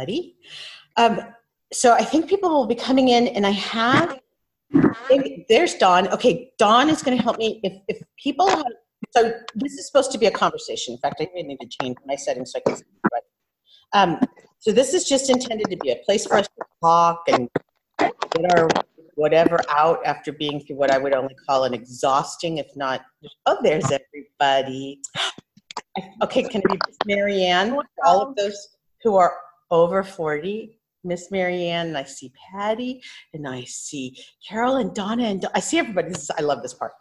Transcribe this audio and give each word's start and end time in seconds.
everybody. 0.00 0.36
Um, 0.96 1.20
so 1.72 1.92
I 1.92 2.04
think 2.04 2.28
people 2.28 2.50
will 2.50 2.66
be 2.66 2.74
coming 2.74 3.08
in, 3.08 3.28
and 3.28 3.46
I 3.46 3.50
have. 3.50 4.20
There's 5.48 5.74
Dawn. 5.74 6.08
Okay, 6.08 6.52
Dawn 6.58 6.88
is 6.88 7.02
going 7.02 7.16
to 7.16 7.22
help 7.22 7.38
me. 7.38 7.60
If 7.62 7.74
if 7.88 8.02
people 8.22 8.48
have, 8.48 8.64
so 9.10 9.32
this 9.54 9.72
is 9.74 9.86
supposed 9.86 10.12
to 10.12 10.18
be 10.18 10.26
a 10.26 10.30
conversation. 10.30 10.94
In 10.94 10.98
fact, 10.98 11.16
I 11.20 11.28
really 11.34 11.48
need 11.48 11.60
to 11.60 11.68
change 11.80 11.96
my 12.06 12.16
settings 12.16 12.52
so 12.52 12.58
I 12.58 12.70
can. 12.70 12.80
Right. 13.12 13.22
Um, 13.92 14.20
so 14.58 14.72
this 14.72 14.94
is 14.94 15.08
just 15.08 15.30
intended 15.30 15.70
to 15.70 15.76
be 15.76 15.90
a 15.90 15.96
place 16.04 16.26
for 16.26 16.36
us 16.36 16.46
to 16.46 16.64
talk 16.82 17.24
and 17.28 17.48
get 17.98 18.58
our 18.58 18.68
whatever 19.16 19.58
out 19.68 20.00
after 20.06 20.32
being 20.32 20.60
through 20.60 20.76
what 20.76 20.90
I 20.90 20.98
would 20.98 21.14
only 21.14 21.34
call 21.46 21.64
an 21.64 21.74
exhausting, 21.74 22.58
if 22.58 22.68
not. 22.76 23.02
Oh, 23.46 23.58
there's 23.62 23.90
everybody. 23.90 25.00
Okay, 26.22 26.42
can 26.42 26.62
it 26.64 26.70
be 26.70 26.78
Marianne 27.06 27.76
all 28.04 28.22
of 28.22 28.36
those 28.36 28.76
who 29.02 29.16
are 29.16 29.34
over 29.70 30.02
40? 30.02 30.76
Miss 31.02 31.30
Marianne, 31.30 31.88
and 31.88 31.98
I 31.98 32.04
see 32.04 32.32
Patty, 32.52 33.02
and 33.32 33.48
I 33.48 33.64
see 33.64 34.18
Carol 34.46 34.76
and 34.76 34.94
Donna, 34.94 35.24
and 35.24 35.46
I 35.54 35.60
see 35.60 35.78
everybody. 35.78 36.08
This 36.08 36.24
is, 36.24 36.30
I 36.30 36.42
love 36.42 36.62
this 36.62 36.74
part. 36.74 36.92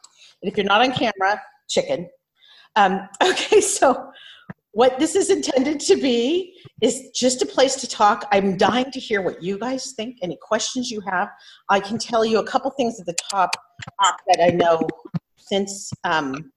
And 0.42 0.50
if 0.50 0.58
you're 0.58 0.66
not 0.66 0.82
on 0.82 0.94
camera, 0.94 1.42
chicken. 1.68 2.10
Um, 2.76 3.08
okay, 3.24 3.62
so 3.62 4.10
what 4.72 5.00
this 5.00 5.16
is 5.16 5.30
intended 5.30 5.80
to 5.82 5.96
be 5.96 6.56
is 6.82 7.10
just 7.14 7.42
a 7.42 7.46
place 7.46 7.76
to 7.78 7.88
talk. 7.88 8.28
I'm 8.32 8.56
dying 8.56 8.92
to 8.92 9.00
hear 9.00 9.22
what 9.22 9.44
you 9.44 9.58
guys 9.58 9.94
think, 9.94 10.18
any 10.22 10.38
questions 10.42 10.90
you 10.90 11.02
have. 11.02 11.30
I 11.70 11.80
can 11.80 11.98
tell 11.98 12.24
you 12.24 12.40
a 12.40 12.46
couple 12.46 12.72
things 12.72 13.00
at 13.00 13.06
the 13.06 13.16
top 13.30 13.52
that 14.28 14.40
I 14.42 14.50
know 14.56 14.88
since 15.38 15.92
um, 16.04 16.52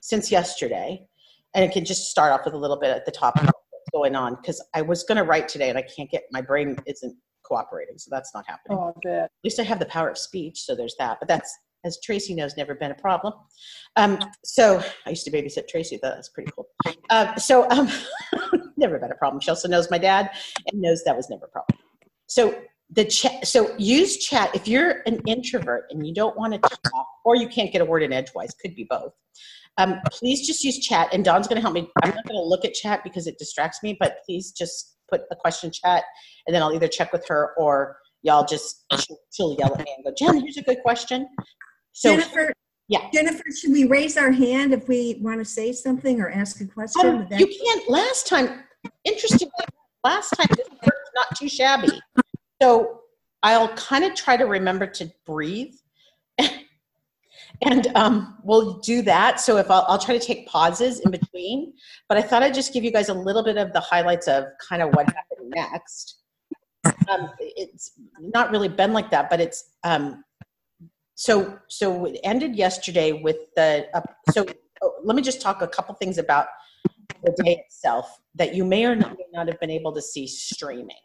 since 0.00 0.30
yesterday, 0.30 1.06
and 1.54 1.64
I 1.64 1.68
can 1.68 1.84
just 1.84 2.10
start 2.10 2.32
off 2.32 2.46
with 2.46 2.54
a 2.54 2.58
little 2.58 2.78
bit 2.78 2.90
at 2.90 3.04
the 3.04 3.12
top 3.12 3.38
going 3.92 4.16
on 4.16 4.36
because 4.36 4.64
I 4.74 4.82
was 4.82 5.04
going 5.04 5.16
to 5.16 5.24
write 5.24 5.48
today 5.48 5.68
and 5.68 5.78
I 5.78 5.82
can't 5.82 6.10
get 6.10 6.24
my 6.30 6.40
brain 6.40 6.76
isn't 6.86 7.16
cooperating, 7.44 7.98
so 7.98 8.08
that's 8.10 8.32
not 8.34 8.44
happening. 8.46 8.78
Oh. 8.78 8.94
At 9.08 9.30
least 9.44 9.58
I 9.58 9.62
have 9.62 9.78
the 9.78 9.86
power 9.86 10.08
of 10.08 10.18
speech, 10.18 10.62
so 10.62 10.74
there's 10.74 10.96
that. 10.98 11.18
But 11.20 11.28
that's 11.28 11.56
as 11.84 11.98
Tracy 12.02 12.34
knows, 12.34 12.56
never 12.56 12.74
been 12.74 12.90
a 12.90 12.94
problem. 12.94 13.34
Um, 13.96 14.18
so 14.44 14.82
I 15.06 15.10
used 15.10 15.24
to 15.24 15.30
babysit 15.30 15.68
Tracy. 15.68 15.98
That's 16.02 16.28
pretty 16.28 16.50
cool. 16.54 16.66
Uh, 17.10 17.34
so 17.36 17.68
um, 17.70 17.88
never 18.76 18.98
been 18.98 19.12
a 19.12 19.16
problem. 19.16 19.40
She 19.40 19.50
also 19.50 19.68
knows 19.68 19.90
my 19.90 19.98
dad 19.98 20.30
and 20.70 20.80
knows 20.80 21.04
that 21.04 21.16
was 21.16 21.30
never 21.30 21.46
a 21.46 21.48
problem. 21.48 21.78
So 22.26 22.60
the 22.90 23.04
chat. 23.04 23.46
So 23.46 23.74
use 23.78 24.18
chat 24.18 24.54
if 24.54 24.66
you're 24.66 25.02
an 25.06 25.20
introvert 25.26 25.84
and 25.90 26.06
you 26.06 26.14
don't 26.14 26.36
want 26.36 26.54
to 26.54 26.58
talk, 26.58 27.06
or 27.24 27.36
you 27.36 27.48
can't 27.48 27.72
get 27.72 27.80
a 27.80 27.84
word 27.84 28.02
in 28.02 28.12
edgewise. 28.12 28.54
Could 28.60 28.74
be 28.74 28.86
both. 28.88 29.12
Um, 29.78 30.00
please 30.10 30.46
just 30.46 30.62
use 30.64 30.78
chat, 30.78 31.08
and 31.12 31.24
Dawn's 31.24 31.46
going 31.48 31.56
to 31.56 31.62
help 31.62 31.74
me. 31.74 31.88
I'm 32.02 32.10
not 32.10 32.26
going 32.26 32.40
to 32.40 32.46
look 32.46 32.64
at 32.64 32.74
chat 32.74 33.02
because 33.04 33.26
it 33.26 33.38
distracts 33.38 33.82
me, 33.82 33.96
but 33.98 34.18
please 34.26 34.52
just 34.52 34.96
put 35.10 35.22
a 35.30 35.36
question 35.36 35.70
chat, 35.72 36.04
and 36.46 36.54
then 36.54 36.62
I'll 36.62 36.74
either 36.74 36.88
check 36.88 37.12
with 37.12 37.26
her 37.28 37.54
or 37.56 37.96
y'all 38.22 38.44
just 38.44 38.84
she'll, 38.98 39.18
she'll 39.32 39.56
yell 39.58 39.72
at 39.74 39.84
me 39.84 39.94
and 39.96 40.04
go, 40.04 40.12
Jen, 40.18 40.40
here's 40.40 40.56
a 40.56 40.62
good 40.62 40.82
question. 40.82 41.28
So 41.92 42.10
Jennifer, 42.10 42.52
yeah. 42.88 43.08
Jennifer, 43.12 43.44
should 43.54 43.72
we 43.72 43.84
raise 43.86 44.16
our 44.16 44.30
hand 44.30 44.72
if 44.72 44.88
we 44.88 45.18
want 45.20 45.38
to 45.38 45.44
say 45.44 45.72
something 45.72 46.20
or 46.20 46.30
ask 46.30 46.60
a 46.60 46.66
question? 46.66 47.06
Um, 47.06 47.28
you 47.38 47.46
can't. 47.46 47.88
Last 47.88 48.26
time, 48.26 48.64
interestingly, 49.04 49.52
last 50.04 50.30
time 50.30 50.46
this 50.56 50.68
worked 50.70 51.10
not 51.14 51.36
too 51.36 51.48
shabby. 51.48 52.00
So 52.62 53.00
I'll 53.42 53.68
kind 53.74 54.04
of 54.04 54.14
try 54.14 54.36
to 54.36 54.44
remember 54.44 54.86
to 54.86 55.10
breathe, 55.26 55.74
and 57.62 57.88
um, 57.94 58.38
we'll 58.42 58.78
do 58.78 59.02
that. 59.02 59.40
So 59.40 59.56
if 59.56 59.70
I'll, 59.70 59.84
I'll 59.88 59.98
try 59.98 60.16
to 60.16 60.24
take 60.24 60.46
pauses 60.46 61.00
in 61.00 61.10
between, 61.10 61.72
but 62.08 62.18
I 62.18 62.22
thought 62.22 62.42
I'd 62.42 62.54
just 62.54 62.72
give 62.72 62.84
you 62.84 62.92
guys 62.92 63.08
a 63.08 63.14
little 63.14 63.42
bit 63.42 63.56
of 63.56 63.72
the 63.72 63.80
highlights 63.80 64.28
of 64.28 64.44
kind 64.66 64.82
of 64.82 64.90
what 64.94 65.06
happened 65.06 65.52
next. 65.54 66.18
Um, 67.08 67.30
it's 67.40 67.92
not 68.20 68.50
really 68.50 68.68
been 68.68 68.92
like 68.92 69.10
that, 69.10 69.28
but 69.28 69.40
it's 69.40 69.72
um, 69.84 70.24
so 71.14 71.58
so 71.68 72.04
it 72.04 72.20
ended 72.22 72.54
yesterday 72.54 73.12
with 73.12 73.36
the 73.56 73.86
uh, 73.94 74.00
so 74.30 74.46
oh, 74.82 74.92
let 75.02 75.16
me 75.16 75.22
just 75.22 75.40
talk 75.40 75.62
a 75.62 75.66
couple 75.66 75.94
things 75.96 76.18
about 76.18 76.46
the 77.24 77.32
day 77.42 77.62
itself 77.66 78.20
that 78.36 78.54
you 78.54 78.64
may 78.64 78.84
or 78.84 78.94
may 78.94 79.16
not 79.32 79.48
have 79.48 79.58
been 79.58 79.70
able 79.70 79.92
to 79.92 80.02
see 80.02 80.26
streaming. 80.26 80.96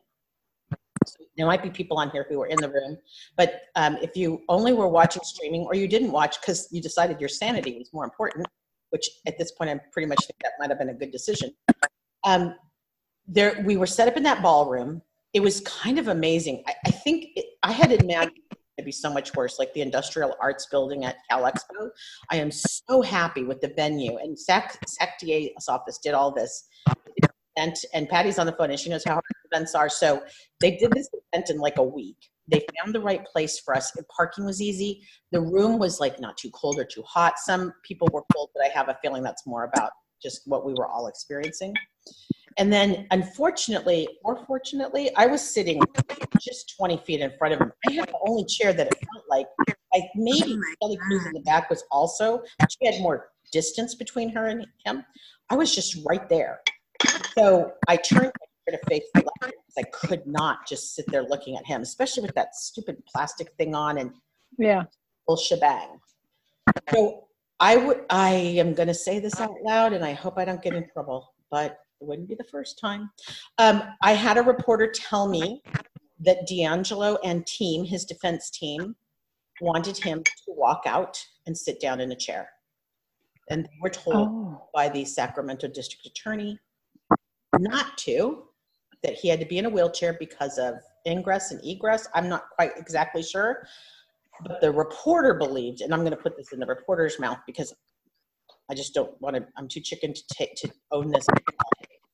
There 1.37 1.45
might 1.45 1.63
be 1.63 1.69
people 1.69 1.97
on 1.97 2.09
here 2.11 2.25
who 2.29 2.39
were 2.39 2.47
in 2.47 2.57
the 2.57 2.69
room, 2.69 2.97
but 3.37 3.63
um, 3.75 3.97
if 4.01 4.15
you 4.15 4.43
only 4.49 4.73
were 4.73 4.87
watching 4.87 5.23
streaming 5.23 5.61
or 5.61 5.75
you 5.75 5.87
didn't 5.87 6.11
watch 6.11 6.39
because 6.39 6.67
you 6.71 6.81
decided 6.81 7.19
your 7.19 7.29
sanity 7.29 7.77
was 7.77 7.91
more 7.93 8.03
important, 8.03 8.47
which 8.91 9.09
at 9.25 9.37
this 9.37 9.51
point 9.51 9.69
I 9.69 9.79
pretty 9.91 10.07
much 10.07 10.19
think 10.25 10.37
that 10.43 10.51
might 10.59 10.69
have 10.69 10.79
been 10.79 10.89
a 10.89 10.93
good 10.93 11.11
decision. 11.11 11.51
Um, 12.23 12.55
there, 13.27 13.63
we 13.65 13.77
were 13.77 13.87
set 13.87 14.07
up 14.07 14.17
in 14.17 14.23
that 14.23 14.41
ballroom. 14.41 15.01
It 15.33 15.41
was 15.41 15.61
kind 15.61 15.97
of 15.97 16.07
amazing. 16.07 16.63
I, 16.67 16.73
I 16.85 16.91
think 16.91 17.29
it, 17.35 17.45
I 17.63 17.71
had 17.71 17.91
imagined 17.91 18.37
it 18.51 18.57
to 18.77 18.83
be 18.83 18.91
so 18.91 19.11
much 19.11 19.33
worse, 19.35 19.59
like 19.59 19.73
the 19.73 19.81
Industrial 19.81 20.35
Arts 20.41 20.67
Building 20.69 21.05
at 21.05 21.17
Cal 21.29 21.43
Expo. 21.43 21.89
I 22.31 22.37
am 22.37 22.51
so 22.51 23.01
happy 23.01 23.43
with 23.43 23.61
the 23.61 23.69
venue, 23.69 24.17
and 24.17 24.37
DA's 25.19 25.67
office 25.67 25.99
did 26.03 26.13
all 26.13 26.31
this. 26.31 26.67
And, 27.55 27.75
and 27.93 28.09
Patty's 28.09 28.39
on 28.39 28.45
the 28.45 28.53
phone, 28.53 28.71
and 28.71 28.79
she 28.79 28.89
knows 28.89 29.03
how 29.03 29.13
hard 29.13 29.23
events 29.51 29.75
are. 29.75 29.89
So 29.89 30.23
they 30.59 30.77
did 30.77 30.91
this 30.91 31.09
event 31.31 31.49
in 31.49 31.57
like 31.57 31.77
a 31.77 31.83
week. 31.83 32.17
They 32.47 32.65
found 32.77 32.93
the 32.93 32.99
right 32.99 33.23
place 33.25 33.59
for 33.59 33.75
us. 33.75 33.91
The 33.91 34.03
parking 34.15 34.45
was 34.45 34.61
easy. 34.61 35.01
The 35.31 35.39
room 35.39 35.79
was 35.79 35.99
like 35.99 36.19
not 36.19 36.35
too 36.37 36.49
cold 36.51 36.77
or 36.77 36.85
too 36.85 37.03
hot. 37.03 37.39
Some 37.39 37.73
people 37.83 38.09
were 38.11 38.23
cold, 38.33 38.49
but 38.53 38.65
I 38.65 38.69
have 38.69 38.89
a 38.89 38.97
feeling 39.01 39.23
that's 39.23 39.45
more 39.47 39.63
about 39.63 39.91
just 40.21 40.41
what 40.45 40.65
we 40.65 40.73
were 40.73 40.87
all 40.87 41.07
experiencing. 41.07 41.73
And 42.57 42.71
then, 42.71 43.07
unfortunately, 43.11 44.07
or 44.23 44.45
fortunately, 44.45 45.13
I 45.15 45.25
was 45.25 45.41
sitting 45.41 45.81
just 46.39 46.73
20 46.77 46.97
feet 46.97 47.21
in 47.21 47.31
front 47.37 47.53
of 47.55 47.61
him. 47.61 47.71
I 47.87 47.91
had 47.93 48.09
the 48.09 48.19
only 48.27 48.45
chair 48.45 48.73
that 48.73 48.87
it 48.87 48.93
felt 48.93 49.25
like, 49.29 49.47
like 49.93 50.03
maybe 50.15 50.57
oh 50.57 50.75
Kelly 50.81 50.97
Cruz 50.97 51.25
in 51.25 51.33
the 51.33 51.41
back 51.41 51.69
was 51.69 51.83
also, 51.91 52.43
she 52.69 52.85
had 52.85 53.01
more 53.01 53.29
distance 53.51 53.95
between 53.95 54.29
her 54.29 54.47
and 54.47 54.67
him. 54.85 55.03
I 55.49 55.55
was 55.55 55.73
just 55.73 55.97
right 56.07 56.27
there. 56.29 56.59
So 57.37 57.73
I 57.87 57.97
turned 57.97 58.31
to 58.69 58.77
face 58.89 59.03
the 59.13 59.21
left 59.21 59.53
because 59.53 59.77
I 59.77 59.83
could 60.07 60.25
not 60.25 60.67
just 60.67 60.95
sit 60.95 61.05
there 61.09 61.23
looking 61.23 61.57
at 61.57 61.65
him, 61.65 61.81
especially 61.81 62.23
with 62.23 62.35
that 62.35 62.55
stupid 62.55 63.03
plastic 63.05 63.51
thing 63.57 63.75
on 63.75 63.97
and 63.97 64.11
Yeah. 64.57 64.83
full 65.27 65.37
shebang. 65.37 65.99
So 66.91 67.27
I 67.59 67.77
would, 67.77 68.05
I 68.09 68.31
am 68.33 68.73
going 68.73 68.87
to 68.87 68.93
say 68.93 69.19
this 69.19 69.39
out 69.39 69.55
loud, 69.63 69.93
and 69.93 70.03
I 70.03 70.13
hope 70.13 70.37
I 70.37 70.45
don't 70.45 70.61
get 70.61 70.73
in 70.73 70.89
trouble, 70.91 71.33
but 71.49 71.79
it 72.01 72.07
wouldn't 72.07 72.27
be 72.27 72.35
the 72.35 72.43
first 72.45 72.79
time. 72.79 73.09
Um, 73.57 73.83
I 74.01 74.13
had 74.13 74.37
a 74.37 74.41
reporter 74.41 74.87
tell 74.87 75.27
me 75.27 75.61
that 76.19 76.47
DeAngelo 76.49 77.17
and 77.23 77.45
team, 77.45 77.83
his 77.85 78.05
defense 78.05 78.49
team, 78.49 78.95
wanted 79.61 79.97
him 79.97 80.23
to 80.23 80.33
walk 80.47 80.83
out 80.85 81.23
and 81.45 81.57
sit 81.57 81.79
down 81.79 81.99
in 82.01 82.11
a 82.11 82.15
chair, 82.15 82.49
and 83.49 83.65
they 83.65 83.77
were 83.81 83.89
told 83.89 84.29
Oh. 84.29 84.69
by 84.73 84.89
the 84.89 85.05
Sacramento 85.05 85.67
district 85.67 86.05
attorney 86.05 86.59
not 87.59 87.97
to, 87.99 88.43
that 89.03 89.15
he 89.15 89.27
had 89.27 89.39
to 89.39 89.45
be 89.45 89.57
in 89.57 89.65
a 89.65 89.69
wheelchair 89.69 90.15
because 90.19 90.57
of 90.57 90.75
ingress 91.05 91.51
and 91.51 91.63
egress. 91.63 92.07
I'm 92.13 92.29
not 92.29 92.49
quite 92.55 92.71
exactly 92.77 93.23
sure. 93.23 93.67
But 94.45 94.61
the 94.61 94.71
reporter 94.71 95.35
believed, 95.35 95.81
and 95.81 95.93
I'm 95.93 95.99
going 95.99 96.11
to 96.11 96.17
put 96.17 96.35
this 96.37 96.53
in 96.53 96.59
the 96.59 96.65
reporter's 96.65 97.19
mouth 97.19 97.39
because 97.45 97.73
I 98.69 98.73
just 98.73 98.93
don't 98.93 99.19
want 99.21 99.35
to, 99.35 99.45
I'm 99.57 99.67
too 99.67 99.79
chicken 99.79 100.13
to 100.13 100.23
take, 100.31 100.55
to 100.55 100.71
own 100.91 101.11
this. 101.11 101.27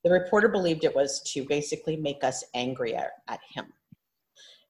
The 0.04 0.10
reporter 0.12 0.50
believed 0.50 0.84
it 0.84 0.96
was 0.96 1.22
to 1.34 1.46
basically 1.46 1.96
make 1.96 2.24
us 2.24 2.44
angrier 2.54 3.10
at 3.28 3.40
him. 3.54 3.68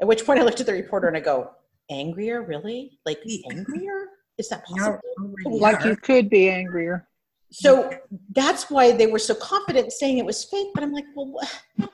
At 0.02 0.08
which 0.08 0.26
point 0.26 0.40
I 0.40 0.44
looked 0.44 0.60
at 0.60 0.66
the 0.66 0.74
reporter 0.74 1.08
and 1.08 1.18
I 1.18 1.22
go, 1.22 1.52
angrier, 1.90 2.44
really? 2.44 3.00
Like 3.06 3.20
angrier? 3.52 4.10
Is 4.38 4.48
that 4.50 4.66
possible? 4.66 5.00
Like 5.46 5.84
you 5.84 5.96
could 5.98 6.30
be 6.30 6.50
angrier. 6.50 7.09
So 7.52 7.90
that's 8.36 8.70
why 8.70 8.92
they 8.92 9.08
were 9.08 9.20
so 9.20 9.34
confident 9.36 9.92
saying 9.92 10.18
it 10.18 10.26
was 10.26 10.46
fake. 10.46 10.68
But 10.74 10.84
I'm 10.84 10.94
like, 10.94 11.06
well, 11.16 11.34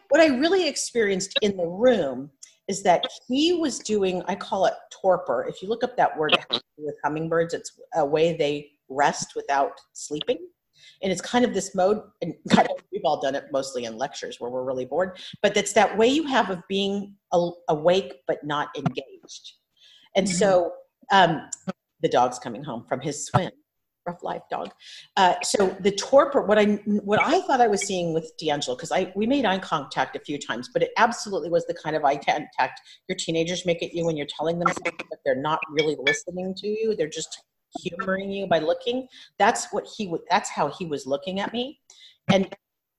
what 0.10 0.22
I 0.22 0.28
really 0.28 0.68
experienced 0.68 1.38
in 1.42 1.56
the 1.56 1.66
room 1.66 2.30
is 2.68 2.84
that 2.84 3.06
he 3.28 3.54
was 3.54 3.80
doing, 3.80 4.22
I 4.28 4.36
call 4.36 4.66
it 4.66 4.74
torpor. 4.92 5.46
If 5.48 5.62
you 5.62 5.70
look 5.70 5.84
up 5.84 5.96
that 5.98 6.18
word 6.18 6.38
with 6.78 6.96
hummingbirds, 7.04 7.54
it's 7.54 7.80
a 7.96 8.06
way 8.06 8.36
they 8.36 8.72
rest 8.90 9.34
without 9.36 9.80
sleeping. 9.94 10.40
And 11.02 11.12
it's 11.12 11.22
kind 11.22 11.46
of 11.46 11.54
this 11.54 11.76
mode, 11.76 12.02
and 12.22 12.34
God, 12.50 12.68
we've 12.92 13.04
all 13.06 13.22
done 13.22 13.36
it 13.36 13.46
mostly 13.52 13.86
in 13.86 13.98
lectures 13.98 14.40
where 14.40 14.50
we're 14.50 14.64
really 14.64 14.86
bored, 14.86 15.20
but 15.42 15.56
it's 15.56 15.74
that 15.74 15.98
way 15.98 16.08
you 16.08 16.26
have 16.28 16.50
of 16.50 16.60
being 16.68 17.16
a- 17.34 17.52
awake 17.70 18.16
but 18.28 18.44
not 18.44 18.70
engaged. 18.78 19.54
And 20.16 20.28
so 20.28 20.74
um, 21.12 21.50
the 22.02 22.10
dog's 22.10 22.40
coming 22.40 22.64
home 22.64 22.86
from 22.88 23.02
his 23.02 23.26
swim 23.26 23.52
rough 24.06 24.24
life 24.24 24.42
dog. 24.50 24.72
Uh, 25.18 25.36
so 25.44 25.76
the 25.80 25.92
torpor, 25.92 26.42
what 26.42 26.58
I 26.60 26.66
what 27.04 27.20
I 27.22 27.42
thought 27.42 27.62
I 27.62 27.68
was 27.68 27.82
seeing 27.82 28.14
with 28.14 28.32
DeAngelo, 28.42 28.78
because 28.78 28.92
I 28.92 29.12
we 29.16 29.26
made 29.26 29.46
eye 29.46 29.60
contact 29.60 30.16
a 30.16 30.20
few 30.20 30.38
times, 30.38 30.70
but 30.72 30.82
it 30.84 30.92
absolutely 30.98 31.50
was 31.50 31.66
the 31.66 31.74
kind 31.74 31.96
of 31.96 32.04
eye 32.06 32.18
contact 32.18 32.82
your 33.08 33.16
teenagers 33.18 33.66
make 33.66 33.82
at 33.84 33.94
you 33.94 34.06
when 34.06 34.18
you're 34.18 34.28
telling 34.28 34.60
them 34.60 34.68
something, 34.68 35.08
but 35.10 35.20
they're 35.26 35.36
not 35.36 35.60
really 35.70 35.98
listening 36.06 36.54
to 36.56 36.68
you. 36.68 36.96
They're 36.96 37.08
just 37.08 37.44
humoring 37.82 38.32
you 38.32 38.48
by 38.48 38.60
looking. 38.60 39.08
That's 39.38 39.72
what 39.72 39.88
he 39.98 40.08
would. 40.08 40.22
That's 40.30 40.50
how 40.50 40.70
he 40.70 40.86
was 40.86 41.06
looking 41.06 41.40
at 41.40 41.54
me, 41.54 41.80
and 42.32 42.54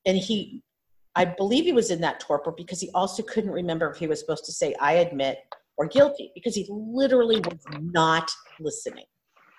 and 0.07 0.17
he. 0.17 0.63
I 1.19 1.25
believe 1.25 1.65
he 1.65 1.73
was 1.73 1.91
in 1.91 2.03
that 2.03 2.21
torpor 2.21 2.53
because 2.55 2.79
he 2.79 2.91
also 2.93 3.23
couldn't 3.23 3.51
remember 3.51 3.91
if 3.91 3.97
he 3.97 4.07
was 4.07 4.21
supposed 4.21 4.45
to 4.45 4.53
say, 4.53 4.75
I 4.79 4.95
admit, 4.95 5.39
or 5.79 5.87
guilty, 5.87 6.31
because 6.35 6.55
he 6.55 6.67
literally 6.69 7.41
was 7.41 7.59
not 7.81 8.31
listening. 8.61 9.07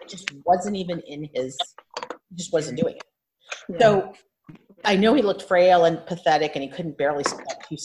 It 0.07 0.11
just 0.11 0.31
wasn't 0.45 0.77
even 0.77 1.01
in 1.01 1.29
his, 1.33 1.57
just 2.35 2.53
wasn't 2.53 2.79
doing 2.79 2.95
it. 2.95 3.79
So 3.79 4.13
I 4.85 4.95
know 4.95 5.13
he 5.13 5.21
looked 5.21 5.41
frail 5.41 5.83
and 5.83 6.05
pathetic 6.05 6.53
and 6.55 6.63
he 6.63 6.69
couldn't 6.69 6.97
barely 6.97 7.25
speak 7.25 7.45
two 7.67 7.75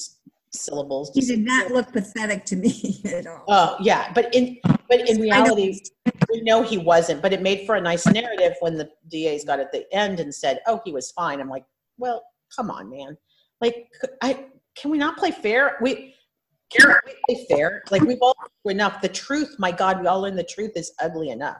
syllables. 0.52 1.10
He 1.14 1.22
did 1.22 1.40
not 1.40 1.72
look 1.72 1.92
pathetic 1.92 2.44
to 2.46 2.56
me 2.56 3.02
at 3.12 3.26
all. 3.26 3.44
Oh, 3.48 3.76
yeah, 3.80 4.12
but 4.14 4.32
in, 4.34 4.58
but 4.88 5.08
in 5.08 5.20
reality, 5.20 5.80
we 6.30 6.42
know 6.42 6.62
he 6.62 6.78
wasn't, 6.78 7.22
but 7.22 7.32
it 7.32 7.42
made 7.42 7.66
for 7.66 7.74
a 7.74 7.80
nice 7.80 8.06
narrative 8.06 8.52
when 8.60 8.76
the 8.76 8.88
DA's 9.08 9.44
got 9.44 9.58
at 9.58 9.72
the 9.72 9.84
end 9.92 10.20
and 10.20 10.32
said, 10.32 10.60
oh, 10.68 10.80
he 10.84 10.92
was 10.92 11.10
fine. 11.10 11.40
I'm 11.40 11.48
like, 11.48 11.64
well, 11.98 12.22
come 12.54 12.70
on, 12.70 12.88
man. 12.88 13.16
Like, 13.60 13.88
I, 14.22 14.46
can 14.76 14.92
we 14.92 14.98
not 14.98 15.16
play 15.16 15.32
fair? 15.32 15.76
We, 15.80 16.14
can 16.70 16.88
we 17.04 17.14
play 17.34 17.46
fair? 17.50 17.82
Like, 17.90 18.02
we've 18.02 18.22
all 18.22 18.36
enough. 18.64 19.02
The 19.02 19.08
truth, 19.08 19.56
my 19.58 19.72
God, 19.72 20.00
we 20.00 20.06
all 20.06 20.20
learn 20.20 20.36
the 20.36 20.44
truth 20.44 20.72
is 20.76 20.92
ugly 21.00 21.30
enough. 21.30 21.58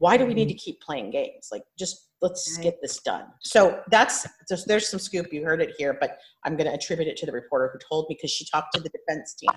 Why 0.00 0.16
do 0.16 0.24
we 0.24 0.32
need 0.32 0.48
to 0.48 0.54
keep 0.54 0.80
playing 0.80 1.10
games? 1.10 1.50
Like, 1.52 1.62
just 1.78 2.08
let's 2.22 2.56
Right. 2.56 2.64
get 2.64 2.80
this 2.80 3.00
done. 3.00 3.26
So 3.40 3.82
that's, 3.90 4.26
there's, 4.48 4.64
there's 4.64 4.88
some 4.88 4.98
scoop. 4.98 5.30
You 5.30 5.44
heard 5.44 5.60
it 5.60 5.74
here, 5.76 5.98
but 6.00 6.18
I'm 6.42 6.56
going 6.56 6.66
to 6.66 6.72
attribute 6.72 7.06
it 7.06 7.18
to 7.18 7.26
the 7.26 7.32
reporter 7.32 7.68
who 7.70 7.78
told 7.86 8.06
me 8.08 8.16
because 8.18 8.30
she 8.30 8.46
talked 8.46 8.74
to 8.74 8.80
the 8.80 8.88
defense 8.88 9.34
team. 9.34 9.52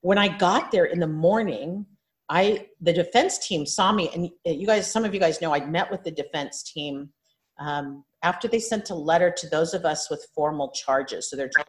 When 0.00 0.16
I 0.16 0.28
got 0.28 0.70
there 0.70 0.84
in 0.84 1.00
the 1.00 1.08
morning, 1.08 1.86
I 2.28 2.68
the 2.80 2.92
defense 2.92 3.44
team 3.44 3.66
saw 3.66 3.90
me, 3.92 4.10
and 4.14 4.30
you 4.44 4.66
guys, 4.66 4.90
some 4.90 5.04
of 5.04 5.12
you 5.12 5.18
guys 5.18 5.40
know, 5.40 5.52
I 5.52 5.64
met 5.66 5.90
with 5.90 6.04
the 6.04 6.12
defense 6.12 6.62
team 6.62 7.10
um, 7.58 8.04
after 8.22 8.46
they 8.46 8.60
sent 8.60 8.90
a 8.90 8.94
letter 8.94 9.34
to 9.38 9.48
those 9.48 9.74
of 9.74 9.84
us 9.84 10.08
with 10.08 10.24
formal 10.36 10.70
charges. 10.70 11.28
So 11.28 11.36
there 11.36 11.50
are 11.56 11.64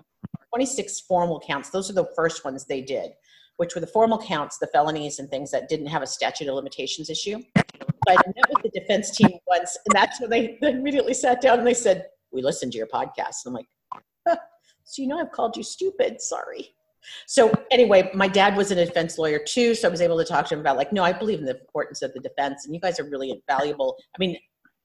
26 0.49 1.01
formal 1.01 1.39
counts. 1.39 1.71
Those 1.71 1.89
are 1.89 1.93
the 1.93 2.07
first 2.15 2.45
ones 2.45 2.65
they 2.65 2.81
did, 2.81 3.11
which 3.57 3.73
were 3.73 3.81
the 3.81 3.87
formal 3.87 4.19
counts, 4.19 4.59
the 4.59 4.67
felonies 4.67 5.17
and 5.17 5.27
things 5.29 5.49
that 5.51 5.69
didn't 5.69 5.87
have 5.87 6.03
a 6.03 6.07
statute 6.07 6.47
of 6.47 6.55
limitations 6.55 7.09
issue. 7.09 7.39
I 8.07 8.15
met 8.27 8.45
with 8.53 8.63
the 8.63 8.79
defense 8.79 9.15
team 9.15 9.37
once, 9.47 9.77
and 9.85 9.93
that's 9.93 10.19
when 10.19 10.29
they, 10.29 10.57
they 10.61 10.71
immediately 10.71 11.13
sat 11.13 11.41
down 11.41 11.59
and 11.59 11.67
they 11.67 11.73
said, 11.73 12.05
"We 12.31 12.41
listened 12.41 12.71
to 12.73 12.77
your 12.77 12.87
podcast." 12.87 13.45
And 13.45 13.47
I'm 13.47 13.53
like, 13.53 13.67
"Huh, 14.27 14.37
"So 14.83 15.01
you 15.01 15.07
know, 15.07 15.19
I've 15.19 15.31
called 15.31 15.57
you 15.57 15.63
stupid. 15.63 16.21
Sorry." 16.21 16.75
So 17.27 17.53
anyway, 17.71 18.09
my 18.13 18.27
dad 18.27 18.55
was 18.55 18.71
a 18.71 18.75
defense 18.75 19.17
lawyer 19.17 19.39
too, 19.39 19.75
so 19.75 19.87
I 19.87 19.91
was 19.91 20.01
able 20.01 20.17
to 20.17 20.25
talk 20.25 20.47
to 20.47 20.55
him 20.55 20.59
about 20.59 20.77
like, 20.77 20.91
no, 20.91 21.03
I 21.03 21.13
believe 21.13 21.39
in 21.39 21.45
the 21.45 21.59
importance 21.59 22.01
of 22.01 22.13
the 22.13 22.19
defense, 22.19 22.65
and 22.65 22.73
you 22.73 22.81
guys 22.81 22.99
are 22.99 23.09
really 23.09 23.31
invaluable. 23.31 23.95
I 24.15 24.17
mean, 24.19 24.37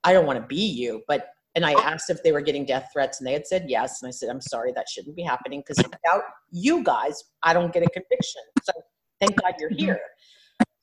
I 0.04 0.12
don't 0.12 0.26
want 0.26 0.38
to 0.38 0.46
be 0.46 0.64
you, 0.64 1.02
but 1.08 1.28
and 1.56 1.64
I 1.64 1.72
asked 1.72 2.10
if 2.10 2.22
they 2.22 2.32
were 2.32 2.40
getting 2.40 2.64
death 2.64 2.90
threats, 2.92 3.20
and 3.20 3.26
they 3.26 3.32
had 3.32 3.46
said 3.46 3.66
yes, 3.68 4.02
and 4.02 4.08
I 4.08 4.12
said, 4.12 4.28
I'm 4.28 4.40
sorry, 4.40 4.72
that 4.74 4.88
shouldn't 4.88 5.16
be 5.16 5.22
happening 5.22 5.62
because 5.66 5.78
without 5.78 6.22
you 6.50 6.84
guys, 6.84 7.24
I 7.42 7.52
don't 7.52 7.72
get 7.72 7.82
a 7.82 7.90
conviction. 7.90 8.42
So 8.62 8.72
thank 9.20 9.40
God 9.40 9.54
you're 9.58 9.70
mm-hmm. 9.70 9.86
here. 9.86 10.00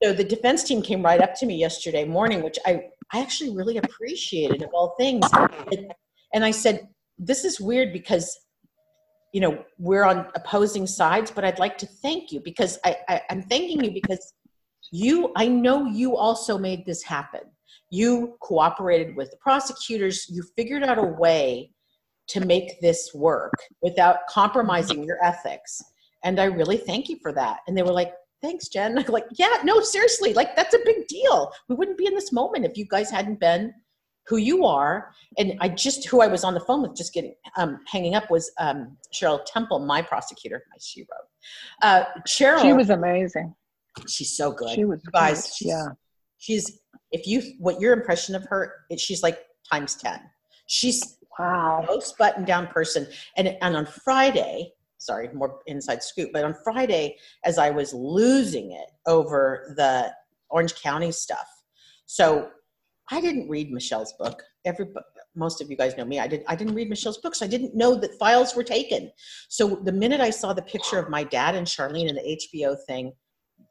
So 0.04 0.14
the 0.14 0.24
defense 0.24 0.64
team 0.64 0.82
came 0.82 1.04
right 1.04 1.22
up 1.22 1.34
to 1.36 1.46
me 1.46 1.56
yesterday 1.56 2.06
morning, 2.06 2.44
which 2.44 2.60
I 2.66 2.84
I 3.14 3.22
actually 3.22 3.56
really 3.56 3.78
appreciated 3.78 4.62
of 4.62 4.70
all 4.74 4.96
things, 5.00 5.26
and 6.34 6.44
I 6.44 6.52
said, 6.52 6.90
this 7.18 7.46
is 7.46 7.60
weird 7.60 7.94
because 7.94 8.38
you 9.34 9.42
know 9.42 9.64
we're 9.78 10.04
on 10.04 10.26
opposing 10.36 10.88
sides 10.88 11.32
but 11.32 11.44
i'd 11.44 11.60
like 11.60 11.78
to 11.78 11.86
thank 11.86 12.32
you 12.32 12.40
because 12.40 12.80
I, 12.86 12.96
I 13.10 13.22
i'm 13.30 13.42
thanking 13.44 13.84
you 13.84 13.92
because 13.92 14.34
you 14.92 15.34
i 15.36 15.48
know 15.48 15.86
you 15.86 16.16
also 16.16 16.58
made 16.58 16.86
this 16.86 17.04
happen. 17.04 17.42
You 17.90 18.38
cooperated 18.42 19.16
with 19.16 19.32
the 19.32 19.38
prosecutors. 19.38 20.28
You 20.30 20.44
figured 20.56 20.84
out 20.84 20.98
a 20.98 21.04
way 21.04 21.72
to 22.30 22.46
make 22.46 22.82
this 22.82 23.12
work 23.14 23.54
without 23.82 24.28
compromising 24.30 25.04
your 25.04 25.24
ethics. 25.24 25.82
And 26.24 26.40
i 26.40 26.46
really 26.46 26.78
thank 26.78 27.08
you 27.10 27.18
for 27.22 27.32
that. 27.34 27.60
And 27.68 27.78
they 27.78 27.84
were 27.84 27.94
like 27.94 28.14
thanks 28.42 28.68
jen 28.68 28.96
like 29.08 29.26
yeah 29.38 29.58
no 29.64 29.80
seriously 29.82 30.34
like 30.34 30.56
that's 30.56 30.74
a 30.74 30.80
big 30.86 31.08
deal 31.08 31.52
we 31.70 31.76
wouldn't 31.76 31.98
be 31.98 32.06
in 32.06 32.14
this 32.16 32.32
moment 32.32 32.66
if 32.66 32.78
you 32.78 32.86
guys 32.90 33.10
hadn't 33.10 33.40
been 33.40 33.74
who 34.28 34.38
you 34.38 34.66
are 34.66 35.12
and 35.38 35.54
I 35.62 35.70
just 35.70 36.06
who 36.08 36.22
I 36.22 36.28
was 36.28 36.44
on 36.44 36.54
the 36.54 36.60
phone 36.60 36.82
with, 36.82 36.96
just 36.96 37.14
getting 37.14 37.34
um, 37.58 37.80
hanging 37.88 38.14
up 38.16 38.30
was 38.30 38.52
um, 38.60 38.98
Cheryl 39.14 39.40
Temple, 39.46 39.80
my 39.80 40.02
prosecutor. 40.02 40.62
My 40.70 40.78
she 40.82 41.02
wrote. 41.02 41.28
Uh, 41.82 42.04
Cheryl, 42.28 42.62
She 42.62 42.74
was 42.74 42.90
amazing. 42.90 43.56
she's 44.08 44.36
so 44.36 44.52
good. 44.52 44.76
She 44.76 44.84
was 44.84 45.00
You 45.06 45.12
guys, 45.14 45.54
she's, 45.56 45.70
yeah. 45.70 45.86
she's 46.40 46.80
if 47.12 47.26
you 47.26 47.42
what 47.60 47.80
your 47.80 47.94
impression 47.94 48.36
of 48.36 48.44
her, 48.50 48.74
it, 48.90 49.00
she's 49.00 49.24
like 49.24 49.40
times 49.72 49.96
ten. 49.96 50.20
She's 50.68 51.18
Wow. 51.40 51.86
most 51.88 52.18
buttoned 52.18 52.48
down 52.48 52.68
person, 52.68 53.08
and 53.38 53.56
and 53.62 53.78
on 53.78 53.86
Friday. 53.86 54.74
Sorry, 54.98 55.30
more 55.34 55.60
inside 55.68 56.04
scoop. 56.04 56.32
But 56.34 56.44
on 56.44 56.56
Friday, 56.64 57.18
as 57.46 57.58
I 57.58 57.70
was 57.70 57.94
losing 57.94 58.72
it 58.72 58.90
over 59.06 59.74
the 59.78 60.12
Orange 60.50 60.76
County 60.82 61.12
stuff, 61.12 61.48
so 62.06 62.50
I 63.12 63.22
didn't 63.22 63.50
read 63.50 63.72
Michelle's 63.72 64.14
book. 64.14 64.44
Every 64.66 64.88
most 65.36 65.62
of 65.62 65.70
you 65.70 65.78
guys 65.78 65.96
know 65.96 66.06
me. 66.06 66.20
I 66.20 66.28
did. 66.28 66.44
I 66.48 66.56
didn't 66.56 66.74
read 66.74 66.90
Michelle's 66.90 67.20
book, 67.20 67.36
so 67.36 67.46
I 67.46 67.50
didn't 67.50 67.76
know 67.76 67.96
that 67.96 68.18
files 68.20 68.56
were 68.56 68.64
taken. 68.64 69.12
So 69.50 69.80
the 69.84 69.92
minute 69.92 70.20
I 70.20 70.32
saw 70.32 70.52
the 70.52 70.64
picture 70.64 70.98
of 70.98 71.10
my 71.10 71.24
dad 71.24 71.56
and 71.56 71.68
Charlene 71.68 72.10
in 72.10 72.16
the 72.16 72.40
HBO 72.56 72.76
thing, 72.88 73.14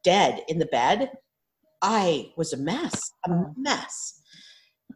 dead 0.05 0.43
in 0.49 0.59
the 0.59 0.67
bed, 0.67 1.11
I 1.83 2.31
was 2.37 2.53
a 2.53 2.57
mess. 2.57 3.11
A 3.27 3.31
mess. 3.57 4.16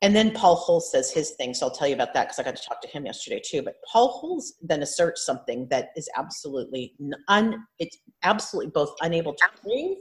And 0.02 0.16
then 0.16 0.30
Paul 0.30 0.56
Holes 0.56 0.90
says 0.90 1.10
his 1.10 1.32
thing. 1.32 1.52
So 1.52 1.66
I'll 1.66 1.74
tell 1.74 1.86
you 1.86 1.94
about 1.94 2.14
that 2.14 2.24
because 2.24 2.38
I 2.38 2.42
got 2.42 2.56
to 2.56 2.62
talk 2.66 2.80
to 2.80 2.88
him 2.88 3.04
yesterday 3.04 3.40
too. 3.44 3.62
But 3.62 3.74
Paul 3.90 4.08
Holes 4.08 4.54
then 4.62 4.82
asserts 4.82 5.26
something 5.26 5.68
that 5.68 5.90
is 5.94 6.08
absolutely 6.16 6.94
un. 7.28 7.66
It's 7.78 7.98
absolutely 8.22 8.70
both 8.70 8.94
unable 9.02 9.34
to 9.34 9.46
prove 9.62 9.98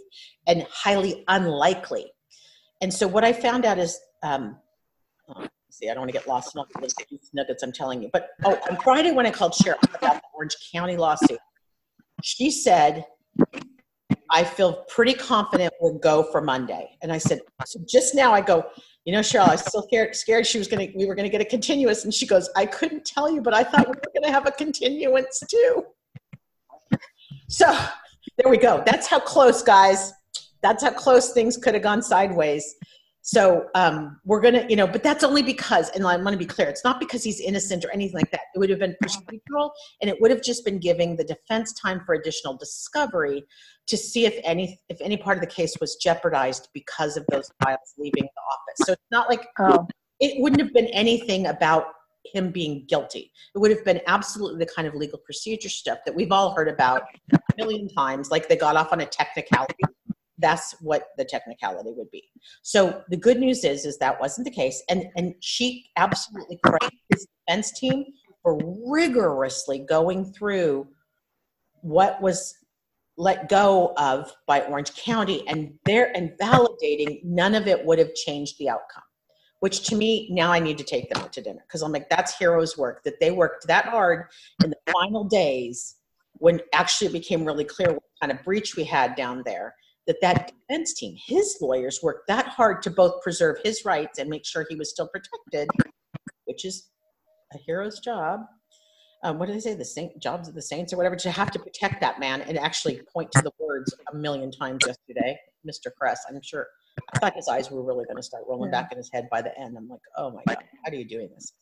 and 0.47 0.65
highly 0.71 1.25
unlikely. 1.27 2.11
And 2.81 2.93
so 2.93 3.07
what 3.07 3.25
I 3.25 3.33
found 3.33 3.65
out 3.65 3.77
is, 3.77 3.99
um, 4.23 4.57
oh, 5.27 5.45
see, 5.69 5.89
I 5.89 5.93
don't 5.93 6.01
want 6.01 6.13
to 6.13 6.17
get 6.17 6.27
lost 6.27 6.55
in 6.55 6.59
all 6.59 6.67
the 6.73 7.19
nuggets 7.33 7.61
I'm 7.61 7.73
telling 7.73 8.01
you. 8.01 8.09
But 8.13 8.29
oh, 8.45 8.57
on 8.69 8.77
Friday 8.77 9.11
when 9.11 9.25
I 9.25 9.31
called 9.31 9.51
Cheryl 9.51 9.83
about 9.83 10.15
the 10.15 10.21
Orange 10.33 10.55
County 10.73 10.95
lawsuit, 10.95 11.39
she 12.23 12.51
said, 12.51 13.05
"I 14.31 14.45
feel 14.45 14.85
pretty 14.87 15.13
confident 15.13 15.73
we'll 15.81 15.99
go 15.99 16.23
for 16.31 16.39
Monday." 16.39 16.89
And 17.01 17.11
I 17.11 17.17
said, 17.17 17.41
"So 17.65 17.81
just 17.85 18.15
now, 18.15 18.31
I 18.31 18.39
go." 18.39 18.65
You 19.05 19.13
know, 19.13 19.21
Cheryl, 19.21 19.47
I 19.47 19.51
was 19.51 19.61
still 19.61 19.87
scared, 20.17 20.45
she 20.45 20.57
was 20.57 20.67
going 20.67 20.91
to, 20.91 20.97
we 20.97 21.05
were 21.05 21.15
going 21.15 21.27
to 21.27 21.31
get 21.31 21.41
a 21.41 21.45
continuous. 21.45 22.03
And 22.03 22.13
she 22.13 22.27
goes, 22.27 22.49
I 22.55 22.65
couldn't 22.65 23.05
tell 23.05 23.31
you, 23.31 23.41
but 23.41 23.53
I 23.53 23.63
thought 23.63 23.87
we 23.87 23.93
were 23.93 24.13
going 24.13 24.23
to 24.23 24.31
have 24.31 24.45
a 24.45 24.51
continuance 24.51 25.41
too. 25.49 25.85
So 27.47 27.65
there 28.37 28.49
we 28.49 28.57
go. 28.57 28.83
That's 28.85 29.07
how 29.07 29.19
close, 29.19 29.63
guys. 29.63 30.13
That's 30.61 30.83
how 30.83 30.91
close 30.91 31.31
things 31.31 31.57
could 31.57 31.73
have 31.73 31.83
gone 31.83 32.01
sideways. 32.01 32.75
So 33.21 33.67
um, 33.75 34.19
we're 34.25 34.41
gonna, 34.41 34.65
you 34.69 34.75
know, 34.75 34.87
but 34.87 35.03
that's 35.03 35.23
only 35.23 35.43
because, 35.43 35.89
and 35.89 36.05
I 36.05 36.15
want 36.15 36.29
to 36.29 36.37
be 36.37 36.45
clear, 36.45 36.67
it's 36.67 36.83
not 36.83 36.99
because 36.99 37.23
he's 37.23 37.39
innocent 37.39 37.85
or 37.85 37.91
anything 37.91 38.15
like 38.15 38.31
that. 38.31 38.41
It 38.55 38.59
would 38.59 38.69
have 38.69 38.79
been 38.79 38.95
procedural, 39.03 39.71
and 40.01 40.09
it 40.09 40.19
would 40.21 40.31
have 40.31 40.41
just 40.41 40.65
been 40.65 40.79
giving 40.79 41.15
the 41.15 41.23
defense 41.23 41.73
time 41.73 42.01
for 42.05 42.15
additional 42.15 42.55
discovery 42.57 43.45
to 43.87 43.97
see 43.97 44.25
if 44.25 44.39
any, 44.43 44.79
if 44.89 44.99
any 45.01 45.17
part 45.17 45.37
of 45.37 45.41
the 45.41 45.47
case 45.47 45.75
was 45.81 45.95
jeopardized 45.95 46.69
because 46.73 47.17
of 47.17 47.25
those 47.29 47.51
files 47.63 47.93
leaving 47.97 48.23
the 48.23 48.41
office. 48.51 48.85
So 48.85 48.93
it's 48.93 49.11
not 49.11 49.29
like 49.29 49.47
Oh, 49.59 49.87
it 50.19 50.41
wouldn't 50.41 50.61
have 50.61 50.73
been 50.73 50.87
anything 50.87 51.47
about 51.47 51.85
him 52.33 52.51
being 52.51 52.85
guilty. 52.87 53.31
It 53.55 53.59
would 53.59 53.71
have 53.71 53.83
been 53.85 54.01
absolutely 54.07 54.59
the 54.63 54.71
kind 54.71 54.87
of 54.87 54.93
legal 54.93 55.19
procedure 55.19 55.69
stuff 55.69 55.99
that 56.05 56.13
we've 56.13 56.31
all 56.31 56.53
heard 56.53 56.67
about 56.67 57.03
a 57.33 57.39
million 57.57 57.87
times, 57.89 58.29
like 58.29 58.47
they 58.49 58.55
got 58.55 58.75
off 58.75 58.91
on 58.91 59.01
a 59.01 59.05
technicality. 59.05 59.83
That's 60.39 60.75
what 60.81 61.07
the 61.17 61.25
technicality 61.25 61.91
would 61.95 62.09
be. 62.11 62.23
So 62.61 63.03
the 63.09 63.17
good 63.17 63.39
news 63.39 63.63
is, 63.63 63.85
is 63.85 63.97
that 63.99 64.19
wasn't 64.19 64.45
the 64.45 64.51
case, 64.51 64.81
and 64.89 65.05
and 65.15 65.35
she 65.39 65.89
absolutely 65.97 66.59
praised 66.63 66.93
his 67.09 67.27
defense 67.47 67.71
team 67.77 68.05
for 68.41 68.59
rigorously 68.87 69.79
going 69.79 70.25
through 70.33 70.87
what 71.81 72.21
was 72.21 72.55
let 73.17 73.49
go 73.49 73.93
of 73.97 74.31
by 74.47 74.61
Orange 74.61 74.95
County, 74.95 75.45
and 75.47 75.73
there 75.85 76.15
and 76.15 76.31
validating 76.41 77.23
none 77.23 77.53
of 77.53 77.67
it 77.67 77.85
would 77.85 77.99
have 77.99 78.13
changed 78.13 78.57
the 78.59 78.69
outcome 78.69 79.03
which 79.59 79.83
to 79.83 79.95
me 79.95 80.29
now 80.31 80.51
I 80.51 80.59
need 80.59 80.77
to 80.77 80.83
take 80.83 81.09
them 81.09 81.21
out 81.21 81.33
to 81.33 81.41
dinner. 81.41 81.63
Because 81.67 81.81
I'm 81.81 81.91
like 81.91 82.09
that's 82.09 82.37
heroes 82.37 82.77
work 82.77 83.03
that 83.03 83.19
they 83.19 83.31
worked 83.31 83.67
that 83.67 83.85
hard 83.85 84.27
in 84.63 84.69
the 84.69 84.77
final 84.91 85.23
days 85.25 85.95
when 86.33 86.59
actually 86.73 87.07
it 87.07 87.13
became 87.13 87.45
really 87.45 87.65
clear 87.65 87.91
what 87.91 88.03
kind 88.21 88.31
of 88.31 88.43
breach 88.43 88.75
we 88.75 88.83
had 88.83 89.15
down 89.15 89.43
there 89.45 89.75
that 90.09 90.19
that 90.21 90.51
defense 90.67 90.93
team 90.95 91.15
his 91.27 91.57
lawyers 91.61 91.99
worked 92.01 92.27
that 92.27 92.47
hard 92.47 92.81
to 92.81 92.89
both 92.89 93.21
preserve 93.21 93.57
his 93.63 93.85
rights 93.85 94.17
and 94.17 94.27
make 94.27 94.43
sure 94.45 94.65
he 94.67 94.75
was 94.75 94.89
still 94.89 95.07
protected 95.07 95.69
which 96.45 96.65
is 96.65 96.89
a 97.53 97.57
hero's 97.65 97.99
job 97.99 98.41
um, 99.23 99.37
what 99.37 99.45
do 99.47 99.53
they 99.53 99.59
say 99.59 99.75
the 99.75 99.85
saint 99.85 100.17
jobs 100.19 100.47
of 100.47 100.55
the 100.55 100.61
saints 100.61 100.91
or 100.91 100.97
whatever 100.97 101.15
to 101.15 101.29
have 101.29 101.51
to 101.51 101.59
protect 101.59 102.01
that 102.01 102.19
man 102.19 102.41
and 102.41 102.57
actually 102.57 102.99
point 103.13 103.31
to 103.33 103.41
the 103.43 103.51
words 103.59 103.93
a 104.11 104.15
million 104.15 104.49
times 104.51 104.79
yesterday 104.87 105.37
mr 105.69 105.93
kress 105.97 106.19
i'm 106.27 106.41
sure 106.41 106.65
I 107.13 107.19
thought 107.19 107.35
his 107.35 107.47
eyes 107.47 107.71
were 107.71 107.81
really 107.81 108.03
going 108.05 108.17
to 108.17 108.23
start 108.23 108.43
rolling 108.47 108.71
Yeah. 108.73 108.81
back 108.81 108.91
in 108.91 108.97
his 108.97 109.09
head 109.13 109.29
by 109.31 109.41
the 109.41 109.57
end. 109.57 109.77
I'm 109.77 109.87
like, 109.87 110.01
oh 110.17 110.31
my 110.31 110.41
God, 110.47 110.57
how 110.83 110.91
are 110.91 110.95
you 110.95 111.05
doing 111.05 111.29
this? 111.33 111.53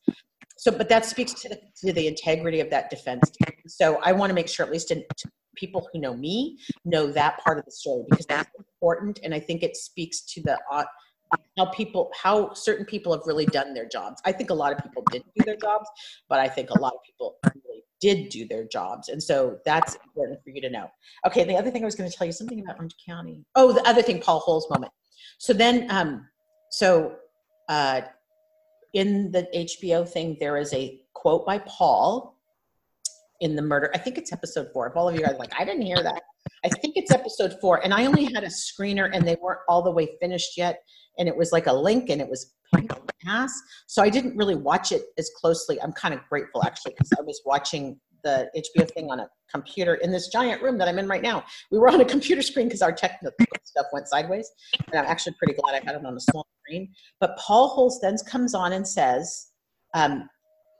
so, 0.58 0.72
but 0.72 0.90
that 0.90 1.06
speaks 1.06 1.34
to 1.44 1.50
the, 1.50 1.60
to 1.86 1.94
the 1.94 2.08
integrity 2.08 2.60
of 2.60 2.72
that 2.72 2.90
defense. 2.90 3.30
team. 3.30 3.54
So 3.68 4.00
I 4.04 4.14
want 4.14 4.32
to 4.32 4.34
make 4.34 4.48
sure, 4.48 4.66
at 4.66 4.72
least 4.72 4.90
in, 4.90 5.04
people 5.58 5.88
who 5.92 6.00
know 6.00 6.16
me, 6.16 6.58
know 6.86 7.08
that 7.08 7.40
part 7.44 7.60
of 7.60 7.66
the 7.66 7.72
story 7.72 8.06
because 8.10 8.26
that's 8.26 8.50
important, 8.58 9.20
and 9.24 9.34
I 9.34 9.40
think 9.40 9.64
it 9.64 9.76
speaks 9.76 10.22
to 10.34 10.42
the 10.42 10.58
uh, 10.72 10.86
how 11.58 11.66
people, 11.66 12.10
how 12.22 12.54
certain 12.54 12.86
people 12.86 13.12
have 13.12 13.24
really 13.26 13.46
done 13.48 13.74
their 13.74 13.88
jobs. 13.88 14.22
I 14.24 14.32
think 14.32 14.50
a 14.50 14.54
lot 14.54 14.72
of 14.72 14.80
people 14.82 15.04
didn't 15.12 15.34
do 15.36 15.44
their 15.44 15.58
jobs, 15.58 15.90
but 16.30 16.40
I 16.40 16.48
think 16.48 16.70
a 16.70 16.80
lot 16.80 16.94
of 16.94 17.00
people 17.06 17.36
really 17.44 17.84
did 18.00 18.30
do 18.30 18.48
their 18.48 18.66
jobs, 18.66 19.10
and 19.10 19.22
so 19.22 19.58
that's 19.66 19.96
important 19.96 20.40
for 20.44 20.52
you 20.52 20.62
to 20.62 20.70
know. 20.70 20.88
Okay, 21.26 21.44
the 21.44 21.56
other 21.56 21.72
thing 21.72 21.82
I 21.82 21.86
was 21.86 21.96
going 21.96 22.10
to 22.10 22.16
tell 22.16 22.28
you 22.28 22.34
something 22.34 22.60
about 22.60 22.78
Orange 22.78 22.96
County. 23.06 23.44
Oh, 23.56 23.74
the 23.74 23.86
other 23.88 24.02
thing, 24.02 24.22
Paul 24.22 24.40
Holes' 24.40 24.68
moment. 24.70 24.92
So 25.40 25.54
then, 25.54 25.90
um, 25.92 26.26
so 26.72 27.16
uh, 27.70 28.02
in 28.94 29.32
the 29.32 29.48
HBO 29.54 30.08
thing, 30.08 30.38
there 30.40 30.58
is 30.58 30.74
a 30.74 31.02
quote 31.14 31.46
by 31.46 31.60
Paul 31.60 32.37
in 33.40 33.56
the 33.56 33.62
murder. 33.62 33.92
I 33.94 33.98
think 33.98 34.18
it's 34.18 34.32
episode 34.34 34.70
four. 34.74 34.88
If 34.88 34.96
all 34.96 35.10
of 35.10 35.16
you 35.16 35.22
guys 35.22 35.34
are 35.34 35.38
like, 35.38 35.54
I 35.58 35.66
didn't 35.66 35.84
hear 35.84 36.02
that. 36.02 36.22
I 36.64 36.70
think 36.70 36.96
it's 36.96 37.12
episode 37.12 37.56
four, 37.62 37.84
and 37.84 37.94
I 37.94 38.06
only 38.06 38.26
had 38.26 38.44
a 38.44 38.48
screener, 38.48 39.10
and 39.14 39.28
they 39.28 39.36
weren't 39.42 39.60
all 39.68 39.82
the 39.82 39.92
way 39.92 40.18
finished 40.22 40.58
yet. 40.58 40.80
And 41.20 41.28
it 41.28 41.36
was 41.36 41.52
like 41.52 41.68
a 41.68 41.74
link, 41.74 42.10
and 42.10 42.22
it 42.22 42.30
was 42.30 42.54
pass. 43.28 43.52
So 43.88 44.02
I 44.02 44.10
didn't 44.10 44.36
really 44.36 44.56
watch 44.56 44.92
it 44.92 45.04
as 45.18 45.30
closely. 45.36 45.82
I'm 45.82 45.92
kind 45.94 46.14
of 46.14 46.22
grateful 46.30 46.64
actually 46.64 46.94
because 46.94 47.12
I 47.18 47.22
was 47.22 47.42
watching 47.46 48.00
the 48.24 48.50
HBO 48.56 48.92
thing 48.92 49.10
on 49.12 49.20
a 49.20 49.30
computer 49.52 49.96
in 49.96 50.12
this 50.12 50.28
giant 50.30 50.62
room 50.62 50.78
that 50.78 50.88
I'm 50.88 51.00
in 51.00 51.08
right 51.08 51.22
now. 51.22 51.46
We 51.72 51.80
were 51.80 51.90
on 51.90 52.02
a 52.02 52.06
computer 52.06 52.42
screen 52.42 52.68
because 52.68 52.82
our 52.82 52.92
technical 52.92 53.32
stuff 53.64 53.86
went 53.94 54.08
sideways, 54.08 54.50
and 54.92 55.00
I'm 55.00 55.06
actually 55.06 55.36
pretty 55.38 55.54
glad 55.54 55.82
I 55.82 55.86
had 55.86 55.96
it 55.96 56.06
on 56.06 56.16
a 56.16 56.20
small 56.20 56.48
screen. 56.64 56.94
But 57.20 57.38
Paul 57.38 57.70
Holes 57.70 58.00
then 58.02 58.16
comes 58.30 58.54
on 58.54 58.74
and 58.74 58.88
says, 58.88 59.48
um, 59.94 60.30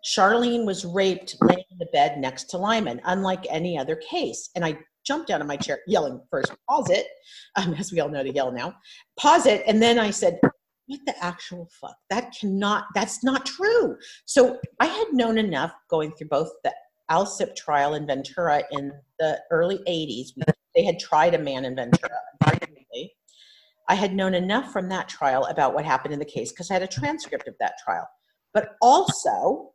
Charlene 0.06 0.66
was 0.66 0.86
raped 0.86 1.36
laying 1.42 1.66
in 1.72 1.78
the 1.78 1.88
bed 1.94 2.18
next 2.20 2.46
to 2.46 2.58
Lyman, 2.58 3.02
unlike 3.06 3.46
any 3.50 3.78
other 3.78 3.96
case. 3.96 4.50
And 4.56 4.64
I 4.64 4.78
jumped 5.06 5.30
out 5.30 5.42
of 5.42 5.48
my 5.48 5.58
chair, 5.58 5.80
yelling 5.88 6.22
first, 6.30 6.52
pause 6.70 6.90
it, 6.90 7.08
um, 7.56 7.74
as 7.74 7.92
we 7.92 8.00
all 8.00 8.10
know 8.10 8.24
to 8.24 8.34
yell 8.34 8.52
now, 8.52 8.74
pause 9.20 9.46
it. 9.46 9.64
And 9.68 9.82
then 9.82 10.00
I 10.00 10.12
said, 10.12 10.40
what 10.88 11.00
the 11.06 11.24
actual 11.24 11.70
fuck? 11.82 11.98
That 12.10 12.34
cannot, 12.40 12.86
that's 12.96 13.24
not 13.24 13.46
true. 13.46 13.98
So 14.26 14.60
I 14.80 14.86
had 14.86 15.08
known 15.12 15.38
enough 15.38 15.74
going 15.90 16.14
through 16.14 16.30
both 16.30 16.50
the 16.64 16.74
Alsip 17.12 17.56
trial 17.56 17.96
in 17.96 18.06
Ventura 18.06 18.64
in 18.72 18.92
the 19.20 19.40
early 19.52 19.80
80s. 19.88 20.30
They 20.76 20.84
had 20.84 21.00
tried 21.00 21.34
a 21.34 21.40
man 21.40 21.66
in 21.66 21.76
Ventura. 21.76 22.10
I 23.88 23.96
had 23.96 24.14
known 24.14 24.34
enough 24.34 24.72
from 24.74 24.90
that 24.90 25.08
trial 25.08 25.46
about 25.46 25.74
what 25.74 25.86
happened 25.86 26.14
in 26.14 26.20
the 26.20 26.26
case 26.26 26.52
because 26.52 26.70
I 26.70 26.74
had 26.74 26.84
a 26.84 26.88
transcript 26.88 27.48
of 27.48 27.56
that 27.60 27.76
trial. 27.84 28.08
But 28.54 28.76
also, 28.82 29.72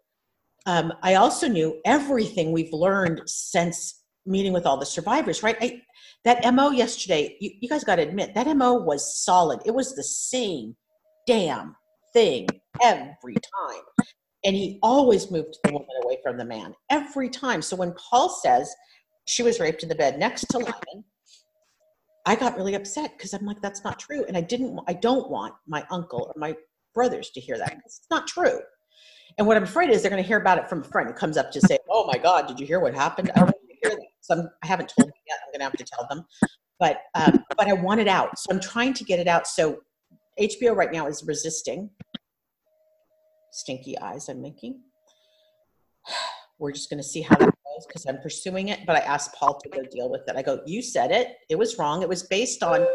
um, 0.66 0.92
I 1.02 1.14
also 1.14 1.49
knew 1.49 1.81
everything 1.85 2.52
we've 2.52 2.73
learned 2.73 3.23
since 3.26 4.02
meeting 4.26 4.52
with 4.52 4.66
all 4.66 4.76
the 4.76 4.87
survivors, 4.87 5.42
right? 5.42 5.57
I, 5.61 5.83
that 6.25 6.54
MO 6.54 6.71
yesterday, 6.71 7.37
you, 7.40 7.50
you 7.61 7.69
guys 7.69 7.85
got 7.85 7.97
to 7.97 8.02
admit, 8.02 8.35
that 8.35 8.57
MO 8.57 8.75
was 8.75 9.25
solid. 9.25 9.61
It 9.66 9.75
was 9.75 9.95
the 9.95 10.04
same 10.04 10.76
damn 11.26 11.75
thing 12.12 12.47
every 12.81 13.35
time. 13.35 13.83
And 14.45 14.57
he 14.57 14.78
always 14.83 15.31
moved 15.31 15.59
the 15.64 15.73
woman 15.73 15.88
away 16.04 16.19
from 16.23 16.37
the 16.37 16.45
man 16.45 16.75
every 16.90 17.28
time. 17.28 17.62
So 17.62 17.76
when 17.76 17.92
Paul 17.92 18.28
says 18.28 18.73
she 19.25 19.42
was 19.42 19.61
raped 19.61 19.83
in 19.83 19.88
the 19.88 19.95
bed 19.95 20.19
next 20.19 20.47
to 20.50 20.59
Lyman, 20.59 21.04
I 22.25 22.37
got 22.37 22.57
really 22.57 22.75
upset 22.75 23.12
because 23.16 23.35
I'm 23.35 23.47
like, 23.47 23.61
that's 23.61 23.83
not 23.83 23.99
true. 23.99 24.25
And 24.26 24.37
I 24.37 24.40
didn't, 24.40 24.78
I 24.87 24.92
don't 24.92 25.31
want 25.31 25.54
my 25.66 25.85
uncle 25.90 26.23
or 26.23 26.35
my 26.37 26.54
brothers 26.95 27.31
to 27.31 27.40
hear 27.40 27.59
that. 27.59 27.78
It's 27.85 28.07
not 28.11 28.28
true. 28.28 28.61
And 29.38 29.46
what 29.46 29.56
I'm 29.56 29.62
afraid 29.62 29.90
is 29.90 30.02
they're 30.02 30.10
going 30.10 30.22
to 30.22 30.26
hear 30.26 30.38
about 30.38 30.58
it 30.58 30.68
from 30.68 30.80
a 30.80 30.84
friend 30.84 31.08
who 31.08 31.14
comes 31.14 31.36
up 31.36 31.50
to 31.52 31.60
say, 31.60 31.78
"Oh 31.88 32.06
my 32.06 32.18
God, 32.18 32.46
did 32.46 32.60
you 32.60 32.66
hear 32.66 32.80
what 32.80 32.94
happened?" 32.94 33.30
I 33.34 33.40
don't 33.40 33.54
hear 33.82 33.90
that. 33.90 34.06
So 34.20 34.34
I'm, 34.34 34.48
I 34.62 34.66
haven't 34.66 34.92
told 34.96 35.08
them 35.08 35.14
yet. 35.26 35.38
I'm 35.44 35.52
going 35.52 35.60
to 35.60 35.64
have 35.64 35.72
to 35.72 35.84
tell 35.84 36.06
them, 36.08 36.24
but 36.78 36.98
um, 37.14 37.44
but 37.56 37.68
I 37.68 37.72
want 37.72 38.00
it 38.00 38.08
out. 38.08 38.38
So 38.38 38.52
I'm 38.52 38.60
trying 38.60 38.94
to 38.94 39.04
get 39.04 39.18
it 39.18 39.28
out. 39.28 39.46
So 39.46 39.78
HBO 40.40 40.74
right 40.74 40.92
now 40.92 41.06
is 41.06 41.24
resisting. 41.26 41.90
Stinky 43.52 43.98
eyes 43.98 44.28
I'm 44.28 44.40
making. 44.40 44.80
We're 46.58 46.72
just 46.72 46.90
going 46.90 47.02
to 47.02 47.08
see 47.08 47.22
how 47.22 47.36
that 47.36 47.46
goes 47.46 47.86
because 47.86 48.06
I'm 48.06 48.18
pursuing 48.20 48.68
it. 48.68 48.80
But 48.86 48.96
I 48.96 49.00
asked 49.00 49.34
Paul 49.34 49.58
to 49.60 49.68
go 49.68 49.82
deal 49.90 50.10
with 50.10 50.22
it. 50.28 50.36
I 50.36 50.42
go, 50.42 50.60
"You 50.66 50.82
said 50.82 51.10
it. 51.10 51.28
It 51.48 51.56
was 51.56 51.78
wrong. 51.78 52.02
It 52.02 52.08
was 52.08 52.22
based 52.24 52.62
on 52.62 52.86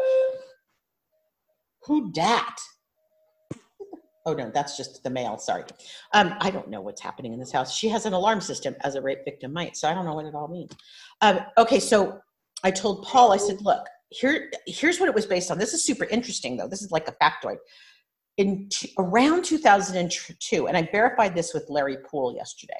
who 1.82 2.10
dat." 2.12 2.58
Oh 4.28 4.34
no, 4.34 4.50
that's 4.52 4.76
just 4.76 5.02
the 5.02 5.08
mail. 5.08 5.38
Sorry. 5.38 5.64
Um, 6.12 6.34
I 6.40 6.50
don't 6.50 6.68
know 6.68 6.82
what's 6.82 7.00
happening 7.00 7.32
in 7.32 7.40
this 7.40 7.50
house. 7.50 7.74
She 7.74 7.88
has 7.88 8.04
an 8.04 8.12
alarm 8.12 8.42
system 8.42 8.76
as 8.82 8.94
a 8.94 9.00
rape 9.00 9.24
victim 9.24 9.54
might, 9.54 9.74
so 9.74 9.88
I 9.88 9.94
don't 9.94 10.04
know 10.04 10.12
what 10.12 10.26
it 10.26 10.34
all 10.34 10.48
means. 10.48 10.70
Um, 11.22 11.40
okay, 11.56 11.80
so 11.80 12.20
I 12.62 12.70
told 12.70 13.06
Paul, 13.06 13.32
I 13.32 13.38
said, 13.38 13.62
look, 13.62 13.86
here, 14.10 14.50
here's 14.66 15.00
what 15.00 15.08
it 15.08 15.14
was 15.14 15.24
based 15.24 15.50
on. 15.50 15.56
This 15.56 15.72
is 15.72 15.82
super 15.82 16.04
interesting 16.04 16.58
though. 16.58 16.68
This 16.68 16.82
is 16.82 16.90
like 16.90 17.08
a 17.08 17.12
factoid. 17.12 17.56
In 18.36 18.68
t- 18.70 18.92
around 18.98 19.46
2002, 19.46 20.68
and 20.68 20.76
I 20.76 20.86
verified 20.92 21.34
this 21.34 21.54
with 21.54 21.64
Larry 21.70 21.96
Pool 22.06 22.34
yesterday, 22.36 22.74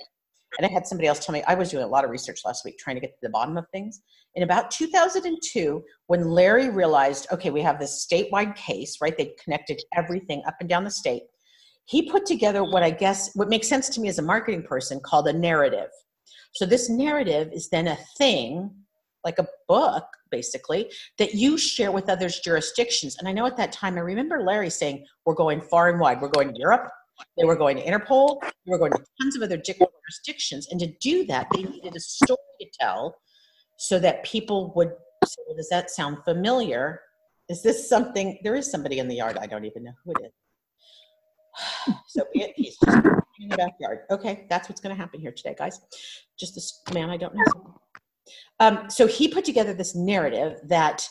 and 0.58 0.66
I 0.66 0.70
had 0.70 0.86
somebody 0.86 1.08
else 1.08 1.24
tell 1.24 1.32
me 1.32 1.42
I 1.44 1.54
was 1.54 1.70
doing 1.70 1.84
a 1.84 1.88
lot 1.88 2.04
of 2.04 2.10
research 2.10 2.40
last 2.44 2.62
week 2.62 2.76
trying 2.78 2.96
to 2.96 3.00
get 3.00 3.12
to 3.12 3.18
the 3.22 3.30
bottom 3.30 3.56
of 3.56 3.64
things. 3.72 4.02
In 4.34 4.42
about 4.42 4.70
2002, 4.70 5.82
when 6.06 6.28
Larry 6.28 6.68
realized, 6.68 7.26
okay, 7.32 7.50
we 7.50 7.62
have 7.62 7.78
this 7.80 8.06
statewide 8.06 8.54
case, 8.54 8.98
right? 9.00 9.16
They 9.16 9.34
connected 9.42 9.80
everything 9.96 10.42
up 10.46 10.56
and 10.60 10.68
down 10.68 10.84
the 10.84 10.90
state 10.90 11.22
he 11.88 12.02
put 12.02 12.26
together 12.26 12.62
what 12.62 12.82
I 12.82 12.90
guess 12.90 13.34
what 13.34 13.48
makes 13.48 13.66
sense 13.66 13.88
to 13.90 14.00
me 14.00 14.08
as 14.08 14.18
a 14.18 14.22
marketing 14.22 14.62
person 14.62 15.00
called 15.00 15.26
a 15.26 15.32
narrative. 15.32 15.88
So 16.52 16.66
this 16.66 16.90
narrative 16.90 17.50
is 17.50 17.70
then 17.70 17.88
a 17.88 17.96
thing, 18.18 18.70
like 19.24 19.38
a 19.38 19.46
book, 19.68 20.04
basically, 20.30 20.92
that 21.16 21.34
you 21.34 21.56
share 21.56 21.90
with 21.90 22.10
others 22.10 22.40
jurisdictions. 22.40 23.16
And 23.18 23.26
I 23.26 23.32
know 23.32 23.46
at 23.46 23.56
that 23.56 23.72
time, 23.72 23.96
I 23.96 24.00
remember 24.00 24.42
Larry 24.42 24.68
saying, 24.68 25.06
"We're 25.24 25.34
going 25.34 25.62
far 25.62 25.88
and 25.88 25.98
wide. 25.98 26.20
We're 26.20 26.28
going 26.28 26.52
to 26.52 26.60
Europe. 26.60 26.90
They 27.38 27.46
were 27.46 27.56
going 27.56 27.78
to 27.78 27.82
Interpol. 27.82 28.38
We 28.66 28.70
were 28.70 28.78
going 28.78 28.92
to 28.92 29.02
tons 29.20 29.34
of 29.36 29.42
other 29.42 29.56
jurisdictions. 29.56 30.68
And 30.70 30.78
to 30.80 30.88
do 31.00 31.24
that, 31.26 31.46
they 31.54 31.62
needed 31.62 31.96
a 31.96 32.00
story 32.00 32.38
to 32.60 32.66
tell, 32.78 33.16
so 33.78 33.98
that 34.00 34.24
people 34.24 34.74
would 34.76 34.92
say, 35.24 35.42
well, 35.46 35.56
"Does 35.56 35.70
that 35.70 35.90
sound 35.90 36.18
familiar? 36.26 37.00
Is 37.48 37.62
this 37.62 37.88
something?" 37.88 38.38
There 38.44 38.56
is 38.56 38.70
somebody 38.70 38.98
in 38.98 39.08
the 39.08 39.16
yard. 39.16 39.38
I 39.38 39.46
don't 39.46 39.64
even 39.64 39.84
know 39.84 39.96
who 40.04 40.12
it 40.12 40.26
is 40.26 40.32
so 42.06 42.24
be 42.32 42.42
it. 42.42 42.52
He's 42.56 42.76
just 42.84 42.98
in 43.40 43.48
the 43.48 43.56
backyard. 43.56 44.00
Okay, 44.10 44.46
that's 44.48 44.68
what's 44.68 44.80
going 44.80 44.94
to 44.94 45.00
happen 45.00 45.20
here 45.20 45.32
today, 45.32 45.54
guys. 45.58 45.80
Just 46.38 46.54
this 46.54 46.82
man 46.92 47.10
I 47.10 47.16
don't 47.16 47.34
know. 47.34 47.80
Um, 48.60 48.90
so 48.90 49.06
he 49.06 49.28
put 49.28 49.44
together 49.44 49.72
this 49.72 49.94
narrative 49.94 50.60
that 50.64 51.08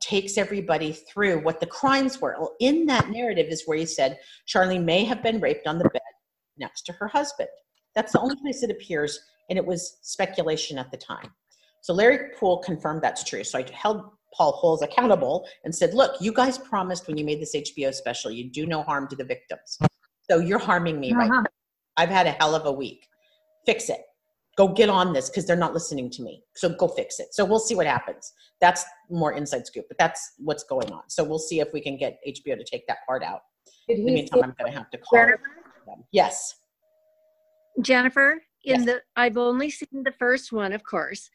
takes 0.00 0.38
everybody 0.38 0.92
through 0.92 1.42
what 1.42 1.60
the 1.60 1.66
crimes 1.66 2.20
were. 2.20 2.36
Well, 2.38 2.54
in 2.60 2.86
that 2.86 3.10
narrative 3.10 3.48
is 3.50 3.64
where 3.66 3.76
he 3.76 3.86
said 3.86 4.18
Charlene 4.46 4.84
may 4.84 5.04
have 5.04 5.22
been 5.22 5.40
raped 5.40 5.66
on 5.66 5.78
the 5.78 5.88
bed 5.90 6.00
next 6.58 6.82
to 6.82 6.92
her 6.92 7.08
husband. 7.08 7.48
That's 7.94 8.12
the 8.12 8.20
only 8.20 8.36
place 8.36 8.62
it 8.62 8.70
appears, 8.70 9.18
and 9.48 9.58
it 9.58 9.66
was 9.66 9.98
speculation 10.02 10.78
at 10.78 10.90
the 10.90 10.96
time. 10.96 11.30
So 11.82 11.92
Larry 11.92 12.30
Pool 12.38 12.58
confirmed 12.58 13.02
that's 13.02 13.24
true. 13.24 13.42
So 13.42 13.58
I 13.58 13.66
held 13.72 14.04
Paul 14.34 14.52
Holes 14.52 14.82
accountable 14.82 15.46
and 15.64 15.74
said, 15.74 15.94
look, 15.94 16.20
you 16.20 16.32
guys 16.32 16.58
promised 16.58 17.08
when 17.08 17.16
you 17.16 17.24
made 17.24 17.40
this 17.40 17.54
HBO 17.54 17.92
special, 17.92 18.30
you 18.30 18.50
do 18.50 18.66
no 18.66 18.82
harm 18.82 19.08
to 19.08 19.16
the 19.16 19.24
victims. 19.24 19.78
So 20.30 20.38
you're 20.38 20.58
harming 20.58 21.00
me 21.00 21.10
uh-huh. 21.10 21.20
right 21.20 21.30
now. 21.30 21.44
I've 21.96 22.08
had 22.08 22.26
a 22.26 22.32
hell 22.32 22.54
of 22.54 22.66
a 22.66 22.72
week. 22.72 23.06
Fix 23.66 23.90
it. 23.90 24.00
Go 24.56 24.68
get 24.68 24.88
on 24.88 25.12
this 25.12 25.28
because 25.28 25.46
they're 25.46 25.56
not 25.56 25.74
listening 25.74 26.10
to 26.10 26.22
me. 26.22 26.42
So 26.54 26.70
go 26.70 26.88
fix 26.88 27.18
it. 27.18 27.28
So 27.32 27.44
we'll 27.44 27.58
see 27.58 27.74
what 27.74 27.86
happens. 27.86 28.32
That's 28.60 28.84
more 29.10 29.32
inside 29.32 29.66
scoop, 29.66 29.86
but 29.88 29.98
that's 29.98 30.32
what's 30.38 30.64
going 30.64 30.90
on. 30.92 31.02
So 31.08 31.24
we'll 31.24 31.38
see 31.38 31.60
if 31.60 31.72
we 31.72 31.80
can 31.80 31.96
get 31.96 32.18
HBO 32.26 32.56
to 32.56 32.64
take 32.64 32.86
that 32.86 32.98
part 33.06 33.22
out. 33.22 33.40
In 33.88 34.04
the 34.04 34.12
meantime, 34.12 34.42
I'm 34.44 34.54
going 34.58 34.70
to 34.70 34.78
have 34.78 34.90
to 34.90 34.98
call. 34.98 35.18
Them. 35.20 36.04
Yes. 36.12 36.56
Jennifer, 37.80 38.42
in 38.64 38.80
yes. 38.80 38.84
the 38.84 39.00
I've 39.16 39.36
only 39.36 39.70
seen 39.70 40.02
the 40.04 40.12
first 40.18 40.52
one, 40.52 40.72
of 40.72 40.84
course. 40.84 41.30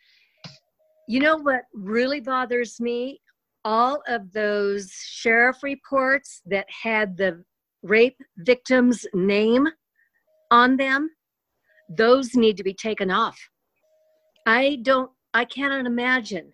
You 1.08 1.20
know 1.20 1.38
what 1.38 1.64
really 1.74 2.20
bothers 2.20 2.80
me? 2.80 3.22
All 3.64 4.02
of 4.08 4.32
those 4.32 4.92
sheriff 4.92 5.64
reports 5.64 6.42
that 6.46 6.68
had 6.70 7.18
the 7.18 7.44
rape 7.84 8.18
victim's 8.38 9.06
name 9.14 9.68
on 10.52 10.78
them, 10.78 11.10
those 11.90 12.36
need 12.36 12.58
to 12.58 12.64
be 12.64 12.74
taken 12.74 13.12
off. 13.12 13.38
I 14.48 14.80
don't, 14.82 15.12
I 15.34 15.46
cannot 15.46 15.86
imagine 15.86 16.52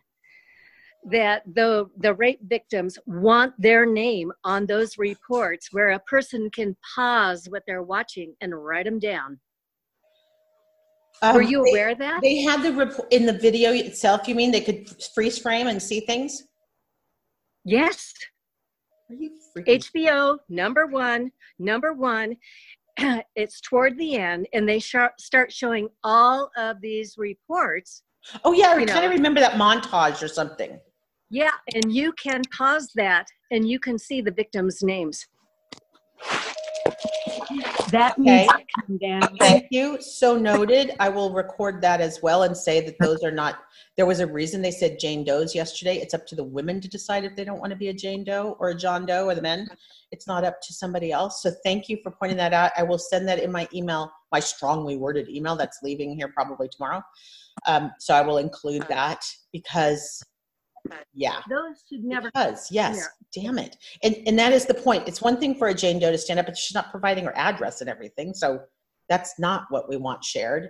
that 1.10 1.41
the 1.55 1.89
the 1.98 2.13
rape 2.13 2.39
victims 2.43 2.98
want 3.08 3.53
their 3.58 3.86
name 3.86 4.31
on 4.43 4.65
those 4.65 5.00
reports 5.00 5.70
where 5.72 5.89
a 5.89 6.00
person 6.00 6.50
can 6.51 6.77
pause 6.96 7.48
what 7.50 7.63
they're 7.65 7.81
watching 7.81 8.36
and 8.41 8.53
write 8.53 8.86
them 8.86 9.00
down 9.00 9.39
um, 11.21 11.35
Were 11.35 11.41
you 11.41 11.63
aware 11.65 11.87
they, 11.87 11.91
of 11.91 11.97
that? 11.99 12.21
They 12.21 12.41
had 12.41 12.63
the 12.63 12.73
report 12.73 13.11
in 13.11 13.25
the 13.25 13.33
video 13.33 13.71
itself. 13.73 14.27
You 14.27 14.35
mean 14.35 14.51
they 14.51 14.61
could 14.61 14.89
freeze 15.13 15.37
frame 15.37 15.67
and 15.67 15.81
see 15.81 16.01
things? 16.01 16.43
Yes. 17.63 18.13
HBO 19.57 20.37
number 20.49 20.87
one, 20.87 21.31
number 21.59 21.93
one, 21.93 22.37
it's 23.35 23.61
toward 23.61 23.97
the 23.97 24.15
end, 24.15 24.47
and 24.53 24.67
they 24.67 24.79
sh- 24.79 24.95
start 25.19 25.51
showing 25.51 25.89
all 26.03 26.49
of 26.57 26.81
these 26.81 27.15
reports. 27.17 28.03
Oh 28.43 28.53
yeah, 28.53 28.71
I 28.71 28.85
kind 28.85 29.05
of 29.05 29.11
remember 29.11 29.39
that 29.39 29.53
montage 29.53 30.23
or 30.23 30.27
something. 30.27 30.79
Yeah, 31.29 31.51
and 31.73 31.91
you 31.93 32.13
can 32.13 32.41
pause 32.55 32.91
that, 32.95 33.27
and 33.51 33.67
you 33.67 33.79
can 33.79 33.97
see 33.97 34.21
the 34.21 34.31
victims' 34.31 34.83
names. 34.83 35.27
That 37.91 38.17
needs 38.17 38.51
to 38.51 38.65
come 38.79 38.98
down. 38.98 39.38
Thank 39.38 39.67
you. 39.71 40.01
So 40.01 40.38
noted. 40.38 40.95
I 41.00 41.10
will 41.10 41.33
record 41.33 41.81
that 41.81 42.01
as 42.01 42.21
well 42.21 42.43
and 42.43 42.55
say 42.55 42.81
that 42.81 42.98
those 43.00 43.24
are 43.24 43.31
not, 43.31 43.60
there 43.98 44.05
was 44.05 44.19
a 44.19 44.27
reason 44.27 44.62
they 44.62 44.71
said 44.71 45.00
Jane 45.00 45.24
Doe's 45.24 45.53
yesterday. 45.53 45.98
It's 45.98 46.13
up 46.13 46.25
to 46.27 46.36
the 46.36 46.43
women 46.43 46.81
to 46.81 46.88
decide 46.88 47.24
if 47.25 47.36
they 47.36 47.43
don't 47.43 47.60
want 47.60 47.71
to 47.71 47.77
be 47.77 47.89
a 47.89 47.93
Jane 47.93 48.24
Doe 48.24 48.55
or 48.60 48.69
a 48.69 48.75
John 48.75 49.05
Doe 49.05 49.25
or 49.27 49.36
the 49.36 49.41
men. 49.41 49.67
It's 50.12 50.27
not 50.27 50.43
up 50.43 50.62
to 50.62 50.74
somebody 50.74 51.12
else. 51.12 51.41
So 51.41 51.51
thank 51.63 51.89
you 51.89 51.98
for 52.03 52.12
pointing 52.12 52.38
that 52.38 52.53
out. 52.53 52.71
I 52.77 52.83
will 52.83 52.98
send 52.98 53.27
that 53.27 53.39
in 53.39 53.51
my 53.51 53.67
email, 53.74 54.12
my 54.31 54.39
strongly 54.39 54.98
worded 54.98 55.29
email 55.29 55.55
that's 55.55 55.79
leaving 55.83 56.15
here 56.15 56.29
probably 56.29 56.69
tomorrow. 56.69 57.01
Um, 57.67 57.91
so 58.00 58.13
I 58.13 58.21
will 58.21 58.38
include 58.38 58.86
that 58.89 59.24
because, 59.51 60.24
yeah. 61.13 61.41
Those 61.50 61.83
should 61.88 62.03
never. 62.03 62.29
Because, 62.33 62.71
yes, 62.71 63.07
damn 63.33 63.57
it. 63.57 63.77
And, 64.03 64.15
and 64.27 64.38
that 64.39 64.53
is 64.53 64.65
the 64.65 64.73
point. 64.73 65.07
It's 65.07 65.21
one 65.21 65.38
thing 65.38 65.55
for 65.55 65.67
a 65.69 65.73
Jane 65.73 66.00
Doe 66.00 66.11
to 66.11 66.17
stand 66.17 66.39
up, 66.39 66.45
but 66.45 66.57
she's 66.57 66.75
not 66.75 66.91
providing 66.91 67.25
her 67.25 67.38
address 67.38 67.81
and 67.81 67.89
everything. 67.89 68.33
So 68.33 68.59
that's 69.09 69.39
not 69.39 69.65
what 69.69 69.89
we 69.89 69.97
want 69.97 70.23
shared. 70.23 70.69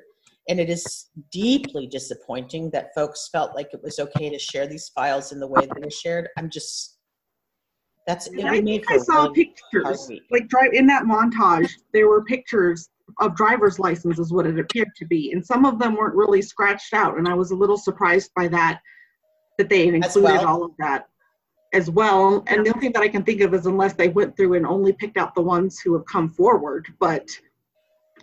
And 0.50 0.60
it 0.60 0.70
is 0.70 1.08
deeply 1.32 1.88
disappointing 1.88 2.72
that 2.72 2.94
folks 2.96 3.30
felt 3.32 3.56
like 3.56 3.70
it 3.74 3.82
was 3.84 4.00
okay 4.00 4.30
to 4.30 4.40
share 4.40 4.68
these 4.68 4.90
files 4.90 5.32
in 5.32 5.40
the 5.40 5.48
way 5.48 5.62
they 5.62 5.82
were 5.82 5.92
shared. 5.92 6.28
I'm 6.38 6.50
just, 6.50 6.98
that's, 8.08 8.28
it 8.28 8.40
And 8.40 8.48
I 8.48 8.62
made 8.62 8.66
think 8.66 8.86
for 8.86 8.94
I 8.94 8.96
a 8.96 9.00
saw 9.00 9.30
pictures, 9.30 10.08
week. 10.10 10.24
like 10.32 10.48
drive 10.48 10.74
in 10.74 10.88
that 10.88 11.04
montage, 11.04 11.70
there 11.94 12.08
were 12.08 12.24
pictures 12.24 12.90
of 13.20 13.36
driver's 13.36 13.78
licenses, 13.78 14.32
what 14.32 14.48
it 14.48 14.58
appeared 14.58 14.90
to 14.96 15.06
be, 15.06 15.32
and 15.34 15.46
some 15.46 15.66
of 15.66 15.78
them 15.80 15.96
weren't 15.96 16.16
really 16.16 16.42
scratched 16.42 16.94
out, 16.94 17.18
and 17.18 17.28
I 17.28 17.34
was 17.34 17.52
a 17.52 17.56
little 17.56 17.78
surprised 17.78 18.32
by 18.36 18.48
that, 18.48 18.80
that 19.62 19.70
they 19.70 19.88
included 19.88 20.24
well. 20.24 20.48
all 20.48 20.64
of 20.64 20.72
that 20.80 21.08
as 21.72 21.90
well. 21.90 22.44
And 22.48 22.66
the 22.66 22.72
only 22.74 22.82
thing 22.82 22.92
that 22.94 23.04
I 23.04 23.08
can 23.08 23.24
think 23.24 23.42
of 23.42 23.54
is 23.54 23.68
unless 23.68 23.94
they 23.94 24.10
went 24.10 24.36
through 24.36 24.56
and 24.56 24.66
only 24.66 24.92
picked 24.92 25.18
out 25.18 25.36
the 25.36 25.42
ones 25.42 25.80
who 25.80 25.94
have 25.94 26.06
come 26.06 26.30
forward, 26.30 26.88
but 27.00 27.30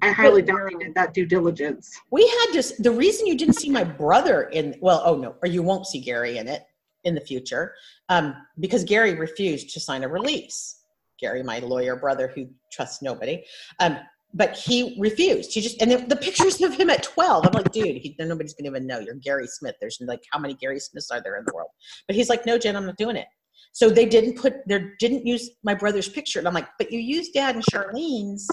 I 0.02 0.10
highly 0.10 0.42
doubt 0.42 0.68
they 0.68 0.84
did 0.84 0.94
that 0.94 1.14
due 1.14 1.26
diligence. 1.26 1.90
We 2.10 2.28
had 2.28 2.52
just, 2.52 2.82
the 2.82 2.90
reason 2.90 3.26
you 3.26 3.36
didn't 3.36 3.54
see 3.54 3.70
my 3.70 3.84
brother 3.84 4.42
in, 4.50 4.76
well, 4.80 5.02
oh 5.04 5.16
no, 5.16 5.36
or 5.42 5.48
you 5.48 5.62
won't 5.62 5.86
see 5.86 6.00
Gary 6.00 6.38
in 6.38 6.48
it 6.48 6.64
in 7.04 7.14
the 7.14 7.20
future, 7.20 7.74
um, 8.08 8.34
because 8.58 8.84
Gary 8.84 9.14
refused 9.14 9.70
to 9.70 9.80
sign 9.80 10.02
a 10.02 10.08
release. 10.08 10.82
Gary, 11.20 11.42
my 11.42 11.60
lawyer 11.60 11.96
brother 11.96 12.30
who 12.32 12.48
trusts 12.70 13.00
nobody. 13.02 13.44
Um, 13.80 13.98
but 14.34 14.56
he 14.56 14.96
refused. 14.98 15.52
He 15.52 15.60
just, 15.60 15.80
and 15.80 15.90
the, 15.90 15.96
the 15.98 16.16
pictures 16.16 16.60
of 16.60 16.74
him 16.74 16.90
at 16.90 17.02
12, 17.02 17.46
I'm 17.46 17.52
like, 17.52 17.72
dude, 17.72 17.96
he, 17.96 18.14
nobody's 18.18 18.54
gonna 18.54 18.68
even 18.68 18.86
know. 18.86 18.98
You're 18.98 19.14
Gary 19.14 19.46
Smith. 19.46 19.74
There's 19.80 19.98
like, 20.02 20.22
how 20.32 20.38
many 20.38 20.54
Gary 20.54 20.80
Smiths 20.80 21.10
are 21.10 21.22
there 21.22 21.36
in 21.36 21.44
the 21.46 21.52
world? 21.54 21.70
But 22.06 22.16
he's 22.16 22.28
like, 22.28 22.44
no, 22.46 22.58
Jen, 22.58 22.76
I'm 22.76 22.86
not 22.86 22.96
doing 22.96 23.16
it. 23.16 23.26
So 23.72 23.90
they 23.90 24.06
didn't 24.06 24.38
put, 24.38 24.54
they 24.68 24.84
didn't 24.98 25.26
use 25.26 25.50
my 25.62 25.74
brother's 25.74 26.08
picture. 26.08 26.38
And 26.38 26.48
I'm 26.48 26.54
like, 26.54 26.68
but 26.78 26.92
you 26.92 27.00
used 27.00 27.32
dad 27.32 27.54
and 27.54 27.64
Charlene's 27.64 28.48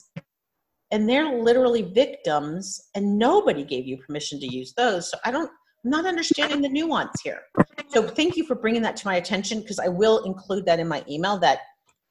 and 0.92 1.10
they're 1.10 1.42
literally 1.42 1.82
victims 1.82 2.90
and 2.96 3.18
nobody 3.18 3.64
gave 3.64 3.88
you 3.88 3.98
permission 3.98 4.40
to 4.40 4.48
use 4.48 4.74
those 4.78 5.10
so 5.10 5.18
i 5.26 5.32
don't 5.32 5.50
i'm 5.84 5.92
not 5.92 6.06
understanding 6.06 6.62
the 6.62 6.70
nuance 6.70 7.22
here 7.24 7.42
so 7.90 8.08
thank 8.08 8.36
you 8.36 8.46
for 8.46 8.56
bringing 8.56 8.82
that 8.82 8.96
to 8.96 9.08
my 9.08 9.16
attention 9.16 9.62
because 9.62 9.80
i 9.80 9.88
will 9.88 10.24
include 10.24 10.66
that 10.66 10.80
in 10.80 10.88
my 10.88 11.04
email 11.10 11.38
that 11.38 11.60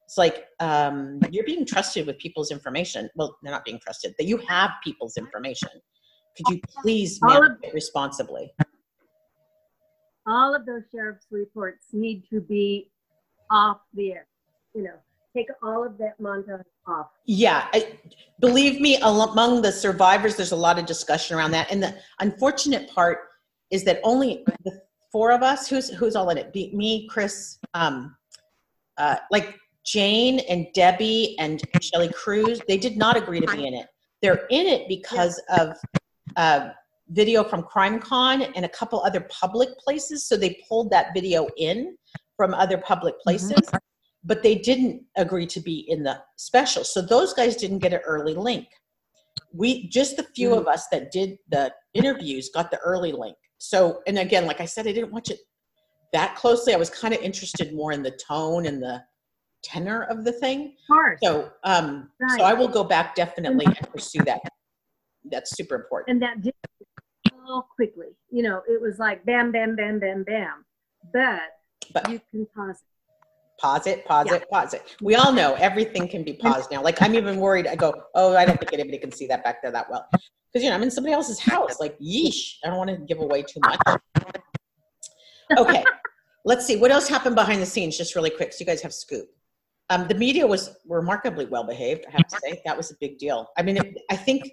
it's 0.04 0.18
like 0.18 0.46
um, 0.60 1.20
you're 1.30 1.44
being 1.44 1.64
trusted 1.64 2.06
with 2.06 2.18
people's 2.18 2.50
information 2.50 3.08
well 3.14 3.36
they're 3.42 3.52
not 3.52 3.64
being 3.64 3.78
trusted 3.78 4.14
that 4.18 4.26
you 4.26 4.36
have 4.48 4.70
people's 4.82 5.16
information 5.16 5.70
could 6.36 6.54
you 6.54 6.60
please 6.82 7.18
manage 7.22 7.52
it 7.62 7.72
responsibly 7.74 8.52
All 10.26 10.54
of 10.54 10.64
those 10.64 10.82
sheriff's 10.90 11.26
reports 11.30 11.88
need 11.92 12.24
to 12.30 12.40
be 12.40 12.90
off 13.50 13.78
the 13.92 14.12
air. 14.12 14.26
You 14.74 14.84
know, 14.84 14.94
take 15.36 15.48
all 15.62 15.84
of 15.84 15.98
that 15.98 16.20
montage 16.20 16.64
off. 16.86 17.08
Yeah, 17.26 17.68
I, 17.72 17.98
believe 18.40 18.80
me, 18.80 18.96
among 19.02 19.62
the 19.62 19.70
survivors, 19.70 20.36
there's 20.36 20.52
a 20.52 20.56
lot 20.56 20.78
of 20.78 20.86
discussion 20.86 21.36
around 21.36 21.50
that. 21.52 21.70
And 21.70 21.82
the 21.82 21.94
unfortunate 22.20 22.90
part 22.90 23.18
is 23.70 23.84
that 23.84 24.00
only 24.02 24.44
the 24.64 24.80
four 25.12 25.30
of 25.30 25.42
us, 25.42 25.68
who's 25.68 25.90
who's 25.90 26.16
all 26.16 26.30
in 26.30 26.38
it? 26.38 26.52
Be, 26.52 26.72
me, 26.74 27.06
Chris, 27.08 27.58
um, 27.74 28.16
uh, 28.96 29.16
like 29.30 29.58
Jane 29.84 30.40
and 30.40 30.66
Debbie 30.74 31.36
and 31.38 31.62
Shelley 31.80 32.10
Cruz, 32.12 32.60
they 32.66 32.78
did 32.78 32.96
not 32.96 33.16
agree 33.16 33.40
to 33.40 33.46
be 33.46 33.66
in 33.66 33.74
it. 33.74 33.86
They're 34.22 34.46
in 34.50 34.66
it 34.66 34.88
because 34.88 35.40
of 35.50 35.76
uh, 36.36 36.70
video 37.08 37.44
from 37.44 37.62
CrimeCon 37.62 38.50
and 38.56 38.64
a 38.64 38.68
couple 38.68 39.00
other 39.02 39.26
public 39.30 39.68
places. 39.78 40.26
So 40.26 40.36
they 40.36 40.62
pulled 40.68 40.90
that 40.90 41.08
video 41.14 41.48
in 41.58 41.96
from 42.36 42.54
other 42.54 42.78
public 42.78 43.18
places 43.20 43.60
but 44.24 44.42
they 44.42 44.54
didn't 44.54 45.02
agree 45.16 45.46
to 45.46 45.60
be 45.60 45.80
in 45.88 46.02
the 46.02 46.18
special. 46.36 46.82
So 46.82 47.02
those 47.02 47.34
guys 47.34 47.56
didn't 47.56 47.80
get 47.80 47.92
an 47.92 48.00
early 48.06 48.34
link. 48.34 48.66
We 49.52 49.88
just 49.88 50.16
the 50.16 50.26
few 50.34 50.54
of 50.54 50.66
us 50.66 50.88
that 50.90 51.12
did 51.12 51.36
the 51.50 51.72
interviews 51.92 52.50
got 52.52 52.70
the 52.70 52.78
early 52.78 53.12
link. 53.12 53.36
So 53.58 54.00
and 54.06 54.18
again, 54.18 54.46
like 54.46 54.60
I 54.60 54.64
said, 54.64 54.86
I 54.86 54.92
didn't 54.92 55.12
watch 55.12 55.30
it 55.30 55.40
that 56.12 56.36
closely. 56.36 56.72
I 56.72 56.78
was 56.78 56.90
kind 56.90 57.12
of 57.12 57.20
interested 57.20 57.74
more 57.74 57.92
in 57.92 58.02
the 58.02 58.12
tone 58.12 58.66
and 58.66 58.82
the 58.82 59.02
tenor 59.64 60.04
of 60.04 60.24
the 60.24 60.32
thing. 60.32 60.74
Of. 60.90 61.18
So 61.22 61.50
um 61.64 62.10
Right. 62.20 62.38
so 62.38 62.44
I 62.44 62.52
will 62.54 62.68
go 62.68 62.84
back 62.84 63.14
definitely 63.14 63.66
and 63.66 63.90
pursue 63.90 64.22
that. 64.24 64.40
That's 65.24 65.56
super 65.56 65.74
important. 65.74 66.10
and 66.10 66.22
that 66.22 66.42
did 66.42 66.54
so 67.46 67.64
quickly. 67.74 68.08
You 68.30 68.42
know, 68.42 68.62
it 68.68 68.80
was 68.80 68.98
like 68.98 69.24
bam, 69.24 69.50
bam, 69.52 69.74
bam, 69.76 69.98
bam, 69.98 70.24
bam. 70.24 70.64
But, 71.12 71.40
But- 71.92 72.10
you 72.10 72.20
can 72.30 72.46
pause 72.54 72.76
it. 72.76 72.88
Pause 73.60 73.86
it, 73.86 74.04
pause 74.04 74.32
it, 74.32 74.50
pause 74.50 74.74
it. 74.74 74.96
We 75.00 75.14
all 75.14 75.32
know 75.32 75.54
everything 75.54 76.08
can 76.08 76.24
be 76.24 76.32
paused 76.32 76.72
now. 76.72 76.82
Like 76.82 77.00
I'm 77.00 77.14
even 77.14 77.38
worried. 77.38 77.68
I 77.68 77.76
go, 77.76 78.02
oh, 78.16 78.36
I 78.36 78.44
don't 78.44 78.58
think 78.58 78.72
anybody 78.72 78.98
can 78.98 79.12
see 79.12 79.26
that 79.28 79.44
back 79.44 79.62
there 79.62 79.70
that 79.70 79.88
well, 79.88 80.06
because 80.10 80.64
you 80.64 80.68
know 80.68 80.74
I'm 80.74 80.82
in 80.82 80.90
somebody 80.90 81.14
else's 81.14 81.38
house. 81.38 81.78
Like, 81.78 81.96
yeesh, 82.00 82.56
I 82.64 82.68
don't 82.68 82.76
want 82.76 82.90
to 82.90 82.96
give 82.96 83.20
away 83.20 83.42
too 83.42 83.60
much. 83.60 83.78
Okay, 85.56 85.84
let's 86.44 86.66
see 86.66 86.76
what 86.76 86.90
else 86.90 87.06
happened 87.08 87.36
behind 87.36 87.62
the 87.62 87.66
scenes, 87.66 87.96
just 87.96 88.16
really 88.16 88.28
quick, 88.28 88.52
so 88.52 88.56
you 88.58 88.66
guys 88.66 88.82
have 88.82 88.92
scoop. 88.92 89.28
Um, 89.90 90.08
the 90.08 90.14
media 90.14 90.46
was 90.46 90.76
remarkably 90.88 91.46
well 91.46 91.64
behaved. 91.64 92.04
I 92.08 92.12
have 92.12 92.26
to 92.28 92.38
say 92.42 92.62
that 92.66 92.76
was 92.76 92.90
a 92.90 92.94
big 93.00 93.18
deal. 93.18 93.48
I 93.56 93.62
mean, 93.62 93.76
it, 93.76 93.98
I 94.10 94.16
think 94.16 94.44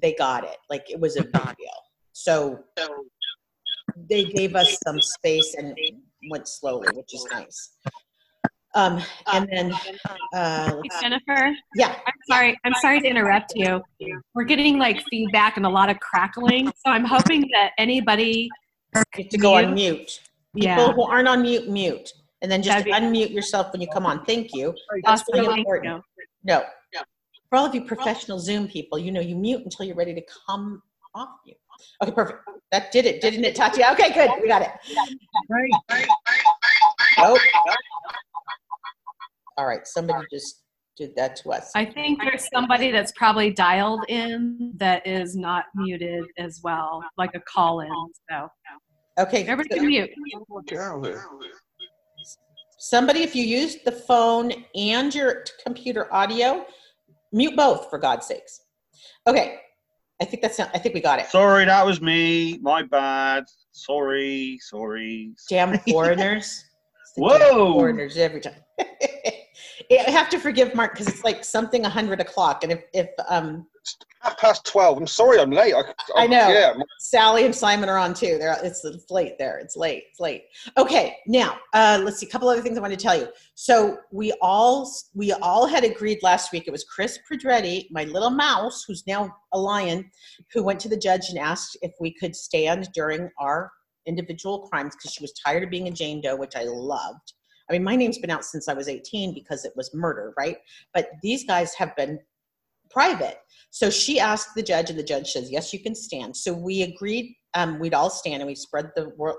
they 0.00 0.14
got 0.14 0.44
it. 0.44 0.56
Like 0.70 0.90
it 0.90 0.98
was 0.98 1.16
a 1.16 1.22
big 1.22 1.32
deal. 1.32 1.78
So 2.12 2.60
they 4.08 4.24
gave 4.24 4.54
us 4.54 4.78
some 4.84 5.00
space 5.00 5.54
and 5.58 5.76
went 6.30 6.48
slowly, 6.48 6.88
which 6.94 7.14
is 7.14 7.26
nice. 7.30 7.76
Um, 8.74 9.02
and 9.32 9.48
then, 9.50 9.72
uh, 10.34 10.74
Jennifer, 11.00 11.56
yeah, 11.76 11.96
I'm 12.06 12.14
sorry. 12.28 12.58
I'm 12.64 12.74
sorry 12.74 13.00
to 13.00 13.08
interrupt 13.08 13.54
you. 13.56 13.82
We're 14.34 14.44
getting 14.44 14.78
like 14.78 15.02
feedback 15.10 15.56
and 15.56 15.64
a 15.64 15.68
lot 15.68 15.88
of 15.88 15.98
crackling. 16.00 16.66
So 16.66 16.90
I'm 16.90 17.04
hoping 17.04 17.48
that 17.54 17.70
anybody, 17.78 18.50
to 18.94 19.38
go 19.38 19.54
on 19.54 19.72
mute. 19.72 20.20
People 20.54 20.68
yeah, 20.68 20.92
who 20.92 21.02
aren't 21.04 21.26
on 21.26 21.42
mute, 21.42 21.68
mute. 21.68 22.12
And 22.42 22.50
then 22.50 22.62
just 22.62 22.84
That'd 22.84 22.84
be- 22.86 22.92
unmute 22.92 23.30
yourself 23.32 23.72
when 23.72 23.80
you 23.80 23.88
come 23.88 24.04
on. 24.06 24.24
Thank 24.24 24.52
you. 24.52 24.74
That's 25.04 25.22
awesome. 25.22 25.40
really 25.40 25.58
important. 25.60 26.02
you. 26.16 26.24
No. 26.44 26.64
For 27.48 27.58
all 27.58 27.64
of 27.66 27.74
you 27.74 27.84
professional 27.84 28.40
Zoom 28.40 28.66
people, 28.66 28.98
you 28.98 29.12
know, 29.12 29.20
you 29.20 29.36
mute 29.36 29.62
until 29.62 29.86
you're 29.86 29.94
ready 29.96 30.14
to 30.14 30.22
come 30.46 30.82
off 31.14 31.28
mute. 31.46 31.56
Okay, 32.02 32.10
perfect. 32.12 32.40
That 32.72 32.90
did 32.90 33.06
it, 33.06 33.20
didn't 33.20 33.44
it, 33.44 33.54
Tati? 33.54 33.84
Okay, 33.92 34.12
good. 34.12 34.30
We 34.42 34.48
got 34.48 34.62
it. 34.62 34.70
Right. 35.48 36.06
Nope. 37.18 37.38
All 39.56 39.66
right, 39.66 39.86
somebody 39.86 40.26
just 40.32 40.64
did 40.96 41.14
that 41.16 41.36
to 41.36 41.52
us. 41.52 41.70
I 41.74 41.84
think 41.84 42.20
there's 42.20 42.48
somebody 42.52 42.90
that's 42.90 43.12
probably 43.12 43.50
dialed 43.52 44.04
in 44.08 44.72
that 44.76 45.06
is 45.06 45.36
not 45.36 45.66
muted 45.74 46.24
as 46.38 46.60
well, 46.64 47.02
like 47.16 47.30
a 47.34 47.40
call 47.40 47.80
in. 47.80 47.90
So 48.30 48.48
Okay, 49.18 49.46
everybody 49.46 49.80
can 49.80 49.86
mute. 49.86 50.10
Somebody, 52.88 53.22
if 53.22 53.34
you 53.34 53.44
use 53.44 53.78
the 53.84 53.92
phone 53.92 54.52
and 54.74 55.14
your 55.14 55.44
computer 55.64 56.12
audio, 56.14 56.64
mute 57.32 57.56
both 57.56 57.90
for 57.90 57.98
God's 57.98 58.26
sakes. 58.26 58.60
Okay, 59.26 59.58
I 60.20 60.24
think 60.24 60.42
that's, 60.42 60.58
I 60.60 60.78
think 60.78 60.94
we 60.94 61.00
got 61.00 61.18
it. 61.18 61.26
Sorry, 61.26 61.64
that 61.64 61.84
was 61.84 62.00
me. 62.00 62.58
My 62.58 62.82
bad. 62.82 63.44
Sorry, 63.72 64.58
sorry. 64.62 65.32
Damn 65.48 65.78
foreigners. 65.90 66.64
Whoa. 67.16 67.38
damn 67.38 67.72
Foreigners 67.72 68.16
every 68.16 68.40
time. 68.40 68.62
I 68.78 70.10
have 70.10 70.30
to 70.30 70.38
forgive 70.38 70.74
Mark 70.74 70.92
because 70.92 71.08
it's 71.08 71.24
like 71.24 71.44
something 71.44 71.82
100 71.82 72.20
o'clock. 72.20 72.62
And 72.62 72.72
if, 72.72 72.84
if 72.92 73.08
um, 73.28 73.66
half 74.20 74.38
past 74.38 74.64
twelve. 74.64 74.98
I'm 74.98 75.06
sorry, 75.06 75.38
I'm 75.38 75.50
late. 75.50 75.74
I, 75.74 75.82
I 76.16 76.26
know. 76.26 76.48
Yeah, 76.48 76.74
Sally 76.98 77.44
and 77.44 77.54
Simon 77.54 77.88
are 77.88 77.98
on 77.98 78.14
too. 78.14 78.38
There, 78.38 78.56
it's, 78.62 78.84
it's 78.84 79.10
late 79.10 79.38
there. 79.38 79.58
It's 79.58 79.76
late. 79.76 80.04
It's 80.10 80.20
late. 80.20 80.44
Okay, 80.76 81.16
now 81.26 81.58
uh, 81.74 82.00
let's 82.02 82.18
see. 82.18 82.26
A 82.26 82.30
couple 82.30 82.48
other 82.48 82.62
things 82.62 82.76
I 82.78 82.80
want 82.80 82.92
to 82.92 82.98
tell 82.98 83.18
you. 83.18 83.28
So 83.54 83.98
we 84.12 84.32
all 84.40 84.90
we 85.14 85.32
all 85.32 85.66
had 85.66 85.84
agreed 85.84 86.22
last 86.22 86.52
week. 86.52 86.64
It 86.66 86.72
was 86.72 86.84
Kris 86.84 87.18
Pedretti, 87.30 87.86
my 87.90 88.04
little 88.04 88.30
mouse, 88.30 88.84
who's 88.86 89.06
now 89.06 89.34
a 89.52 89.58
lion, 89.58 90.10
who 90.52 90.62
went 90.62 90.80
to 90.80 90.88
the 90.88 90.96
judge 90.96 91.28
and 91.30 91.38
asked 91.38 91.76
if 91.82 91.92
we 92.00 92.12
could 92.14 92.34
stand 92.34 92.88
during 92.94 93.30
our 93.38 93.70
individual 94.06 94.68
crimes 94.68 94.94
because 94.94 95.12
she 95.12 95.22
was 95.22 95.32
tired 95.32 95.62
of 95.62 95.70
being 95.70 95.88
a 95.88 95.90
Jane 95.90 96.20
Doe, 96.20 96.36
which 96.36 96.56
I 96.56 96.64
loved. 96.64 97.32
I 97.68 97.72
mean, 97.72 97.82
my 97.82 97.96
name's 97.96 98.18
been 98.18 98.30
out 98.30 98.44
since 98.44 98.68
I 98.68 98.74
was 98.74 98.88
18 98.88 99.34
because 99.34 99.64
it 99.64 99.72
was 99.76 99.92
murder, 99.92 100.32
right? 100.38 100.58
But 100.94 101.10
these 101.22 101.44
guys 101.44 101.74
have 101.74 101.94
been 101.96 102.18
private. 102.96 103.36
So 103.70 103.90
she 103.90 104.18
asked 104.18 104.54
the 104.56 104.62
judge, 104.62 104.88
and 104.88 104.98
the 104.98 105.02
judge 105.12 105.32
says, 105.32 105.50
"Yes, 105.50 105.72
you 105.72 105.80
can 105.80 105.94
stand." 105.94 106.34
So 106.34 106.54
we 106.54 106.82
agreed 106.82 107.36
um, 107.52 107.78
we'd 107.78 107.92
all 107.92 108.08
stand, 108.08 108.40
and 108.40 108.46
we 108.46 108.54
spread 108.54 108.90
the 108.96 109.10
world. 109.18 109.36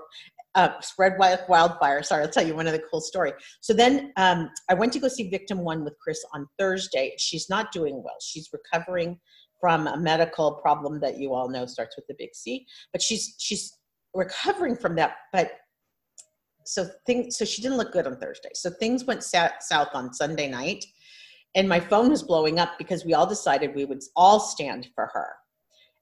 Uh, 0.54 0.80
spread 0.80 1.14
wild, 1.18 1.40
wildfire. 1.48 2.02
Sorry, 2.02 2.22
I'll 2.22 2.30
tell 2.30 2.46
you 2.46 2.54
one 2.54 2.66
other 2.66 2.82
cool 2.90 3.00
story. 3.00 3.32
So 3.60 3.72
then 3.72 4.12
um, 4.16 4.50
I 4.70 4.74
went 4.74 4.92
to 4.94 5.00
go 5.00 5.08
see 5.08 5.28
victim 5.28 5.58
one 5.58 5.84
with 5.84 5.94
Chris 6.02 6.24
on 6.34 6.46
Thursday. 6.58 7.14
She's 7.18 7.48
not 7.50 7.70
doing 7.70 8.02
well. 8.02 8.16
She's 8.20 8.48
recovering 8.52 9.18
from 9.60 9.86
a 9.88 9.96
medical 9.96 10.52
problem 10.52 11.00
that 11.00 11.18
you 11.18 11.34
all 11.34 11.48
know 11.48 11.66
starts 11.66 11.96
with 11.96 12.06
the 12.06 12.14
big 12.18 12.30
C, 12.34 12.64
but 12.92 13.02
she's 13.02 13.34
she's 13.38 13.76
recovering 14.14 14.76
from 14.76 14.94
that. 14.96 15.16
But 15.32 15.50
so 16.64 16.88
things 17.06 17.36
so 17.38 17.44
she 17.44 17.62
didn't 17.62 17.78
look 17.78 17.92
good 17.92 18.06
on 18.06 18.18
Thursday. 18.18 18.50
So 18.54 18.70
things 18.70 19.04
went 19.04 19.24
sa- 19.24 19.58
south 19.60 19.88
on 19.94 20.12
Sunday 20.12 20.48
night 20.48 20.84
and 21.58 21.68
my 21.68 21.80
phone 21.80 22.08
was 22.08 22.22
blowing 22.22 22.60
up 22.60 22.78
because 22.78 23.04
we 23.04 23.14
all 23.14 23.26
decided 23.26 23.74
we 23.74 23.84
would 23.84 24.00
all 24.14 24.38
stand 24.38 24.88
for 24.94 25.10
her. 25.12 25.28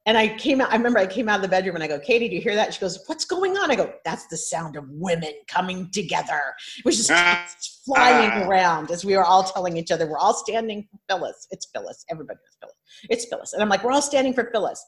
And 0.04 0.16
I 0.16 0.36
came 0.36 0.60
out, 0.60 0.70
I 0.70 0.76
remember 0.76 0.98
I 1.00 1.06
came 1.06 1.30
out 1.30 1.36
of 1.36 1.42
the 1.42 1.48
bedroom 1.48 1.74
and 1.74 1.82
I 1.82 1.88
go, 1.88 1.98
Katie, 1.98 2.28
do 2.28 2.36
you 2.36 2.42
hear 2.42 2.54
that? 2.54 2.74
She 2.74 2.78
goes, 2.78 3.02
What's 3.06 3.24
going 3.24 3.56
on? 3.56 3.70
I 3.70 3.74
go, 3.74 3.92
That's 4.04 4.26
the 4.26 4.36
sound 4.36 4.76
of 4.76 4.84
women 4.88 5.32
coming 5.48 5.90
together. 5.90 6.40
It 6.78 6.84
was 6.84 6.98
just 6.98 7.82
flying 7.84 8.46
around 8.46 8.90
as 8.90 9.04
we 9.04 9.16
were 9.16 9.24
all 9.24 9.42
telling 9.42 9.78
each 9.78 9.90
other, 9.90 10.06
We're 10.06 10.18
all 10.18 10.34
standing 10.34 10.86
for 10.90 10.98
Phyllis. 11.08 11.48
It's 11.50 11.66
Phyllis. 11.74 12.04
Everybody 12.10 12.36
knows 12.36 12.56
Phyllis. 12.60 12.76
It's 13.10 13.24
Phyllis. 13.24 13.52
And 13.54 13.62
I'm 13.62 13.68
like, 13.70 13.82
We're 13.82 13.92
all 13.92 14.02
standing 14.02 14.34
for 14.34 14.48
Phyllis. 14.52 14.84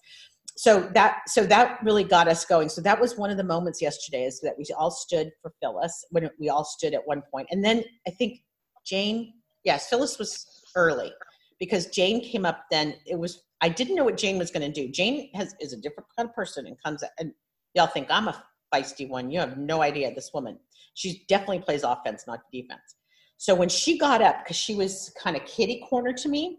So 0.57 0.88
that 0.94 1.22
so 1.26 1.46
that 1.46 1.81
really 1.83 2.04
got 2.04 2.28
us 2.28 2.44
going. 2.44 2.68
So 2.68 2.81
that 2.83 3.00
was 3.00 3.16
one 3.16 3.31
of 3.31 3.38
the 3.38 3.44
moments 3.44 3.81
yesterday 3.83 4.24
is 4.24 4.40
that 4.42 4.54
we 4.59 4.66
all 4.78 4.90
stood 4.90 5.31
for 5.40 5.52
Phyllis 5.62 6.04
when 6.11 6.28
we 6.38 6.50
all 6.50 6.64
stood 6.64 6.94
at 6.94 7.00
one 7.07 7.22
point. 7.33 7.48
And 7.50 7.64
then 7.64 7.83
I 8.07 8.11
think 8.11 8.40
Jane, 8.85 9.35
yes, 9.64 9.88
Phyllis 9.88 10.18
was 10.18 10.58
early 10.78 11.12
because 11.60 11.88
Jane 11.88 12.22
came 12.22 12.46
up 12.46 12.64
then. 12.70 12.94
It 13.04 13.18
was 13.18 13.42
I 13.60 13.68
didn't 13.68 13.96
know 13.96 14.04
what 14.04 14.16
Jane 14.16 14.38
was 14.38 14.50
going 14.50 14.72
to 14.72 14.80
do. 14.80 14.90
Jane 14.90 15.30
has 15.34 15.54
is 15.60 15.72
a 15.72 15.76
different 15.76 16.08
kind 16.16 16.28
of 16.28 16.34
person 16.34 16.66
and 16.66 16.76
comes 16.82 17.02
and 17.18 17.32
y'all 17.74 17.88
think 17.88 18.06
I'm 18.10 18.28
a 18.28 18.44
feisty 18.72 19.08
one. 19.08 19.30
You 19.30 19.40
have 19.40 19.58
no 19.58 19.82
idea 19.82 20.14
this 20.14 20.30
woman. 20.32 20.58
She 20.94 21.24
definitely 21.28 21.60
plays 21.60 21.82
offense, 21.82 22.24
not 22.26 22.40
defense. 22.52 22.96
So 23.36 23.54
when 23.54 23.68
she 23.68 23.98
got 23.98 24.20
up, 24.20 24.44
because 24.44 24.56
she 24.56 24.74
was 24.74 25.12
kind 25.22 25.36
of 25.36 25.44
kitty 25.44 25.84
corner 25.88 26.12
to 26.12 26.28
me, 26.28 26.58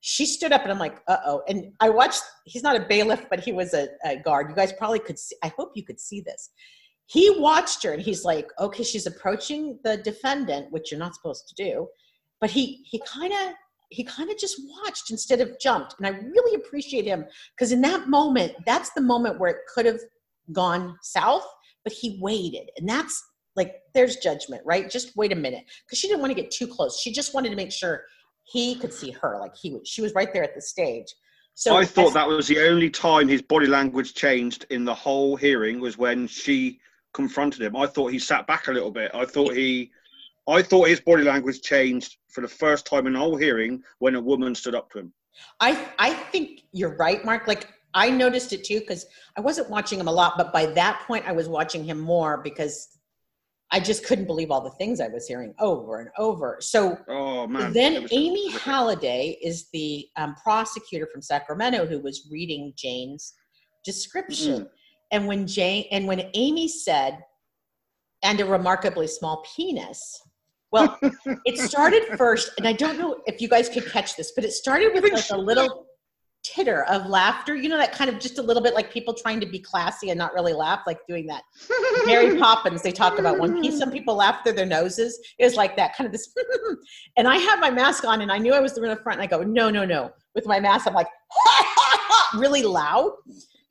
she 0.00 0.24
stood 0.24 0.52
up 0.52 0.62
and 0.62 0.72
I'm 0.72 0.78
like, 0.78 1.02
uh 1.06 1.18
oh. 1.26 1.42
And 1.48 1.72
I 1.80 1.90
watched, 1.90 2.22
he's 2.44 2.62
not 2.62 2.76
a 2.76 2.86
bailiff, 2.88 3.26
but 3.28 3.40
he 3.40 3.52
was 3.52 3.74
a, 3.74 3.88
a, 4.04 4.16
guard. 4.16 4.48
You 4.48 4.56
guys 4.56 4.72
probably 4.72 5.00
could 5.00 5.18
see, 5.18 5.36
I 5.42 5.48
hope 5.48 5.72
you 5.74 5.84
could 5.84 6.00
see 6.00 6.22
this. 6.22 6.50
He 7.06 7.28
watched 7.38 7.82
her 7.82 7.92
and 7.92 8.00
he's 8.00 8.24
like, 8.24 8.48
okay, 8.58 8.82
she's 8.82 9.06
approaching 9.06 9.78
the 9.84 9.98
defendant, 9.98 10.72
which 10.72 10.90
you're 10.90 10.98
not 10.98 11.14
supposed 11.14 11.46
to 11.48 11.62
do 11.62 11.88
but 12.44 12.50
he 12.50 12.84
he 12.84 13.00
kind 13.06 13.32
of 13.32 13.54
he 13.88 14.04
kind 14.04 14.30
of 14.30 14.36
just 14.36 14.60
watched 14.68 15.10
instead 15.10 15.40
of 15.40 15.58
jumped. 15.58 15.94
And 15.96 16.06
i 16.06 16.10
really 16.10 16.56
appreciate 16.56 17.06
him 17.06 17.24
because 17.56 17.72
in 17.72 17.80
that 17.80 18.06
moment 18.06 18.52
that's 18.66 18.90
the 18.90 19.00
moment 19.00 19.40
where 19.40 19.48
it 19.48 19.60
could 19.74 19.86
have 19.86 20.00
gone 20.52 20.98
south 21.00 21.46
but 21.84 21.94
he 21.94 22.18
waited. 22.20 22.68
And 22.76 22.86
that's 22.86 23.24
like 23.56 23.76
there's 23.94 24.16
judgment 24.16 24.60
right? 24.66 24.90
Just 24.90 25.16
wait 25.16 25.32
a 25.32 25.36
minute. 25.36 25.64
Because 25.86 25.98
she 25.98 26.06
didn't 26.06 26.20
want 26.20 26.36
to 26.36 26.42
get 26.42 26.50
too 26.50 26.66
close. 26.66 27.00
She 27.00 27.12
just 27.14 27.32
wanted 27.32 27.48
to 27.48 27.56
make 27.56 27.72
sure 27.72 28.02
he 28.42 28.74
could 28.74 28.92
see 28.92 29.10
her. 29.10 29.38
Like 29.40 29.56
he 29.56 29.70
was 29.70 29.88
she 29.88 30.02
was 30.02 30.12
right 30.12 30.30
there 30.30 30.44
at 30.44 30.54
the 30.54 30.60
stage. 30.60 31.14
So 31.54 31.78
I 31.78 31.86
thought 31.86 32.12
that 32.12 32.28
was 32.28 32.46
the 32.46 32.60
only 32.68 32.90
time 32.90 33.26
his 33.26 33.40
body 33.40 33.68
language 33.68 34.12
changed 34.12 34.66
in 34.68 34.84
the 34.84 34.94
whole 34.94 35.34
hearing 35.34 35.80
was 35.80 35.96
when 35.96 36.26
she 36.26 36.78
confronted 37.14 37.62
him. 37.62 37.74
I 37.74 37.86
thought 37.86 38.08
he 38.12 38.18
sat 38.18 38.46
back 38.46 38.68
a 38.68 38.72
little 38.72 38.90
bit. 38.90 39.12
I 39.14 39.24
thought 39.24 39.54
he 39.54 39.92
I 40.48 40.62
thought 40.62 40.88
his 40.88 41.00
body 41.00 41.24
language 41.24 41.62
changed 41.62 42.16
for 42.30 42.40
the 42.40 42.48
first 42.48 42.86
time 42.86 43.06
in 43.06 43.14
the 43.14 43.18
whole 43.18 43.36
hearing 43.36 43.82
when 43.98 44.14
a 44.14 44.20
woman 44.20 44.54
stood 44.54 44.74
up 44.74 44.90
to 44.90 45.00
him. 45.00 45.12
I 45.60 45.88
I 45.98 46.14
think 46.14 46.62
you're 46.72 46.96
right, 46.96 47.24
Mark. 47.24 47.48
Like 47.48 47.68
I 47.94 48.10
noticed 48.10 48.52
it 48.52 48.64
too 48.64 48.80
because 48.80 49.06
I 49.36 49.40
wasn't 49.40 49.70
watching 49.70 49.98
him 49.98 50.08
a 50.08 50.12
lot, 50.12 50.34
but 50.36 50.52
by 50.52 50.66
that 50.66 51.02
point 51.06 51.26
I 51.26 51.32
was 51.32 51.48
watching 51.48 51.84
him 51.84 51.98
more 51.98 52.38
because 52.38 52.88
I 53.70 53.80
just 53.80 54.04
couldn't 54.04 54.26
believe 54.26 54.50
all 54.50 54.60
the 54.60 54.70
things 54.70 55.00
I 55.00 55.08
was 55.08 55.26
hearing 55.26 55.54
over 55.58 56.00
and 56.00 56.10
over. 56.18 56.58
So 56.60 56.98
oh, 57.08 57.46
then 57.72 58.06
Amy 58.12 58.52
Holliday 58.52 59.38
is 59.42 59.68
the 59.72 60.06
um, 60.16 60.34
prosecutor 60.36 61.08
from 61.12 61.22
Sacramento 61.22 61.86
who 61.86 61.98
was 61.98 62.28
reading 62.30 62.72
Jane's 62.76 63.32
description. 63.84 64.52
Mm-hmm. 64.52 64.64
And 65.12 65.26
when 65.26 65.46
Jane 65.46 65.86
and 65.90 66.06
when 66.06 66.30
Amy 66.34 66.68
said, 66.68 67.18
and 68.22 68.40
a 68.40 68.44
remarkably 68.44 69.06
small 69.06 69.44
penis, 69.54 70.20
well, 70.74 70.98
it 71.44 71.56
started 71.56 72.02
first, 72.18 72.50
and 72.58 72.66
I 72.66 72.72
don't 72.72 72.98
know 72.98 73.18
if 73.26 73.40
you 73.40 73.48
guys 73.48 73.68
could 73.68 73.86
catch 73.86 74.16
this, 74.16 74.32
but 74.34 74.44
it 74.44 74.50
started 74.50 74.92
with 74.92 75.04
like 75.04 75.30
a 75.30 75.36
little 75.36 75.86
titter 76.42 76.82
of 76.86 77.06
laughter. 77.06 77.54
You 77.54 77.68
know, 77.68 77.76
that 77.76 77.92
kind 77.92 78.10
of 78.10 78.18
just 78.18 78.38
a 78.38 78.42
little 78.42 78.60
bit 78.60 78.74
like 78.74 78.92
people 78.92 79.14
trying 79.14 79.38
to 79.38 79.46
be 79.46 79.60
classy 79.60 80.10
and 80.10 80.18
not 80.18 80.34
really 80.34 80.52
laugh, 80.52 80.80
like 80.84 80.98
doing 81.08 81.28
that. 81.28 81.44
Mary 82.06 82.36
Poppins, 82.40 82.82
they 82.82 82.90
talk 82.90 83.20
about 83.20 83.38
One 83.38 83.62
Piece. 83.62 83.78
Some 83.78 83.92
people 83.92 84.16
laugh 84.16 84.42
through 84.42 84.54
their 84.54 84.66
noses. 84.66 85.16
It 85.38 85.44
was 85.44 85.54
like 85.54 85.76
that, 85.76 85.96
kind 85.96 86.06
of 86.06 86.12
this. 86.12 86.34
and 87.16 87.28
I 87.28 87.36
had 87.36 87.60
my 87.60 87.70
mask 87.70 88.04
on, 88.04 88.20
and 88.22 88.32
I 88.32 88.38
knew 88.38 88.52
I 88.52 88.58
was 88.58 88.76
in 88.76 88.82
the 88.82 88.96
front, 88.96 89.20
and 89.20 89.22
I 89.22 89.30
go, 89.30 89.44
no, 89.44 89.70
no, 89.70 89.84
no. 89.84 90.10
With 90.34 90.46
my 90.46 90.58
mask, 90.58 90.88
I'm 90.88 90.94
like, 90.94 91.06
really 92.34 92.64
loud, 92.64 93.12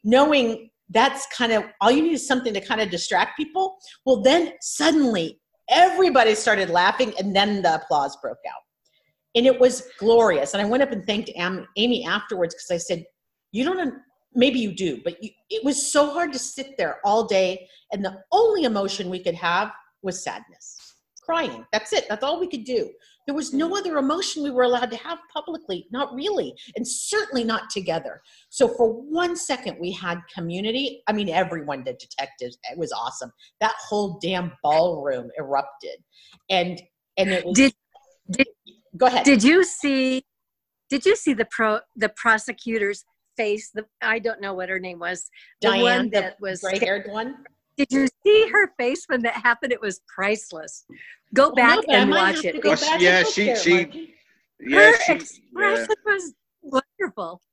knowing 0.06 0.70
that's 0.90 1.28
kind 1.36 1.52
of 1.52 1.66
all 1.82 1.92
you 1.92 2.02
need 2.02 2.14
is 2.14 2.26
something 2.26 2.54
to 2.54 2.62
kind 2.62 2.80
of 2.80 2.90
distract 2.90 3.36
people. 3.36 3.76
Well, 4.06 4.22
then 4.22 4.54
suddenly 4.62 5.42
everybody 5.70 6.36
started 6.36 6.70
laughing 6.70 7.14
and 7.20 7.36
then 7.36 7.62
the 7.62 7.76
applause 7.76 8.16
broke 8.18 8.40
out. 8.48 8.62
And 9.36 9.46
it 9.46 9.60
was 9.60 9.90
glorious. 10.00 10.54
And 10.54 10.62
i 10.62 10.66
went 10.66 10.84
up 10.84 10.92
and 10.92 11.06
thanked 11.06 11.32
amy 11.78 12.06
afterwards 12.06 12.54
because 12.56 12.72
i 12.72 12.78
said 12.78 13.04
you 13.52 13.64
don't 13.64 13.94
maybe 14.36 14.60
you 14.60 14.74
do 14.74 15.00
but 15.04 15.22
you, 15.24 15.30
it 15.50 15.64
was 15.64 15.92
so 15.92 16.12
hard 16.12 16.34
to 16.34 16.40
sit 16.40 16.76
there 16.78 16.98
all 17.06 17.26
day 17.26 17.68
and 17.92 18.04
the 18.04 18.18
only 18.32 18.64
emotion 18.64 19.10
we 19.10 19.24
could 19.24 19.36
have 19.36 19.72
was 20.02 20.24
sadness. 20.24 20.78
Crying. 21.24 21.66
That's 21.72 21.94
it. 21.94 22.06
That's 22.10 22.24
all 22.24 22.40
we 22.40 22.50
could 22.50 22.66
do 22.66 22.90
there 23.26 23.36
was 23.36 23.54
no 23.54 23.76
other 23.76 23.98
emotion 23.98 24.44
we 24.44 24.52
were 24.52 24.64
allowed 24.64 24.92
to 24.92 24.98
have 24.98 25.20
publicly 25.34 25.88
not 25.92 26.14
really 26.14 26.54
and 26.76 26.88
certainly 26.88 27.44
not 27.44 27.70
together. 27.70 28.22
So 28.50 28.68
for 28.68 28.92
one 28.92 29.36
second 29.36 29.78
we 29.80 29.92
had 29.92 30.20
community. 30.34 31.04
I 31.08 31.14
mean 31.14 31.30
everyone 31.30 31.84
the 31.84 31.94
detectives. 31.94 32.58
It 32.72 32.78
was 32.78 32.92
awesome. 32.92 33.32
That 33.62 33.76
whole 33.88 34.20
damn 34.22 34.52
ballroom 34.62 35.30
erupted. 35.38 35.98
And 36.50 36.82
and 37.18 37.30
it 37.30 37.46
was 37.46 37.56
did, 37.56 37.74
did 38.30 38.48
go 38.98 39.06
ahead. 39.08 39.26
did 39.26 39.44
you 39.44 39.64
see 39.64 40.24
did 40.90 41.06
you 41.06 41.16
see 41.16 41.34
the 41.34 41.48
pro 41.50 41.80
the 41.96 42.10
prosecutor's 42.10 43.06
face? 43.38 43.72
The 43.74 43.86
i 44.02 44.20
don't 44.20 44.42
know 44.42 44.54
what 44.54 44.70
her 44.70 44.80
name 44.80 45.00
was. 45.00 45.30
The 45.62 45.78
one 45.78 46.10
that 46.12 46.38
was 46.40 46.62
gray-haired 46.62 47.08
one 47.10 47.36
did 47.78 47.92
you 47.92 48.08
see 48.24 48.48
her 48.50 48.72
face 48.78 49.06
when 49.08 49.22
that 49.24 49.36
happened? 49.36 49.72
It 49.72 49.82
was 49.82 50.02
priceless. 50.14 50.86
Go 51.34 51.48
well, 51.48 51.56
back 51.56 51.80
no, 51.88 51.94
and 51.96 52.12
watch 52.12 52.44
it. 52.44 52.62
Back 52.62 53.02
yeah, 53.02 53.24
she 53.24 53.46
there, 53.46 53.56
she. 53.56 54.14
Yeah, 54.60 54.80
her 54.80 54.98
she, 55.06 55.14
expression 55.14 55.42
yeah. 55.56 55.86
was 56.06 56.34
wonderful. 56.62 57.42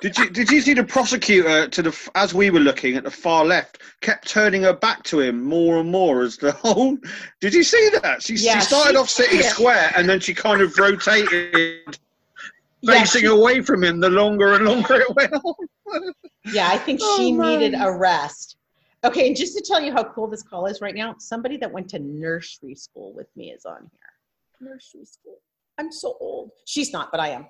did 0.00 0.18
you 0.18 0.30
did 0.30 0.50
you 0.50 0.60
see 0.60 0.74
the 0.74 0.82
prosecutor 0.82 1.68
to 1.68 1.82
the 1.82 2.10
as 2.14 2.34
we 2.34 2.50
were 2.50 2.60
looking 2.60 2.96
at 2.96 3.04
the 3.04 3.10
far 3.10 3.44
left 3.44 3.78
kept 4.00 4.28
turning 4.28 4.62
her 4.62 4.72
back 4.72 5.02
to 5.04 5.20
him 5.20 5.42
more 5.42 5.78
and 5.78 5.90
more 5.90 6.22
as 6.22 6.36
the 6.38 6.52
whole 6.52 6.98
did 7.40 7.54
you 7.54 7.62
see 7.62 7.90
that 8.02 8.22
she, 8.22 8.34
yeah, 8.34 8.58
she 8.58 8.60
started 8.62 8.92
she, 8.92 8.96
off 8.96 9.08
sitting 9.08 9.40
yeah. 9.40 9.48
square 9.48 9.92
and 9.96 10.08
then 10.08 10.18
she 10.18 10.34
kind 10.34 10.60
of 10.60 10.76
rotated 10.76 11.98
facing 12.86 13.26
away 13.26 13.60
from 13.60 13.84
him 13.84 14.00
the 14.00 14.10
longer 14.10 14.54
and 14.54 14.64
longer 14.64 14.96
it 14.96 15.14
went 15.14 15.32
on 15.32 16.12
yeah 16.46 16.68
i 16.68 16.78
think 16.78 16.98
oh, 17.02 17.16
she 17.16 17.32
man. 17.32 17.60
needed 17.60 17.78
a 17.78 17.92
rest 17.92 18.56
Okay, 19.04 19.26
and 19.26 19.36
just 19.36 19.56
to 19.56 19.64
tell 19.66 19.80
you 19.80 19.92
how 19.92 20.04
cool 20.04 20.28
this 20.28 20.42
call 20.42 20.66
is 20.66 20.80
right 20.80 20.94
now, 20.94 21.16
somebody 21.18 21.56
that 21.56 21.70
went 21.70 21.88
to 21.90 21.98
nursery 21.98 22.74
school 22.74 23.12
with 23.14 23.26
me 23.34 23.50
is 23.50 23.64
on 23.64 23.90
here. 23.90 24.70
Nursery 24.70 25.04
school. 25.04 25.38
I'm 25.78 25.90
so 25.90 26.16
old. 26.20 26.50
She's 26.66 26.92
not, 26.92 27.10
but 27.10 27.20
I 27.20 27.28
am. 27.28 27.46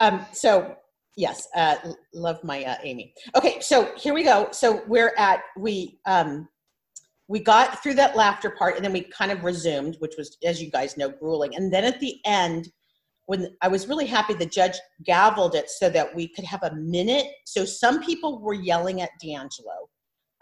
Um, 0.00 0.26
so 0.32 0.76
yes, 1.16 1.46
uh, 1.54 1.76
love 2.12 2.42
my 2.42 2.64
uh, 2.64 2.76
Amy. 2.82 3.14
Okay, 3.36 3.60
so 3.60 3.92
here 3.96 4.14
we 4.14 4.24
go. 4.24 4.48
So 4.50 4.82
we're 4.88 5.14
at 5.16 5.42
we 5.56 6.00
um, 6.06 6.48
we 7.28 7.38
got 7.38 7.80
through 7.80 7.94
that 7.94 8.16
laughter 8.16 8.50
part, 8.50 8.74
and 8.74 8.84
then 8.84 8.92
we 8.92 9.02
kind 9.02 9.30
of 9.30 9.44
resumed, 9.44 9.96
which 10.00 10.14
was, 10.18 10.36
as 10.44 10.60
you 10.60 10.68
guys 10.68 10.96
know, 10.96 11.08
grueling. 11.08 11.54
And 11.54 11.72
then 11.72 11.84
at 11.84 12.00
the 12.00 12.16
end, 12.24 12.72
when 13.26 13.54
I 13.62 13.68
was 13.68 13.86
really 13.86 14.06
happy 14.06 14.34
the 14.34 14.46
judge 14.46 14.76
gavelled 15.08 15.54
it 15.54 15.70
so 15.70 15.88
that 15.90 16.12
we 16.12 16.26
could 16.26 16.44
have 16.44 16.64
a 16.64 16.74
minute. 16.74 17.26
So 17.44 17.64
some 17.64 18.02
people 18.02 18.40
were 18.40 18.54
yelling 18.54 19.02
at 19.02 19.10
DeAngelo. 19.24 19.86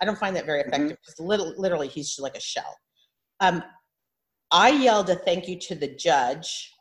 I 0.01 0.05
don't 0.05 0.19
find 0.19 0.35
that 0.37 0.47
very 0.47 0.63
Mhm. 0.63 0.69
effective 0.69 0.99
because 1.01 1.19
little, 1.21 1.55
literally 1.57 1.89
he's 1.89 2.09
just 2.09 2.21
like 2.21 2.37
a 2.37 2.41
shell. 2.41 2.77
Um, 3.41 3.63
I 4.51 4.71
yelled 4.71 5.11
a 5.11 5.17
thank 5.17 5.49
you 5.49 5.59
to 5.61 5.75
the 5.75 5.89
judge 5.89 6.73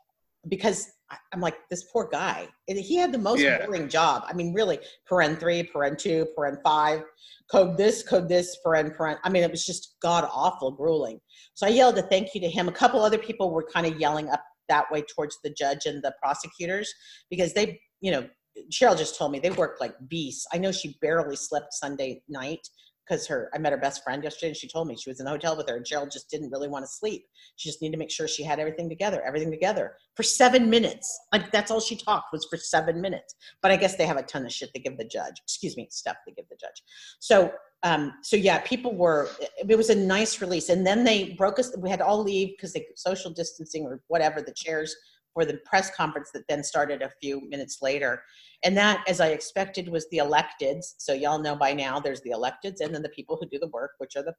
because 0.48 0.90
I'm 1.32 1.40
like, 1.40 1.56
this 1.70 1.84
poor 1.90 2.06
guy. 2.06 2.48
He 2.66 2.96
had 2.96 3.12
the 3.12 3.18
most 3.18 3.40
Yeah. 3.40 3.64
boring 3.64 3.88
job. 3.88 4.24
I 4.26 4.34
mean, 4.34 4.52
really, 4.52 4.78
paren 5.10 5.40
three, 5.40 5.62
paren 5.62 5.96
two, 5.96 6.26
paren 6.36 6.60
five, 6.62 7.02
code 7.50 7.78
this, 7.78 8.02
code 8.02 8.28
this, 8.28 8.58
paren, 8.64 8.94
paren. 8.94 9.18
I 9.24 9.30
mean, 9.30 9.42
it 9.42 9.50
was 9.50 9.64
just 9.64 9.96
god 10.00 10.28
awful, 10.30 10.70
grueling. 10.70 11.20
So 11.54 11.66
I 11.66 11.70
yelled 11.70 11.96
a 11.96 12.02
thank 12.02 12.34
you 12.34 12.42
to 12.42 12.48
him. 12.48 12.68
A 12.68 12.72
couple 12.72 13.02
other 13.02 13.16
people 13.18 13.50
were 13.50 13.64
kind 13.64 13.86
of 13.86 13.98
yelling 13.98 14.28
up 14.28 14.44
that 14.68 14.90
way 14.90 15.02
towards 15.02 15.38
the 15.42 15.50
judge 15.50 15.86
and 15.86 16.02
the 16.02 16.14
prosecutors 16.22 16.92
because 17.30 17.54
they, 17.54 17.80
you 18.00 18.10
know, 18.10 18.28
Cheryl 18.70 18.98
just 18.98 19.16
told 19.16 19.32
me 19.32 19.38
they 19.38 19.50
worked 19.50 19.80
like 19.80 19.94
beasts. 20.08 20.46
I 20.52 20.58
know 20.58 20.72
she 20.72 20.98
barely 21.00 21.36
slept 21.36 21.72
Sunday 21.72 22.22
night 22.28 22.60
because 23.08 23.26
her 23.26 23.50
I 23.54 23.58
met 23.58 23.72
her 23.72 23.78
best 23.78 24.02
friend 24.04 24.22
yesterday 24.22 24.48
and 24.48 24.56
she 24.56 24.68
told 24.68 24.88
me 24.88 24.96
she 24.96 25.10
was 25.10 25.20
in 25.20 25.24
the 25.24 25.30
hotel 25.30 25.56
with 25.56 25.68
her 25.68 25.76
and 25.76 25.84
Cheryl 25.84 26.10
just 26.10 26.30
didn't 26.30 26.50
really 26.50 26.68
want 26.68 26.84
to 26.84 26.90
sleep. 26.90 27.26
She 27.56 27.68
just 27.68 27.80
needed 27.80 27.92
to 27.92 27.98
make 27.98 28.10
sure 28.10 28.28
she 28.28 28.42
had 28.42 28.58
everything 28.58 28.88
together, 28.88 29.22
everything 29.26 29.50
together 29.50 29.96
for 30.14 30.22
seven 30.22 30.68
minutes. 30.68 31.18
Like 31.32 31.50
that's 31.52 31.70
all 31.70 31.80
she 31.80 31.96
talked 31.96 32.32
was 32.32 32.46
for 32.50 32.56
seven 32.56 33.00
minutes. 33.00 33.34
But 33.62 33.70
I 33.70 33.76
guess 33.76 33.96
they 33.96 34.06
have 34.06 34.16
a 34.16 34.22
ton 34.22 34.44
of 34.44 34.52
shit 34.52 34.72
to 34.74 34.80
give 34.80 34.98
the 34.98 35.04
judge. 35.04 35.40
Excuse 35.42 35.76
me, 35.76 35.88
stuff 35.90 36.16
to 36.26 36.34
give 36.34 36.48
the 36.48 36.56
judge. 36.56 36.82
So 37.20 37.52
um 37.82 38.14
so 38.22 38.36
yeah, 38.36 38.58
people 38.58 38.94
were 38.94 39.30
it 39.68 39.76
was 39.76 39.90
a 39.90 39.94
nice 39.94 40.40
release. 40.40 40.68
And 40.68 40.86
then 40.86 41.04
they 41.04 41.34
broke 41.38 41.58
us 41.58 41.74
we 41.78 41.90
had 41.90 42.00
all 42.00 42.22
leave 42.22 42.56
because 42.56 42.72
they 42.72 42.86
social 42.96 43.30
distancing 43.30 43.84
or 43.84 44.02
whatever 44.08 44.42
the 44.42 44.52
chairs 44.52 44.94
for 45.38 45.44
the 45.44 45.58
press 45.64 45.94
conference 45.94 46.30
that 46.32 46.42
then 46.48 46.64
started 46.64 47.00
a 47.00 47.12
few 47.22 47.48
minutes 47.48 47.78
later. 47.80 48.24
And 48.64 48.76
that, 48.76 49.04
as 49.06 49.20
I 49.20 49.28
expected, 49.28 49.88
was 49.88 50.08
the 50.10 50.18
electeds. 50.18 50.94
So 50.98 51.12
y'all 51.12 51.38
know 51.38 51.54
by 51.54 51.72
now 51.72 52.00
there's 52.00 52.22
the 52.22 52.30
electeds 52.30 52.80
and 52.80 52.92
then 52.92 53.02
the 53.02 53.08
people 53.10 53.38
who 53.40 53.48
do 53.48 53.60
the 53.60 53.68
work, 53.68 53.92
which 53.98 54.16
are 54.16 54.24
the 54.24 54.34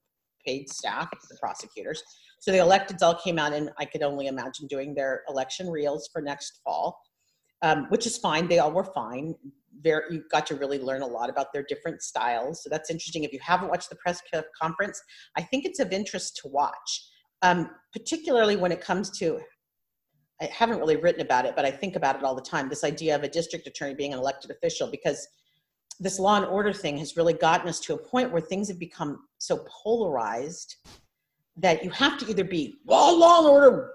paid 0.45 0.69
staff, 0.69 1.09
the 1.29 1.37
prosecutors. 1.39 2.03
So 2.41 2.51
the 2.51 2.57
electeds 2.57 3.01
all 3.01 3.15
came 3.15 3.39
out 3.39 3.53
and 3.53 3.69
I 3.77 3.85
could 3.85 4.03
only 4.03 4.27
imagine 4.27 4.67
doing 4.67 4.93
their 4.93 5.23
election 5.29 5.69
reels 5.69 6.09
for 6.11 6.21
next 6.21 6.59
fall, 6.65 6.99
um, 7.61 7.85
which 7.87 8.05
is 8.05 8.17
fine. 8.17 8.49
They 8.49 8.59
all 8.59 8.73
were 8.73 8.83
fine. 8.83 9.35
Very, 9.81 10.15
you 10.15 10.23
got 10.29 10.45
to 10.47 10.55
really 10.55 10.79
learn 10.79 11.01
a 11.01 11.07
lot 11.07 11.29
about 11.29 11.53
their 11.53 11.63
different 11.63 12.01
styles. 12.01 12.61
So 12.61 12.69
that's 12.69 12.89
interesting. 12.89 13.23
If 13.23 13.31
you 13.31 13.39
haven't 13.41 13.69
watched 13.69 13.89
the 13.89 13.95
press 13.95 14.21
conference, 14.61 15.01
I 15.37 15.43
think 15.43 15.63
it's 15.63 15.79
of 15.79 15.93
interest 15.93 16.41
to 16.41 16.49
watch, 16.49 17.05
um, 17.41 17.69
particularly 17.93 18.57
when 18.57 18.73
it 18.73 18.81
comes 18.81 19.17
to 19.19 19.39
I 20.41 20.45
haven't 20.45 20.79
really 20.79 20.95
written 20.95 21.21
about 21.21 21.45
it, 21.45 21.55
but 21.55 21.65
I 21.65 21.71
think 21.71 21.95
about 21.95 22.15
it 22.15 22.23
all 22.23 22.35
the 22.35 22.41
time. 22.41 22.69
This 22.69 22.83
idea 22.83 23.15
of 23.15 23.23
a 23.23 23.29
district 23.29 23.67
attorney 23.67 23.93
being 23.93 24.13
an 24.13 24.19
elected 24.19 24.51
official, 24.51 24.89
because 24.89 25.27
this 25.99 26.17
law 26.17 26.37
and 26.37 26.45
order 26.45 26.71
thing 26.71 26.97
has 26.97 27.17
really 27.17 27.33
gotten 27.33 27.67
us 27.67 27.79
to 27.81 27.93
a 27.93 27.97
point 27.97 28.31
where 28.31 28.41
things 28.41 28.69
have 28.69 28.79
become 28.79 29.19
so 29.37 29.65
polarized 29.67 30.77
that 31.57 31.83
you 31.83 31.89
have 31.89 32.17
to 32.19 32.29
either 32.29 32.45
be 32.45 32.79
law, 32.87 33.09
law 33.09 33.39
and 33.39 33.47
order, 33.47 33.91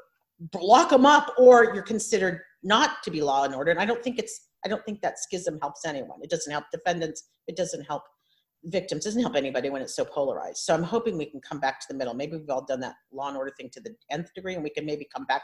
block 0.52 0.90
them 0.90 1.06
up, 1.06 1.32
or 1.38 1.72
you're 1.74 1.82
considered 1.82 2.40
not 2.62 3.02
to 3.04 3.10
be 3.10 3.22
law 3.22 3.44
and 3.44 3.54
order. 3.54 3.70
And 3.70 3.80
I 3.80 3.86
don't 3.86 4.02
think 4.02 4.18
it's, 4.18 4.48
I 4.66 4.68
don't 4.68 4.84
think 4.84 5.00
that 5.00 5.18
schism 5.18 5.58
helps 5.62 5.86
anyone. 5.86 6.18
It 6.22 6.28
doesn't 6.28 6.52
help 6.52 6.64
defendants. 6.70 7.30
It 7.46 7.56
doesn't 7.56 7.84
help 7.84 8.02
victims. 8.64 9.04
It 9.04 9.08
doesn't 9.08 9.22
help 9.22 9.36
anybody 9.36 9.70
when 9.70 9.80
it's 9.80 9.96
so 9.96 10.04
polarized. 10.04 10.58
So 10.58 10.74
I'm 10.74 10.82
hoping 10.82 11.16
we 11.16 11.26
can 11.26 11.40
come 11.40 11.60
back 11.60 11.80
to 11.80 11.86
the 11.88 11.94
middle. 11.94 12.12
Maybe 12.12 12.36
we've 12.36 12.50
all 12.50 12.64
done 12.64 12.80
that 12.80 12.96
law 13.12 13.28
and 13.28 13.36
order 13.36 13.52
thing 13.58 13.70
to 13.70 13.80
the 13.80 13.94
nth 14.10 14.32
degree, 14.34 14.54
and 14.54 14.62
we 14.62 14.70
can 14.70 14.84
maybe 14.84 15.06
come 15.14 15.24
back 15.24 15.42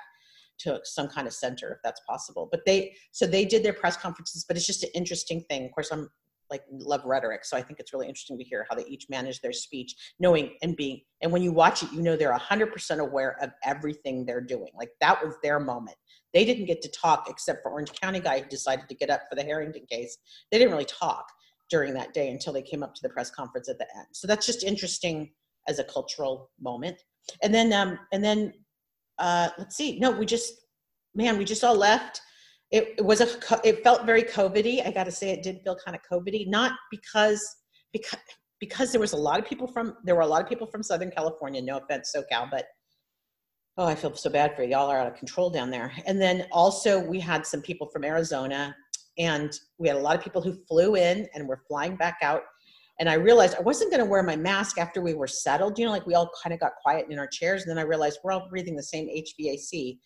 to 0.61 0.81
some 0.85 1.09
kind 1.09 1.27
of 1.27 1.33
center 1.33 1.73
if 1.73 1.79
that's 1.83 2.01
possible. 2.09 2.49
But 2.51 2.61
they, 2.67 2.95
so 3.13 3.27
they 3.27 3.45
did 3.45 3.63
their 3.63 3.73
press 3.73 3.97
conferences, 3.97 4.45
but 4.47 4.57
it's 4.57 4.67
just 4.67 4.85
an 4.85 4.91
interesting 4.95 5.45
thing. 5.49 5.65
Of 5.65 5.73
course, 5.73 5.91
I'm 5.91 6.09
like 6.51 6.63
love 6.73 7.05
rhetoric, 7.05 7.45
so 7.45 7.57
I 7.57 7.63
think 7.63 7.79
it's 7.79 7.93
really 7.93 8.09
interesting 8.09 8.37
to 8.37 8.45
hear 8.45 8.67
how 8.69 8.75
they 8.75 8.85
each 8.87 9.07
manage 9.09 9.41
their 9.41 9.53
speech, 9.53 9.95
knowing 10.19 10.57
and 10.63 10.77
being. 10.77 11.01
And 11.23 11.31
when 11.31 11.43
you 11.43 11.53
watch 11.53 11.83
it, 11.85 11.93
you 11.93 12.03
know 12.03 12.17
they're 12.17 12.33
hundred 12.33 12.73
percent 12.73 13.01
aware 13.01 13.37
of 13.41 13.51
everything 13.65 14.27
they're 14.27 14.41
doing. 14.41 14.71
Like 14.77 14.91
that 15.01 15.25
was 15.25 15.37
their 15.43 15.61
moment. 15.61 15.97
They 16.35 16.45
didn't 16.45 16.67
get 16.67 16.83
to 16.83 16.91
talk 16.91 17.27
except 17.29 17.63
for 17.63 17.71
Orange 17.71 17.93
County 17.93 18.21
guy 18.21 18.41
who 18.41 18.49
decided 18.49 18.89
to 18.89 18.95
get 18.95 19.11
up 19.11 19.23
for 19.29 19.37
the 19.37 19.45
Harrington 19.45 19.87
case. 19.89 20.19
They 20.51 20.59
didn't 20.59 20.73
really 20.73 20.85
talk 20.87 21.25
during 21.71 21.95
that 21.95 22.13
day 22.13 22.31
until 22.31 22.53
they 22.53 22.63
came 22.63 22.83
up 22.83 22.95
to 22.95 23.03
the 23.03 23.09
press 23.09 23.31
conference 23.31 23.69
at 23.69 23.79
the 23.79 23.87
end. 23.97 24.07
So 24.13 24.27
that's 24.27 24.47
just 24.47 24.65
interesting 24.65 25.31
as 25.69 25.79
a 25.79 25.85
cultural 25.85 26.51
moment. 26.61 27.01
And 27.43 27.55
then, 27.55 27.73
um, 27.73 27.99
and 28.13 28.25
then 28.25 28.53
uh, 29.21 29.51
let's 29.59 29.77
see. 29.77 29.99
No, 29.99 30.11
we 30.11 30.27
just, 30.27 30.53
man, 31.15 31.39
we 31.39 31.45
just 31.45 31.63
all 31.63 31.77
left. 31.77 32.21
It, 32.71 32.95
it 32.99 33.05
was 33.05 33.21
a, 33.21 33.29
it 33.65 33.83
felt 33.85 34.07
very 34.07 34.23
COVID-y. 34.23 34.83
I 34.85 34.91
got 34.91 35.05
to 35.05 35.13
say, 35.13 35.31
it 35.31 35.43
did 35.43 35.61
feel 35.63 35.77
kind 35.85 35.97
of 35.97 36.03
COVID-y. 36.11 36.45
Not 36.49 36.73
because, 36.91 37.43
because, 37.93 38.19
because 38.61 38.93
there 38.93 39.01
was 39.01 39.13
a 39.13 39.17
lot 39.17 39.39
of 39.39 39.45
people 39.47 39.67
from, 39.67 39.95
there 40.05 40.15
were 40.15 40.23
a 40.23 40.27
lot 40.27 40.43
of 40.43 40.49
people 40.49 40.67
from 40.67 40.83
Southern 40.83 41.11
California. 41.11 41.61
No 41.61 41.79
offense, 41.79 42.13
SoCal, 42.15 42.51
but 42.51 42.67
oh, 43.77 43.87
I 43.87 43.95
feel 43.95 44.15
so 44.15 44.31
bad 44.31 44.55
for 44.55 44.63
you. 44.63 44.71
Y'all 44.71 44.91
are 44.91 44.99
out 44.99 45.07
of 45.07 45.15
control 45.15 45.51
down 45.51 45.71
there. 45.71 45.93
And 46.07 46.21
then 46.21 46.47
also 46.53 47.01
we 47.03 47.19
had 47.19 47.47
some 47.47 47.63
people 47.63 47.89
from 47.89 48.05
Arizona, 48.05 48.75
and 49.19 49.53
we 49.79 49.89
had 49.89 49.97
a 49.97 50.01
lot 50.01 50.17
of 50.17 50.23
people 50.23 50.43
who 50.43 50.55
flew 50.69 50.97
in 50.97 51.29
and 51.35 51.49
were 51.49 51.63
flying 51.67 51.97
back 51.97 52.19
out. 52.23 52.43
And 53.01 53.09
I 53.09 53.15
realized 53.15 53.57
I 53.57 53.63
wasn't 53.63 53.91
going 53.91 54.05
to 54.05 54.09
wear 54.09 54.23
my 54.23 54.37
mask 54.37 54.79
after 54.79 55.01
we 55.01 55.15
were 55.15 55.27
settled. 55.27 55.79
You 55.79 55.87
know, 55.87 55.91
like 55.91 56.07
we 56.07 56.15
all 56.15 56.31
kind 56.43 56.53
of 56.53 56.61
got 56.61 56.73
quiet 56.83 57.07
in 57.09 57.19
our 57.19 57.27
chairs. 57.27 57.63
And 57.63 57.71
then 57.71 57.79
I 57.79 57.89
realized 57.89 58.21
we're 58.23 58.33
all 58.33 58.47
breathing 58.51 58.77
the 58.77 58.83
same 58.83 59.09
HVAC. 59.09 59.99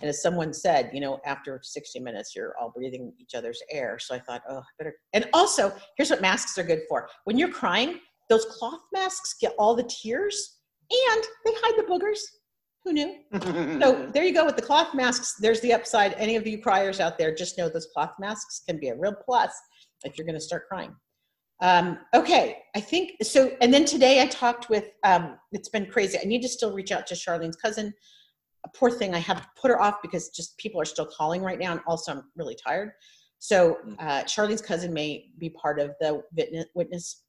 And 0.00 0.08
as 0.08 0.22
someone 0.22 0.52
said, 0.52 0.90
you 0.92 1.00
know, 1.00 1.18
after 1.24 1.60
60 1.62 2.00
minutes, 2.00 2.34
you're 2.36 2.54
all 2.60 2.70
breathing 2.74 3.12
each 3.18 3.34
other's 3.34 3.60
air. 3.70 3.98
So 3.98 4.14
I 4.14 4.18
thought, 4.20 4.42
oh, 4.48 4.58
I 4.58 4.62
better. 4.78 4.94
And 5.14 5.28
also, 5.32 5.72
here's 5.96 6.10
what 6.10 6.20
masks 6.20 6.56
are 6.58 6.62
good 6.62 6.82
for. 6.88 7.08
When 7.24 7.38
you're 7.38 7.50
crying, 7.50 7.98
those 8.28 8.44
cloth 8.46 8.80
masks 8.92 9.34
get 9.40 9.54
all 9.58 9.74
the 9.74 9.84
tears 9.84 10.58
and 10.90 11.24
they 11.44 11.52
hide 11.54 11.74
the 11.78 11.90
boogers. 11.90 12.20
Who 12.84 12.92
knew? 12.92 13.16
So 13.80 14.10
there 14.12 14.24
you 14.24 14.34
go 14.34 14.44
with 14.44 14.56
the 14.56 14.62
cloth 14.62 14.94
masks. 14.94 15.36
There's 15.40 15.60
the 15.60 15.72
upside. 15.72 16.14
Any 16.14 16.36
of 16.36 16.46
you 16.46 16.60
criers 16.60 17.00
out 17.00 17.16
there, 17.16 17.34
just 17.34 17.56
know 17.56 17.68
those 17.68 17.88
cloth 17.94 18.12
masks 18.18 18.62
can 18.66 18.78
be 18.78 18.88
a 18.88 18.96
real 18.96 19.14
plus 19.24 19.54
if 20.04 20.18
you're 20.18 20.26
going 20.26 20.38
to 20.38 20.44
start 20.44 20.66
crying. 20.68 20.94
Um, 21.62 22.00
okay, 22.12 22.58
I 22.74 22.80
think 22.80 23.22
so. 23.22 23.56
And 23.60 23.72
then 23.72 23.84
today 23.84 24.20
I 24.20 24.26
talked 24.26 24.68
with, 24.68 24.90
um, 25.04 25.38
it's 25.52 25.68
been 25.68 25.86
crazy. 25.86 26.18
I 26.18 26.24
need 26.24 26.42
to 26.42 26.48
still 26.48 26.74
reach 26.74 26.90
out 26.90 27.06
to 27.06 27.14
Charlene's 27.14 27.56
cousin. 27.56 27.94
A 28.66 28.68
poor 28.76 28.90
thing, 28.90 29.14
I 29.14 29.20
have 29.20 29.40
to 29.40 29.48
put 29.60 29.70
her 29.70 29.80
off 29.80 30.02
because 30.02 30.30
just 30.30 30.58
people 30.58 30.80
are 30.80 30.84
still 30.84 31.06
calling 31.06 31.40
right 31.40 31.60
now. 31.60 31.70
And 31.70 31.80
also, 31.86 32.12
I'm 32.12 32.24
really 32.36 32.56
tired. 32.56 32.90
So, 33.38 33.78
uh, 34.00 34.24
Charlene's 34.24 34.60
cousin 34.60 34.92
may 34.92 35.30
be 35.38 35.50
part 35.50 35.78
of 35.78 35.92
the 36.00 36.22
witness, 36.36 36.66
witness 36.74 37.22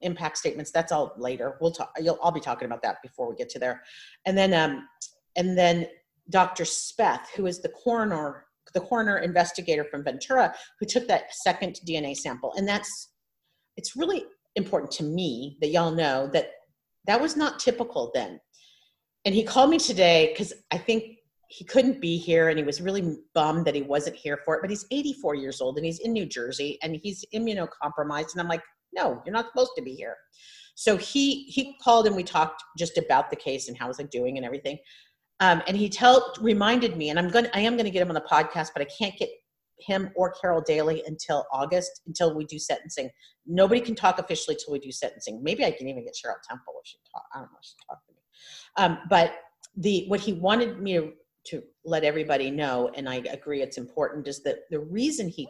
impact 0.00 0.38
statements. 0.38 0.70
That's 0.70 0.92
all 0.92 1.12
later. 1.16 1.56
We'll 1.60 1.72
talk. 1.72 1.92
You'll, 2.00 2.18
I'll 2.22 2.32
be 2.32 2.40
talking 2.40 2.66
about 2.66 2.82
that 2.82 3.02
before 3.02 3.28
we 3.28 3.34
get 3.34 3.48
to 3.50 3.58
there. 3.58 3.82
And 4.26 4.38
then, 4.38 4.54
um, 4.54 4.88
and 5.34 5.58
then 5.58 5.88
Dr. 6.30 6.64
Speth, 6.64 7.26
who 7.34 7.46
is 7.46 7.60
the 7.60 7.68
coroner, 7.70 8.44
the 8.74 8.80
coroner 8.80 9.18
investigator 9.18 9.84
from 9.84 10.04
Ventura, 10.04 10.54
who 10.78 10.86
took 10.86 11.08
that 11.08 11.34
second 11.34 11.80
DNA 11.86 12.16
sample. 12.16 12.52
And 12.56 12.66
that's, 12.66 13.08
it's 13.76 13.96
really 13.96 14.24
important 14.56 14.90
to 14.92 15.04
me 15.04 15.56
that 15.60 15.68
y'all 15.68 15.90
know 15.90 16.28
that 16.32 16.50
that 17.06 17.20
was 17.20 17.36
not 17.36 17.58
typical 17.58 18.10
then. 18.14 18.40
And 19.24 19.34
he 19.34 19.44
called 19.44 19.70
me 19.70 19.78
today 19.78 20.32
because 20.32 20.52
I 20.70 20.78
think 20.78 21.04
he 21.48 21.64
couldn't 21.64 22.00
be 22.00 22.16
here 22.16 22.48
and 22.48 22.58
he 22.58 22.64
was 22.64 22.80
really 22.80 23.18
bummed 23.34 23.66
that 23.66 23.74
he 23.74 23.82
wasn't 23.82 24.16
here 24.16 24.38
for 24.44 24.56
it. 24.56 24.62
But 24.62 24.70
he's 24.70 24.86
84 24.90 25.34
years 25.34 25.60
old 25.60 25.76
and 25.76 25.84
he's 25.84 26.00
in 26.00 26.12
New 26.12 26.26
Jersey 26.26 26.78
and 26.82 26.98
he's 27.02 27.24
immunocompromised. 27.34 28.32
And 28.32 28.40
I'm 28.40 28.48
like, 28.48 28.62
no, 28.94 29.22
you're 29.24 29.32
not 29.32 29.48
supposed 29.48 29.72
to 29.76 29.82
be 29.82 29.94
here. 29.94 30.16
So 30.74 30.96
he 30.96 31.44
he 31.44 31.76
called 31.82 32.06
and 32.06 32.16
we 32.16 32.22
talked 32.22 32.62
just 32.78 32.96
about 32.96 33.30
the 33.30 33.36
case 33.36 33.68
and 33.68 33.76
how 33.76 33.88
was 33.88 34.00
I 34.00 34.04
doing 34.04 34.38
and 34.38 34.46
everything. 34.46 34.78
Um, 35.40 35.62
and 35.66 35.76
he 35.76 35.88
tell 35.88 36.32
reminded 36.40 36.96
me, 36.96 37.10
and 37.10 37.18
I'm 37.18 37.28
going 37.28 37.46
to 37.46 37.56
I 37.56 37.60
am 37.60 37.76
to 37.76 37.90
get 37.90 38.00
him 38.00 38.08
on 38.08 38.14
the 38.14 38.20
podcast, 38.20 38.70
but 38.74 38.80
I 38.80 38.86
can't 38.86 39.16
get 39.18 39.28
him 39.86 40.10
or 40.14 40.32
Carol 40.40 40.62
Daly 40.64 41.02
until 41.06 41.44
August 41.52 42.02
until 42.06 42.34
we 42.34 42.44
do 42.44 42.58
sentencing. 42.58 43.10
Nobody 43.46 43.80
can 43.80 43.94
talk 43.94 44.18
officially 44.18 44.56
till 44.56 44.72
we 44.72 44.78
do 44.78 44.92
sentencing. 44.92 45.42
Maybe 45.42 45.64
I 45.64 45.70
can 45.70 45.88
even 45.88 46.04
get 46.04 46.14
Cheryl 46.14 46.36
Temple 46.48 46.74
if 46.82 46.88
she 46.88 46.98
talk. 47.12 47.24
I 47.34 47.38
don't 47.38 47.52
know 47.52 47.58
if 47.60 47.66
she 47.66 47.74
talk 47.88 47.98
to 48.06 48.12
me. 48.12 48.18
Um, 48.76 48.98
but 49.08 49.34
the 49.76 50.04
what 50.08 50.20
he 50.20 50.34
wanted 50.34 50.80
me 50.80 50.94
to, 50.94 51.12
to 51.46 51.62
let 51.84 52.04
everybody 52.04 52.50
know, 52.50 52.90
and 52.94 53.08
I 53.08 53.16
agree 53.30 53.62
it's 53.62 53.78
important, 53.78 54.28
is 54.28 54.42
that 54.44 54.60
the 54.70 54.80
reason 54.80 55.28
he 55.28 55.48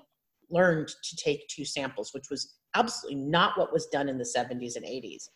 learned 0.50 0.88
to 0.88 1.16
take 1.16 1.48
two 1.48 1.64
samples, 1.64 2.12
which 2.12 2.30
was 2.30 2.54
absolutely 2.74 3.20
not 3.20 3.58
what 3.58 3.72
was 3.72 3.86
done 3.86 4.08
in 4.08 4.18
the 4.18 4.24
70s 4.36 4.76
and 4.76 4.84
80s, 4.84 5.28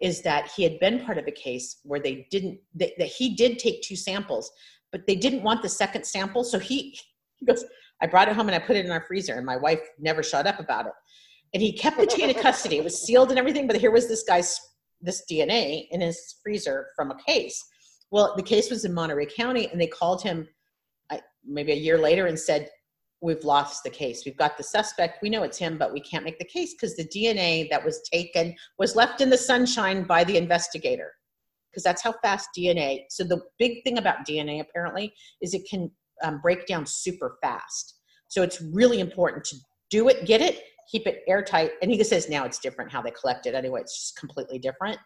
is 0.00 0.22
that 0.22 0.50
he 0.54 0.62
had 0.62 0.78
been 0.80 1.04
part 1.04 1.18
of 1.18 1.26
a 1.26 1.32
case 1.32 1.78
where 1.82 2.00
they 2.00 2.26
didn't 2.30 2.58
that, 2.74 2.92
that 2.98 3.08
he 3.08 3.34
did 3.34 3.58
take 3.58 3.82
two 3.82 3.96
samples, 3.96 4.50
but 4.92 5.06
they 5.06 5.16
didn't 5.16 5.42
want 5.42 5.62
the 5.62 5.68
second 5.68 6.04
sample. 6.04 6.44
So 6.44 6.58
he, 6.58 6.98
he 7.36 7.46
goes, 7.46 7.64
I 8.00 8.06
brought 8.06 8.28
it 8.28 8.34
home 8.34 8.48
and 8.48 8.54
I 8.54 8.58
put 8.58 8.76
it 8.76 8.84
in 8.84 8.90
our 8.90 9.04
freezer, 9.06 9.34
and 9.34 9.46
my 9.46 9.56
wife 9.56 9.80
never 9.98 10.22
shut 10.22 10.46
up 10.46 10.60
about 10.60 10.86
it. 10.86 10.92
And 11.54 11.62
he 11.62 11.72
kept 11.72 11.98
the 11.98 12.06
chain 12.06 12.30
of 12.30 12.36
custody. 12.36 12.78
It 12.78 12.84
was 12.84 13.00
sealed 13.00 13.30
and 13.30 13.38
everything, 13.38 13.66
but 13.66 13.76
here 13.76 13.90
was 13.90 14.08
this 14.08 14.24
guy's 14.24 14.58
this 15.00 15.22
DNA 15.30 15.86
in 15.90 16.00
his 16.00 16.36
freezer 16.42 16.88
from 16.96 17.10
a 17.10 17.16
case. 17.26 17.64
Well, 18.10 18.34
the 18.36 18.42
case 18.42 18.70
was 18.70 18.84
in 18.84 18.92
Monterey 18.92 19.26
County, 19.26 19.68
and 19.70 19.80
they 19.80 19.86
called 19.86 20.22
him. 20.22 20.48
I, 21.10 21.20
maybe 21.44 21.72
a 21.72 21.76
year 21.76 21.98
later 21.98 22.26
and 22.26 22.38
said, 22.38 22.68
we've 23.20 23.44
lost 23.44 23.82
the 23.82 23.90
case. 23.90 24.22
We've 24.24 24.36
got 24.36 24.56
the 24.56 24.62
suspect. 24.62 25.22
We 25.22 25.30
know 25.30 25.42
it's 25.42 25.58
him, 25.58 25.76
but 25.76 25.92
we 25.92 26.00
can't 26.00 26.24
make 26.24 26.38
the 26.38 26.44
case 26.44 26.74
because 26.74 26.96
the 26.96 27.04
DNA 27.04 27.68
that 27.70 27.84
was 27.84 28.00
taken 28.12 28.54
was 28.78 28.94
left 28.94 29.20
in 29.20 29.30
the 29.30 29.38
sunshine 29.38 30.04
by 30.04 30.24
the 30.24 30.36
investigator. 30.36 31.12
Because 31.70 31.82
that's 31.82 32.02
how 32.02 32.14
fast 32.22 32.50
DNA. 32.56 33.04
So 33.10 33.24
the 33.24 33.42
big 33.58 33.82
thing 33.84 33.98
about 33.98 34.26
DNA 34.26 34.60
apparently 34.60 35.12
is 35.42 35.52
it 35.52 35.68
can 35.68 35.90
um, 36.22 36.40
break 36.40 36.66
down 36.66 36.86
super 36.86 37.38
fast. 37.42 37.94
So 38.28 38.42
it's 38.42 38.60
really 38.60 39.00
important 39.00 39.44
to 39.46 39.56
do 39.90 40.08
it, 40.08 40.26
get 40.26 40.40
it, 40.40 40.62
keep 40.90 41.06
it 41.06 41.22
airtight. 41.26 41.72
And 41.82 41.90
he 41.90 42.02
says 42.04 42.28
now 42.28 42.44
it's 42.44 42.58
different 42.58 42.92
how 42.92 43.02
they 43.02 43.10
collect 43.10 43.46
it 43.46 43.54
anyway. 43.54 43.80
It's 43.80 43.98
just 43.98 44.16
completely 44.18 44.58
different, 44.58 44.98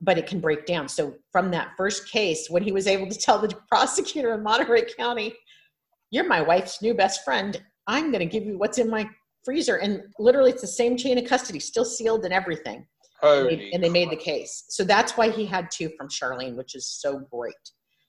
but 0.00 0.18
it 0.18 0.26
can 0.26 0.40
break 0.40 0.66
down. 0.66 0.88
So 0.88 1.14
from 1.30 1.50
that 1.50 1.72
first 1.76 2.10
case, 2.10 2.48
when 2.48 2.62
he 2.62 2.72
was 2.72 2.86
able 2.86 3.08
to 3.08 3.18
tell 3.18 3.38
the 3.38 3.54
prosecutor 3.68 4.34
in 4.34 4.42
Monterey 4.42 4.84
County, 4.96 5.34
"You're 6.10 6.28
my 6.28 6.42
wife's 6.42 6.82
new 6.82 6.94
best 6.94 7.24
friend. 7.24 7.60
I'm 7.86 8.12
going 8.12 8.20
to 8.20 8.26
give 8.26 8.44
you 8.44 8.58
what's 8.58 8.78
in 8.78 8.88
my 8.88 9.08
freezer," 9.44 9.76
and 9.76 10.02
literally 10.18 10.50
it's 10.50 10.62
the 10.62 10.68
same 10.68 10.96
chain 10.96 11.18
of 11.18 11.24
custody, 11.24 11.60
still 11.60 11.84
sealed 11.84 12.24
and 12.24 12.32
everything. 12.32 12.86
Holy 13.20 13.54
And 13.54 13.60
they, 13.60 13.70
and 13.72 13.84
they 13.84 13.88
made 13.88 14.10
the 14.10 14.16
case. 14.16 14.64
So 14.68 14.82
that's 14.82 15.16
why 15.16 15.30
he 15.30 15.46
had 15.46 15.70
two 15.70 15.90
from 15.96 16.08
Charlene, 16.08 16.56
which 16.56 16.74
is 16.74 16.88
so 16.88 17.20
great 17.30 17.54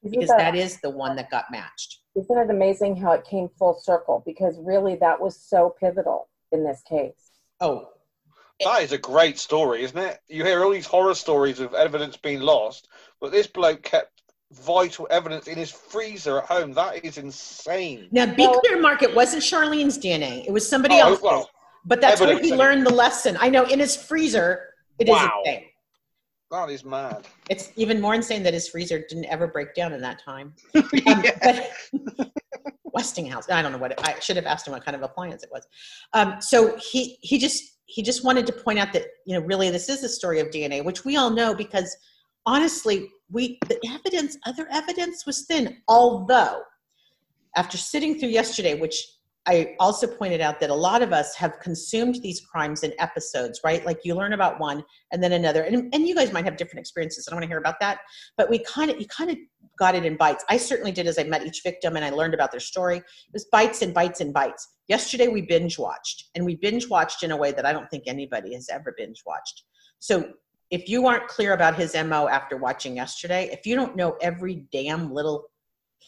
Isn't 0.03 0.11
because 0.19 0.29
that- 0.29 0.37
that 0.39 0.55
is 0.55 0.79
the 0.81 0.89
one 0.89 1.15
that 1.15 1.29
got 1.29 1.45
matched. 1.51 1.99
Isn't 2.15 2.37
it 2.37 2.49
amazing 2.49 2.97
how 2.97 3.13
it 3.13 3.23
came 3.25 3.49
full 3.57 3.79
circle? 3.79 4.21
Because 4.25 4.57
really, 4.59 4.95
that 4.97 5.19
was 5.19 5.39
so 5.39 5.73
pivotal 5.79 6.29
in 6.51 6.63
this 6.63 6.81
case. 6.83 7.31
Oh, 7.59 7.89
That 8.63 8.83
is 8.83 8.91
a 8.91 8.97
great 8.99 9.39
story, 9.39 9.83
isn't 9.83 9.97
it? 9.97 10.19
You 10.27 10.45
hear 10.45 10.63
all 10.63 10.69
these 10.69 10.85
horror 10.85 11.15
stories 11.15 11.59
of 11.59 11.73
evidence 11.73 12.15
being 12.15 12.39
lost, 12.39 12.87
but 13.19 13.31
this 13.31 13.47
bloke 13.47 13.81
kept 13.81 14.21
vital 14.51 15.07
evidence 15.09 15.47
in 15.47 15.57
his 15.57 15.71
freezer 15.71 16.37
at 16.37 16.45
home. 16.45 16.71
That 16.73 17.03
is 17.03 17.17
insane. 17.17 18.07
Now, 18.11 18.27
be 18.27 18.45
Well- 18.47 18.61
clear, 18.61 18.79
Mark, 18.79 19.01
it 19.01 19.13
wasn't 19.15 19.41
Charlene's 19.43 19.97
DNA. 19.97 20.45
It 20.47 20.51
was 20.51 20.69
somebody 20.69 20.95
Oh, 20.95 21.07
else's. 21.07 21.23
well, 21.23 21.49
but 21.83 21.99
that's 21.99 22.21
where 22.21 22.39
he 22.39 22.53
learned 22.53 22.85
the 22.85 22.93
lesson. 22.93 23.35
I 23.39 23.49
know 23.49 23.63
in 23.63 23.79
his 23.79 23.95
freezer, 23.97 24.75
it 24.99 25.09
is 25.09 25.13
Wow. 25.13 25.41
a 25.41 25.43
thing. 25.43 25.69
That 26.53 26.69
is 26.69 26.85
mad. 26.85 27.27
It's 27.49 27.71
even 27.75 27.99
more 27.99 28.13
insane 28.13 28.43
that 28.43 28.53
his 28.53 28.69
freezer 28.69 29.03
didn't 29.09 29.25
ever 29.25 29.47
break 29.47 29.73
down 29.73 29.91
in 29.91 30.01
that 30.01 30.21
time. 30.23 30.53
Um, 31.07 31.23
but 31.41 31.69
Westinghouse. 32.93 33.49
I 33.49 33.61
don't 33.61 33.71
know 33.71 33.77
what 33.79 33.91
it, 33.91 33.99
I 34.03 34.19
should 34.19 34.35
have 34.35 34.45
asked 34.45 34.67
him 34.67 34.73
what 34.73 34.85
kind 34.85 34.95
of 34.95 35.01
appliance 35.01 35.43
it 35.43 35.49
was. 35.51 35.67
Um, 36.13 36.39
so 36.39 36.77
he 36.77 37.17
he 37.21 37.39
just 37.39 37.63
he 37.85 38.03
just 38.03 38.23
wanted 38.23 38.45
to 38.47 38.53
point 38.53 38.79
out 38.79 38.93
that 38.93 39.07
you 39.25 39.37
know 39.37 39.45
really 39.45 39.69
this 39.71 39.89
is 39.89 40.03
a 40.03 40.09
story 40.09 40.39
of 40.39 40.47
DNA, 40.47 40.85
which 40.85 41.03
we 41.03 41.17
all 41.17 41.31
know 41.31 41.55
because 41.55 41.95
honestly 42.45 43.09
we 43.31 43.57
the 43.67 43.79
evidence 43.89 44.37
other 44.45 44.67
evidence 44.71 45.25
was 45.25 45.45
thin. 45.45 45.77
Although 45.87 46.61
after 47.57 47.77
sitting 47.77 48.19
through 48.19 48.29
yesterday, 48.29 48.79
which 48.79 49.03
I 49.45 49.75
also 49.79 50.07
pointed 50.07 50.39
out 50.39 50.61
that 50.61 50.69
a 50.69 50.75
lot 50.75 51.01
of 51.01 51.11
us 51.11 51.35
have 51.35 51.59
consumed 51.59 52.15
these 52.21 52.39
crimes 52.39 52.83
in 52.83 52.93
episodes, 52.97 53.59
right? 53.63 53.85
Like 53.85 53.99
you 54.03 54.15
learn 54.15 54.33
about 54.33 54.59
one 54.59 54.83
and 55.11 55.21
then 55.21 55.33
another, 55.33 55.63
and, 55.63 55.93
and 55.93 56.07
you 56.07 56.15
guys 56.15 56.31
might 56.31 56.45
have 56.45 56.55
different 56.55 56.79
experiences. 56.79 57.27
I 57.27 57.31
don't 57.31 57.37
want 57.37 57.43
to 57.43 57.49
hear 57.49 57.57
about 57.57 57.79
that, 57.81 57.99
but 58.37 58.49
we 58.49 58.59
kind 58.59 58.89
of 58.89 58.99
you 58.99 59.07
kind 59.07 59.29
of 59.29 59.37
got 59.77 59.95
it 59.95 60.05
in 60.05 60.15
bites. 60.15 60.45
I 60.49 60.57
certainly 60.57 60.93
did 60.93 61.07
as 61.07 61.19
I 61.19 61.23
met 61.23 61.45
each 61.45 61.61
victim 61.61 61.95
and 61.97 62.05
I 62.05 62.09
learned 62.09 62.33
about 62.33 62.51
their 62.51 62.59
story. 62.61 62.97
It 62.97 63.03
was 63.33 63.45
bites 63.51 63.81
and 63.81 63.93
bites 63.93 64.21
and 64.21 64.33
bites. 64.33 64.67
Yesterday 64.87 65.27
we 65.27 65.41
binge 65.41 65.77
watched, 65.77 66.29
and 66.35 66.45
we 66.45 66.55
binge 66.55 66.87
watched 66.87 67.23
in 67.23 67.31
a 67.31 67.37
way 67.37 67.51
that 67.51 67.65
I 67.65 67.73
don't 67.73 67.89
think 67.89 68.03
anybody 68.07 68.53
has 68.53 68.69
ever 68.69 68.93
binge 68.97 69.23
watched. 69.25 69.63
So 69.99 70.31
if 70.71 70.87
you 70.87 71.05
aren't 71.05 71.27
clear 71.27 71.53
about 71.53 71.75
his 71.75 71.95
mo 71.95 72.29
after 72.29 72.55
watching 72.55 72.95
yesterday, 72.95 73.49
if 73.51 73.65
you 73.65 73.75
don't 73.75 73.95
know 73.95 74.15
every 74.21 74.65
damn 74.71 75.13
little 75.13 75.45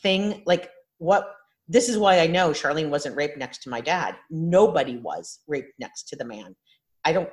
thing, 0.02 0.42
like 0.46 0.70
what 1.00 1.36
this 1.68 1.90
is 1.90 1.98
why 1.98 2.20
I 2.20 2.28
know 2.28 2.50
Charlene 2.52 2.90
wasn't 2.90 3.16
raped 3.16 3.38
next 3.38 3.64
to 3.64 3.70
my 3.70 3.82
dad. 3.82 4.16
Nobody 4.30 4.98
was 4.98 5.40
raped 5.48 5.74
next 5.80 6.08
to 6.10 6.16
the 6.16 6.26
man. 6.26 6.56
I 7.04 7.14
don't 7.14 7.30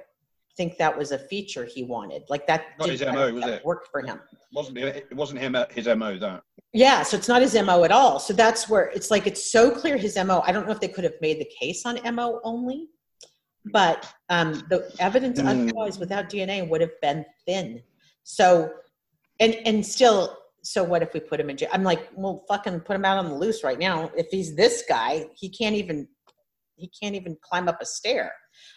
think 0.57 0.77
that 0.79 0.97
was 0.97 1.13
a 1.13 1.19
feature 1.19 1.65
he 1.65 1.83
wanted. 1.85 2.23
Like 2.29 2.47
that 2.47 2.65
Not 2.79 2.89
his 2.89 3.03
MO, 3.03 3.33
was 3.33 3.45
it? 3.47 3.65
worked 3.65 3.89
for 3.91 4.01
him. 4.03 4.21
wasn't 4.53 4.79
it, 4.79 5.07
it 5.11 5.15
wasn't 5.17 5.41
him 5.41 5.55
uh, 5.55 5.65
his 5.71 5.87
mo 5.87 6.19
that 6.19 6.43
Yeah, 6.73 7.03
so 7.03 7.17
it's 7.17 7.29
not 7.29 7.43
his 7.43 7.55
MO 7.55 7.85
at 7.85 7.93
all. 7.93 8.19
So 8.19 8.33
that's 8.33 8.69
where 8.69 8.85
it's 8.95 9.11
like 9.11 9.27
it's 9.27 9.51
so 9.51 9.71
clear 9.71 9.97
his 9.97 10.17
MO. 10.17 10.43
I 10.47 10.53
don't 10.53 10.67
know 10.67 10.73
if 10.73 10.81
they 10.81 10.89
could 10.89 11.05
have 11.05 11.15
made 11.21 11.39
the 11.41 11.51
case 11.59 11.85
on 11.87 11.99
MO 12.15 12.41
only, 12.45 12.89
but 13.73 14.11
um, 14.29 14.63
the 14.71 14.91
evidence 14.99 15.41
Hmm. 15.41 15.47
otherwise 15.49 15.99
without 15.99 16.29
DNA 16.29 16.69
would 16.69 16.81
have 16.81 16.99
been 17.01 17.25
thin. 17.47 17.83
So, 18.25 18.71
and 19.41 19.55
and 19.67 19.85
still, 19.85 20.37
so 20.63 20.85
what 20.85 21.03
if 21.03 21.13
we 21.13 21.21
put 21.21 21.41
him 21.41 21.51
in 21.51 21.57
jail? 21.57 21.69
I'm 21.73 21.83
like, 21.83 22.09
well, 22.15 22.45
fucking 22.49 22.81
put 22.81 22.97
him 22.97 23.05
out 23.05 23.19
on 23.19 23.29
the 23.29 23.35
loose 23.35 23.65
right 23.65 23.79
now. 23.79 24.11
If 24.17 24.29
he's 24.31 24.55
this 24.55 24.85
guy, 24.89 25.27
he 25.35 25.49
can't 25.49 25.75
even 25.75 26.09
he 26.77 26.91
can't 27.01 27.15
even 27.15 27.37
climb 27.43 27.69
up 27.69 27.81
a 27.81 27.87
stair. 27.87 28.33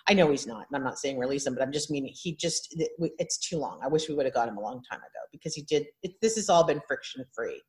I 0.08 0.14
know 0.14 0.30
he's 0.30 0.46
not, 0.46 0.68
and 0.68 0.76
I'm 0.76 0.84
not 0.84 1.00
saying 1.00 1.18
release 1.18 1.46
him, 1.46 1.54
but 1.54 1.64
I'm 1.64 1.72
just 1.72 1.90
meaning 1.90 2.14
he 2.14 2.36
just 2.36 2.76
it's 3.00 3.38
too 3.38 3.58
long. 3.58 3.80
I 3.84 3.88
wish 3.88 4.10
we 4.10 4.16
would 4.16 4.26
have 4.26 4.34
got 4.34 4.50
him 4.50 4.58
a 4.58 4.62
long 4.62 4.82
time 4.90 5.00
ago 5.00 5.22
because 5.32 5.54
he 5.54 5.64
did. 5.64 5.86
It, 6.04 6.14
this 6.22 6.36
has 6.36 6.50
all 6.50 6.64
been 6.64 6.82
friction 6.88 7.24
free, 7.36 7.62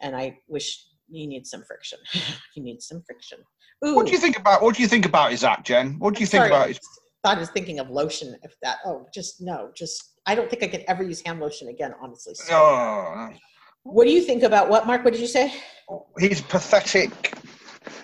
and 0.00 0.16
I 0.16 0.38
wish 0.48 0.84
he 1.10 1.26
needs 1.26 1.50
some 1.50 1.64
friction. 1.64 1.98
he 2.54 2.60
needs 2.60 2.86
some 2.88 3.02
friction. 3.06 3.38
Ooh, 3.84 3.94
what 3.94 4.06
do 4.06 4.12
you 4.12 4.18
think 4.18 4.38
about 4.38 4.62
what 4.62 4.74
do 4.74 4.82
you 4.82 4.88
think 4.88 5.04
about 5.04 5.32
his 5.32 5.44
act 5.44 5.66
jen 5.66 5.98
what 5.98 6.14
do 6.14 6.20
you 6.20 6.26
think 6.26 6.42
sorry, 6.42 6.50
about 6.50 6.68
his 6.68 6.80
thought 7.24 7.38
I 7.38 7.40
was 7.40 7.50
thinking 7.50 7.78
of 7.78 7.90
lotion. 7.90 8.36
If 8.42 8.54
that, 8.62 8.78
oh, 8.84 9.06
just 9.12 9.40
no, 9.40 9.70
just 9.76 10.13
I 10.26 10.34
don't 10.34 10.48
think 10.48 10.62
I 10.62 10.68
could 10.68 10.84
ever 10.88 11.02
use 11.02 11.22
hand 11.24 11.40
lotion 11.40 11.68
again. 11.68 11.94
Honestly. 12.00 12.34
So, 12.34 12.54
oh 12.54 13.30
What 13.82 14.04
do 14.04 14.10
you 14.10 14.22
think 14.22 14.42
about 14.42 14.68
what, 14.68 14.86
Mark? 14.86 15.04
What 15.04 15.12
did 15.12 15.20
you 15.20 15.28
say? 15.28 15.54
he's 16.18 16.40
pathetic. 16.40 17.34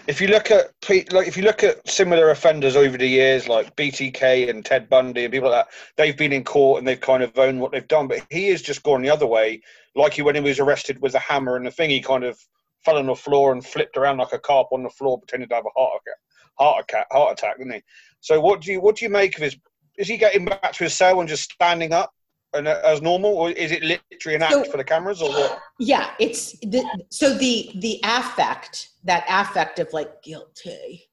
If 0.07 0.21
you 0.21 0.29
look 0.29 0.51
at 0.51 0.73
like 1.13 1.29
if 1.29 1.37
you 1.37 1.43
look 1.43 1.63
at 1.63 1.89
similar 1.89 2.31
offenders 2.31 2.77
over 2.77 2.99
the 2.99 3.07
years, 3.07 3.49
like 3.49 3.75
BTK 3.77 4.51
and 4.51 4.65
Ted 4.65 4.89
Bundy 4.89 5.25
and 5.25 5.33
people 5.33 5.51
like 5.51 5.67
that, 5.67 5.75
they've 5.97 6.17
been 6.17 6.33
in 6.33 6.45
court 6.45 6.79
and 6.79 6.89
they've 6.89 7.01
kind 7.01 7.23
of 7.23 7.39
owned 7.39 7.61
what 7.61 7.73
they've 7.73 7.87
done. 7.87 8.09
But 8.09 8.27
he 8.31 8.49
has 8.49 8.61
just 8.61 8.83
gone 8.83 9.03
the 9.03 9.11
other 9.11 9.27
way. 9.27 9.63
Like 9.95 10.15
he 10.15 10.23
when 10.23 10.35
he 10.35 10.41
was 10.41 10.59
arrested 10.59 11.01
with 11.01 11.15
a 11.15 11.19
hammer 11.19 11.57
and 11.57 11.65
the 11.65 11.71
thing, 11.71 11.91
he 11.91 12.01
kind 12.01 12.25
of 12.25 12.39
fell 12.85 12.99
on 12.99 13.07
the 13.07 13.15
floor 13.15 13.53
and 13.53 13.65
flipped 13.65 13.97
around 13.97 14.19
like 14.19 14.33
a 14.33 14.39
carp 14.39 14.69
on 14.73 14.83
the 14.83 14.91
floor, 14.91 15.19
pretending 15.19 15.49
to 15.49 15.55
have 15.55 15.65
a 15.65 15.81
heart 15.81 16.01
attack. 16.03 16.19
Heart 16.59 16.85
attack, 16.85 17.07
heart 17.11 17.39
attack, 17.39 17.59
didn't 17.59 17.75
he? 17.75 17.83
So 18.21 18.41
what 18.41 18.61
do 18.61 18.73
you 18.73 18.81
what 18.81 18.97
do 18.97 19.05
you 19.05 19.11
make 19.11 19.37
of 19.37 19.43
his? 19.43 19.57
Is 19.99 20.09
he 20.09 20.17
getting 20.17 20.45
back 20.45 20.73
to 20.73 20.85
his 20.85 20.95
cell 20.95 21.21
and 21.21 21.29
just 21.29 21.53
standing 21.53 21.93
up 21.93 22.13
and 22.53 22.67
uh, 22.67 22.81
as 22.85 23.01
normal, 23.03 23.31
or 23.33 23.51
is 23.51 23.71
it 23.71 23.83
literally 23.83 24.37
an 24.37 24.43
act 24.43 24.53
So- 24.53 24.65
for 24.65 24.77
the 24.77 24.85
cameras, 24.85 25.23
or 25.23 25.31
what? 25.31 25.59
Yeah, 25.79 26.11
it's 26.19 26.53
the, 26.61 26.85
so 27.11 27.37
the 27.37 27.71
the 27.77 28.01
affect 28.05 28.91
that 29.05 29.25
affect 29.29 29.79
of 29.79 29.93
like 29.93 30.23
guilty. 30.23 31.09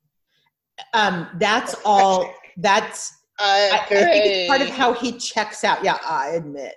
Um, 0.93 1.27
that's 1.39 1.75
all. 1.85 2.33
That's 2.57 3.13
I, 3.39 3.71
I 3.73 3.85
think 3.87 4.25
it's 4.25 4.49
part 4.49 4.61
of 4.61 4.69
how 4.69 4.93
he 4.93 5.11
checks 5.13 5.63
out. 5.63 5.83
Yeah, 5.83 5.97
I 6.07 6.29
admit. 6.29 6.75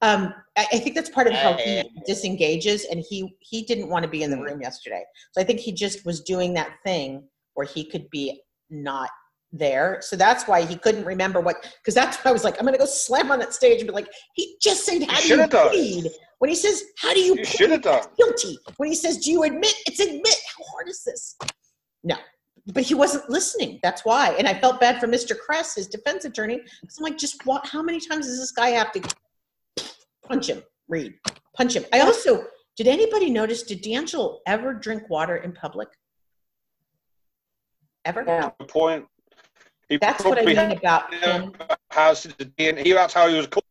Um, 0.00 0.32
I, 0.56 0.66
I 0.72 0.78
think 0.78 0.94
that's 0.94 1.10
part 1.10 1.26
of 1.26 1.32
how 1.34 1.54
he 1.54 1.82
disengages, 2.06 2.86
and 2.86 3.04
he 3.08 3.36
he 3.40 3.62
didn't 3.62 3.88
want 3.88 4.04
to 4.04 4.08
be 4.08 4.22
in 4.22 4.30
the 4.30 4.40
room 4.40 4.60
yesterday. 4.60 5.02
So 5.32 5.40
I 5.40 5.44
think 5.44 5.60
he 5.60 5.72
just 5.72 6.06
was 6.06 6.20
doing 6.20 6.54
that 6.54 6.70
thing 6.84 7.24
where 7.54 7.66
he 7.66 7.84
could 7.84 8.08
be 8.10 8.40
not 8.70 9.10
there. 9.52 9.98
So 10.00 10.16
that's 10.16 10.46
why 10.46 10.64
he 10.64 10.76
couldn't 10.76 11.04
remember 11.04 11.40
what. 11.40 11.56
Because 11.82 11.94
that's 11.94 12.16
why 12.18 12.30
I 12.30 12.32
was 12.32 12.44
like, 12.44 12.58
I'm 12.58 12.66
gonna 12.66 12.78
go 12.78 12.86
slam 12.86 13.30
on 13.30 13.38
that 13.38 13.54
stage 13.54 13.80
and 13.80 13.88
be 13.88 13.94
like, 13.94 14.08
he 14.34 14.56
just 14.60 14.84
said, 14.84 15.02
"How 15.08 15.20
do 15.20 15.28
you 15.28 15.46
done. 15.46 15.68
plead?" 15.70 16.10
When 16.38 16.50
he 16.50 16.56
says, 16.56 16.84
"How 16.98 17.14
do 17.14 17.20
you?" 17.20 17.36
You 17.58 17.78
done. 17.78 18.04
guilty. 18.16 18.58
When 18.76 18.88
he 18.88 18.94
says, 18.94 19.18
"Do 19.18 19.30
you 19.30 19.42
admit?" 19.44 19.74
It's 19.86 20.00
admit. 20.00 20.36
How 20.56 20.64
hard 20.72 20.88
is 20.88 21.02
this? 21.04 21.36
No, 22.04 22.16
but 22.66 22.82
he 22.82 22.94
wasn't 22.94 23.28
listening. 23.30 23.80
That's 23.82 24.04
why. 24.04 24.34
And 24.38 24.46
I 24.46 24.54
felt 24.54 24.80
bad 24.80 25.00
for 25.00 25.06
Mr. 25.06 25.38
Kress, 25.38 25.74
his 25.74 25.88
defense 25.88 26.24
attorney, 26.24 26.60
because 26.80 26.98
I'm 26.98 27.04
like, 27.04 27.18
just 27.18 27.44
what? 27.46 27.66
How 27.66 27.82
many 27.82 28.00
times 28.00 28.26
does 28.26 28.38
this 28.38 28.52
guy 28.52 28.68
have 28.70 28.92
to 28.92 29.02
punch 30.26 30.48
him? 30.48 30.62
Read, 30.88 31.14
punch 31.56 31.74
him. 31.74 31.84
I 31.92 32.00
also 32.00 32.44
did. 32.76 32.86
Anybody 32.86 33.30
notice? 33.30 33.62
Did 33.62 33.82
DeAngelo 33.82 34.38
ever 34.46 34.74
drink 34.74 35.08
water 35.10 35.36
in 35.36 35.52
public? 35.52 35.88
Ever? 38.04 38.24
Yeah. 38.26 38.50
Good 38.58 38.68
point. 38.68 39.06
He 39.88 39.96
That's 39.96 40.22
what 40.24 40.38
I 40.38 40.42
probably 40.44 40.56
mean 40.68 40.78
about 40.78 41.14
him. 41.14 41.52
has 41.90 42.22
the 42.24 42.44
DNA. 42.44 42.92
That's 42.94 43.14
how 43.14 43.28
he 43.28 43.36
was 43.36 43.46
caught. 43.46 43.64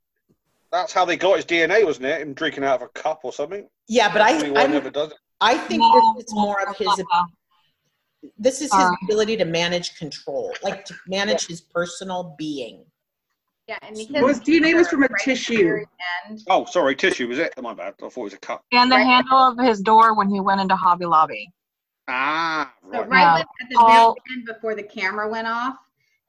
That's 0.71 0.91
how 0.91 1.05
they 1.05 1.15
got 1.15 1.35
his 1.37 1.45
DNA, 1.45 1.85
wasn't 1.85 2.07
it? 2.07 2.21
Him 2.21 2.33
drinking 2.33 2.63
out 2.63 2.81
of 2.81 2.81
a 2.81 2.87
cup 2.89 3.21
or 3.23 3.31
something. 3.31 3.67
Yeah, 3.87 4.11
but 4.11 4.21
I, 4.21 4.33
Anyone 4.39 4.57
I'm, 4.57 4.71
never 4.71 4.89
does 4.89 5.11
it. 5.11 5.17
I 5.39 5.57
think 5.57 5.81
No, 5.81 6.13
this 6.17 6.25
is 6.25 6.33
more 6.33 6.67
of 6.67 6.75
his. 6.75 6.89
This 8.37 8.55
is 8.55 8.61
his 8.61 8.71
Sorry. 8.71 8.95
ability 9.03 9.37
to 9.37 9.45
manage 9.45 9.97
control, 9.97 10.53
like 10.63 10.83
to 10.85 10.95
manage 11.07 11.45
his 11.47 11.61
personal 11.61 12.35
being. 12.37 12.83
Yeah, 13.67 13.77
and 13.83 13.95
Well, 14.09 14.27
his 14.27 14.39
DNA 14.39 14.73
was 14.75 14.87
from 14.87 15.03
a 15.03 15.07
right 15.07 15.21
tissue. 15.21 15.85
Oh, 16.49 16.65
sorry, 16.65 16.95
tissue 16.95 17.27
was 17.27 17.37
it? 17.37 17.53
My 17.61 17.73
bad. 17.73 17.93
I 18.03 18.09
thought 18.09 18.17
it 18.17 18.23
was 18.23 18.33
a 18.33 18.37
cup. 18.39 18.65
And 18.71 18.91
the 18.91 18.95
Right. 18.95 19.05
handle 19.05 19.37
of 19.37 19.57
his 19.59 19.81
door 19.81 20.15
when 20.15 20.29
he 20.29 20.39
went 20.39 20.59
into 20.61 20.75
Hobby 20.75 21.05
Lobby. 21.05 21.51
Ah, 22.07 22.73
So 22.81 22.89
right. 22.89 23.09
right 23.09 23.21
Yeah. 23.21 23.39
at 23.41 23.69
the 23.69 23.77
All- 23.77 24.15
very 24.25 24.37
end 24.37 24.45
before 24.47 24.73
the 24.73 24.83
camera 24.83 25.29
went 25.29 25.47
off, 25.47 25.75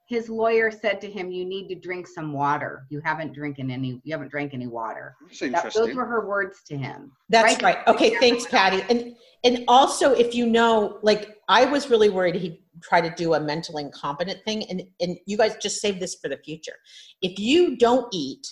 his 0.09 0.27
lawyer 0.27 0.71
said 0.71 0.99
to 1.01 1.09
him, 1.09 1.31
"You 1.31 1.45
need 1.45 1.67
to 1.69 1.75
drink 1.75 2.07
some 2.07 2.33
water. 2.33 2.87
You 2.89 2.99
haven't 3.05 3.31
drinking 3.31 3.69
any. 3.69 4.01
You 4.03 4.11
haven't 4.11 4.29
drank 4.31 4.55
any 4.55 4.65
water." 4.65 5.15
That's 5.21 5.39
That, 5.39 5.73
those 5.75 5.95
were 5.95 6.05
her 6.05 6.27
words 6.27 6.63
to 6.63 6.75
him. 6.75 7.11
That's 7.29 7.61
Right. 7.61 7.77
right. 7.77 7.87
Okay, 7.87 8.15
thanks, 8.19 8.47
Patty. 8.47 8.81
And 8.89 9.15
and 9.43 9.63
also, 9.67 10.11
if 10.11 10.33
you 10.33 10.47
know, 10.47 10.97
like 11.03 11.37
I 11.47 11.65
was 11.65 11.91
really 11.91 12.09
worried 12.09 12.35
he 12.35 12.63
tried 12.81 13.01
to 13.01 13.11
do 13.11 13.35
a 13.35 13.39
mental 13.39 13.77
incompetent 13.77 14.43
thing, 14.45 14.67
and 14.71 14.81
and 14.99 15.17
you 15.27 15.37
guys 15.37 15.55
just 15.61 15.79
save 15.79 15.99
this 15.99 16.15
for 16.15 16.27
the 16.27 16.37
future. 16.37 16.77
If 17.21 17.37
you 17.37 17.77
don't 17.77 18.07
eat, 18.11 18.47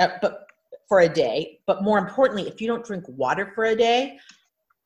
uh, 0.00 0.08
but 0.20 0.44
for 0.90 1.00
a 1.00 1.08
day, 1.08 1.60
but 1.66 1.82
more 1.82 1.98
importantly, 1.98 2.46
if 2.48 2.60
you 2.60 2.66
don't 2.66 2.84
drink 2.84 3.04
water 3.08 3.50
for 3.54 3.64
a 3.64 3.76
day, 3.76 4.18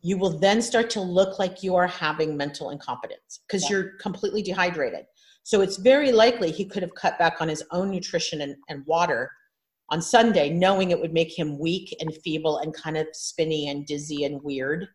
you 0.02 0.18
will 0.18 0.38
then 0.38 0.60
start 0.62 0.90
to 0.90 1.00
look 1.00 1.38
like 1.38 1.62
you 1.62 1.74
are 1.76 1.86
having 1.86 2.36
mental 2.36 2.70
incompetence 2.70 3.40
because 3.46 3.62
Yeah. 3.64 3.70
you're 3.70 3.92
completely 3.98 4.42
dehydrated. 4.42 5.06
So 5.44 5.60
it's 5.60 5.76
very 5.76 6.12
likely 6.12 6.50
he 6.50 6.64
could 6.64 6.82
have 6.82 6.94
cut 6.94 7.18
back 7.18 7.40
on 7.40 7.48
his 7.48 7.64
own 7.70 7.90
nutrition 7.90 8.42
and, 8.42 8.56
and 8.68 8.86
water 8.86 9.30
on 9.90 10.00
Sunday, 10.00 10.48
knowing 10.48 10.90
it 10.90 11.00
would 11.00 11.12
make 11.12 11.36
him 11.36 11.58
weak 11.58 11.94
and 12.00 12.14
feeble 12.24 12.58
and 12.58 12.74
kind 12.74 12.96
of 12.96 13.06
spinny 13.12 13.68
and 13.68 13.84
dizzy 13.86 14.24
and 14.24 14.42
weird 14.42 14.88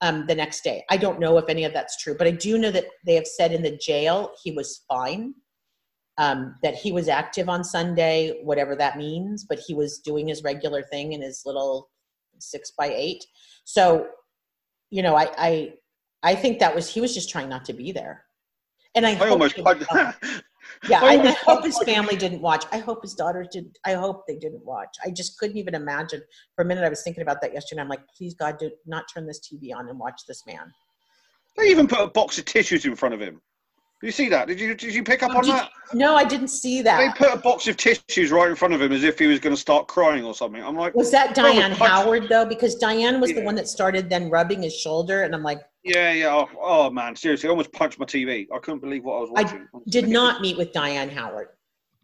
um, 0.00 0.26
the 0.26 0.34
next 0.34 0.62
day. 0.62 0.84
I 0.90 0.96
don't 0.96 1.20
know 1.20 1.36
if 1.38 1.48
any 1.48 1.64
of 1.64 1.72
that's 1.72 2.02
true, 2.02 2.16
but 2.16 2.26
I 2.26 2.30
do 2.30 2.56
know 2.56 2.70
that 2.70 2.86
they 3.04 3.14
have 3.16 3.26
said 3.26 3.52
in 3.52 3.62
the 3.62 3.76
jail 3.76 4.32
he 4.42 4.52
was 4.52 4.84
fine, 4.88 5.34
um, 6.18 6.54
that 6.62 6.74
he 6.74 6.92
was 6.92 7.08
active 7.08 7.48
on 7.48 7.64
Sunday, 7.64 8.40
whatever 8.42 8.74
that 8.76 8.96
means, 8.96 9.44
but 9.44 9.58
he 9.58 9.74
was 9.74 9.98
doing 9.98 10.28
his 10.28 10.42
regular 10.42 10.82
thing 10.84 11.12
in 11.12 11.20
his 11.20 11.42
little 11.44 11.90
six 12.38 12.70
by 12.70 12.86
eight. 12.86 13.24
So, 13.64 14.06
you 14.90 15.02
know, 15.02 15.16
I, 15.16 15.30
I, 15.36 15.72
I 16.22 16.34
think 16.34 16.60
that 16.60 16.74
was 16.74 16.88
he 16.88 17.00
was 17.00 17.12
just 17.12 17.30
trying 17.30 17.48
not 17.48 17.64
to 17.66 17.72
be 17.72 17.92
there. 17.92 18.24
And 18.94 19.06
I, 19.06 19.18
oh, 19.20 19.30
almost. 19.30 19.56
he 19.56 19.62
oh, 19.66 19.70
I, 19.70 19.74
fine. 19.74 20.14
Yeah, 20.88 21.00
I 21.02 21.16
I, 21.16 21.22
I 21.22 21.30
hope 21.30 21.64
his 21.64 21.78
family 21.84 22.16
didn't 22.16 22.40
watch. 22.40 22.64
I 22.72 22.78
hope 22.78 23.02
his 23.02 23.14
daughters 23.14 23.48
did. 23.52 23.76
I 23.84 23.94
hope 23.94 24.26
they 24.26 24.36
didn't 24.36 24.64
watch. 24.64 24.96
I 25.04 25.10
just 25.10 25.38
couldn't 25.38 25.56
even 25.56 25.74
imagine. 25.74 26.22
For 26.56 26.62
a 26.62 26.64
minute, 26.64 26.84
I 26.84 26.88
was 26.88 27.02
thinking 27.02 27.22
about 27.22 27.40
that 27.42 27.52
yesterday. 27.52 27.82
I'm 27.82 27.88
like, 27.88 28.00
please 28.16 28.34
God, 28.34 28.58
do 28.58 28.70
not 28.86 29.04
turn 29.12 29.26
this 29.26 29.40
TV 29.40 29.74
on 29.74 29.88
and 29.88 29.98
watch 29.98 30.22
this 30.26 30.44
man. 30.46 30.72
they 31.56 31.64
even 31.64 31.86
put 31.86 32.00
a 32.00 32.08
box 32.08 32.38
of 32.38 32.46
tissues 32.46 32.86
in 32.86 32.96
front 32.96 33.14
of 33.14 33.20
him. 33.20 33.40
Did 34.00 34.06
you 34.06 34.12
see 34.12 34.28
that? 34.30 34.48
Did 34.48 34.58
you 34.58 34.74
did 34.74 34.94
you 34.94 35.04
pick 35.04 35.22
up 35.22 35.32
Oh, 35.34 35.38
on 35.38 35.46
that? 35.48 35.70
No, 35.92 36.16
I 36.16 36.24
didn't 36.24 36.48
see 36.48 36.80
that. 36.82 36.98
They 36.98 37.26
put 37.26 37.34
a 37.34 37.38
box 37.38 37.68
of 37.68 37.76
tissues 37.76 38.30
right 38.30 38.48
in 38.48 38.56
front 38.56 38.72
of 38.72 38.80
him 38.80 38.92
as 38.92 39.04
if 39.04 39.18
he 39.18 39.26
was 39.26 39.40
going 39.40 39.54
to 39.54 39.60
start 39.60 39.88
crying 39.88 40.24
or 40.24 40.34
something. 40.34 40.62
I'm 40.62 40.76
like, 40.76 40.94
Was 40.94 41.10
that 41.10 41.34
Diane 41.34 41.72
Howard 41.72 42.28
though? 42.30 42.46
Because 42.46 42.76
Diane 42.76 43.20
was 43.20 43.32
the 43.32 43.42
one 43.42 43.54
that 43.56 43.68
started 43.68 44.08
then 44.08 44.30
rubbing 44.30 44.62
his 44.62 44.74
shoulder, 44.74 45.24
and 45.24 45.34
I'm 45.34 45.42
like, 45.42 45.60
yeah, 45.84 46.12
yeah. 46.12 46.34
Oh, 46.34 46.48
oh, 46.60 46.90
man, 46.90 47.16
seriously, 47.16 47.48
I 47.48 47.50
almost 47.50 47.72
punched 47.72 47.98
my 47.98 48.04
TV. 48.04 48.46
I 48.54 48.58
couldn't 48.58 48.80
believe 48.80 49.04
what 49.04 49.16
I 49.16 49.20
was 49.20 49.30
watching. 49.30 49.66
I 49.74 49.78
did 49.88 50.08
not 50.08 50.42
meet 50.42 50.58
with 50.58 50.72
Diane 50.72 51.08
Howard. 51.08 51.48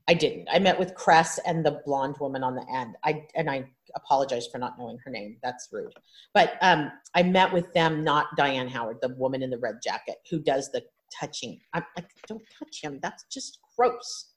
I 0.08 0.14
didn't. 0.14 0.48
I 0.50 0.58
met 0.58 0.78
with 0.78 0.94
Kress 0.94 1.38
and 1.46 1.66
the 1.66 1.82
blonde 1.84 2.16
woman 2.20 2.44
on 2.44 2.54
the 2.54 2.64
end. 2.72 2.94
I 3.04 3.26
and 3.34 3.50
I 3.50 3.64
apologize 3.96 4.46
for 4.46 4.58
not 4.58 4.78
knowing 4.78 4.98
her 5.04 5.10
name. 5.10 5.36
That's 5.42 5.68
rude. 5.72 5.92
But 6.32 6.58
um, 6.62 6.92
I 7.14 7.22
met 7.24 7.52
with 7.52 7.72
them, 7.74 8.04
not 8.04 8.28
Diane 8.36 8.68
Howard, 8.68 8.98
the 9.02 9.14
woman 9.16 9.42
in 9.42 9.50
the 9.50 9.58
red 9.58 9.76
jacket 9.82 10.16
who 10.30 10.38
does 10.38 10.70
the 10.70 10.84
touching. 11.18 11.58
I'm 11.74 11.84
like, 11.96 12.08
don't 12.26 12.42
touch 12.58 12.82
him. 12.82 12.98
That's 13.02 13.24
just 13.32 13.58
gross. 13.76 14.32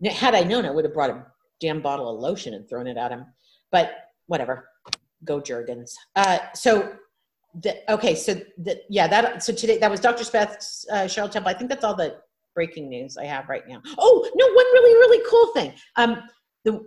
Now, 0.00 0.12
had 0.12 0.34
I 0.34 0.42
known, 0.42 0.66
I 0.66 0.70
would 0.70 0.84
have 0.84 0.94
brought 0.94 1.10
a 1.10 1.24
damn 1.60 1.80
bottle 1.80 2.12
of 2.12 2.20
lotion 2.20 2.54
and 2.54 2.68
thrown 2.68 2.86
it 2.86 2.96
at 2.96 3.10
him. 3.10 3.26
But 3.70 3.92
whatever. 4.26 4.68
Go 5.24 5.40
Jergens. 5.40 5.94
Uh, 6.16 6.38
so 6.54 6.94
the, 7.60 7.92
okay, 7.92 8.14
so 8.14 8.34
the, 8.58 8.80
yeah, 8.88 9.06
that 9.06 9.42
so 9.42 9.52
today 9.52 9.78
that 9.78 9.90
was 9.90 10.00
Dr. 10.00 10.24
Speth's 10.24 10.86
uh, 10.90 11.04
Cheryl 11.04 11.30
Temple. 11.30 11.50
I 11.50 11.54
think 11.54 11.70
that's 11.70 11.84
all 11.84 11.94
the 11.94 12.16
breaking 12.54 12.88
news 12.88 13.16
I 13.16 13.24
have 13.24 13.48
right 13.48 13.66
now. 13.68 13.80
Oh 13.98 14.30
no, 14.34 14.46
one 14.46 14.66
really 14.72 14.94
really 14.94 15.24
cool 15.28 15.52
thing. 15.52 15.72
Um, 15.96 16.22
the 16.64 16.80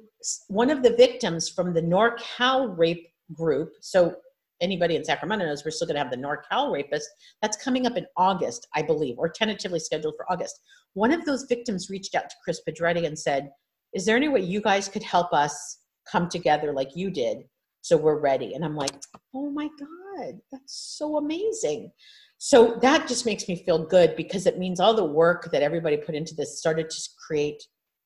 one 0.47 0.69
of 0.69 0.81
the 0.81 0.95
victims 0.95 1.49
from 1.49 1.73
the 1.73 1.81
NorCal 1.81 2.77
rape 2.77 3.07
group. 3.33 3.73
So 3.81 4.15
anybody 4.61 4.95
in 4.95 5.03
Sacramento 5.03 5.45
knows 5.45 5.63
we're 5.63 5.71
still 5.71 5.87
going 5.87 5.95
to 5.95 6.01
have 6.01 6.11
the 6.11 6.17
NorCal 6.17 6.71
rapist. 6.71 7.09
That's 7.41 7.61
coming 7.61 7.85
up 7.85 7.97
in 7.97 8.05
August, 8.17 8.67
I 8.75 8.81
believe, 8.81 9.17
or 9.17 9.29
tentatively 9.29 9.79
scheduled 9.79 10.15
for 10.17 10.31
August. 10.31 10.59
One 10.93 11.11
of 11.11 11.25
those 11.25 11.45
victims 11.49 11.89
reached 11.89 12.15
out 12.15 12.29
to 12.29 12.35
Kris 12.43 12.61
Pedretti 12.67 13.05
and 13.05 13.17
said, 13.17 13.51
"Is 13.93 14.05
there 14.05 14.15
any 14.15 14.29
way 14.29 14.41
you 14.41 14.61
guys 14.61 14.87
could 14.87 15.03
help 15.03 15.33
us 15.33 15.79
come 16.09 16.29
together 16.29 16.71
like 16.71 16.95
you 16.95 17.09
did?" 17.11 17.43
So 17.85 17.97
we're 17.97 18.19
ready. 18.19 18.55
And 18.55 18.65
I'm 18.65 18.75
like, 18.75 18.95
oh 19.35 19.51
my 19.51 19.69
God, 19.79 20.39
that's 20.51 20.95
so 20.97 21.17
amazing. 21.17 21.91
So 22.39 22.79
that 22.81 23.07
just 23.07 23.27
makes 23.27 23.47
me 23.47 23.63
feel 23.63 23.85
good 23.85 24.15
because 24.15 24.47
it 24.47 24.57
means 24.57 24.79
all 24.79 24.95
the 24.95 25.05
work 25.05 25.51
that 25.51 25.61
everybody 25.61 25.97
put 25.97 26.15
into 26.15 26.33
this 26.33 26.57
started 26.57 26.89
to 26.89 27.09
create 27.27 27.61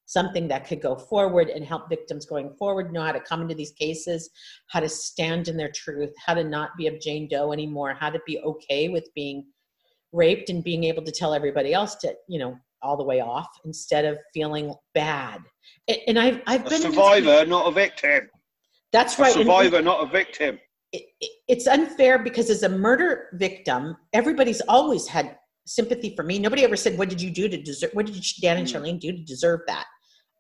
something 0.10 0.48
that 0.48 0.68
could 0.68 0.82
go 0.82 0.96
forward 0.96 1.50
and 1.50 1.64
help 1.64 1.88
victims 1.88 2.26
going 2.26 2.52
forward 2.58 2.92
know 2.92 3.04
how 3.04 3.12
to 3.12 3.20
come 3.20 3.44
into 3.44 3.54
these 3.54 3.74
cases, 3.74 4.32
how 4.72 4.80
to 4.80 4.90
stand 4.90 5.48
in 5.48 5.56
their 5.56 5.70
truth, 5.70 6.12
how 6.26 6.34
to 6.34 6.44
not 6.44 6.76
be 6.78 6.88
a 6.88 6.98
Jane 6.98 7.28
Doe 7.28 7.52
anymore, 7.52 7.94
how 7.94 8.10
to 8.10 8.20
be 8.26 8.40
okay 8.40 8.90
with 8.90 9.08
being 9.14 9.46
raped 10.12 10.50
and 10.50 10.64
being 10.64 10.84
able 10.86 11.04
to 11.04 11.12
tell 11.12 11.32
everybody 11.32 11.76
else 11.76 11.94
to, 11.98 12.12
you 12.28 12.40
know, 12.40 12.58
all 12.82 12.98
the 12.98 13.04
way 13.04 13.22
off 13.22 13.50
instead 13.66 14.04
of 14.04 14.18
feeling 14.34 14.74
bad. 14.96 15.42
And, 16.08 16.18
I've, 16.18 16.42
I've 16.48 16.62
A 16.62 16.70
been 16.70 16.82
this- 16.82 16.82
survivor, 16.82 17.46
not 17.46 17.68
a 17.68 17.72
victim. 17.72 18.30
That's 18.92 19.20
A 19.20 19.22
right. 19.22 19.36
and- 19.36 19.44
survivor, 19.44 19.80
not 19.84 20.02
a 20.04 20.08
victim. 20.10 20.58
it, 20.92 21.04
it- 21.22 21.32
it's 21.48 21.68
unfair 21.68 22.18
because 22.18 22.50
as 22.50 22.64
a 22.64 22.70
murder 22.70 23.30
victim, 23.34 23.96
everybody's 24.14 24.62
always 24.62 25.06
had 25.08 25.38
sympathy 25.68 26.16
for 26.16 26.24
me. 26.24 26.40
Nobody 26.40 26.64
ever 26.64 26.76
said, 26.76 26.98
"What 26.98 27.10
did 27.10 27.22
you 27.22 27.30
do 27.30 27.48
to 27.48 27.62
deserve? 27.62 27.92
What 27.94 28.08
did 28.08 28.24
Dan 28.42 28.58
and 28.58 28.68
hmm. 28.68 28.76
Charlene 28.76 29.00
do 29.00 29.12
to 29.12 29.24
deserve 29.24 29.60
that?" 29.68 29.86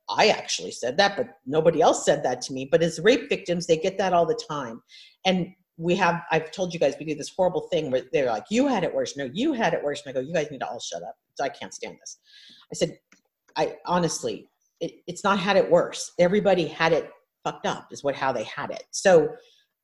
I 0.10 0.30
actually 0.30 0.72
said 0.72 0.98
that, 0.98 1.16
but 1.16 1.38
nobody 1.46 1.82
else 1.82 2.04
said 2.04 2.24
that 2.24 2.42
to 2.44 2.54
me. 2.54 2.68
But 2.70 2.82
as 2.82 3.00
rape 3.00 3.30
victims, 3.30 3.68
they 3.68 3.78
get 3.78 3.98
that 4.00 4.14
all 4.14 4.26
the 4.26 4.40
time, 4.50 4.82
and 5.26 5.48
we 5.78 5.96
have. 5.96 6.24
I've 6.32 6.52
told 6.52 6.74
you 6.74 6.80
guys 6.80 6.96
we 7.00 7.06
do 7.06 7.16
this 7.16 7.30
horrible 7.30 7.68
thing 7.72 7.92
where 7.92 8.04
they're 8.12 8.28
like, 8.28 8.46
"You 8.50 8.68
had 8.68 8.84
it 8.84 8.94
worse." 8.94 9.16
No, 9.16 9.30
you 9.32 9.54
had 9.54 9.74
it 9.74 9.84
worse. 9.84 10.02
And 10.06 10.10
I 10.10 10.20
go, 10.20 10.28
"You 10.28 10.34
guys 10.34 10.50
need 10.52 10.60
to 10.60 10.68
all 10.68 10.80
shut 10.80 11.04
up." 11.04 11.16
So 11.36 11.44
I 11.44 11.50
can't 11.50 11.74
stand 11.74 11.98
this. 12.02 12.18
I 12.72 12.76
said, 12.76 13.00
"I 13.56 13.78
honestly, 13.86 14.50
it, 14.80 14.94
it's 15.08 15.24
not 15.24 15.40
had 15.40 15.58
it 15.58 15.70
worse. 15.70 16.12
Everybody 16.20 16.66
had 16.66 16.92
it 16.92 17.10
fucked 17.44 17.66
up. 17.66 17.88
Is 17.92 18.04
what 18.04 18.16
how 18.16 18.32
they 18.32 18.44
had 18.44 18.72
it." 18.72 18.84
So 18.92 19.30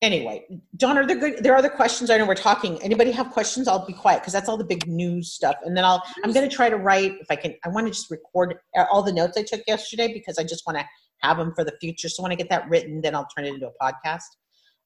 anyway, 0.05 0.45
John, 0.77 0.97
are 0.97 1.05
there 1.05 1.17
good? 1.17 1.43
There 1.43 1.53
are 1.53 1.57
other 1.57 1.69
questions. 1.69 2.09
I 2.09 2.17
know 2.17 2.25
we're 2.25 2.35
talking. 2.35 2.81
Anybody 2.81 3.11
have 3.11 3.31
questions? 3.31 3.67
I'll 3.67 3.85
be 3.85 3.93
quiet 3.93 4.21
because 4.21 4.33
that's 4.33 4.47
all 4.47 4.57
the 4.57 4.63
big 4.63 4.87
news 4.87 5.33
stuff. 5.33 5.55
And 5.63 5.75
then 5.75 5.83
I'll. 5.83 6.01
I'm 6.23 6.31
going 6.31 6.47
to 6.47 6.55
try 6.55 6.69
to 6.69 6.77
write 6.77 7.13
if 7.19 7.27
I 7.29 7.35
can. 7.35 7.55
I 7.65 7.69
want 7.69 7.87
to 7.87 7.91
just 7.91 8.09
record 8.11 8.55
all 8.91 9.03
the 9.03 9.11
notes 9.11 9.37
I 9.37 9.43
took 9.43 9.61
yesterday 9.67 10.13
because 10.13 10.37
I 10.37 10.43
just 10.43 10.65
want 10.65 10.77
to 10.77 10.85
have 11.21 11.37
them 11.37 11.53
for 11.55 11.63
the 11.63 11.73
future. 11.81 12.09
So 12.09 12.23
when 12.23 12.31
I 12.31 12.35
get 12.35 12.49
that 12.49 12.69
written, 12.69 13.01
then 13.01 13.15
I'll 13.15 13.27
turn 13.35 13.45
it 13.45 13.53
into 13.53 13.67
a 13.67 13.83
podcast. 13.83 14.29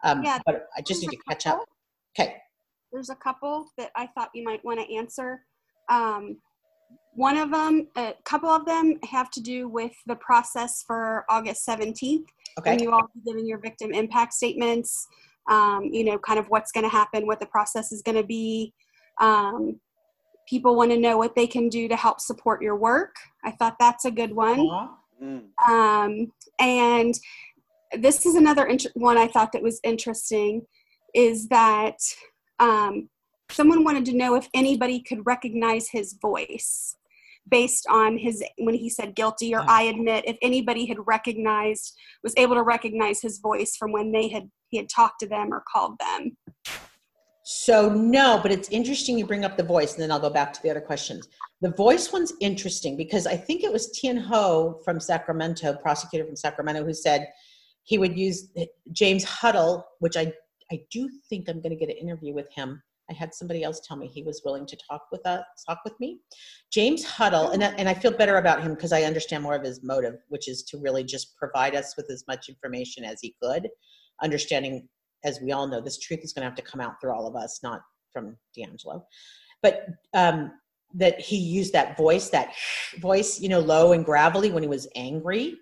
Um, 0.04 0.24
Yeah, 0.24 0.40
but 0.46 0.68
I 0.78 0.82
just 0.82 1.02
need 1.02 1.10
to 1.10 1.18
catch 1.28 1.46
up. 1.46 1.64
Okay. 2.18 2.38
There's 2.92 3.10
a 3.10 3.16
couple 3.16 3.68
that 3.78 3.92
I 3.96 4.08
thought 4.08 4.30
you 4.34 4.44
might 4.44 4.64
want 4.64 4.80
to 4.80 4.96
answer. 4.96 5.42
Um, 5.90 6.38
one 7.14 7.38
of 7.38 7.52
them, 7.52 7.88
a 7.98 8.14
couple 8.24 8.50
of 8.50 8.66
them 8.66 9.00
have 9.10 9.30
to 9.32 9.42
do 9.42 9.68
with 9.68 9.92
the 10.06 10.16
process 10.16 10.84
for 10.86 11.26
August 11.30 11.68
17th. 11.68 12.26
Okay. 12.60 12.72
When 12.72 12.80
you 12.80 12.92
all 12.92 13.10
be 13.14 13.22
giving 13.26 13.48
your 13.48 13.60
victim 13.60 13.94
impact 13.94 14.34
statements, 14.34 15.08
um, 15.50 15.90
you 15.92 16.04
know, 16.04 16.18
kind 16.18 16.40
of 16.40 16.46
what's 16.50 16.72
going 16.72 16.84
to 16.84 16.90
happen, 16.90 17.26
what 17.26 17.40
the 17.40 17.46
process 17.48 17.92
is 17.92 18.02
going 18.02 18.16
to 18.18 18.24
be. 18.24 18.74
Um, 19.20 19.80
people 20.48 20.76
want 20.76 20.92
to 20.92 20.98
know 20.98 21.18
what 21.18 21.36
they 21.36 21.48
can 21.48 21.70
do 21.70 21.88
to 21.88 21.96
help 21.96 22.20
support 22.20 22.62
your 22.62 22.76
work. 22.76 23.16
I 23.44 23.52
thought 23.52 23.76
that's 23.80 24.06
a 24.06 24.12
good 24.12 24.36
one. 24.36 24.70
Mm. 25.22 25.44
Um, 25.68 26.32
and 26.60 27.14
this 27.98 28.26
is 28.26 28.36
another 28.36 28.66
int- 28.66 28.88
one 28.94 29.18
I 29.18 29.28
thought 29.28 29.52
that 29.54 29.64
was 29.64 29.80
interesting 29.84 30.66
is 31.14 31.48
that 31.50 31.98
um, 32.60 33.10
someone 33.50 33.84
wanted 33.84 34.06
to 34.06 34.16
know 34.16 34.36
if 34.36 34.48
anybody 34.54 35.02
could 35.02 35.26
recognize 35.26 35.90
his 35.90 36.14
voice 36.14 36.96
based 37.48 37.86
on 37.90 38.18
his 38.18 38.44
when 38.58 38.76
he 38.76 38.90
said 38.90 39.16
guilty 39.16 39.54
or 39.56 39.64
I 39.68 39.84
admit 39.84 40.26
if 40.28 40.38
anybody 40.42 40.86
had 40.86 40.98
recognized 41.06 41.96
was 42.24 42.34
able 42.38 42.56
to 42.56 42.64
recognize 42.64 43.22
his 43.22 43.40
voice 43.40 43.76
from 43.76 43.92
when 43.92 44.12
they 44.12 44.28
had 44.28 44.50
he 44.70 44.78
had 44.78 44.90
talked 44.90 45.20
to 45.22 45.28
them 45.28 45.54
or 45.54 45.64
called 45.72 45.98
them. 46.00 46.38
So 47.44 47.90
no, 47.90 48.40
but 48.44 48.52
it's 48.52 48.70
interesting 48.70 49.18
you 49.18 49.26
bring 49.26 49.44
up 49.44 49.58
the 49.58 49.64
voice, 49.64 49.94
and 49.94 50.04
then 50.04 50.12
I'll 50.12 50.20
go 50.20 50.30
back 50.30 50.54
to 50.54 50.62
the 50.62 50.70
other 50.70 50.82
questions. 50.82 51.28
The 51.62 51.72
voice 51.72 52.14
one's 52.14 52.32
interesting 52.40 52.96
because 52.96 53.26
I 53.26 53.36
think 53.36 53.64
it 53.64 53.74
was 53.74 53.90
Thien 54.00 54.20
Ho 54.20 54.80
from 54.86 55.00
Sacramento, 55.00 55.74
prosecutor 55.82 56.26
from 56.26 56.36
Sacramento, 56.36 56.86
who 56.86 56.94
said 56.94 57.28
he 57.84 57.98
would 57.98 58.16
use 58.16 58.50
James 58.92 59.24
Huddle, 59.24 59.84
which 59.98 60.16
I 60.16 60.32
I 60.72 60.82
do 60.92 61.10
think 61.28 61.50
I'm 61.50 61.62
going 61.62 61.72
to 61.72 61.76
get 61.76 61.90
an 61.90 61.98
interview 61.98 62.34
with 62.34 62.52
him. 62.54 62.84
I 63.10 63.14
had 63.14 63.34
somebody 63.34 63.64
else 63.64 63.80
tell 63.80 63.98
me 63.98 64.08
he 64.08 64.24
was 64.24 64.42
willing 64.46 64.66
to 64.68 64.78
talk 64.90 65.04
with 65.12 65.26
us, 65.26 65.44
talk 65.68 65.80
with 65.84 66.00
me. 66.00 66.20
James 66.72 67.04
Huddle, 67.04 67.50
and 67.52 67.64
and 67.64 67.90
I 67.90 67.94
feel 67.94 68.12
better 68.12 68.38
about 68.38 68.62
him 68.62 68.76
because 68.76 68.92
I 68.92 69.04
understand 69.04 69.44
more 69.44 69.56
of 69.56 69.64
his 69.64 69.84
motive, 69.84 70.16
which 70.28 70.48
is 70.48 70.64
to 70.64 70.78
really 70.78 71.04
just 71.04 71.36
provide 71.38 71.76
us 71.76 71.96
with 71.98 72.10
as 72.12 72.24
much 72.28 72.50
information 72.50 73.04
as 73.04 73.20
he 73.22 73.36
could, 73.42 73.70
understanding 74.22 74.88
as 75.24 75.40
we 75.42 75.52
all 75.52 75.68
know, 75.68 75.82
this 75.82 76.00
truth 76.00 76.22
is 76.24 76.34
going 76.34 76.42
to 76.42 76.50
have 76.50 76.56
to 76.56 76.62
come 76.62 76.82
out 76.82 77.00
through 77.00 77.12
all 77.12 77.28
of 77.28 77.36
us, 77.36 77.60
not 77.64 77.82
from 78.12 78.38
DeAngelo. 78.58 79.04
But 79.62 79.88
um, 80.14 80.52
that 80.96 81.20
he 81.20 81.38
used 81.38 81.74
that 81.74 81.98
voice, 81.98 82.30
that 82.30 82.54
voice, 83.00 83.40
you 83.40 83.50
know, 83.50 83.60
low 83.60 83.92
and 83.92 84.06
gravelly 84.06 84.52
when 84.52 84.64
he 84.64 84.70
was 84.70 84.88
angry, 84.96 85.58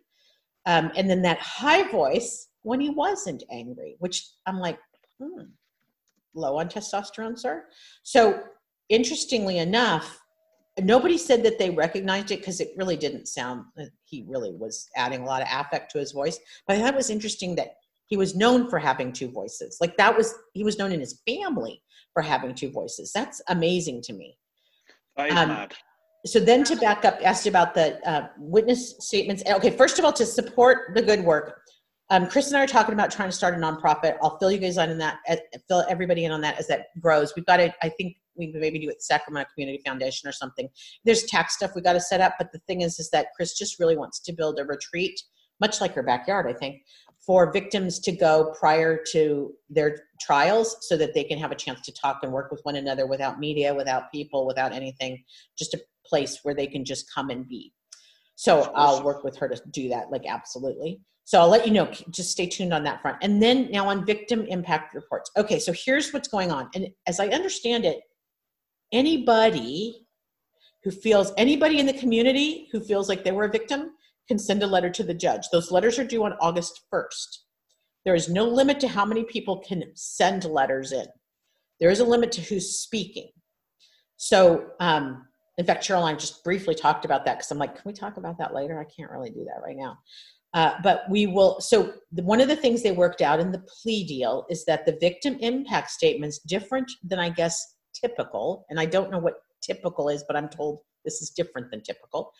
um, 0.65 0.91
and 0.95 1.09
then 1.09 1.21
that 1.23 1.39
high 1.39 1.89
voice 1.89 2.49
when 2.61 2.79
he 2.79 2.89
wasn't 2.89 3.43
angry. 3.51 3.95
Which 3.99 4.27
I'm 4.45 4.59
like, 4.59 4.77
hmm, 5.19 5.43
low 6.37 6.59
on 6.59 6.69
testosterone, 6.69 7.37
sir. 7.37 7.65
So 8.03 8.41
interestingly 8.89 9.57
enough, 9.57 10.19
nobody 10.79 11.17
said 11.17 11.43
that 11.43 11.57
they 11.57 11.69
recognized 11.69 12.31
it 12.31 12.39
because 12.39 12.61
it 12.61 12.71
really 12.77 12.97
didn't 12.97 13.27
sound 13.27 13.65
he 14.05 14.25
really 14.27 14.51
was 14.53 14.87
adding 14.95 15.21
a 15.21 15.25
lot 15.25 15.41
of 15.41 15.47
affect 15.51 15.91
to 15.91 15.99
his 15.99 16.11
voice. 16.11 16.39
But 16.67 16.77
i 16.77 16.79
thought 16.79 16.93
it 16.93 16.97
was 16.97 17.09
interesting 17.09 17.55
that 17.55 17.75
he 18.05 18.15
was 18.15 18.35
known 18.35 18.69
for 18.69 18.79
having 18.79 19.11
two 19.11 19.29
voices. 19.29 19.77
Like 19.81 19.97
that 19.97 20.15
was 20.15 20.33
he 20.53 20.63
was 20.63 20.77
known 20.77 20.91
in 20.91 20.99
his 20.99 21.21
family 21.27 21.81
for 22.13 22.21
having 22.21 22.53
two 22.53 22.71
voices. 22.71 23.11
That's 23.13 23.41
amazing 23.49 24.01
to 24.03 24.13
me. 24.13 24.37
That 25.17 25.31
Um, 25.31 25.67
so 26.25 26.39
then 26.39 26.63
to 26.65 26.75
back 26.75 27.05
up 27.05 27.19
asked 27.23 27.47
about 27.47 27.73
the 27.73 27.99
uh, 28.07 28.27
witness 28.37 28.95
statements. 28.99 29.43
Okay 29.49 29.71
first 29.71 29.99
of 29.99 30.05
all 30.05 30.13
to 30.13 30.25
support 30.25 30.93
the 30.93 31.01
good 31.01 31.23
work 31.23 31.61
um, 32.09 32.27
kris 32.27 32.47
and 32.47 32.57
i 32.57 32.63
are 32.63 32.67
talking 32.67 32.93
about 32.93 33.11
trying 33.11 33.29
to 33.29 33.35
start 33.35 33.53
a 33.53 33.57
nonprofit. 33.57 34.17
I'll 34.21 34.37
fill 34.37 34.51
you 34.51 34.57
guys 34.57 34.77
in 34.77 34.89
on 34.89 34.97
that 34.97 35.19
uh, 35.29 35.35
fill 35.67 35.85
everybody 35.89 36.25
in 36.25 36.31
on 36.31 36.41
that 36.41 36.59
as 36.59 36.67
that 36.67 36.87
grows. 36.99 37.33
We've 37.35 37.45
got 37.45 37.57
to 37.57 37.73
i 37.83 37.89
think 37.89 38.17
we 38.35 38.51
can 38.51 38.61
maybe 38.61 38.79
do 38.79 38.89
it 38.89 39.01
sacramento 39.01 39.49
community 39.53 39.81
foundation 39.85 40.29
or 40.29 40.31
something. 40.31 40.69
There's 41.03 41.23
tax 41.23 41.55
stuff 41.55 41.71
we 41.75 41.81
got 41.81 41.93
to 41.93 42.01
set 42.01 42.21
up 42.21 42.35
but 42.37 42.51
the 42.51 42.59
thing 42.59 42.81
is 42.81 42.99
is 42.99 43.09
that 43.11 43.27
kris 43.35 43.57
just 43.57 43.79
really 43.79 43.97
wants 43.97 44.19
to 44.19 44.33
build 44.33 44.59
a 44.59 44.65
retreat 44.65 45.21
much 45.59 45.81
like 45.81 45.93
her 45.93 46.03
backyard 46.03 46.47
i 46.47 46.53
think 46.53 46.81
for 47.25 47.51
victims 47.51 47.99
to 47.99 48.11
go 48.11 48.53
prior 48.57 49.03
to 49.11 49.53
their 49.69 49.97
trials 50.21 50.77
so 50.81 50.95
that 50.95 51.13
they 51.13 51.23
can 51.23 51.37
have 51.37 51.51
a 51.51 51.55
chance 51.55 51.81
to 51.81 51.91
talk 51.91 52.19
and 52.23 52.31
work 52.31 52.51
with 52.51 52.61
one 52.63 52.75
another 52.75 53.07
without 53.07 53.39
media 53.39 53.73
without 53.73 54.11
people 54.11 54.45
without 54.45 54.71
anything 54.71 55.23
just 55.57 55.73
a 55.73 55.81
place 56.05 56.39
where 56.43 56.55
they 56.55 56.67
can 56.67 56.85
just 56.85 57.11
come 57.13 57.29
and 57.29 57.47
be. 57.49 57.73
So 58.35 58.71
i'll 58.75 59.03
work 59.03 59.23
with 59.23 59.35
her 59.37 59.49
to 59.49 59.61
do 59.71 59.89
that 59.89 60.11
like 60.11 60.25
absolutely 60.27 61.01
so 61.27 61.41
i'll 61.41 61.49
let 61.49 61.67
you 61.67 61.73
know 61.73 61.91
just 62.09 62.31
stay 62.31 62.47
tuned 62.47 62.73
on 62.73 62.85
that 62.85 63.01
front. 63.01 63.17
And 63.21 63.43
then 63.43 63.69
now 63.69 63.89
on 63.89 64.05
victim 64.05 64.45
impact 64.47 64.95
reports. 64.95 65.29
Okay 65.35 65.59
so 65.59 65.73
here's 65.73 66.13
what's 66.13 66.29
going 66.29 66.51
on. 66.51 66.69
And 66.73 66.87
as 67.05 67.19
i 67.19 67.27
understand 67.27 67.83
it 67.83 67.99
anybody 68.93 70.07
who 70.85 70.91
feels 70.91 71.33
anybody 71.35 71.79
in 71.79 71.85
the 71.85 71.99
community 72.01 72.69
who 72.71 72.79
feels 72.79 73.09
like 73.09 73.25
they 73.25 73.33
were 73.33 73.43
a 73.43 73.51
victim 73.51 73.91
can 74.29 74.39
send 74.39 74.63
a 74.63 74.67
letter 74.67 74.89
to 74.89 75.03
the 75.03 75.13
judge. 75.13 75.49
Those 75.51 75.69
letters 75.69 75.99
are 75.99 76.05
due 76.05 76.23
on 76.23 76.31
august 76.39 76.85
1st 76.93 77.39
there 78.05 78.15
is 78.15 78.29
no 78.29 78.45
limit 78.45 78.79
to 78.79 78.87
how 78.87 79.03
many 79.03 79.25
people 79.25 79.57
can 79.59 79.83
send 79.93 80.45
letters 80.45 80.93
in. 80.93 81.07
There 81.81 81.89
is 81.89 81.99
a 81.99 82.05
limit 82.05 82.31
to 82.33 82.41
who's 82.41 82.79
speaking. 82.79 83.31
So 84.15 84.67
um, 84.79 85.25
in 85.57 85.65
fact 85.65 85.91
i 85.91 86.13
just 86.13 86.41
briefly 86.45 86.73
talked 86.73 87.03
about 87.03 87.25
that 87.25 87.37
because 87.37 87.51
i'm 87.51 87.57
like 87.57 87.73
can 87.73 87.81
we 87.83 87.91
talk 87.91 88.15
about 88.15 88.37
that 88.37 88.53
later? 88.53 88.79
I 88.79 88.85
can't 88.85 89.11
really 89.11 89.31
do 89.31 89.43
that 89.43 89.61
right 89.61 89.75
now 89.75 89.97
uh, 90.57 90.73
but 90.81 91.03
we 91.07 91.27
will 91.27 91.61
so 91.61 91.93
the, 92.11 92.23
one 92.23 92.41
of 92.41 92.47
the 92.47 92.55
things 92.55 92.81
they 92.81 92.91
worked 92.91 93.21
out 93.21 93.39
in 93.39 93.51
the 93.51 93.63
plea 93.67 94.03
deal 94.03 94.45
is 94.49 94.65
that 94.65 94.87
the 94.87 94.97
victim 94.99 95.37
impact 95.39 95.91
statements 95.91 96.39
different 96.39 96.91
than 97.03 97.19
i 97.19 97.29
guess 97.29 97.75
typical 97.93 98.65
and 98.69 98.79
i 98.79 98.85
don't 98.85 99.11
know 99.11 99.19
what 99.19 99.35
typical 99.61 100.09
is 100.09 100.23
but 100.27 100.35
i'm 100.35 100.49
told 100.49 100.79
this 101.05 101.21
is 101.21 101.29
different 101.29 101.69
than 101.69 101.81
typical 101.81 102.31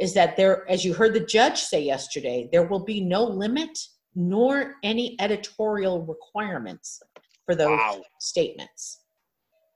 is 0.00 0.14
that 0.14 0.36
there 0.38 0.68
as 0.70 0.84
you 0.86 0.94
heard 0.94 1.12
the 1.12 1.20
judge 1.20 1.60
say 1.60 1.82
yesterday 1.82 2.48
there 2.50 2.66
will 2.66 2.84
be 2.84 3.00
no 3.00 3.22
limit 3.22 3.78
nor 4.14 4.76
any 4.82 5.14
editorial 5.20 6.06
requirements 6.06 7.02
for 7.44 7.54
those 7.54 7.78
statements. 8.18 9.02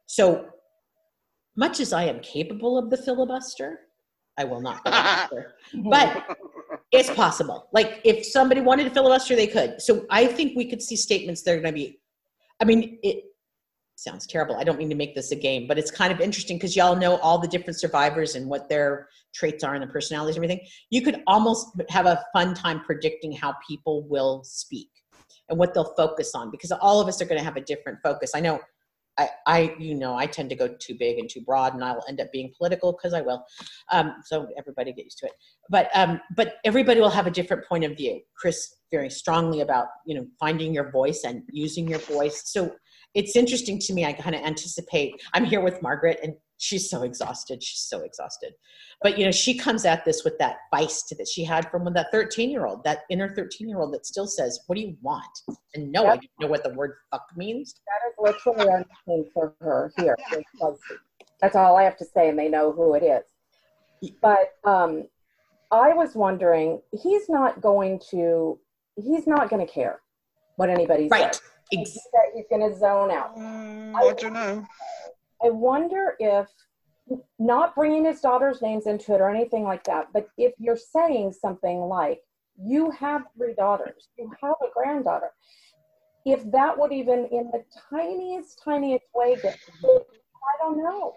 So 0.07 0.47
much 1.57 1.81
as 1.81 1.93
i 1.93 2.05
am 2.05 2.21
capable 2.21 2.79
of 2.79 2.89
the 2.89 2.97
filibuster 2.97 3.81
i 4.39 4.45
will 4.45 4.61
not 4.61 4.81
filibuster 4.85 5.55
but 5.91 6.37
it's 6.93 7.11
possible. 7.11 7.69
Like 7.73 8.01
if 8.05 8.27
somebody 8.27 8.61
wanted 8.61 8.85
to 8.85 8.91
filibuster 8.91 9.37
they 9.37 9.47
could. 9.47 9.81
So 9.81 10.07
i 10.11 10.27
think 10.27 10.57
we 10.57 10.69
could 10.69 10.83
see 10.83 10.97
statements 10.97 11.43
that 11.43 11.53
are 11.53 11.61
going 11.61 11.75
to 11.75 11.81
be 11.81 12.01
i 12.61 12.65
mean 12.65 12.99
it 13.03 13.25
sounds 13.97 14.27
terrible. 14.27 14.57
I 14.57 14.65
don't 14.65 14.79
mean 14.79 14.89
to 14.89 14.95
make 14.95 15.15
this 15.15 15.31
a 15.31 15.37
game 15.37 15.67
but 15.67 15.79
it's 15.79 15.91
kind 15.91 16.13
of 16.13 16.21
interesting 16.21 16.57
because 16.57 16.75
y'all 16.75 16.97
know 16.97 17.17
all 17.19 17.39
the 17.39 17.49
different 17.49 17.79
survivors 17.79 18.35
and 18.35 18.47
what 18.47 18.69
their 18.69 19.09
traits 19.35 19.63
are 19.63 19.75
and 19.75 19.83
the 19.83 19.87
personalities 19.87 20.37
and 20.37 20.45
everything. 20.45 20.67
You 20.91 21.03
could 21.03 21.23
almost 21.27 21.69
have 21.91 22.07
a 22.07 22.25
fun 22.33 22.55
time 22.55 22.81
predicting 22.81 23.33
how 23.33 23.55
people 23.67 24.09
will 24.09 24.43
speak 24.43 24.89
and 25.51 25.59
what 25.59 25.75
they'll 25.75 25.95
focus 25.97 26.35
on 26.35 26.51
because 26.51 26.73
all 26.73 27.01
of 27.01 27.09
us 27.09 27.21
are 27.21 27.27
going 27.27 27.39
to 27.39 27.45
have 27.45 27.57
a 27.57 27.61
different 27.61 27.99
focus. 28.03 28.33
I 28.35 28.41
know 28.41 28.61
I, 29.21 29.29
I, 29.47 29.75
you 29.79 29.95
know, 29.95 30.17
I 30.17 30.27
tend 30.27 30.51
to 30.51 30.57
go 30.57 30.69
too 30.69 30.97
big 30.99 31.19
and 31.19 31.29
too 31.29 31.43
broad, 31.43 31.75
and 31.75 31.85
I 31.85 31.93
will 31.93 32.05
end 32.09 32.21
up 32.21 32.33
being 32.33 32.53
political 32.57 32.93
because 32.93 33.13
I 33.13 33.21
will. 33.21 33.45
Um, 33.93 34.17
so 34.25 34.49
everybody 34.59 34.93
get 34.93 35.05
used 35.05 35.19
to 35.19 35.27
it. 35.27 35.33
But, 35.69 35.91
um, 35.95 36.21
but 36.37 36.55
everybody 36.65 37.01
will 37.01 37.11
have 37.11 37.27
a 37.27 37.31
different 37.31 37.67
point 37.67 37.85
of 37.85 37.97
view. 37.97 38.21
Kris 38.35 38.77
very 38.91 39.11
strongly 39.11 39.61
about 39.61 39.87
you 40.05 40.15
know 40.15 40.27
finding 40.39 40.75
your 40.75 40.91
voice 40.91 41.23
and 41.25 41.43
using 41.51 41.89
your 41.89 42.01
voice. 42.01 42.43
So 42.47 42.75
it's 43.15 43.37
interesting 43.37 43.79
to 43.81 43.93
me. 43.93 44.05
I 44.05 44.13
kind 44.13 44.35
of 44.35 44.43
anticipate. 44.43 45.21
I'm 45.33 45.45
here 45.45 45.61
with 45.61 45.81
Margaret, 45.83 46.19
and 46.23 46.35
she's 46.61 46.89
so 46.91 47.03
exhausted. 47.03 47.63
She's 47.63 47.81
so 47.81 48.01
exhausted. 48.03 48.53
But 49.03 49.19
you 49.19 49.25
know, 49.25 49.33
she 49.33 49.57
comes 49.57 49.85
at 49.85 50.05
this 50.05 50.25
with 50.25 50.39
that 50.39 50.59
feist 50.73 51.17
that 51.17 51.27
she 51.27 51.43
had 51.43 51.69
from 51.71 51.93
that 51.93 52.13
13 52.13 52.51
year 52.51 52.67
old, 52.67 52.85
that 52.85 53.01
inner 53.11 53.35
13 53.35 53.69
year 53.69 53.81
old 53.81 53.93
that 53.95 54.07
still 54.07 54.27
says, 54.27 54.61
"What 54.67 54.77
do 54.77 54.83
you 54.83 54.97
want?" 55.03 55.25
And 55.75 55.91
no, 55.91 56.07
I 56.07 56.17
don't 56.17 56.31
know 56.39 56.47
what 56.47 56.63
the 56.63 56.75
word 56.75 56.97
"fuck" 57.11 57.25
means. 57.35 57.75
That 57.87 58.09
is 58.09 58.15
literally 58.47 58.71
unseen 59.07 59.31
for 59.33 59.55
her 59.61 59.93
here. 59.97 60.17
That's 61.41 61.57
all 61.57 61.77
I 61.77 61.83
have 61.85 61.97
to 61.97 62.05
say, 62.05 62.29
and 62.29 62.39
they 62.39 62.49
know 62.49 62.71
who 62.73 62.95
it 62.95 63.03
is. 63.03 64.11
But 64.21 64.53
um, 64.65 65.09
I 65.71 65.95
was 65.95 66.15
wondering, 66.15 66.83
he's 66.93 67.29
not 67.29 67.63
going 67.63 68.01
to, 68.11 68.59
he's 68.97 69.27
not 69.27 69.49
going 69.49 69.67
to 69.67 69.73
care 69.73 70.03
what 70.57 70.69
anybody 70.69 71.09
Right. 71.11 71.35
says. 71.35 71.43
He's, 71.71 71.99
he's 72.35 72.45
going 72.51 72.69
to 72.71 72.79
zone 72.79 73.11
out. 73.11 73.33
I 73.39 74.13
don't 74.19 74.33
know. 74.35 74.67
I 75.45 75.51
wonder 75.51 76.15
if 76.19 76.49
not 77.39 77.75
bringing 77.75 78.05
his 78.05 78.21
daughter's 78.21 78.63
names 78.63 78.87
into 78.87 79.15
it 79.15 79.21
or 79.21 79.31
anything 79.31 79.65
like 79.65 79.85
that, 79.85 80.09
but 80.13 80.29
if 80.37 80.53
you're 80.59 80.77
saying 80.77 81.33
something 81.33 81.81
like, 81.81 82.21
you 82.63 82.91
have 82.91 83.23
three 83.37 83.55
daughters, 83.55 84.09
you 84.19 84.31
have 84.43 84.55
a 84.63 84.67
granddaughter, 84.75 85.31
if 86.27 86.49
that 86.51 86.79
would 86.79 86.93
even 86.93 87.27
in 87.33 87.51
the 87.53 87.65
tiniest, 87.91 88.61
tiniest 88.63 89.07
way 89.15 89.37
get, 89.37 89.59
I 89.85 89.99
don't 90.61 90.79
know. 90.79 91.15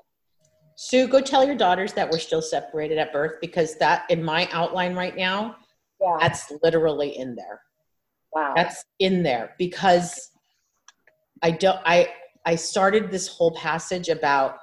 Sue, 0.76 1.08
go 1.08 1.22
tell 1.22 1.46
your 1.46 1.56
daughters 1.56 1.94
that 1.94 2.10
we're 2.10 2.20
still 2.20 2.42
separated 2.42 2.98
at 2.98 3.14
birth 3.14 3.34
because 3.42 3.78
that 3.78 4.06
in 4.10 4.24
my 4.24 4.48
outline 4.52 4.96
right 4.96 5.16
now, 5.16 5.58
yeah. 6.02 6.18
that's 6.20 6.52
literally 6.64 7.18
in 7.18 7.36
there. 7.36 7.62
Wow. 8.34 8.54
That's 8.56 8.84
in 9.00 9.22
there 9.22 9.54
because 9.60 10.32
I 11.44 11.52
don't 11.52 11.80
I 11.86 12.10
I 12.46 12.56
started 12.56 13.10
this 13.10 13.28
whole 13.28 13.52
passage 13.56 14.10
about 14.10 14.58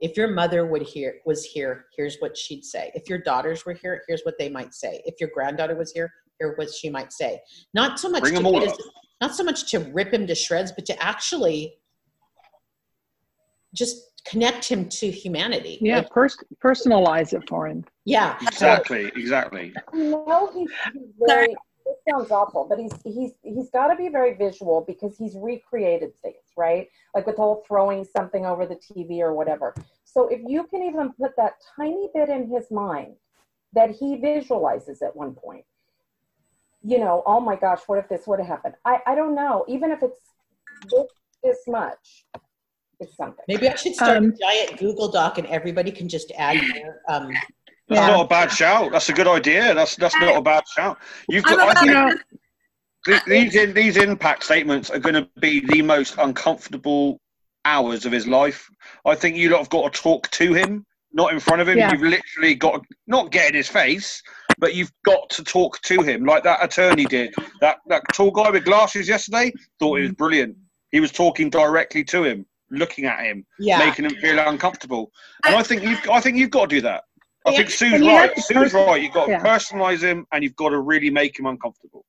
if 0.00 0.16
your 0.16 0.28
mother 0.28 0.66
would 0.66 0.82
hear 0.82 1.16
was 1.24 1.44
here, 1.44 1.86
here's 1.96 2.16
what 2.18 2.36
she'd 2.36 2.64
say. 2.64 2.90
If 2.94 3.08
your 3.08 3.18
daughters 3.18 3.64
were 3.64 3.72
here, 3.74 4.02
here's 4.08 4.22
what 4.22 4.38
they 4.38 4.48
might 4.48 4.74
say. 4.74 5.02
If 5.06 5.14
your 5.20 5.30
granddaughter 5.34 5.74
was 5.76 5.92
here, 5.92 6.12
here 6.38 6.52
what 6.56 6.70
she 6.72 6.90
might 6.90 7.12
say. 7.12 7.40
Not 7.74 7.98
so 7.98 8.08
much 8.10 8.22
Bring 8.22 8.34
to 8.34 8.38
them 8.40 8.46
all 8.46 8.60
get 8.60 8.68
up. 8.70 8.76
his- 8.76 8.90
not 9.22 9.34
so 9.34 9.42
much 9.44 9.70
to 9.70 9.78
rip 9.80 10.12
him 10.12 10.26
to 10.26 10.34
shreds, 10.34 10.72
but 10.72 10.84
to 10.86 11.02
actually 11.02 11.78
just 13.74 14.22
connect 14.26 14.66
him 14.68 14.88
to 14.88 15.10
humanity. 15.10 15.78
Yeah, 15.80 15.98
Like, 15.98 16.10
pers- 16.10 16.36
personalize 16.62 17.32
it 17.32 17.48
for 17.48 17.66
him. 17.66 17.84
yeah. 18.04 18.36
Exactly, 18.42 19.06
exactly. 19.16 19.72
You 19.94 20.04
know 20.10 20.50
he's, 20.54 20.70
he's 20.92 21.02
very. 21.26 21.54
This 21.86 21.96
sounds 22.10 22.30
awful, 22.32 22.66
but 22.68 22.78
he's 22.78 22.92
he's 23.04 23.32
he's 23.42 23.70
got 23.70 23.88
to 23.88 23.96
be 23.96 24.08
very 24.08 24.34
visual 24.34 24.84
because 24.86 25.16
he's 25.16 25.36
recreated 25.36 26.16
things, 26.20 26.42
right? 26.56 26.88
Like 27.14 27.26
with 27.26 27.36
the 27.36 27.42
whole 27.42 27.64
throwing 27.66 28.04
something 28.04 28.44
over 28.44 28.66
the 28.66 28.74
TV 28.74 29.20
or 29.20 29.32
whatever. 29.34 29.72
So 30.04 30.26
if 30.28 30.40
you 30.46 30.64
can 30.64 30.82
even 30.82 31.12
put 31.12 31.36
that 31.36 31.54
tiny 31.76 32.08
bit 32.12 32.28
in 32.28 32.50
his 32.50 32.70
mind 32.70 33.14
that 33.72 33.90
he 33.90 34.16
visualizes 34.16 35.00
at 35.00 35.14
one 35.14 35.34
point, 35.34 35.64
you 36.82 36.98
know, 36.98 37.22
oh 37.24 37.38
my 37.40 37.54
gosh, 37.54 37.82
what 37.86 37.98
if 37.98 38.08
this 38.08 38.26
would 38.26 38.40
have 38.40 38.48
happened? 38.48 38.74
I 38.84 39.00
I 39.06 39.14
don't 39.14 39.34
know. 39.36 39.64
Even 39.68 39.92
if 39.92 40.02
it's 40.02 40.20
this, 40.90 41.06
this 41.44 41.58
much, 41.68 42.26
it's 42.98 43.16
something. 43.16 43.44
Maybe 43.46 43.68
I 43.68 43.76
should 43.76 43.94
start 43.94 44.16
Um, 44.16 44.32
a 44.32 44.36
giant 44.36 44.78
Google 44.78 45.08
Doc 45.08 45.38
and 45.38 45.46
everybody 45.46 45.92
can 45.92 46.08
just 46.08 46.32
add 46.36 46.56
their 46.74 47.02
um 47.08 47.30
That's 47.88 48.00
Yeah. 48.00 48.08
not 48.08 48.24
a 48.24 48.28
bad 48.28 48.50
shout. 48.50 48.92
That's 48.92 49.08
a 49.08 49.12
good 49.12 49.28
idea. 49.28 49.74
That's 49.74 49.96
that's 49.96 50.16
not 50.16 50.36
a 50.36 50.40
bad 50.42 50.64
shout. 50.74 50.98
You've 51.28 51.44
got. 51.44 51.60
I 51.60 51.74
think 51.74 51.86
You 51.86 51.94
know, 51.94 52.14
th- 53.06 53.24
these 53.26 53.54
in, 53.54 53.74
these 53.74 53.96
impact 53.96 54.42
statements 54.44 54.90
are 54.90 54.98
going 54.98 55.14
to 55.14 55.28
be 55.40 55.60
the 55.66 55.82
most 55.82 56.16
uncomfortable 56.18 57.20
hours 57.64 58.04
of 58.04 58.12
his 58.12 58.26
life. 58.26 58.68
I 59.04 59.14
think 59.14 59.36
you 59.36 59.50
lot 59.50 59.58
have 59.58 59.70
got 59.70 59.92
to 59.92 60.02
talk 60.02 60.28
to 60.32 60.52
him, 60.52 60.84
not 61.12 61.32
in 61.32 61.38
front 61.40 61.60
of 61.62 61.68
him. 61.68 61.78
Yeah. 61.78 61.92
You've 61.92 62.02
literally 62.02 62.54
got 62.54 62.82
to 62.82 62.88
not 63.06 63.30
get 63.30 63.50
in 63.50 63.54
his 63.54 63.68
face, 63.68 64.22
but 64.58 64.74
you've 64.74 64.92
got 65.04 65.28
to 65.30 65.44
talk 65.44 65.80
to 65.82 66.02
him 66.02 66.24
like 66.24 66.42
that 66.44 66.64
attorney 66.64 67.04
did. 67.04 67.34
That 67.60 67.78
that 67.88 68.02
tall 68.12 68.30
guy 68.32 68.50
with 68.50 68.64
glasses 68.64 69.08
yesterday 69.08 69.52
thought 69.78 69.98
it 70.00 70.02
was 70.02 70.12
brilliant. 70.12 70.56
He 70.90 70.98
was 71.00 71.12
talking 71.12 71.50
directly 71.50 72.02
to 72.04 72.24
him. 72.24 72.46
looking 72.70 73.04
at 73.04 73.20
him, 73.24 73.46
Yeah. 73.60 73.78
making 73.78 74.06
him 74.06 74.16
feel 74.16 74.40
uncomfortable. 74.40 75.12
And 75.44 75.54
I 75.54 75.62
think 75.62 75.84
you've 75.84 76.00
I 76.10 76.18
think 76.20 76.36
you've 76.36 76.50
got 76.50 76.68
to 76.68 76.74
do 76.76 76.80
that. 76.80 77.04
I 77.46 77.50
Yeah. 77.52 77.56
think 77.58 77.70
Sue's 77.70 77.92
And 77.94 78.04
have 78.04 78.30
right. 78.30 78.38
Sue's 78.38 78.74
right. 78.74 79.00
You've 79.02 79.12
got 79.12 79.26
to 79.26 79.32
yeah. 79.32 79.40
personalize 79.42 80.02
him, 80.02 80.26
and 80.32 80.42
you've 80.42 80.56
got 80.56 80.70
to 80.70 80.80
really 80.80 81.10
make 81.10 81.38
him 81.38 81.46
uncomfortable. 81.46 82.04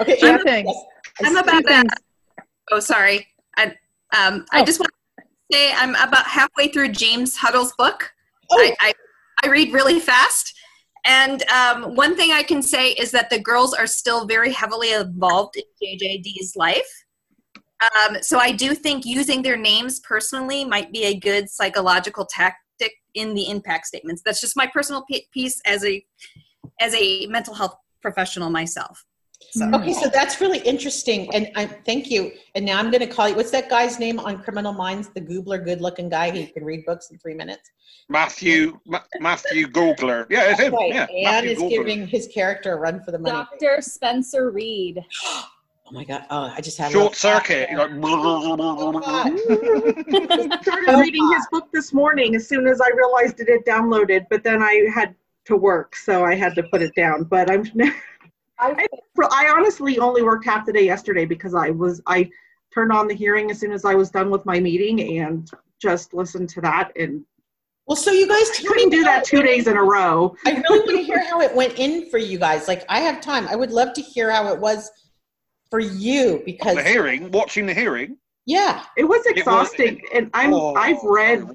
Okay, 0.00 0.16
Two 0.18 0.26
Anna, 0.28 0.42
things. 0.44 0.70
I'm 1.24 1.36
about 1.36 1.64
that. 1.66 1.86
Oh, 2.70 2.80
sorry. 2.80 3.26
I, 3.56 3.66
um, 4.16 4.44
I 4.52 4.60
Oh. 4.60 4.64
just 4.64 4.78
want 4.78 4.90
to 5.18 5.24
say 5.52 5.72
I'm 5.72 5.94
about 5.96 6.26
halfway 6.26 6.68
through 6.68 6.90
James 6.90 7.36
Huddle's 7.36 7.72
book. 7.78 8.10
Oh. 8.50 8.58
I, 8.60 8.76
I, 8.80 8.92
I 9.44 9.48
read 9.48 9.72
really 9.72 9.98
fast. 9.98 10.52
And 11.04 11.42
um, 11.50 11.94
one 11.94 12.16
thing 12.16 12.32
I 12.32 12.42
can 12.42 12.62
say 12.62 12.90
is 12.92 13.10
that 13.12 13.30
the 13.30 13.38
girls 13.38 13.72
are 13.74 13.86
still 13.86 14.26
very 14.26 14.52
heavily 14.52 14.92
involved 14.92 15.56
in 15.56 15.62
JJD's 15.82 16.54
life. 16.56 17.04
Um, 17.80 18.16
so 18.22 18.38
I 18.38 18.52
do 18.52 18.74
think 18.74 19.04
using 19.04 19.42
their 19.42 19.56
names 19.56 20.00
personally 20.00 20.64
might 20.64 20.92
be 20.92 21.04
a 21.04 21.14
good 21.18 21.48
psychological 21.48 22.26
tactic 22.26 22.60
in 23.16 23.34
the 23.34 23.50
impact 23.50 23.86
statements. 23.86 24.22
That's 24.24 24.40
just 24.40 24.56
my 24.56 24.66
personal 24.66 25.02
p- 25.02 25.26
piece 25.32 25.60
as 25.66 25.84
a 25.84 26.04
as 26.80 26.94
a 26.94 27.26
mental 27.26 27.54
health 27.54 27.76
professional 28.02 28.50
myself. 28.50 29.04
So. 29.50 29.64
Mm-hmm. 29.64 29.74
Okay, 29.74 29.92
so 29.92 30.08
that's 30.08 30.40
really 30.40 30.58
interesting, 30.60 31.32
and 31.34 31.50
I 31.56 31.66
thank 31.66 32.10
you. 32.10 32.32
And 32.54 32.64
now 32.64 32.78
I'm 32.78 32.90
going 32.90 33.06
to 33.06 33.06
call 33.06 33.28
you. 33.28 33.34
What's 33.34 33.50
that 33.50 33.68
guy's 33.68 33.98
name 33.98 34.18
on 34.18 34.42
Criminal 34.42 34.72
Minds? 34.72 35.10
The 35.14 35.20
Googler, 35.20 35.62
good-looking 35.62 36.08
guy 36.08 36.30
who 36.30 36.46
can 36.46 36.64
read 36.64 36.86
books 36.86 37.10
in 37.10 37.18
three 37.18 37.34
minutes. 37.34 37.70
Matthew 38.08 38.78
Ma- 38.86 39.02
Matthew 39.20 39.66
Gubler. 39.66 40.26
Yeah, 40.30 40.50
it's 40.50 40.60
him. 40.60 40.74
Right. 40.74 40.92
Yeah, 40.94 41.06
Anne 41.14 41.24
Matthew 41.24 41.50
is 41.50 41.58
Gubler. 41.58 41.70
giving 41.70 42.06
his 42.06 42.28
character 42.28 42.72
a 42.72 42.76
run 42.76 43.02
for 43.04 43.10
the 43.12 43.18
money. 43.18 43.34
Dr. 43.60 43.82
Spencer 43.82 44.50
Reid. 44.50 45.04
Oh 45.88 45.92
my 45.92 46.02
god! 46.02 46.26
Oh, 46.30 46.52
I 46.56 46.60
just 46.60 46.78
had 46.78 46.88
a 46.88 46.92
Short 46.92 47.04
little- 47.04 47.14
circuit. 47.14 47.68
You're 47.70 47.78
like, 47.78 47.90
oh, 48.02 48.98
started 50.62 50.88
oh 50.88 51.00
reading 51.00 51.32
his 51.32 51.46
book 51.52 51.68
this 51.72 51.92
morning 51.92 52.34
as 52.34 52.48
soon 52.48 52.66
as 52.66 52.80
I 52.80 52.88
realized 52.88 53.38
it 53.38 53.48
had 53.48 53.64
downloaded, 53.64 54.26
but 54.28 54.42
then 54.42 54.62
I 54.62 54.88
had 54.92 55.14
to 55.44 55.56
work, 55.56 55.94
so 55.94 56.24
I 56.24 56.34
had 56.34 56.56
to 56.56 56.64
put 56.64 56.82
it 56.82 56.92
down. 56.96 57.22
But 57.22 57.48
I'm, 57.50 57.64
I, 58.58 58.86
I 59.30 59.48
honestly 59.56 60.00
only 60.00 60.22
worked 60.22 60.44
half 60.44 60.66
the 60.66 60.72
day 60.72 60.84
yesterday 60.84 61.24
because 61.24 61.54
I 61.54 61.70
was 61.70 62.02
I 62.08 62.28
turned 62.74 62.90
on 62.90 63.06
the 63.06 63.14
hearing 63.14 63.52
as 63.52 63.60
soon 63.60 63.70
as 63.70 63.84
I 63.84 63.94
was 63.94 64.10
done 64.10 64.28
with 64.28 64.44
my 64.44 64.58
meeting 64.58 65.18
and 65.20 65.48
just 65.80 66.14
listened 66.14 66.48
to 66.50 66.60
that 66.62 66.90
and. 66.96 67.24
Well, 67.86 67.94
so 67.94 68.10
you 68.10 68.26
guys 68.26 68.50
I 68.58 68.64
couldn't 68.66 68.90
do 68.90 69.04
that 69.04 69.22
two 69.22 69.44
days 69.44 69.68
in 69.68 69.76
a 69.76 69.82
row. 69.84 70.34
I 70.44 70.50
really 70.50 70.80
want 70.80 70.90
to 70.90 71.02
hear 71.04 71.24
how 71.24 71.40
it 71.40 71.54
went 71.54 71.78
in 71.78 72.10
for 72.10 72.18
you 72.18 72.36
guys. 72.36 72.66
Like, 72.66 72.84
I 72.88 72.98
have 72.98 73.20
time. 73.20 73.46
I 73.46 73.54
would 73.54 73.70
love 73.70 73.92
to 73.92 74.02
hear 74.02 74.28
how 74.28 74.52
it 74.52 74.58
was 74.58 74.90
for 75.70 75.80
you 75.80 76.42
because 76.44 76.76
the 76.76 76.82
hearing, 76.84 77.30
watching 77.30 77.66
the 77.66 77.74
hearing. 77.74 78.16
yeah, 78.46 78.84
It 78.96 79.04
was 79.04 79.18
was- 79.18 79.26
exhausting, 79.26 80.02
and 80.14 80.30
I'm 80.34 80.52
Oh, 80.54 80.74
I've 80.74 81.02
read 81.02 81.48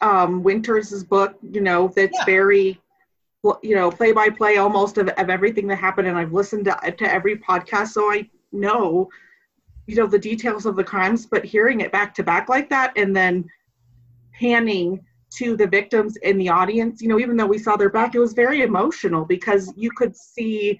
um, 0.00 0.42
Winters's 0.42 1.04
book. 1.04 1.36
You 1.42 1.60
know 1.60 1.88
that's 1.94 2.18
very, 2.24 2.80
you 3.62 3.74
know, 3.74 3.90
play 3.90 4.12
by 4.12 4.28
play 4.30 4.56
almost 4.58 4.98
of, 4.98 5.08
of 5.08 5.30
everything 5.30 5.66
that 5.68 5.76
happened, 5.76 6.08
and 6.08 6.18
I've 6.18 6.32
listened 6.32 6.64
to 6.66 6.94
to 6.98 7.12
every 7.12 7.36
podcast, 7.38 7.88
so 7.88 8.10
I 8.10 8.28
know, 8.52 9.08
you 9.86 9.96
know, 9.96 10.06
the 10.06 10.18
details 10.18 10.66
of 10.66 10.76
the 10.76 10.84
crimes. 10.84 11.26
But 11.26 11.44
hearing 11.44 11.80
it 11.80 11.92
back 11.92 12.14
to 12.16 12.22
back 12.22 12.48
like 12.48 12.68
that, 12.70 12.92
and 12.96 13.14
then 13.14 13.48
panning 14.38 15.04
to 15.38 15.56
the 15.56 15.66
victims 15.66 16.16
in 16.18 16.38
the 16.38 16.48
audience, 16.48 17.02
you 17.02 17.08
know, 17.08 17.18
even 17.18 17.36
though 17.36 17.46
we 17.46 17.58
saw 17.58 17.76
their 17.76 17.90
back, 17.90 18.14
it 18.14 18.18
was 18.18 18.32
very 18.32 18.62
emotional 18.62 19.24
because 19.24 19.72
you 19.76 19.90
could 19.90 20.16
see 20.16 20.78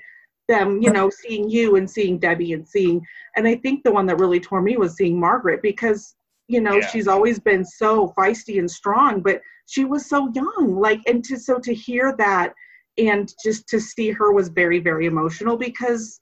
them, 0.49 0.81
you 0.81 0.93
know, 0.93 1.11
seeing 1.11 1.49
you 1.51 1.77
and 1.77 1.89
seeing 1.91 2.19
Debbie 2.19 2.53
and 2.53 2.67
seeing, 2.67 3.05
and 3.37 3.47
I 3.47 3.57
think 3.57 3.83
the 3.83 3.93
one 3.93 4.07
that 4.07 4.19
really 4.19 4.41
tore 4.41 4.63
me 4.63 4.77
was 4.77 4.97
seeing 4.97 5.19
Margaret 5.19 5.61
because, 5.63 6.15
you 6.49 6.61
know, 6.61 6.77
Yeah. 6.77 6.87
she's 6.87 7.09
always 7.09 7.39
been 7.39 7.65
so 7.65 8.13
feisty 8.17 8.59
and 8.59 8.71
strong, 8.71 9.21
but 9.21 9.41
she 9.67 9.85
was 9.85 10.07
so 10.09 10.31
young. 10.35 10.77
Like, 10.81 11.01
and 11.07 11.25
to, 11.25 11.39
so 11.39 11.59
to 11.59 11.75
hear 11.75 12.15
that 12.19 12.53
and 12.99 13.33
just 13.43 13.69
to 13.69 13.81
see 13.81 14.11
her 14.11 14.33
was 14.33 14.49
very, 14.49 14.79
very 14.79 15.07
emotional 15.07 15.57
because, 15.57 16.21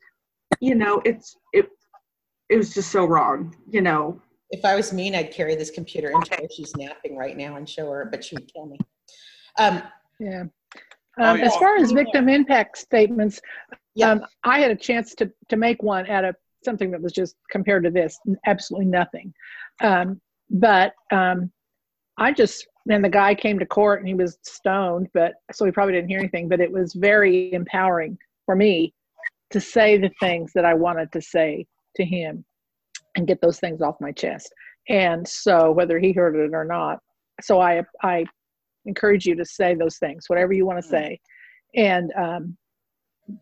you 0.60 0.74
know, 0.74 1.00
it's, 1.04 1.36
it, 1.52 1.68
it 2.48 2.56
was 2.56 2.72
just 2.74 2.90
so 2.90 3.04
wrong, 3.04 3.54
you 3.70 3.80
know. 3.80 4.20
if 4.50 4.64
I 4.64 4.74
was 4.76 4.92
mean, 4.92 5.14
I'd 5.14 5.30
carry 5.32 5.54
this 5.54 5.70
computer 5.70 6.10
into 6.10 6.34
her. 6.34 6.46
She's 6.54 6.74
napping 6.76 7.16
right 7.16 7.36
now 7.36 7.56
and 7.56 7.68
show 7.68 7.90
her, 7.90 8.06
but 8.10 8.24
she 8.24 8.36
would 8.36 8.50
kill 8.52 8.66
me. 8.66 8.78
Um, 9.58 9.82
Yeah. 10.18 10.44
Oh, 11.18 11.24
Um, 11.24 11.38
yeah. 11.38 11.46
as 11.46 11.56
far 11.56 11.76
as 11.76 11.92
victim 11.92 12.28
impact 12.28 12.76
statements, 12.78 13.40
Yeah. 13.94 14.10
um, 14.10 14.26
I 14.44 14.58
had 14.60 14.70
a 14.70 14.76
chance 14.76 15.14
to, 15.16 15.30
to 15.48 15.56
make 15.56 15.82
one 15.82 16.08
out 16.08 16.24
of 16.24 16.36
something 16.64 16.90
that 16.90 17.02
was 17.02 17.12
just 17.12 17.36
compared 17.50 17.84
to 17.84 17.90
this, 17.90 18.18
absolutely 18.46 18.86
nothing. 18.86 19.32
Um, 19.82 20.20
but 20.50 20.94
um, 21.12 21.50
I 22.18 22.32
just, 22.32 22.66
and 22.88 23.04
the 23.04 23.08
guy 23.08 23.34
came 23.34 23.58
to 23.58 23.66
court 23.66 24.00
and 24.00 24.08
he 24.08 24.14
was 24.14 24.38
stoned, 24.42 25.08
but 25.14 25.34
so 25.52 25.64
he 25.64 25.70
probably 25.70 25.94
didn't 25.94 26.08
hear 26.08 26.18
anything, 26.18 26.48
but 26.48 26.60
it 26.60 26.70
was 26.70 26.94
very 26.94 27.52
empowering 27.52 28.18
for 28.46 28.56
me 28.56 28.94
to 29.50 29.60
say 29.60 29.96
the 29.96 30.10
things 30.20 30.52
that 30.54 30.64
I 30.64 30.74
wanted 30.74 31.12
to 31.12 31.20
say 31.20 31.66
to 31.96 32.04
him 32.04 32.44
and 33.16 33.26
get 33.26 33.40
those 33.40 33.60
things 33.60 33.80
off 33.80 34.00
my 34.00 34.12
chest. 34.12 34.52
And 34.88 35.26
so 35.26 35.70
whether 35.70 35.98
he 35.98 36.12
heard 36.12 36.36
it 36.36 36.54
or 36.54 36.64
not, 36.64 36.98
so 37.40 37.60
I, 37.60 37.82
I 38.02 38.24
encourage 38.84 39.26
you 39.26 39.34
to 39.36 39.44
say 39.44 39.74
those 39.74 39.98
things, 39.98 40.24
whatever 40.28 40.52
you 40.52 40.66
want 40.66 40.82
to 40.82 40.88
say. 40.88 41.20
And, 41.74 42.12
um, 42.16 42.56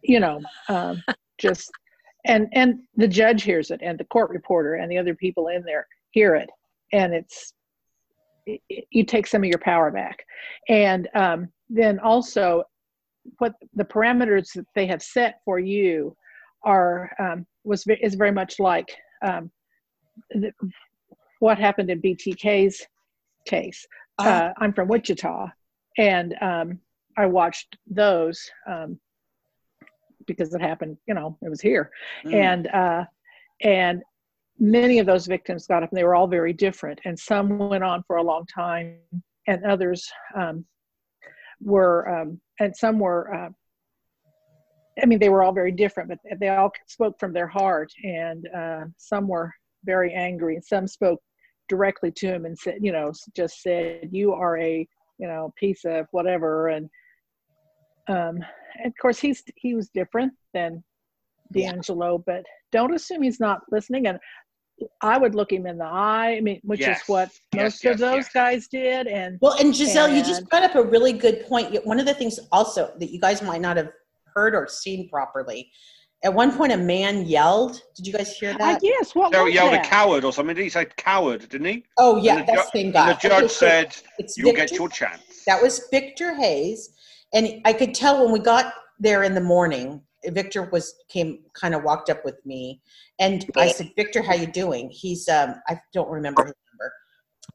you 0.03 0.21
know, 0.21 0.41
um, 0.69 1.03
just, 1.39 1.71
and, 2.25 2.49
and 2.53 2.81
the 2.97 3.09
judge 3.09 3.43
hears 3.43 3.71
it 3.71 3.81
and 3.83 3.99
the 3.99 4.05
court 4.05 4.31
reporter 4.31 4.75
and 4.75 4.91
the 4.91 4.99
other 4.99 5.15
people 5.15 5.49
in 5.49 5.63
there 5.65 5.87
hear 6.11 6.35
it. 6.35 6.51
And 6.93 7.15
it's, 7.15 7.55
it, 8.47 8.61
you 8.91 9.05
take 9.05 9.27
some 9.27 9.43
of 9.43 9.49
your 9.49 9.59
power 9.59 9.91
back. 9.91 10.25
And 10.69 11.09
um, 11.15 11.49
then 11.69 11.99
also 11.99 12.65
what 13.39 13.55
the 13.75 13.85
parameters 13.85 14.53
that 14.55 14.67
they 14.75 14.87
have 14.87 15.03
set 15.03 15.41
for 15.45 15.59
you 15.59 16.17
are, 16.65 17.11
um, 17.19 17.47
was, 17.65 17.85
is 18.01 18.15
very 18.15 18.33
much 18.33 18.59
like, 18.59 18.95
um, 19.25 19.51
the, 20.31 20.53
what 21.41 21.59
happened 21.59 21.91
in 21.91 22.01
BTK's 22.01 22.87
case. 23.47 23.87
Uh, 24.19 24.51
I'm 24.59 24.73
from 24.73 24.87
Wichita, 24.87 25.49
and 25.99 26.37
um, 26.41 26.79
I 27.17 27.27
watched 27.27 27.77
those 27.91 28.49
um, 28.71 29.01
because 30.27 30.55
it 30.55 30.61
happened. 30.61 30.97
You 31.07 31.15
know, 31.15 31.39
it 31.43 31.49
was 31.49 31.61
here, 31.61 31.91
Mm. 32.25 32.35
and 32.35 32.67
uh, 32.69 33.05
and 33.63 34.03
many 34.59 34.99
of 34.99 35.07
those 35.07 35.27
victims 35.27 35.67
got 35.67 35.83
up, 35.83 35.91
and 35.91 35.99
they 35.99 36.05
were 36.05 36.15
all 36.15 36.27
very 36.27 36.53
different. 36.53 37.01
And 37.05 37.19
some 37.19 37.59
went 37.59 37.85
on 37.85 38.03
for 38.07 38.17
a 38.17 38.23
long 38.23 38.47
time, 38.47 38.99
and 39.47 39.65
others 39.65 40.11
um, 40.37 40.65
were, 41.61 42.09
um, 42.09 42.41
and 42.61 42.77
some 42.77 42.99
were. 42.99 43.35
Uh, 43.35 43.51
I 45.03 45.07
mean, 45.07 45.19
they 45.19 45.31
were 45.31 45.43
all 45.43 45.53
very 45.53 45.73
different, 45.73 46.11
but 46.11 46.19
they 46.39 46.51
all 46.51 46.71
spoke 46.87 47.19
from 47.19 47.33
their 47.33 47.47
heart, 47.47 47.91
and 48.05 48.47
uh, 48.55 48.85
some 48.99 49.27
were 49.27 49.53
very 49.85 50.13
angry, 50.13 50.55
and 50.55 50.65
some 50.65 50.87
spoke 50.87 51.21
directly 51.69 52.11
to 52.13 52.27
him 52.27 52.45
and 52.45 52.59
said, 52.59 52.77
you 52.81 52.93
know, 52.93 53.11
just 53.35 53.63
said, 53.63 54.11
"You 54.13 54.35
are 54.35 54.59
a, 54.59 54.87
you 55.19 55.27
know, 55.27 55.53
piece 55.57 55.85
of 55.85 56.07
whatever." 56.11 56.69
And 56.69 56.91
um, 58.09 58.39
and 58.79 58.87
of 58.87 58.93
course, 59.01 59.19
he's 59.19 59.43
he 59.57 59.75
was 59.75 59.89
different 59.91 60.33
than 60.55 60.83
DeAngelo, 61.55 62.23
but 62.25 62.45
don't 62.73 62.95
assume 62.95 63.23
he's 63.23 63.41
not 63.41 63.61
listening. 63.71 64.07
And 64.07 64.19
I 65.03 65.19
would 65.19 65.35
look 65.35 65.53
him 65.53 65.67
in 65.67 65.79
the 65.79 65.85
eye. 65.85 66.37
I 66.37 66.41
mean, 66.41 66.61
which 66.65 66.81
Yes. 66.81 67.03
is 67.03 67.09
what 67.09 67.31
most 67.55 67.85
yes, 67.85 67.95
of 67.95 67.99
those 67.99 68.29
guys 68.29 68.67
did. 68.69 69.07
And 69.07 69.39
Well, 69.41 69.57
and 69.61 69.75
Giselle, 69.77 70.09
you 70.09 70.23
just 70.25 70.49
brought 70.49 70.63
up 70.65 70.75
a 70.75 70.83
really 70.83 71.13
good 71.13 71.47
point. 71.47 71.75
One 71.87 72.01
of 72.01 72.07
the 72.07 72.15
things 72.15 72.41
also 72.51 72.93
that 72.99 73.11
you 73.11 73.21
guys 73.21 73.43
might 73.43 73.61
not 73.61 73.77
have 73.77 73.91
heard 74.35 74.55
or 74.55 74.67
seen 74.67 75.09
properly. 75.11 75.71
At 76.25 76.33
one 76.33 76.57
point, 76.57 76.73
a 76.73 76.77
man 76.77 77.27
yelled. 77.27 77.83
Did 77.97 78.07
you 78.07 78.13
guys 78.13 78.33
hear 78.39 78.55
that? 78.57 78.79
yes. 78.83 79.15
What 79.15 79.33
So 79.35 79.43
was 79.45 79.51
he 79.53 79.57
yelled 79.59 79.73
that? 79.75 79.85
a 79.87 79.89
coward 79.89 80.25
or 80.25 80.33
something. 80.33 80.57
He 80.57 80.69
said 80.69 80.97
coward? 80.97 81.49
Didn't 81.49 81.67
he? 81.67 81.85
Oh 81.99 82.17
yeah, 82.17 82.39
And 82.39 82.49
the 82.49 82.53
that's 82.53 82.71
ju- 82.71 82.79
same 82.79 82.93
guy. 82.93 83.11
And 83.11 83.19
the 83.21 83.29
judge 83.29 83.45
Okay, 83.45 83.49
said, 83.53 83.97
"You'll 84.37 84.53
get 84.55 84.71
your 84.73 84.89
chance." 84.89 85.45
That 85.47 85.61
was 85.61 85.89
Victor 85.91 86.35
Hayes, 86.37 86.95
and 87.33 87.61
I 87.65 87.73
could 87.73 87.95
tell 87.95 88.23
when 88.23 88.33
we 88.33 88.39
got 88.39 88.75
there 88.99 89.23
in 89.23 89.35
the 89.35 89.41
morning. 89.41 90.03
Victor 90.27 90.69
was 90.71 90.95
came 91.09 91.41
kind 91.55 91.75
of 91.75 91.83
walked 91.83 92.09
up 92.09 92.25
with 92.25 92.39
me, 92.47 92.81
and 93.19 93.45
I 93.57 93.73
said, 93.73 93.91
"Victor, 93.97 94.23
how 94.23 94.35
you 94.35 94.47
doing?" 94.47 94.89
He's 94.89 95.29
um 95.29 95.57
I 95.69 95.81
don't 95.93 96.09
remember 96.09 96.45
his 96.45 96.55
number, 96.71 96.93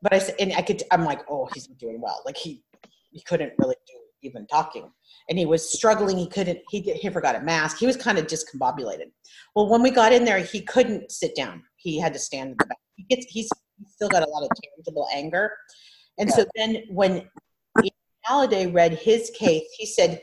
but 0.01 0.13
I 0.13 0.19
said, 0.19 0.35
and 0.39 0.51
I 0.53 0.61
could 0.61 0.83
I'm 0.91 1.05
like, 1.05 1.21
"Oh, 1.29 1.47
he's 1.53 1.67
doing 1.67 2.01
well." 2.01 2.21
Like 2.25 2.35
he 2.35 2.65
he 3.11 3.21
couldn't 3.21 3.53
really 3.57 3.77
do 3.87 3.93
even 4.21 4.47
talking, 4.47 4.91
and 5.29 5.39
he 5.39 5.45
was 5.45 5.71
struggling. 5.71 6.17
He 6.17 6.27
couldn't. 6.27 6.59
He 6.69 6.81
he 6.81 7.09
forgot 7.09 7.35
a 7.35 7.41
mask. 7.41 7.77
He 7.77 7.85
was 7.85 7.95
kind 7.95 8.17
of 8.17 8.27
discombobulated. 8.27 9.11
Well, 9.55 9.69
when 9.69 9.81
we 9.81 9.91
got 9.91 10.11
in 10.11 10.25
there, 10.25 10.39
he 10.39 10.61
couldn't 10.61 11.11
sit 11.11 11.35
down. 11.35 11.63
He 11.77 11.99
had 11.99 12.13
to 12.13 12.19
stand 12.19 12.51
in 12.51 12.57
the 12.59 12.65
back. 12.65 12.77
He 12.95 13.03
gets 13.03 13.25
he's, 13.27 13.49
he's 13.77 13.93
still 13.93 14.09
got 14.09 14.23
a 14.23 14.29
lot 14.29 14.43
of 14.43 14.49
tangible 14.75 15.07
anger, 15.13 15.53
and 16.17 16.29
so 16.29 16.45
then 16.55 16.83
when 16.89 17.29
Holliday 18.27 18.67
read 18.67 18.93
his 18.93 19.31
case, 19.31 19.63
he 19.77 19.85
said, 19.85 20.21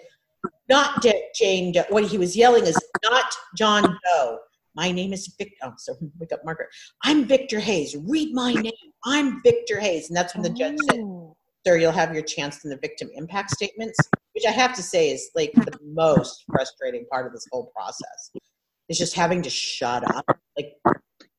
"Not 0.69 1.03
De- 1.03 1.31
Jane 1.35 1.73
Doe." 1.73 1.85
What 1.89 2.05
he 2.05 2.19
was 2.19 2.37
yelling 2.37 2.65
is, 2.67 2.77
"Not 3.03 3.25
John 3.57 3.83
Doe." 4.05 4.39
My 4.75 4.91
name 4.91 5.13
is 5.13 5.33
Victor. 5.39 5.55
Oh, 5.63 5.73
so 5.79 5.95
wake 6.19 6.33
up, 6.33 6.45
Margaret. 6.45 6.69
I'm 7.05 7.25
Victor 7.25 7.61
Hayes. 7.61 7.97
Read 7.97 8.35
my 8.35 8.53
name. 8.53 8.73
I'm 9.05 9.41
Victor 9.43 9.79
Hayes. 9.79 10.09
And 10.09 10.17
that's 10.17 10.35
when 10.35 10.43
the 10.43 10.51
judge 10.51 10.77
said, 10.91 11.01
Oh. 11.01 11.37
Sir, 11.67 11.79
you'll 11.79 11.93
have 11.93 12.13
your 12.13 12.25
chance 12.25 12.63
in 12.65 12.71
the 12.71 12.77
victim 12.77 13.09
impact 13.15 13.51
statements, 13.53 13.97
which 14.35 14.45
I 14.47 14.51
have 14.51 14.75
to 14.75 14.83
say 14.83 15.11
is 15.11 15.31
like 15.35 15.53
the 15.55 15.79
most 15.83 16.45
frustrating 16.51 17.07
part 17.11 17.27
of 17.27 17.33
this 17.33 17.47
whole 17.51 17.73
process. 17.75 18.33
Is 18.91 18.99
just 18.99 19.15
having 19.15 19.41
to 19.43 19.49
shut 19.49 20.05
up. 20.15 20.27
Like 20.59 20.75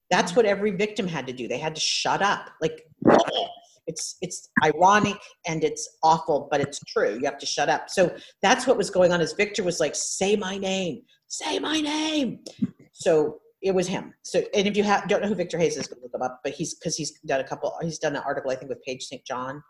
that's 0.10 0.36
what 0.36 0.46
every 0.46 0.72
victim 0.72 1.08
had 1.08 1.28
to 1.28 1.34
do. 1.34 1.48
They 1.48 1.60
had 1.60 1.76
to 1.76 1.82
shut 1.82 2.24
up. 2.24 2.50
Like 2.60 2.88
it's 3.88 4.18
it's 4.22 4.50
ironic 4.64 5.18
and 5.48 5.64
it's 5.64 5.98
awful, 6.04 6.48
but 6.52 6.62
it's 6.62 6.80
true. 6.88 7.18
You 7.20 7.26
have 7.26 7.38
to 7.40 7.46
shut 7.46 7.70
up. 7.70 7.90
So 7.90 8.16
that's 8.42 8.68
what 8.68 8.78
was 8.78 8.90
going 8.90 9.12
on. 9.12 9.22
As 9.22 9.34
Victor 9.34 9.64
was 9.64 9.80
like, 9.80 9.96
"Say 9.96 10.36
my 10.36 10.58
name, 10.58 11.02
say 11.28 11.60
my 11.60 11.82
name." 11.82 12.40
So 12.92 13.40
it 13.62 13.74
was 13.74 13.88
him. 13.88 14.14
So 14.24 14.44
and 14.54 14.68
if 14.68 14.78
you 14.78 14.84
have, 14.84 15.08
don't 15.08 15.22
know 15.22 15.28
who 15.28 15.36
Victor 15.36 15.58
Hayes 15.58 15.78
is, 15.78 15.90
look 15.90 16.14
him 16.14 16.22
up. 16.22 16.42
But 16.44 16.54
he's 16.54 16.76
because 16.76 16.96
he's 16.96 17.12
done 17.22 17.42
a 17.42 17.44
couple. 17.44 17.74
He's 17.82 18.00
done 18.00 18.16
an 18.16 18.24
article 18.26 18.52
I 18.52 18.56
think 18.56 18.70
with 18.70 18.82
Paige 18.84 19.04
St. 19.04 19.24
John. 19.26 19.64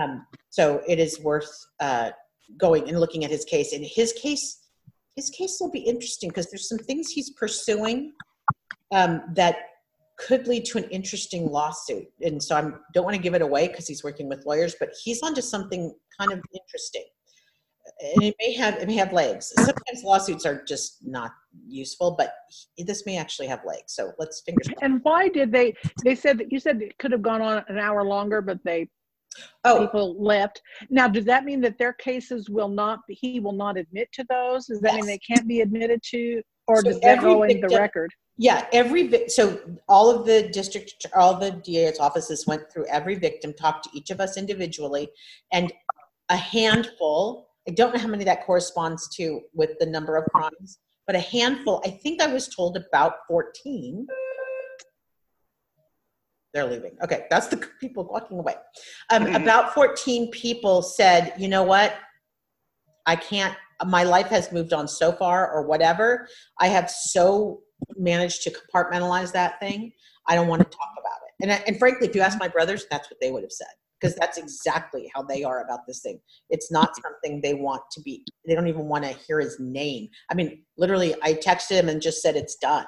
Um, 0.00 0.26
so 0.50 0.82
it 0.86 0.98
is 0.98 1.20
worth 1.20 1.50
uh, 1.80 2.10
going 2.58 2.88
and 2.88 2.98
looking 2.98 3.24
at 3.24 3.30
his 3.30 3.44
case. 3.44 3.72
And 3.72 3.84
his 3.84 4.12
case, 4.12 4.58
his 5.16 5.30
case 5.30 5.58
will 5.60 5.70
be 5.70 5.80
interesting 5.80 6.28
because 6.28 6.50
there's 6.50 6.68
some 6.68 6.78
things 6.78 7.10
he's 7.10 7.30
pursuing 7.30 8.12
um, 8.92 9.22
that 9.34 9.56
could 10.26 10.46
lead 10.46 10.64
to 10.66 10.78
an 10.78 10.84
interesting 10.84 11.50
lawsuit. 11.50 12.06
And 12.20 12.42
so 12.42 12.56
I 12.56 12.62
don't 12.92 13.04
want 13.04 13.16
to 13.16 13.22
give 13.22 13.34
it 13.34 13.42
away 13.42 13.68
because 13.68 13.86
he's 13.86 14.04
working 14.04 14.28
with 14.28 14.44
lawyers, 14.46 14.74
but 14.78 14.90
he's 15.02 15.22
onto 15.22 15.40
something 15.40 15.94
kind 16.18 16.32
of 16.32 16.40
interesting. 16.54 17.04
And 18.14 18.22
it 18.22 18.34
may 18.40 18.52
have 18.54 18.74
it 18.74 18.86
may 18.86 18.94
have 18.96 19.12
legs. 19.12 19.52
Sometimes 19.56 20.04
lawsuits 20.04 20.46
are 20.46 20.62
just 20.64 20.98
not 21.02 21.32
useful, 21.66 22.14
but 22.16 22.34
he- 22.76 22.84
this 22.84 23.04
may 23.06 23.16
actually 23.16 23.48
have 23.48 23.64
legs. 23.64 23.94
So 23.94 24.12
let's 24.18 24.42
fingers 24.42 24.68
crossed. 24.68 24.82
And 24.82 25.00
why 25.02 25.28
did 25.28 25.50
they? 25.50 25.74
They 26.04 26.14
said 26.14 26.38
that 26.38 26.52
you 26.52 26.60
said 26.60 26.82
it 26.82 26.96
could 26.98 27.10
have 27.12 27.22
gone 27.22 27.42
on 27.42 27.64
an 27.68 27.78
hour 27.78 28.04
longer, 28.04 28.42
but 28.42 28.58
they 28.64 28.88
oh 29.64 29.80
people 29.80 30.22
left. 30.22 30.60
Now, 30.88 31.08
does 31.08 31.24
that 31.24 31.44
mean 31.44 31.60
that 31.62 31.78
their 31.78 31.94
cases 31.94 32.48
will 32.48 32.68
not? 32.68 33.00
He 33.08 33.40
will 33.40 33.52
not 33.52 33.76
admit 33.76 34.08
to 34.12 34.24
those. 34.28 34.66
Does 34.66 34.80
that 34.82 34.94
mean 34.94 35.06
they 35.06 35.18
can't 35.18 35.48
be 35.48 35.60
admitted 35.60 36.02
to, 36.10 36.42
or 36.68 36.82
So 36.82 36.90
does 36.90 37.00
that 37.00 37.20
go 37.20 37.42
in 37.44 37.60
the 37.60 37.68
record? 37.68 38.10
Yeah, 38.40 38.66
every 38.72 39.28
so 39.28 39.60
all 39.86 40.08
of 40.08 40.24
the 40.24 40.48
district, 40.48 41.04
all 41.14 41.38
the 41.38 41.50
DA's 41.50 41.98
offices 42.00 42.46
went 42.46 42.72
through 42.72 42.86
every 42.86 43.16
victim, 43.16 43.52
talked 43.52 43.84
to 43.84 43.90
each 43.92 44.08
of 44.08 44.18
us 44.18 44.38
individually, 44.38 45.10
and 45.52 45.70
a 46.30 46.36
handful. 46.36 47.50
I 47.68 47.72
don't 47.72 47.94
know 47.94 48.00
how 48.00 48.08
many 48.08 48.24
that 48.24 48.46
corresponds 48.46 49.14
to 49.16 49.42
with 49.52 49.72
the 49.78 49.84
number 49.84 50.16
of 50.16 50.24
crimes, 50.32 50.78
but 51.06 51.14
a 51.14 51.20
handful. 51.20 51.82
I 51.84 51.90
think 51.90 52.22
I 52.22 52.32
was 52.32 52.48
told 52.48 52.78
about 52.78 53.16
fourteen. 53.28 54.06
They're 56.54 56.64
leaving. 56.64 56.96
Okay, 57.04 57.26
that's 57.28 57.48
the 57.48 57.58
people 57.78 58.08
walking 58.10 58.38
away. 58.38 58.54
Um, 59.10 59.26
about 59.34 59.74
fourteen 59.74 60.30
people 60.30 60.80
said, 60.80 61.34
"You 61.36 61.48
know 61.48 61.62
what? 61.62 61.94
I 63.04 63.16
can't. 63.16 63.54
My 63.84 64.02
life 64.02 64.28
has 64.28 64.50
moved 64.50 64.72
on 64.72 64.88
so 64.88 65.12
far, 65.12 65.52
or 65.52 65.66
whatever. 65.66 66.26
I 66.58 66.68
have 66.68 66.88
so 66.88 67.60
managed 67.96 68.42
to 68.42 68.50
compartmentalize 68.50 69.32
that 69.32 69.58
thing. 69.60 69.92
I 70.26 70.34
don't 70.34 70.48
want 70.48 70.60
to 70.62 70.68
talk 70.68 70.90
about 70.98 71.18
it. 71.26 71.50
And, 71.50 71.68
and 71.68 71.78
frankly, 71.78 72.06
if 72.06 72.14
you 72.14 72.20
ask 72.20 72.38
my 72.38 72.48
brothers, 72.48 72.86
that's 72.90 73.10
what 73.10 73.20
they 73.20 73.30
would 73.30 73.42
have 73.42 73.52
said 73.52 73.68
because 74.00 74.16
that's 74.16 74.38
exactly 74.38 75.10
how 75.14 75.22
they 75.22 75.44
are 75.44 75.62
about 75.64 75.80
this 75.86 76.00
thing. 76.00 76.20
It's 76.48 76.72
not 76.72 76.94
something 77.02 77.40
they 77.40 77.54
want 77.54 77.82
to 77.92 78.00
be. 78.00 78.24
They 78.46 78.54
don't 78.54 78.68
even 78.68 78.86
want 78.86 79.04
to 79.04 79.10
hear 79.10 79.40
his 79.40 79.58
name. 79.60 80.08
I 80.30 80.34
mean, 80.34 80.62
literally, 80.78 81.14
I 81.22 81.34
texted 81.34 81.72
him 81.72 81.88
and 81.88 82.00
just 82.00 82.22
said 82.22 82.36
it's 82.36 82.56
done, 82.56 82.86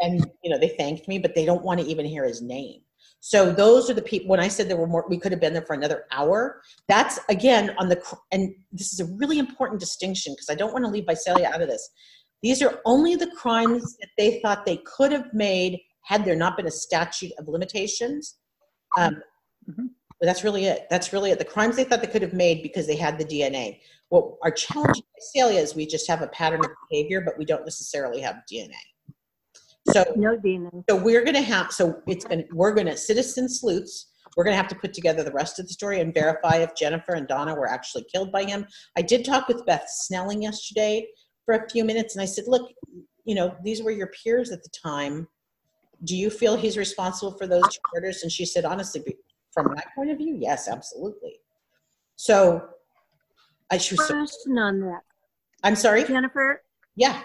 and 0.00 0.26
you 0.42 0.50
know 0.50 0.58
they 0.58 0.70
thanked 0.70 1.08
me, 1.08 1.18
but 1.18 1.34
they 1.34 1.44
don't 1.44 1.64
want 1.64 1.80
to 1.80 1.86
even 1.86 2.06
hear 2.06 2.24
his 2.24 2.40
name. 2.40 2.80
So 3.20 3.52
those 3.52 3.88
are 3.88 3.94
the 3.94 4.02
people. 4.02 4.28
When 4.28 4.40
I 4.40 4.48
said 4.48 4.68
there 4.68 4.76
were 4.76 4.86
more, 4.86 5.06
we 5.08 5.18
could 5.18 5.30
have 5.30 5.40
been 5.40 5.52
there 5.52 5.64
for 5.64 5.74
another 5.74 6.04
hour. 6.10 6.60
That's 6.88 7.20
again 7.28 7.74
on 7.78 7.88
the 7.88 8.02
and 8.32 8.54
this 8.72 8.92
is 8.92 9.00
a 9.00 9.12
really 9.16 9.38
important 9.38 9.80
distinction 9.80 10.32
because 10.32 10.50
I 10.50 10.54
don't 10.54 10.72
want 10.72 10.84
to 10.84 10.90
leave 10.90 11.06
Visalia 11.08 11.48
out 11.48 11.62
of 11.62 11.68
this. 11.68 11.88
These 12.42 12.62
are 12.62 12.80
only 12.84 13.14
the 13.14 13.30
crimes 13.30 13.96
that 14.00 14.10
they 14.18 14.40
thought 14.40 14.66
they 14.66 14.78
could 14.78 15.12
have 15.12 15.32
made 15.32 15.80
had 16.02 16.24
there 16.24 16.36
not 16.36 16.56
been 16.56 16.66
a 16.66 16.72
statute 16.72 17.32
of 17.38 17.48
limitations. 17.48 18.38
Um, 18.98 19.22
but 20.22 20.26
that's 20.26 20.44
really 20.44 20.66
it. 20.66 20.86
That's 20.90 21.12
really 21.12 21.30
it. 21.30 21.38
The 21.38 21.44
crimes 21.44 21.76
they 21.76 21.84
thought 21.84 22.00
they 22.00 22.06
could 22.06 22.22
have 22.22 22.32
made 22.32 22.62
because 22.62 22.86
they 22.86 22.96
had 22.96 23.18
the 23.18 23.24
DNA. 23.24 23.80
What 24.08 24.34
our 24.42 24.50
challenge 24.50 24.98
in 24.98 25.04
Visalia 25.18 25.60
is 25.60 25.74
we 25.74 25.86
just 25.86 26.08
have 26.08 26.22
a 26.22 26.28
pattern 26.28 26.60
of 26.60 26.70
behavior, 26.90 27.20
but 27.20 27.38
we 27.38 27.44
don't 27.44 27.64
necessarily 27.64 28.20
have 28.20 28.36
DNA. 28.52 28.70
So 29.90 30.04
no 30.16 30.36
DNA. 30.36 30.84
So 30.88 30.96
we're 30.96 31.24
gonna 31.24 31.40
have. 31.40 31.72
So 31.72 32.02
it's 32.06 32.24
gonna. 32.24 32.44
We're 32.52 32.74
gonna 32.74 32.96
citizen 32.96 33.48
sleuths. 33.48 34.12
We're 34.36 34.44
gonna 34.44 34.56
have 34.56 34.68
to 34.68 34.76
put 34.76 34.94
together 34.94 35.24
the 35.24 35.32
rest 35.32 35.58
of 35.58 35.66
the 35.66 35.72
story 35.72 36.00
and 36.00 36.14
verify 36.14 36.58
if 36.58 36.74
Jennifer 36.76 37.14
and 37.14 37.26
Donna 37.26 37.54
were 37.54 37.68
actually 37.68 38.04
killed 38.12 38.30
by 38.30 38.44
him. 38.44 38.66
I 38.96 39.02
did 39.02 39.24
talk 39.24 39.48
with 39.48 39.66
Beth 39.66 39.86
Snelling 39.88 40.42
yesterday 40.42 41.06
for 41.44 41.54
a 41.54 41.68
few 41.68 41.84
minutes, 41.84 42.14
and 42.14 42.22
I 42.22 42.26
said, 42.26 42.44
"Look, 42.46 42.70
you 43.24 43.34
know, 43.34 43.56
these 43.62 43.82
were 43.82 43.90
your 43.90 44.08
peers 44.08 44.50
at 44.50 44.62
the 44.62 44.70
time. 44.70 45.28
Do 46.04 46.16
you 46.16 46.30
feel 46.30 46.56
he's 46.56 46.76
responsible 46.76 47.32
for 47.32 47.46
those 47.46 47.78
murders?" 47.92 48.22
And 48.22 48.30
she 48.30 48.44
said, 48.44 48.64
"Honestly, 48.64 49.02
from 49.52 49.66
my 49.74 49.82
point 49.94 50.10
of 50.10 50.18
view, 50.18 50.36
yes, 50.38 50.68
absolutely." 50.68 51.40
So 52.16 52.68
I 53.70 53.78
should 53.78 53.98
Question 53.98 54.58
on 54.58 54.80
that. 54.80 55.00
I'm 55.64 55.76
sorry, 55.76 56.04
Jennifer. 56.04 56.62
Yeah. 56.96 57.22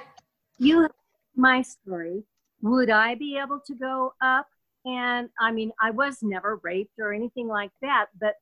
You 0.58 0.88
my 1.36 1.62
story. 1.62 2.24
Would 2.62 2.90
I 2.90 3.16
be 3.16 3.38
able 3.38 3.60
to 3.68 3.76
go 3.76 4.14
up? 4.22 4.48
And 4.86 5.30
I 5.40 5.52
mean, 5.52 5.72
I 5.82 5.92
was 5.92 6.20
never 6.22 6.60
raped 6.64 6.98
or 7.00 7.14
anything 7.14 7.48
like 7.48 7.72
that, 7.82 8.08
but 8.20 8.36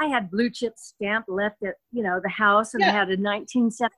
I 0.00 0.06
had 0.06 0.30
blue 0.30 0.50
chip 0.50 0.74
stamp 0.76 1.24
left 1.28 1.62
at 1.64 1.74
you 1.90 2.02
know 2.02 2.20
the 2.22 2.28
house, 2.28 2.74
and 2.74 2.84
I 2.84 2.88
had 2.88 3.08
a 3.08 3.16
1970. 3.16 3.94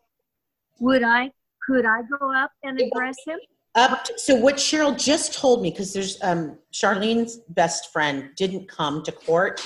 Would 0.80 1.02
I? 1.02 1.30
Could 1.66 1.86
I 1.86 2.00
go 2.18 2.34
up 2.34 2.50
and 2.62 2.80
address 2.80 3.16
him? 3.26 3.38
Up 3.76 4.02
to, 4.04 4.18
so 4.18 4.34
what 4.34 4.56
Cheryl 4.56 4.98
just 4.98 5.32
told 5.32 5.62
me 5.62 5.70
because 5.70 5.92
there's 5.92 6.20
um 6.22 6.58
Charlene's 6.72 7.38
best 7.50 7.92
friend 7.92 8.30
didn't 8.36 8.68
come 8.68 9.04
to 9.04 9.12
court 9.12 9.64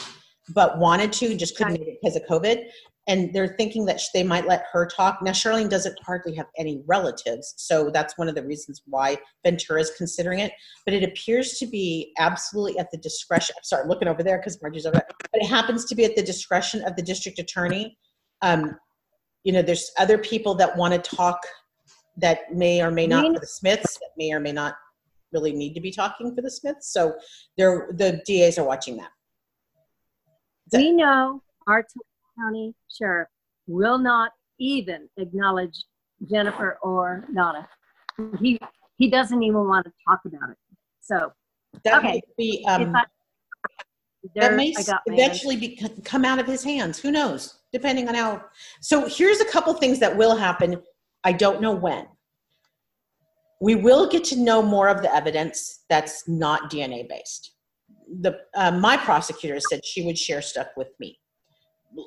but 0.51 0.79
wanted 0.79 1.11
to 1.11 1.35
just 1.35 1.57
couldn't 1.57 1.73
make 1.73 1.89
it 1.89 1.99
because 2.03 2.17
of 2.17 2.23
COVID 2.25 2.67
and 3.07 3.33
they're 3.33 3.55
thinking 3.57 3.87
that 3.87 4.01
they 4.13 4.23
might 4.23 4.47
let 4.47 4.65
her 4.73 4.87
talk. 4.87 5.21
Now 5.23 5.31
Charlene 5.31 5.71
doesn't 5.71 5.97
hardly 6.05 6.35
have 6.35 6.47
any 6.59 6.83
relatives 6.87 7.55
so 7.57 7.89
that's 7.89 8.19
one 8.19 8.29
of 8.29 8.35
the 8.35 8.45
reasons 8.45 8.83
why 8.85 9.17
Ventura 9.43 9.81
is 9.81 9.91
considering 9.97 10.41
it 10.41 10.53
but 10.85 10.93
it 10.93 11.03
appears 11.03 11.59
to 11.61 11.67
be 11.67 12.13
absolutely 12.19 12.79
at 12.79 12.91
the 12.91 12.99
discretion 12.99 13.55
I'm 13.57 13.65
sorry 13.65 13.89
looking 13.89 14.09
over 14.09 14.23
there 14.23 14.37
because 14.37 14.61
Margie's 14.61 14.85
over 14.85 14.97
there 14.97 15.07
but 15.33 15.41
it 15.41 15.47
happens 15.47 15.87
to 15.87 15.95
be 15.95 16.05
at 16.05 16.15
the 16.15 16.23
discretion 16.23 16.85
of 16.85 16.95
the 16.95 17.03
district 17.03 17.39
attorney 17.39 17.97
um 18.43 18.77
you 19.45 19.53
know 19.53 19.63
there's 19.63 19.93
other 19.99 20.19
people 20.19 20.55
that 20.57 20.77
want 20.77 20.93
to 20.95 21.17
talk 21.17 21.39
that 22.17 22.53
may 22.53 22.83
or 22.83 22.91
may 22.91 23.07
not 23.07 23.27
for 23.35 23.41
the 23.41 23.47
Smiths, 23.47 23.95
that 23.95 24.11
may 24.17 24.33
or 24.33 24.41
may 24.41 24.53
not 24.53 24.75
really 25.33 25.53
need 25.53 25.75
to 25.75 25.81
be 25.81 25.91
talking 25.91 26.35
for 26.35 26.43
the 26.43 26.51
Smiths. 26.51 26.93
So 26.93 27.15
they're 27.57 27.89
the 27.93 28.23
DAs 28.27 28.59
are 28.59 28.65
watching 28.65 28.97
that. 28.97 29.11
We 30.73 30.93
know 30.93 31.43
our 31.67 31.85
county 32.39 32.75
sheriff 32.91 33.29
will 33.67 33.99
not 33.99 34.33
even 34.59 35.09
acknowledge 35.19 35.85
Jennifer 36.31 36.79
or 36.83 37.25
Donna. 37.35 37.69
He 38.41 38.59
he 38.97 39.11
doesn't 39.11 39.43
even 39.43 39.67
want 39.69 39.87
to 39.87 39.93
talk 40.09 40.21
about 40.25 40.51
it. 40.51 40.57
So 41.01 41.33
That 41.85 41.99
okay, 41.99 42.23
be 42.39 42.65
um, 42.69 42.95
I- 42.97 43.05
that 44.37 44.55
may 44.55 44.75
eventually 45.07 45.57
be, 45.57 45.81
come 46.05 46.25
out 46.25 46.39
of 46.39 46.47
his 46.47 46.65
hands. 46.65 46.99
Who 46.99 47.11
knows? 47.11 47.61
Depending 47.73 48.09
on 48.09 48.15
how. 48.15 48.45
So 48.81 49.07
here's 49.09 49.41
a 49.41 49.45
couple 49.45 49.75
things 49.75 49.99
that 50.01 50.17
will 50.17 50.37
happen. 50.37 50.83
I 51.25 51.33
don't 51.33 51.61
know 51.61 51.73
when. 51.73 52.07
We 53.61 53.75
will 53.75 54.09
get 54.09 54.25
to 54.25 54.37
know 54.37 54.63
more 54.63 54.89
of 54.89 55.03
the 55.03 55.15
evidence 55.15 55.85
that's 55.89 56.29
not 56.29 56.71
DNA 56.71 57.09
based. 57.09 57.53
The 58.21 58.39
uh, 58.55 58.71
my 58.73 58.97
prosecutor 58.97 59.59
said 59.61 59.85
she 59.85 60.05
would 60.05 60.19
share 60.19 60.43
stuff 60.43 60.69
with 60.77 60.89
me 61.01 61.19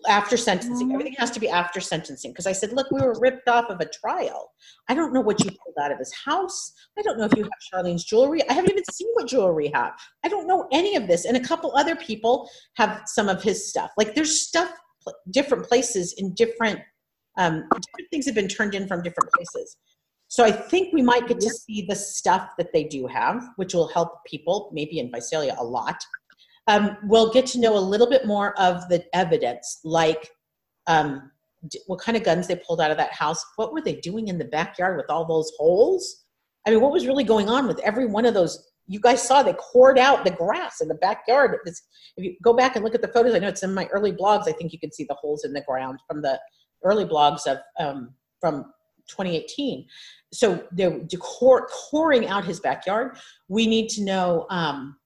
after 0.08 0.38
sentencing. 0.38 0.92
Everything 0.92 1.16
has 1.18 1.32
to 1.32 1.40
be 1.40 1.50
after 1.50 1.80
sentencing 1.80 2.32
because 2.32 2.48
I 2.48 2.52
said, 2.52 2.74
look, 2.74 2.90
we 2.92 3.02
were 3.02 3.18
ripped 3.20 3.48
off 3.48 3.70
of 3.70 3.80
a 3.80 3.86
trial. 3.86 4.52
I 4.90 4.94
don't 4.94 5.14
know 5.14 5.22
what 5.22 5.44
you 5.44 5.52
pulled 5.52 5.76
out 5.82 5.92
of 5.92 6.00
his 6.00 6.14
house. 6.14 6.74
I 6.98 7.02
don't 7.02 7.18
know 7.18 7.26
if 7.26 7.36
you 7.36 7.44
have 7.44 7.84
Charlene's 7.86 8.04
jewelry. 8.04 8.48
I 8.50 8.54
haven't 8.54 8.72
even 8.72 8.84
seen 8.92 9.10
what 9.14 9.28
jewelry 9.28 9.72
have. 9.74 9.94
I 10.24 10.30
don't 10.30 10.48
know 10.48 10.68
any 10.72 10.96
of 10.96 11.08
this. 11.08 11.26
And 11.26 11.38
a 11.38 11.42
couple 11.42 11.76
other 11.76 11.96
people 11.96 12.50
have 12.76 13.02
some 13.06 13.30
of 13.30 13.42
his 13.42 13.70
stuff. 13.70 13.92
Like 13.98 14.16
there's 14.16 14.42
stuff 14.42 14.72
different 15.32 15.66
places 15.66 16.14
in 16.18 16.34
different 16.34 16.80
um, 17.38 17.64
different 17.70 18.10
things 18.12 18.26
have 18.26 18.36
been 18.36 18.48
turned 18.48 18.74
in 18.74 18.88
from 18.88 19.04
different 19.04 19.32
places. 19.32 19.78
So 20.28 20.44
I 20.44 20.52
think 20.52 20.92
we 20.92 21.02
might 21.02 21.28
get 21.28 21.40
to 21.40 21.50
see 21.50 21.86
the 21.88 21.96
stuff 21.96 22.50
that 22.58 22.74
they 22.74 22.84
do 22.84 23.08
have, 23.08 23.48
which 23.56 23.74
will 23.74 23.88
help 23.88 24.26
people, 24.26 24.72
maybe 24.74 25.00
in 25.00 25.12
Visalia 25.12 25.56
a 25.58 25.64
lot. 25.64 26.04
Um, 26.68 26.98
we'll 27.04 27.32
get 27.32 27.46
to 27.48 27.60
know 27.60 27.78
a 27.78 27.80
little 27.80 28.10
bit 28.10 28.26
more 28.26 28.60
of 28.60 28.88
the 28.90 29.04
evidence, 29.14 29.80
like 29.84 30.30
um, 30.88 31.32
what 31.88 32.00
kind 32.00 32.18
of 32.18 32.24
guns 32.24 32.48
they 32.48 32.56
pulled 32.56 32.82
out 32.82 32.92
of 32.92 32.98
that 32.98 33.14
house. 33.14 33.44
What 33.56 33.74
were 33.74 33.82
they 33.82 33.96
doing 33.96 34.28
in 34.28 34.38
the 34.38 34.46
backyard 34.46 34.98
with 34.98 35.10
all 35.10 35.26
those 35.26 35.52
holes? 35.58 36.26
I 36.66 36.72
mean, 36.72 36.82
what 36.82 36.92
was 36.92 37.08
really 37.08 37.24
going 37.24 37.50
on 37.50 37.68
with 37.68 37.80
every 37.80 38.06
one 38.06 38.26
of 38.26 38.34
those? 38.34 38.72
You 38.88 39.00
guys 39.00 39.26
saw 39.26 39.44
they 39.44 39.54
cored 39.54 39.98
out 39.98 40.24
the 40.24 40.32
grass 40.32 40.82
in 40.82 40.88
the 40.88 40.96
backyard. 40.96 41.58
It's, 41.66 41.82
if 42.16 42.24
you 42.24 42.36
go 42.42 42.54
back 42.54 42.76
and 42.76 42.84
look 42.84 42.96
at 42.96 43.02
the 43.02 43.10
photos, 43.10 43.34
I 43.34 43.40
know 43.40 43.50
it's 43.50 43.64
in 43.64 43.74
my 43.74 43.88
early 43.88 44.12
blogs. 44.12 44.48
I 44.48 44.54
think 44.54 44.74
you 44.74 44.80
can 44.80 44.92
see 44.92 45.06
the 45.08 45.16
holes 45.16 45.44
in 45.44 45.54
the 45.54 45.62
ground 45.62 46.00
from 46.08 46.22
the 46.22 46.40
early 46.84 47.06
blogs 47.06 47.48
of 47.48 47.58
um, 47.80 48.14
from 48.40 48.66
2018. 49.08 49.86
So 50.34 50.64
they're 50.72 51.00
decor- 51.00 51.68
coring 51.68 52.28
out 52.28 52.46
his 52.46 52.60
backyard. 52.60 53.18
We 53.48 53.68
need 53.68 53.90
to 53.90 54.04
know. 54.04 54.46
Um, 54.50 54.98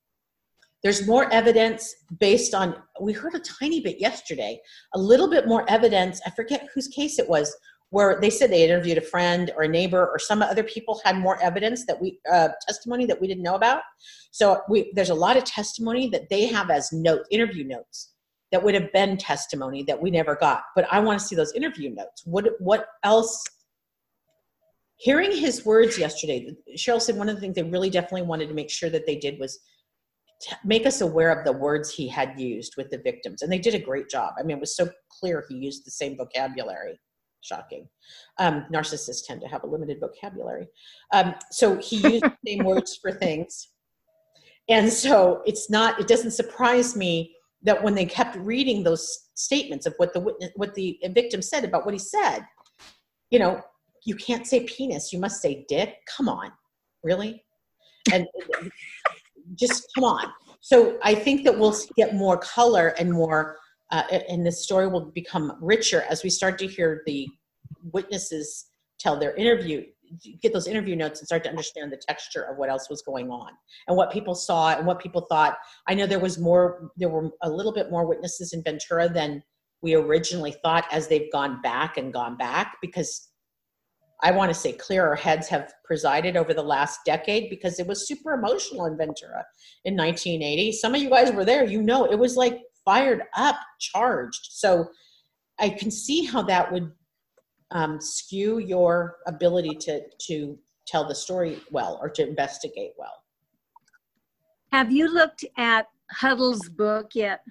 there's 0.84 1.06
more 1.06 1.32
evidence 1.32 1.94
based 2.20 2.56
on. 2.56 2.76
We 3.00 3.14
heard 3.14 3.36
a 3.36 3.40
tiny 3.40 3.82
bit 3.82 4.00
yesterday. 4.00 4.60
A 4.96 5.00
little 5.00 5.30
bit 5.30 5.48
more 5.48 5.70
evidence. 5.70 6.22
I 6.26 6.32
forget 6.32 6.68
whose 6.74 6.88
case 6.88 7.20
it 7.20 7.30
was 7.30 7.56
where 7.92 8.20
they 8.22 8.30
said 8.30 8.50
they 8.50 8.64
interviewed 8.64 8.98
a 8.98 9.02
friend 9.02 9.52
or 9.56 9.64
a 9.64 9.68
neighbor 9.68 10.08
or 10.08 10.18
some 10.18 10.42
other 10.42 10.64
people 10.64 11.00
had 11.06 11.18
more 11.18 11.42
evidence 11.42 11.86
that 11.86 12.02
we 12.02 12.20
uh, 12.32 12.50
testimony 12.68 13.06
that 13.06 13.22
we 13.22 13.28
didn't 13.28 13.44
know 13.44 13.56
about 13.56 13.84
so 14.32 14.62
we, 14.68 14.92
there's 14.96 15.12
a 15.12 15.16
lot 15.16 15.38
of 15.38 15.44
testimony 15.44 16.10
that 16.10 16.30
they 16.30 16.46
have 16.48 16.72
as 16.72 16.92
note 16.92 17.22
interview 17.30 17.64
notes 17.64 18.14
that 18.52 18.64
would 18.64 18.74
have 18.74 18.92
been 18.92 19.18
testimony 19.18 19.84
that 19.84 20.02
we 20.02 20.10
never 20.10 20.36
got 20.36 20.64
but 20.76 20.88
i 20.92 21.00
want 21.00 21.20
to 21.20 21.26
see 21.26 21.36
those 21.36 21.54
interview 21.54 21.90
notes 21.94 22.24
what 22.26 22.46
what 22.60 22.88
else 23.04 23.44
hearing 24.98 25.32
his 25.32 25.66
words 25.66 26.00
yesterday 26.00 26.56
cheryl 26.78 27.02
said 27.02 27.16
one 27.18 27.30
of 27.30 27.36
the 27.36 27.42
things 27.42 27.56
they 27.56 27.64
really 27.64 27.90
definitely 27.90 28.24
wanted 28.24 28.48
to 28.48 28.54
make 28.54 28.70
sure 28.70 28.90
that 28.90 29.06
they 29.06 29.18
did 29.18 29.40
was 29.40 29.60
make 30.64 30.86
us 30.86 31.02
aware 31.02 31.32
of 31.32 31.46
the 31.46 31.52
words 31.52 31.94
he 31.94 32.08
had 32.08 32.40
used 32.40 32.76
with 32.78 32.90
the 32.90 32.98
victims 33.00 33.42
and 33.42 33.52
they 33.52 33.60
did 33.60 33.76
a 33.76 33.80
great 33.80 34.10
job 34.10 34.34
i 34.40 34.44
mean 34.44 34.58
it 34.58 34.60
was 34.60 34.76
so 34.76 34.90
clear 35.10 35.46
he 35.50 35.56
used 35.56 35.86
the 35.86 35.92
same 35.92 36.18
vocabulary 36.18 37.00
shocking. 37.42 37.88
Um, 38.38 38.66
narcissists 38.74 39.26
tend 39.26 39.42
to 39.42 39.48
have 39.48 39.64
a 39.64 39.68
limited 39.68 40.00
vocabulary. 40.00 40.68
Um, 41.14 41.36
so 41.52 41.78
he 41.78 41.98
used 41.98 42.24
the 42.24 42.38
same 42.46 42.64
words 42.64 42.98
for 43.02 43.12
things. 43.12 43.70
And 44.70 44.92
so 44.92 45.42
it's 45.46 45.70
not, 45.70 46.00
it 46.00 46.08
doesn't 46.08 46.32
surprise 46.32 46.96
me 46.96 47.36
that 47.64 47.84
when 47.84 47.94
they 47.94 48.06
kept 48.06 48.38
reading 48.38 48.84
those 48.84 49.30
statements 49.36 49.86
of 49.86 49.94
what 49.98 50.14
the 50.14 50.20
witness, 50.20 50.52
what 50.56 50.74
the 50.76 51.00
victim 51.10 51.42
said 51.42 51.64
about 51.64 51.86
what 51.86 51.94
he 51.94 52.00
said, 52.00 52.42
you 53.30 53.40
know, 53.40 53.62
you 54.06 54.16
can't 54.16 54.48
say 54.48 54.62
penis, 54.62 55.14
you 55.14 55.20
must 55.20 55.42
say 55.42 55.66
dick. 55.68 55.96
Come 56.16 56.30
on, 56.30 56.52
really? 57.04 57.44
And 58.12 58.26
just 59.56 59.88
come 59.96 60.04
on. 60.04 60.28
So 60.62 60.98
I 61.04 61.16
think 61.16 61.44
that 61.44 61.58
we'll 61.58 61.76
get 61.96 62.16
more 62.16 62.38
color 62.38 62.90
and 63.00 63.12
more 63.12 63.58
uh, 63.92 64.04
and 64.30 64.46
the 64.46 64.52
story 64.52 64.88
will 64.88 65.12
become 65.12 65.58
richer 65.62 66.04
as 66.10 66.24
we 66.24 66.30
start 66.30 66.58
to 66.60 66.68
hear 66.68 67.04
the 67.06 67.28
witnesses 67.92 68.68
tell 69.00 69.20
their 69.20 69.36
interview 69.36 69.84
get 70.42 70.52
those 70.52 70.68
interview 70.68 70.96
notes 70.96 71.22
and 71.22 71.28
start 71.28 71.42
to 71.42 71.50
understand 71.50 71.92
the 71.92 71.98
texture 71.98 72.44
of 72.44 72.58
what 72.58 72.70
else 72.70 72.90
was 72.90 73.02
going 73.02 73.30
on 73.30 73.52
and 73.88 73.96
what 73.96 74.12
people 74.12 74.36
saw 74.36 74.76
and 74.76 74.86
what 74.86 75.00
people 75.00 75.26
thought 75.30 75.58
i 75.88 75.94
know 75.94 76.06
there 76.06 76.20
was 76.20 76.38
more 76.38 76.92
there 76.98 77.10
were 77.10 77.30
a 77.44 77.50
little 77.50 77.72
bit 77.72 77.90
more 77.90 78.06
witnesses 78.06 78.52
in 78.54 78.62
ventura 78.62 79.08
than 79.08 79.42
we 79.82 79.96
originally 79.96 80.54
thought 80.64 80.86
as 80.92 81.08
they've 81.08 81.32
gone 81.32 81.62
back 81.62 81.98
and 81.98 82.14
gone 82.14 82.36
back 82.38 82.76
because 82.82 83.31
i 84.24 84.32
want 84.32 84.50
to 84.50 84.60
say 84.60 84.72
clearer 84.72 85.16
heads 85.16 85.48
have 85.48 85.74
presided 85.84 86.38
over 86.38 86.54
the 86.54 86.62
last 86.62 87.00
decade 87.06 87.50
because 87.50 87.80
it 87.80 87.88
was 87.88 88.08
super 88.08 88.34
emotional 88.34 88.86
in 88.86 88.98
ventura 88.98 89.44
in 89.86 89.96
1980 89.96 90.72
some 90.74 90.96
of 90.96 91.02
you 91.02 91.10
guys 91.10 91.32
were 91.32 91.46
there 91.46 91.66
you 91.66 91.82
know 91.82 92.06
it 92.06 92.18
was 92.18 92.36
like 92.36 92.62
fired 92.86 93.24
up, 93.36 93.58
charged. 93.80 94.48
So 94.52 94.88
I 95.60 95.70
can 95.70 95.92
see 95.92 96.26
how 96.26 96.42
that 96.44 96.72
would 96.72 96.92
um, 97.72 98.02
skew 98.02 98.60
your 98.60 99.18
ability 99.28 99.76
to 99.82 100.02
to 100.28 100.58
tell 100.88 101.08
the 101.08 101.16
story 101.16 101.60
well 101.72 102.00
or 102.02 102.10
to 102.10 102.28
investigate 102.28 102.92
well. 102.98 103.24
Have 104.72 104.92
you 104.92 105.08
looked 105.08 105.46
at 105.58 105.88
Huddle's 106.12 106.68
book 106.68 107.12
yet? 107.14 107.42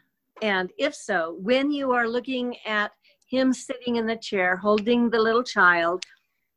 And 0.43 0.71
if 0.79 0.95
so, 0.95 1.37
when 1.41 1.71
you 1.71 1.93
are 1.93 2.09
looking 2.09 2.57
at 2.66 2.93
him 3.31 3.53
sitting 3.53 3.97
in 3.97 4.07
the 4.07 4.16
chair 4.16 4.57
holding 4.57 5.09
the 5.09 5.21
little 5.21 5.45
child 5.45 6.05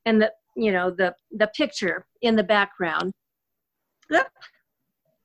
and 0.06 0.22
the 0.22 0.32
you 0.56 0.72
know 0.72 0.92
the 0.92 1.16
the 1.32 1.48
picture 1.48 2.06
in 2.22 2.36
the 2.36 2.44
background 2.44 3.12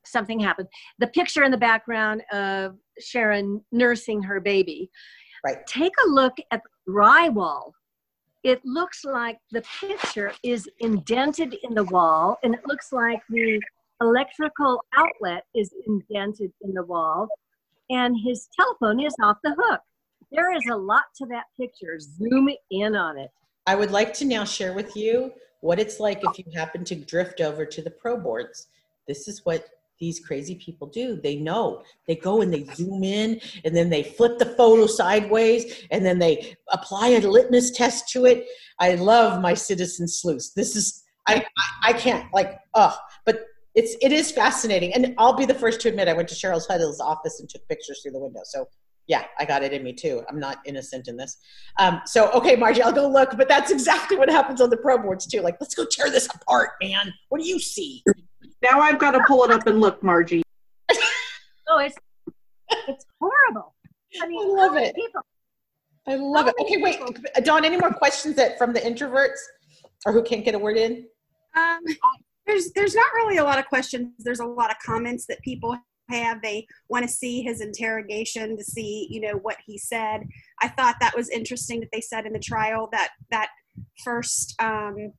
something 0.09 0.41
happened. 0.41 0.69
The 0.99 1.07
picture 1.09 1.45
in 1.45 1.51
the 1.51 1.59
background 1.59 2.23
of 2.33 2.77
Sharon 2.99 3.65
nursing 3.73 4.23
her 4.23 4.41
baby. 4.41 4.91
Right. 5.45 5.59
Take 5.67 5.93
a 6.05 6.09
look 6.09 6.35
at 6.51 6.63
the 6.63 6.93
drywall. 6.93 7.73
It 8.45 8.61
looks 8.65 9.05
like 9.05 9.39
the 9.51 9.63
picture 9.81 10.33
is 10.43 10.69
indented 10.81 11.57
in 11.63 11.75
the 11.75 11.85
wall, 11.85 12.39
and 12.43 12.55
it 12.55 12.61
looks 12.67 12.93
like 12.93 13.21
the 13.29 13.61
electrical 14.01 14.83
outlet 14.97 15.45
is 15.55 15.71
indented 15.87 16.53
in 16.63 16.73
the 16.73 16.85
wall, 16.85 17.29
and 17.91 18.17
his 18.25 18.49
telephone 18.59 19.01
is 19.01 19.15
off 19.23 19.37
the 19.43 19.55
hook. 19.59 19.81
There 20.31 20.55
is 20.55 20.63
a 20.71 20.77
lot 20.77 21.05
to 21.17 21.27
that 21.27 21.45
picture. 21.61 21.99
Zoom 21.99 22.49
in 22.71 22.95
on 22.95 23.19
it. 23.19 23.31
I 23.69 23.75
would 23.75 23.91
like 23.91 24.15
to 24.15 24.25
now 24.25 24.45
share 24.47 24.73
with 24.73 24.97
you 24.97 25.31
what 25.61 25.79
it's 25.79 26.01
like 26.01 26.21
if 26.23 26.39
you 26.39 26.45
happen 26.55 26.85
to 26.85 26.95
drift 26.95 27.43
over 27.43 27.67
to 27.67 27.83
the 27.83 27.91
pro 27.91 28.17
boards. 28.17 28.69
This 29.07 29.29
is 29.29 29.45
what 29.45 29.67
these 30.01 30.21
crazy 30.21 30.55
people 30.55 30.87
do. 30.87 31.21
They 31.23 31.37
know. 31.37 31.83
They 32.07 32.17
go 32.17 32.41
and 32.41 32.51
they 32.51 32.65
zoom 32.65 33.05
in 33.05 33.39
and 33.67 33.77
then 33.77 33.91
they 33.91 34.03
flip 34.03 34.39
the 34.39 34.55
photo 34.57 34.87
sideways 34.87 35.85
and 35.91 36.03
then 36.03 36.19
they 36.19 36.57
apply 36.73 37.09
a 37.09 37.21
litmus 37.21 37.71
test 37.73 38.09
to 38.13 38.25
it. 38.25 38.47
I 38.79 38.95
love 38.95 39.43
my 39.43 39.53
citizen 39.53 40.09
sleuths. 40.09 40.55
This 40.55 40.75
is 40.75 41.05
I 41.27 41.45
I, 41.83 41.93
can't 41.93 42.25
like 42.33 42.59
oh, 42.73 42.97
but 43.27 43.45
it's 43.75 43.97
it 44.01 44.13
is 44.13 44.31
fascinating. 44.31 44.95
And 44.95 45.15
I'll 45.19 45.37
be 45.37 45.45
the 45.45 45.53
first 45.53 45.83
to 45.83 45.91
admit 45.91 46.09
I 46.09 46.15
went 46.15 46.29
to 46.31 46.35
Cheryl's 46.35 46.67
Huddle's 46.67 47.01
office 47.01 47.39
and 47.39 47.51
took 47.51 47.69
pictures 47.69 48.01
through 48.03 48.13
the 48.13 48.19
window. 48.19 48.41
So 48.45 48.67
yeah, 49.09 49.25
I 49.39 49.47
got 49.47 49.63
it 49.63 49.73
in 49.73 49.83
me 49.83 49.95
too. 49.95 50.23
I'm 50.29 50.39
not 50.39 50.59
innocent 50.67 51.09
in 51.09 51.17
this. 51.17 51.39
Um, 51.79 52.03
so 52.05 52.31
okay, 52.33 52.55
Margie, 52.55 52.83
I'll 52.83 52.93
go 52.93 53.09
look. 53.09 53.37
But 53.37 53.49
that's 53.49 53.71
exactly 53.71 54.17
what 54.19 54.31
happens 54.31 54.61
on 54.61 54.69
the 54.71 54.77
pro 54.77 54.99
boards 54.99 55.27
too. 55.27 55.41
Like, 55.41 55.57
let's 55.61 55.75
go 55.75 55.87
tear 55.91 56.11
this 56.11 56.29
apart, 56.35 56.73
man. 56.83 57.13
What 57.31 57.41
do 57.41 57.49
you 57.49 57.59
see? 57.59 58.05
Now 58.63 58.81
I've 58.81 58.99
got 58.99 59.13
to 59.13 59.21
pull 59.27 59.45
it 59.45 59.51
up 59.51 59.67
and 59.67 59.81
look, 59.81 60.03
Margie. 60.03 60.43
oh, 61.69 61.79
it's 61.79 61.97
it's 62.87 63.05
horrible. 63.19 63.75
I 64.23 64.27
mean, 64.29 64.47
I 64.47 64.63
love 64.63 64.77
it. 64.77 64.95
People? 64.95 65.23
I 66.07 66.15
love 66.17 66.49
it. 66.49 66.55
Okay, 66.61 66.77
wait, 66.83 67.01
Dawn. 67.45 67.65
Any 67.65 67.79
more 67.79 67.93
questions 67.93 68.37
that 68.37 68.59
from 68.59 68.73
the 68.75 68.81
introverts 68.81 69.39
or 70.05 70.13
who 70.13 70.23
can't 70.23 70.45
get 70.45 70.55
a 70.55 70.59
word 70.59 70.77
in? 70.77 71.07
Um, 71.57 71.81
there's 72.47 72.73
there's 72.73 72.95
not 72.95 73.07
really 73.15 73.39
a 73.39 73.45
lot 73.45 73.59
of 73.59 73.67
questions. 73.67 74.11
There's 74.19 74.41
a 74.41 74.47
lot 74.47 74.71
of 74.71 74.77
comments 74.85 75.25
that 75.27 75.41
people 75.41 75.79
have. 76.09 76.43
They 76.43 76.67
want 76.89 77.07
to 77.07 77.13
see 77.13 77.43
his 77.43 77.61
interrogation 77.61 78.57
to 78.57 78.65
see, 78.65 79.09
you 79.11 79.21
know, 79.21 79.35
what 79.43 79.57
he 79.65 79.79
said. 79.79 80.23
I 80.61 80.69
thought 80.69 80.97
that 81.01 81.17
was 81.17 81.29
interesting 81.29 81.81
that 81.81 81.91
they 81.93 82.01
said 82.01 82.27
in 82.27 82.33
the 82.33 82.39
trial 82.39 82.89
that 82.93 83.11
that 83.31 83.51
first 84.05 84.55
um, 84.61 85.13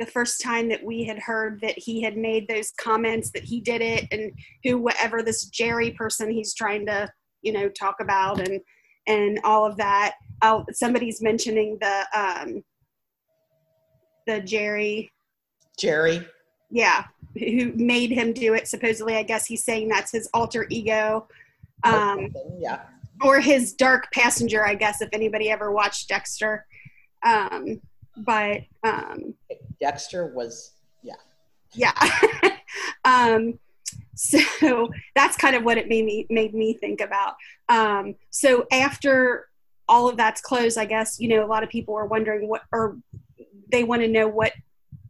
the 0.00 0.06
first 0.06 0.40
time 0.40 0.68
that 0.70 0.82
we 0.82 1.04
had 1.04 1.18
heard 1.18 1.60
that 1.60 1.78
he 1.78 2.02
had 2.02 2.16
made 2.16 2.48
those 2.48 2.72
comments 2.80 3.30
that 3.32 3.44
he 3.44 3.60
did 3.60 3.82
it 3.82 4.06
and 4.10 4.32
who 4.64 4.78
whatever 4.78 5.22
this 5.22 5.44
jerry 5.46 5.90
person 5.90 6.30
he's 6.30 6.54
trying 6.54 6.86
to 6.86 7.08
you 7.42 7.52
know 7.52 7.68
talk 7.68 7.96
about 8.00 8.40
and 8.40 8.60
and 9.06 9.38
all 9.44 9.66
of 9.66 9.76
that 9.76 10.14
I'll, 10.40 10.64
somebody's 10.72 11.20
mentioning 11.20 11.76
the 11.80 12.06
um 12.14 12.62
the 14.26 14.40
jerry 14.40 15.10
jerry 15.78 16.26
yeah 16.70 17.04
who 17.38 17.72
made 17.74 18.10
him 18.10 18.32
do 18.32 18.54
it 18.54 18.66
supposedly 18.66 19.16
i 19.16 19.22
guess 19.22 19.46
he's 19.46 19.64
saying 19.64 19.88
that's 19.88 20.12
his 20.12 20.28
alter 20.34 20.66
ego 20.68 21.26
um 21.84 22.32
yeah 22.58 22.82
or 23.22 23.40
his 23.40 23.72
dark 23.72 24.10
passenger 24.12 24.66
i 24.66 24.74
guess 24.74 25.00
if 25.00 25.08
anybody 25.12 25.50
ever 25.50 25.70
watched 25.70 26.08
dexter 26.08 26.66
um 27.24 27.80
but 28.16 28.62
um, 28.82 29.34
Dexter 29.80 30.32
was 30.34 30.72
yeah 31.02 31.14
yeah. 31.74 31.92
um, 33.04 33.58
so 34.14 34.90
that's 35.14 35.36
kind 35.36 35.56
of 35.56 35.64
what 35.64 35.78
it 35.78 35.88
made 35.88 36.04
me 36.04 36.26
made 36.30 36.54
me 36.54 36.74
think 36.74 37.00
about. 37.00 37.36
Um, 37.68 38.16
so 38.30 38.66
after 38.70 39.48
all 39.88 40.08
of 40.08 40.16
that's 40.16 40.40
closed, 40.40 40.78
I 40.78 40.84
guess 40.84 41.18
you 41.18 41.28
know 41.28 41.44
a 41.44 41.48
lot 41.48 41.62
of 41.62 41.70
people 41.70 41.94
are 41.94 42.06
wondering 42.06 42.48
what 42.48 42.62
or 42.72 42.98
they 43.70 43.84
want 43.84 44.02
to 44.02 44.08
know 44.08 44.28
what 44.28 44.52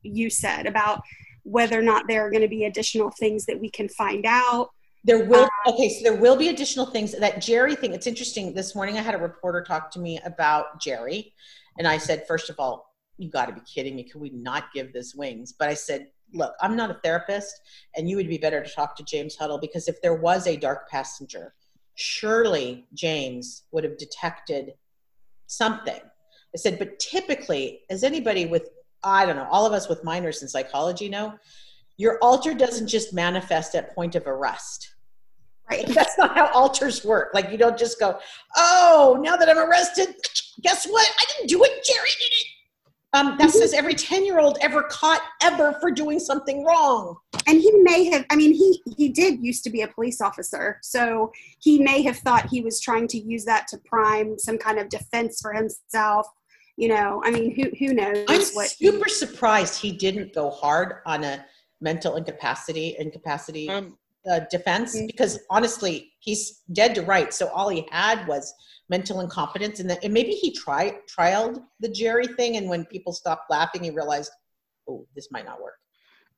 you 0.03 0.31
said 0.31 0.67
about 0.67 1.03
whether 1.45 1.79
or 1.79 1.83
not 1.83 2.07
there 2.09 2.27
are 2.27 2.31
going 2.31 2.43
to 2.43 2.49
be 2.49 2.65
additional 2.65 3.11
things 3.11 3.47
that 3.47 3.61
we 3.61 3.71
can 3.71 3.89
find 3.89 4.25
out. 4.27 4.71
There 5.05 5.25
will 5.25 5.45
um, 5.45 5.51
okay, 5.69 5.89
so 5.89 6.03
there 6.03 6.21
will 6.21 6.37
be 6.37 6.49
additional 6.49 6.87
things. 6.87 7.13
That 7.13 7.41
Jerry 7.41 7.75
thing, 7.75 7.95
it's 7.95 8.07
interesting. 8.07 8.53
This 8.53 8.75
morning 8.75 8.99
I 8.99 9.03
had 9.03 9.15
a 9.15 9.19
reporter 9.19 9.63
talk 9.63 9.91
to 9.93 9.99
me 9.99 10.21
about 10.25 10.81
Jerry, 10.81 11.33
and 11.79 11.89
I 11.89 11.97
said, 11.97 12.27
first 12.27 12.51
of 12.51 12.57
all, 12.59 12.95
you 13.17 13.31
got 13.31 13.47
to 13.47 13.55
be 13.55 13.61
kidding 13.63 13.97
me. 13.97 14.05
Can 14.05 14.21
we 14.21 14.31
not 14.31 14.73
give 14.75 14.93
this 14.93 15.15
wings? 15.15 15.55
But 15.59 15.69
I 15.69 15.75
said, 15.75 16.09
look, 16.33 16.55
I'm 16.61 16.77
not 16.77 16.91
a 16.91 17.01
therapist, 17.03 17.61
and 17.97 18.09
you 18.09 18.17
would 18.17 18.29
be 18.29 18.39
better 18.39 18.63
to 18.63 18.71
talk 18.71 18.95
to 18.97 19.05
James 19.05 19.37
Huddle 19.37 19.59
because 19.59 19.89
if 19.89 20.01
there 20.03 20.15
was 20.15 20.47
a 20.47 20.57
dark 20.57 20.89
passenger, 20.91 21.55
surely 21.95 22.87
James 22.95 23.65
would 23.73 23.85
have 23.85 23.99
detected 23.99 24.75
something. 25.47 26.01
I 26.55 26.57
said, 26.57 26.79
but 26.79 26.99
typically, 26.99 27.81
as 27.91 28.03
anybody 28.03 28.47
with 28.47 28.71
I 29.03 29.27
don't 29.27 29.37
know, 29.37 29.49
all 29.51 29.67
of 29.67 29.73
us 29.73 29.89
with 29.89 30.05
minors 30.05 30.43
in 30.43 30.49
psychology 30.49 31.09
know, 31.09 31.35
your 31.97 32.19
alter 32.23 32.55
doesn't 32.55 32.89
just 32.89 33.13
manifest 33.13 33.75
at 33.75 33.95
point 33.95 34.15
of 34.15 34.27
arrest. 34.27 34.95
Right. 35.71 35.87
That's 35.95 36.19
not 36.19 36.35
how 36.35 36.51
alters 36.53 37.05
work. 37.05 37.31
Like 37.35 37.51
you 37.51 37.59
don't 37.59 37.79
just 37.79 38.01
go, 38.01 38.19
oh, 38.57 39.19
now 39.23 39.37
that 39.37 39.49
I'm 39.49 39.59
arrested, 39.59 40.15
guess 40.63 40.87
what? 40.87 41.07
I 41.07 41.25
didn't 41.33 41.49
do 41.49 41.63
it. 41.63 41.85
Jerry 41.85 42.11
did 42.19 42.33
it. 42.33 42.47
Um, 43.13 43.37
that 43.39 43.51
says 43.51 43.73
every 43.73 43.95
10 43.95 44.25
year 44.25 44.39
old 44.39 44.57
ever 44.61 44.85
caught 44.85 45.21
ever 45.43 45.77
for 45.81 45.91
doing 45.91 46.21
something 46.21 46.65
wrong. 46.65 47.17
And 47.49 47.61
he 47.61 47.73
may 47.83 48.05
have, 48.11 48.25
I 48.31 48.37
mean, 48.37 48.53
he, 48.53 48.81
he 48.97 49.09
did 49.09 49.45
used 49.45 49.65
to 49.65 49.71
be 49.71 49.83
a 49.83 49.89
police 49.89 50.21
officer. 50.21 50.79
So 50.83 51.33
he 51.59 51.83
may 51.83 52.03
have 52.03 52.19
thought 52.19 52.49
he 52.49 52.61
was 52.61 52.81
trying 52.81 53.09
to 53.09 53.19
use 53.19 53.45
that 53.47 53.67
to 53.69 53.79
prime 53.79 54.39
some 54.39 54.59
kind 54.59 54.79
of 54.79 54.89
defense 54.89 55.41
for 55.41 55.53
himself. 55.53 56.29
You 56.81 56.89
know, 56.89 57.23
I 57.27 57.31
mean, 57.31 57.55
who, 57.55 57.65
who 57.79 57.93
knows 57.93 58.25
I'm 58.27 58.41
what. 58.55 58.71
super 58.71 59.07
surprised 59.07 59.79
he 59.79 59.93
didn't 59.93 60.33
go 60.33 60.49
hard 60.49 61.03
on 61.05 61.25
a 61.25 61.45
mental 61.83 62.17
incapacity, 62.17 62.97
incapacity 62.99 63.69
Um, 63.69 63.99
uh, 64.31 64.41
defense 64.51 64.99
because 65.07 65.41
honestly, 65.51 66.13
he's 66.21 66.63
dead 66.73 66.95
to 66.95 67.03
rights. 67.03 67.37
So 67.37 67.49
all 67.49 67.69
he 67.69 67.87
had 67.91 68.27
was 68.27 68.55
mental 68.89 69.21
incompetence, 69.21 69.81
and, 69.81 69.91
that, 69.91 70.03
and 70.03 70.15
maybe 70.15 70.31
he 70.31 70.53
tried 70.53 70.95
trialed 71.07 71.63
the 71.81 71.89
Jerry 71.91 72.29
thing, 72.29 72.57
and 72.57 72.67
when 72.67 72.87
people 72.87 73.13
stopped 73.13 73.51
laughing, 73.51 73.85
he 73.85 73.91
realized, 73.91 74.33
oh, 74.89 75.07
this 75.15 75.29
might 75.31 75.45
not 75.45 75.61
work. 75.61 75.75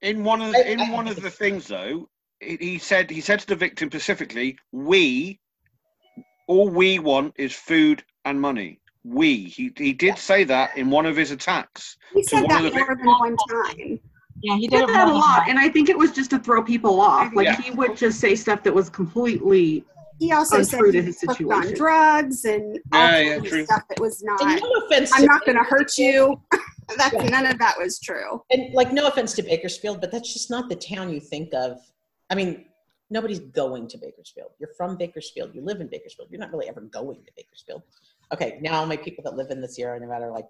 In 0.01 0.25
one 0.25 0.43
of 0.43 0.51
the, 0.51 0.73
in 0.73 0.91
one 0.91 1.07
of 1.07 1.23
the 1.23 1.31
things 1.31 1.69
though, 1.69 2.09
he 2.41 2.57
he 2.57 2.79
said 2.79 3.09
he 3.11 3.21
said 3.21 3.39
to 3.39 3.47
the 3.47 3.55
victim 3.55 3.89
specifically, 3.89 4.59
"We, 4.73 5.39
all 6.49 6.69
we 6.69 6.99
want 6.99 7.35
is 7.37 7.55
food 7.55 8.03
and 8.25 8.41
money." 8.41 8.82
We. 9.05 9.45
He 9.45 9.73
he 9.77 9.93
did 9.93 10.17
say 10.19 10.45
that 10.45 10.77
in 10.77 10.91
one 10.91 11.07
of 11.07 11.17
his 11.17 11.31
attacks. 11.31 11.97
He 12.15 12.23
said 12.23 12.45
that 12.49 12.63
more 12.63 12.71
vic- 12.71 12.87
than 12.87 13.07
one 13.07 13.37
time. 13.37 14.01
Yeah, 14.43 14.55
he 14.55 14.61
He 14.63 14.69
did 14.69 14.89
that 14.89 15.09
a 15.09 15.13
lot, 15.13 15.49
and 15.49 15.59
I 15.59 15.69
think 15.69 15.89
it 15.89 15.97
was 15.99 16.13
just 16.13 16.31
to 16.31 16.39
throw 16.39 16.63
people 16.63 17.01
off. 17.01 17.33
Like 17.35 17.47
Yeah. 17.47 17.61
he 17.61 17.71
would 17.73 17.97
just 17.97 18.21
say 18.21 18.35
stuff 18.35 18.63
that 18.65 18.75
was 18.75 18.89
completely 18.91 19.85
He 20.19 20.33
also 20.33 20.63
said 20.63 20.79
untrue 20.79 20.93
to 20.93 20.99
he 21.01 21.07
his 21.07 21.19
was 21.27 21.37
hooked 21.37 21.53
on 21.53 21.75
drugs 21.75 22.45
and 22.45 22.79
all 22.93 23.01
Yeah, 23.09 23.19
yeah, 23.19 23.39
true. 23.41 23.65
stuff 23.65 23.83
that 23.89 24.01
was 24.01 24.23
not. 24.23 24.41
And 24.43 24.61
no 24.61 24.71
offense 24.87 25.11
I'm 25.15 25.23
to 25.23 25.27
not 25.27 25.45
going 25.45 25.59
to 25.59 25.65
hurt 25.65 25.97
you. 25.99 26.41
That's 26.99 27.15
none 27.31 27.47
of 27.47 27.59
that 27.59 27.75
was 27.79 27.99
true. 28.01 28.43
And 28.51 28.75
like, 28.75 28.93
no 28.93 29.07
offense 29.07 29.33
to 29.35 29.43
Bakersfield, 29.43 30.01
but 30.01 30.11
that's 30.13 30.31
just 30.33 30.51
not 30.51 30.69
the 30.69 30.77
town 30.77 31.11
you 31.13 31.21
think 31.21 31.55
of. 31.55 31.79
I 32.29 32.35
mean, 32.35 32.67
nobody's 33.09 33.39
going 33.39 33.87
to 33.89 33.99
Bakersfield. 33.99 34.51
You're 34.59 34.75
from 34.77 34.97
Bakersfield. 34.97 35.55
You 35.55 35.63
live 35.63 35.81
in 35.81 35.87
Bakersfield. 35.87 36.29
You're 36.31 36.41
not 36.41 36.51
really 36.53 36.69
ever 36.69 36.81
going 36.83 37.25
to 37.25 37.33
Bakersfield. 37.37 37.83
Okay, 38.33 38.59
now 38.63 38.85
my 38.85 38.97
people 38.97 39.23
that 39.25 39.37
live 39.37 39.51
in 39.51 39.61
the 39.61 39.69
Sierra 39.69 39.99
Nevada 40.01 40.27
are 40.27 40.33
like, 40.33 40.47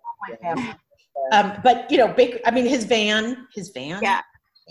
um, 1.32 1.52
but 1.62 1.90
you 1.90 1.98
know, 1.98 2.08
Baker. 2.08 2.38
I 2.44 2.50
mean, 2.50 2.66
his 2.66 2.84
van, 2.84 3.46
his 3.54 3.70
van. 3.70 4.00
Yeah. 4.02 4.20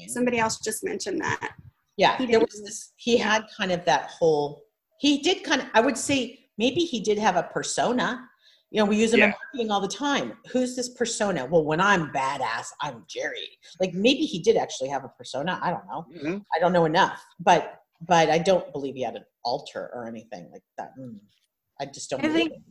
Somebody 0.08 0.40
else 0.40 0.60
just 0.60 0.84
mentioned 0.84 1.22
that. 1.22 1.54
Yeah, 1.98 2.18
He 2.18 2.26
there 2.26 2.40
was 2.40 2.62
this. 2.64 2.94
He 2.96 3.18
had 3.18 3.46
kind 3.56 3.72
of 3.72 3.84
that 3.86 4.10
whole. 4.10 4.64
He 5.00 5.20
did 5.22 5.44
kind 5.44 5.62
of. 5.62 5.68
I 5.74 5.82
would 5.82 5.98
say 5.98 6.40
maybe 6.58 6.82
he 6.82 7.00
did 7.00 7.18
have 7.20 7.36
a 7.36 7.44
persona. 7.44 8.28
You 8.72 8.80
know, 8.80 8.86
we 8.86 8.96
use 8.96 9.12
them 9.12 9.22
in 9.22 9.30
marketing 9.32 9.70
all 9.70 9.82
the 9.82 9.88
time. 9.88 10.34
Who's 10.52 10.78
this 10.78 10.90
persona? 10.90 11.46
Well, 11.46 11.66
when 11.66 11.82
I'm 11.82 12.10
badass, 12.14 12.68
I'm 12.82 13.04
Jerry. 13.10 13.50
Like 13.82 13.94
maybe 13.94 14.22
he 14.22 14.40
did 14.40 14.56
actually 14.56 14.88
have 14.90 15.04
a 15.04 15.10
persona. 15.10 15.60
I 15.62 15.72
don't 15.72 15.86
know. 15.86 16.06
Mhm. 16.18 16.46
I 16.56 16.60
don't 16.60 16.72
know 16.72 16.86
enough, 16.86 17.22
but 17.40 17.82
but 18.08 18.30
I 18.30 18.38
don't 18.38 18.72
believe 18.72 18.96
he 18.96 19.04
had 19.04 19.16
an 19.16 19.26
altar 19.44 19.92
or 19.94 20.08
anything 20.08 20.50
like 20.52 20.64
that. 20.78 20.92
Mm. 20.98 21.20
I 21.82 21.86
just 21.86 22.10
don't. 22.10 22.22
I 22.22 22.28
believe 22.28 22.38
think 22.50 22.54
it. 22.54 22.62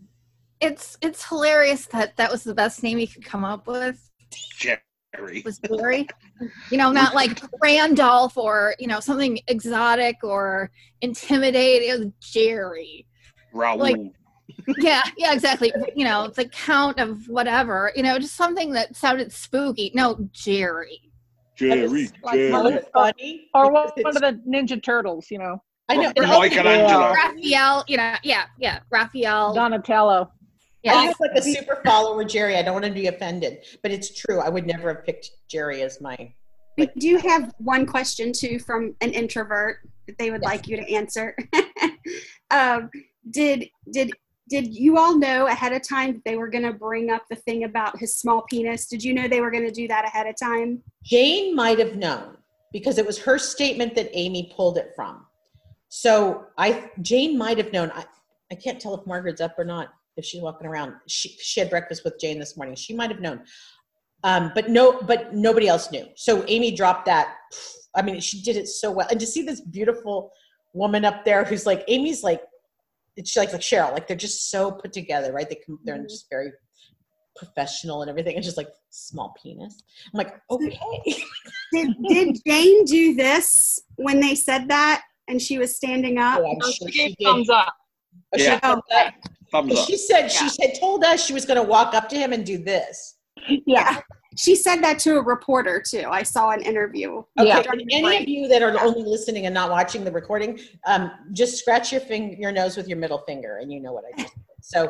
It's 0.60 0.96
it's 1.00 1.26
hilarious 1.28 1.86
that 1.86 2.16
that 2.16 2.30
was 2.30 2.44
the 2.44 2.54
best 2.54 2.82
name 2.82 2.98
he 2.98 3.06
could 3.06 3.24
come 3.24 3.44
up 3.44 3.66
with. 3.66 4.10
Jerry. 4.58 5.42
Was 5.44 5.58
Jerry? 5.58 6.06
you 6.70 6.78
know, 6.78 6.90
not 6.92 7.14
like 7.14 7.40
Randolph 7.62 8.36
or 8.36 8.74
you 8.78 8.86
know 8.86 9.00
something 9.00 9.40
exotic 9.48 10.16
or 10.22 10.70
intimidating. 11.00 11.90
It 11.90 11.98
was 11.98 12.08
Jerry. 12.20 13.06
Raoul. 13.52 13.78
Like- 13.78 13.96
Yeah, 14.78 15.02
yeah, 15.16 15.32
exactly. 15.32 15.72
You 15.96 16.04
know, 16.04 16.28
the 16.28 16.44
count 16.48 16.98
of 17.00 17.26
whatever. 17.28 17.92
You 17.96 18.02
know, 18.02 18.18
just 18.18 18.36
something 18.36 18.72
that 18.72 18.94
sounded 18.94 19.32
spooky. 19.32 19.90
No, 19.94 20.28
Jerry. 20.32 21.00
Jerry. 21.56 21.88
like 22.22 22.34
Jerry. 22.34 22.80
Funny. 22.92 23.48
Or 23.54 23.72
one, 23.72 23.88
one 24.02 24.16
of 24.16 24.22
the 24.22 24.40
Ninja 24.48 24.82
Turtles, 24.82 25.30
you 25.30 25.38
know. 25.38 25.62
I 25.88 25.96
know. 25.96 26.12
Michelangelo. 26.16 27.12
Raphael. 27.12 27.84
You 27.88 27.96
know, 27.96 28.14
yeah, 28.22 28.46
yeah. 28.58 28.80
Raphael. 28.90 29.54
Donatello. 29.54 30.30
I 30.86 30.92
Yeah. 30.92 31.00
have 31.02 31.20
like 31.20 31.32
a 31.34 31.42
super 31.42 31.80
follower 31.84 32.24
Jerry. 32.24 32.56
I 32.56 32.62
don't 32.62 32.72
want 32.72 32.86
to 32.86 32.90
be 32.90 33.06
offended, 33.08 33.64
but 33.82 33.90
it's 33.90 34.14
true. 34.14 34.40
I 34.40 34.48
would 34.48 34.66
never 34.66 34.94
have 34.94 35.04
picked 35.04 35.30
Jerry 35.48 35.82
as 35.82 36.00
my. 36.00 36.32
We 36.78 36.88
do 36.98 37.18
have 37.18 37.52
one 37.58 37.84
question 37.84 38.32
too 38.32 38.58
from 38.58 38.94
an 39.02 39.10
introvert 39.10 39.78
that 40.06 40.16
they 40.18 40.30
would 40.30 40.40
like 40.40 40.66
you 40.66 40.76
to 40.76 40.92
answer. 40.92 41.36
um, 42.50 42.90
did 43.30 43.68
did 43.92 44.10
did 44.48 44.74
you 44.74 44.98
all 44.98 45.16
know 45.16 45.46
ahead 45.46 45.72
of 45.72 45.86
time 45.86 46.14
that 46.14 46.24
they 46.24 46.36
were 46.36 46.48
going 46.48 46.64
to 46.64 46.72
bring 46.72 47.10
up 47.10 47.22
the 47.28 47.36
thing 47.36 47.64
about 47.64 47.98
his 47.98 48.16
small 48.16 48.42
penis? 48.42 48.86
Did 48.86 49.04
you 49.04 49.14
know 49.14 49.28
they 49.28 49.40
were 49.40 49.50
going 49.50 49.66
to 49.66 49.70
do 49.70 49.86
that 49.88 50.04
ahead 50.06 50.26
of 50.26 50.34
time? 50.42 50.82
Jane 51.04 51.54
might 51.54 51.78
have 51.78 51.94
known 51.96 52.36
because 52.72 52.98
it 52.98 53.06
was 53.06 53.18
her 53.18 53.38
statement 53.38 53.94
that 53.94 54.08
Amy 54.12 54.52
pulled 54.56 54.78
it 54.78 54.92
from. 54.96 55.26
So 55.88 56.46
I 56.56 56.90
Jane 57.02 57.36
might 57.36 57.58
have 57.58 57.72
known. 57.72 57.92
I, 57.94 58.04
I 58.50 58.54
can't 58.54 58.80
tell 58.80 58.94
if 58.94 59.06
Margaret's 59.06 59.40
up 59.40 59.58
or 59.58 59.64
not. 59.64 59.92
If 60.16 60.24
she's 60.24 60.42
walking 60.42 60.66
around, 60.66 60.94
she 61.06 61.30
she 61.40 61.60
had 61.60 61.70
breakfast 61.70 62.04
with 62.04 62.18
Jane 62.20 62.38
this 62.38 62.56
morning. 62.56 62.74
She 62.74 62.94
might 62.94 63.10
have 63.10 63.20
known, 63.20 63.42
um, 64.24 64.52
but 64.54 64.68
no, 64.68 65.00
but 65.02 65.34
nobody 65.34 65.68
else 65.68 65.90
knew. 65.90 66.06
So 66.16 66.44
Amy 66.48 66.74
dropped 66.74 67.06
that. 67.06 67.36
I 67.94 68.02
mean, 68.02 68.20
she 68.20 68.42
did 68.42 68.56
it 68.56 68.68
so 68.68 68.90
well, 68.90 69.06
and 69.10 69.18
to 69.20 69.26
see 69.26 69.42
this 69.42 69.60
beautiful 69.60 70.30
woman 70.74 71.04
up 71.04 71.24
there 71.24 71.44
who's 71.44 71.66
like 71.66 71.84
Amy's 71.88 72.22
like 72.22 72.42
it's 73.16 73.36
like 73.36 73.52
like 73.52 73.60
Cheryl, 73.62 73.92
like 73.92 74.06
they're 74.06 74.16
just 74.16 74.50
so 74.50 74.70
put 74.72 74.92
together, 74.92 75.32
right? 75.32 75.48
They 75.48 75.58
come, 75.66 75.78
they're 75.84 75.98
just 76.02 76.26
very 76.30 76.52
professional 77.36 78.02
and 78.02 78.10
everything, 78.10 78.34
and 78.36 78.44
just 78.44 78.56
like 78.56 78.68
small 78.90 79.34
penis. 79.42 79.82
I'm 80.12 80.18
like, 80.18 80.34
okay. 80.50 80.78
Did 81.72 81.94
did 82.08 82.36
Jane 82.44 82.84
do 82.84 83.14
this 83.14 83.78
when 83.94 84.18
they 84.18 84.34
said 84.34 84.66
that 84.70 85.02
and 85.28 85.40
she 85.40 85.56
was 85.56 85.76
standing 85.76 86.18
up? 86.18 86.40
Oh, 86.42 86.50
I'm 86.50 86.60
sure 86.60 86.88
She 86.88 86.92
she 86.92 86.98
gave 87.08 87.16
did. 87.16 87.24
thumbs 87.26 87.48
up. 87.48 87.72
Oh, 88.34 88.38
Yeah. 88.38 88.50
had 88.50 88.62
thumbs 88.62 88.82
up. 88.92 89.14
Thumbs 89.50 89.76
up. 89.78 89.86
She 89.86 89.96
said 89.96 90.28
she 90.28 90.44
had 90.60 90.78
told 90.78 91.04
us 91.04 91.24
she 91.24 91.32
was 91.32 91.44
going 91.44 91.56
to 91.56 91.62
walk 91.62 91.94
up 91.94 92.08
to 92.10 92.16
him 92.16 92.32
and 92.32 92.44
do 92.46 92.58
this. 92.58 93.16
Yeah. 93.66 94.00
She 94.36 94.54
said 94.54 94.76
that 94.84 94.98
to 95.00 95.16
a 95.16 95.22
reporter 95.22 95.82
too. 95.84 96.04
I 96.08 96.22
saw 96.22 96.50
an 96.50 96.62
interview. 96.62 97.22
Okay, 97.38 97.62
During 97.62 97.80
and 97.80 97.90
the 97.90 97.94
any 97.96 98.16
of 98.22 98.28
you 98.28 98.46
that 98.48 98.62
are 98.62 98.78
only 98.80 99.02
listening 99.02 99.46
and 99.46 99.54
not 99.54 99.70
watching 99.70 100.04
the 100.04 100.12
recording, 100.12 100.60
um, 100.86 101.10
just 101.32 101.58
scratch 101.58 101.90
your 101.90 102.00
finger, 102.00 102.36
your 102.38 102.52
nose 102.52 102.76
with 102.76 102.86
your 102.86 102.98
middle 102.98 103.18
finger, 103.18 103.56
and 103.58 103.72
you 103.72 103.80
know 103.80 103.92
what 103.92 104.04
I 104.04 104.22
just 104.22 104.34
did. 104.34 104.44
So, 104.62 104.84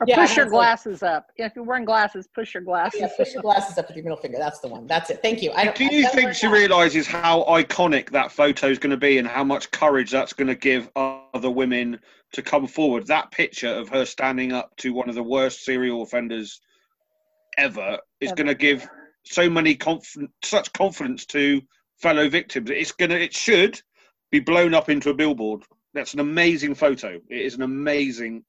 Or 0.00 0.06
yeah, 0.06 0.16
push 0.16 0.36
your 0.36 0.46
was 0.46 0.52
like- 0.52 0.66
glasses 0.68 1.02
up. 1.02 1.26
Yeah, 1.36 1.46
if 1.46 1.52
you're 1.56 1.64
wearing 1.64 1.84
glasses, 1.84 2.28
push 2.32 2.54
your 2.54 2.62
glasses. 2.62 3.00
yeah, 3.00 3.08
push 3.16 3.32
your 3.32 3.42
glasses 3.42 3.78
up 3.78 3.88
with 3.88 3.96
your 3.96 4.04
middle 4.04 4.18
finger. 4.18 4.38
That's 4.38 4.60
the 4.60 4.68
one. 4.68 4.86
That's 4.86 5.10
it. 5.10 5.20
Thank 5.22 5.42
you. 5.42 5.50
I 5.52 5.64
don't, 5.64 5.80
I 5.80 5.84
you 5.90 6.02
don't 6.02 6.14
think 6.14 6.34
she 6.34 6.46
realizes 6.46 7.06
how 7.08 7.42
iconic 7.48 8.10
that 8.10 8.30
photo 8.30 8.68
is 8.68 8.78
going 8.78 8.90
to 8.92 8.96
be 8.96 9.18
and 9.18 9.26
how 9.26 9.42
much 9.42 9.72
courage 9.72 10.12
that's 10.12 10.32
going 10.32 10.48
to 10.48 10.54
give 10.54 10.88
other 10.94 11.50
women 11.50 11.98
to 12.34 12.42
come 12.42 12.66
forward? 12.66 13.06
That 13.06 13.30
picture 13.30 13.68
of 13.68 13.88
her 13.88 14.04
standing 14.04 14.52
up 14.52 14.76
to 14.78 14.92
one 14.92 15.08
of 15.08 15.14
the 15.14 15.22
worst 15.22 15.64
serial 15.64 16.02
offenders 16.02 16.60
ever 17.56 17.98
is 18.20 18.32
going 18.32 18.46
to 18.46 18.54
give 18.54 18.86
so 19.24 19.48
many 19.48 19.74
conf- 19.74 20.16
such 20.42 20.72
confidence 20.72 21.24
to 21.26 21.62
fellow 22.00 22.28
victims. 22.28 22.70
It's 22.70 22.92
going 22.92 23.10
to, 23.10 23.20
it 23.20 23.34
should 23.34 23.80
be 24.30 24.40
blown 24.40 24.74
up 24.74 24.90
into 24.90 25.10
a 25.10 25.14
billboard. 25.14 25.62
That's 25.94 26.14
an 26.14 26.20
amazing 26.20 26.74
photo. 26.74 27.20
It 27.30 27.40
is 27.40 27.54
an 27.54 27.62
amazing 27.62 28.44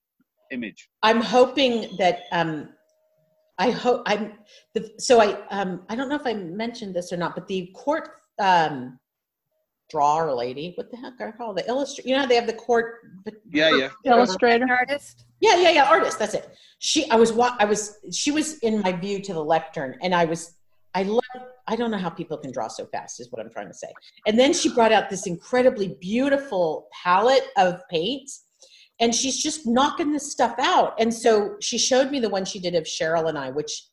image. 0.51 0.89
I'm 1.03 1.21
hoping 1.21 1.95
that 1.97 2.23
um, 2.31 2.69
I 3.57 3.71
hope 3.71 4.01
I'm 4.05 4.33
the, 4.73 4.91
so 4.97 5.21
I 5.21 5.45
um, 5.49 5.83
I 5.89 5.95
don't 5.95 6.09
know 6.09 6.15
if 6.15 6.25
I 6.25 6.33
mentioned 6.33 6.95
this 6.95 7.13
or 7.13 7.17
not, 7.17 7.35
but 7.35 7.47
the 7.47 7.71
court 7.75 8.09
um, 8.39 8.99
drawer 9.89 10.33
lady, 10.33 10.73
what 10.75 10.91
the 10.91 10.97
heck 10.97 11.13
are 11.19 11.31
they 11.31 11.37
called? 11.37 11.57
The 11.57 11.67
illustrator. 11.67 12.09
You 12.09 12.17
know 12.17 12.27
they 12.27 12.35
have 12.35 12.47
the 12.47 12.53
court. 12.53 13.01
Yeah, 13.51 13.75
yeah. 13.75 13.89
Illustrator. 14.03 14.65
Artist. 14.69 15.25
Yeah, 15.41 15.57
yeah, 15.57 15.69
yeah. 15.71 15.89
Artist. 15.89 16.19
That's 16.19 16.33
it. 16.33 16.55
She. 16.79 17.09
I 17.09 17.15
was. 17.15 17.31
wa- 17.31 17.55
I 17.59 17.65
was. 17.65 17.97
She 18.11 18.31
was 18.31 18.57
in 18.59 18.81
my 18.81 18.91
view 18.91 19.21
to 19.21 19.33
the 19.33 19.43
lectern, 19.43 19.97
and 20.01 20.13
I 20.13 20.25
was. 20.25 20.55
I 20.93 21.03
love. 21.03 21.21
I 21.67 21.75
don't 21.75 21.91
know 21.91 21.97
how 21.97 22.09
people 22.09 22.37
can 22.37 22.51
draw 22.51 22.67
so 22.67 22.85
fast. 22.87 23.19
Is 23.19 23.31
what 23.31 23.43
I'm 23.43 23.51
trying 23.51 23.67
to 23.67 23.73
say. 23.73 23.91
And 24.27 24.39
then 24.39 24.53
she 24.53 24.73
brought 24.73 24.91
out 24.91 25.09
this 25.09 25.27
incredibly 25.27 25.97
beautiful 25.99 26.87
palette 27.03 27.47
of 27.57 27.81
paints, 27.89 28.43
and 28.99 29.13
she's 29.13 29.41
just 29.41 29.67
knocking 29.67 30.11
this 30.11 30.31
stuff 30.31 30.55
out. 30.59 30.95
And 30.99 31.13
so 31.13 31.55
she 31.61 31.77
showed 31.77 32.11
me 32.11 32.19
the 32.19 32.29
one 32.29 32.45
she 32.45 32.59
did 32.59 32.75
of 32.75 32.83
Cheryl 32.83 33.29
and 33.29 33.37
I, 33.37 33.51
which 33.51 33.87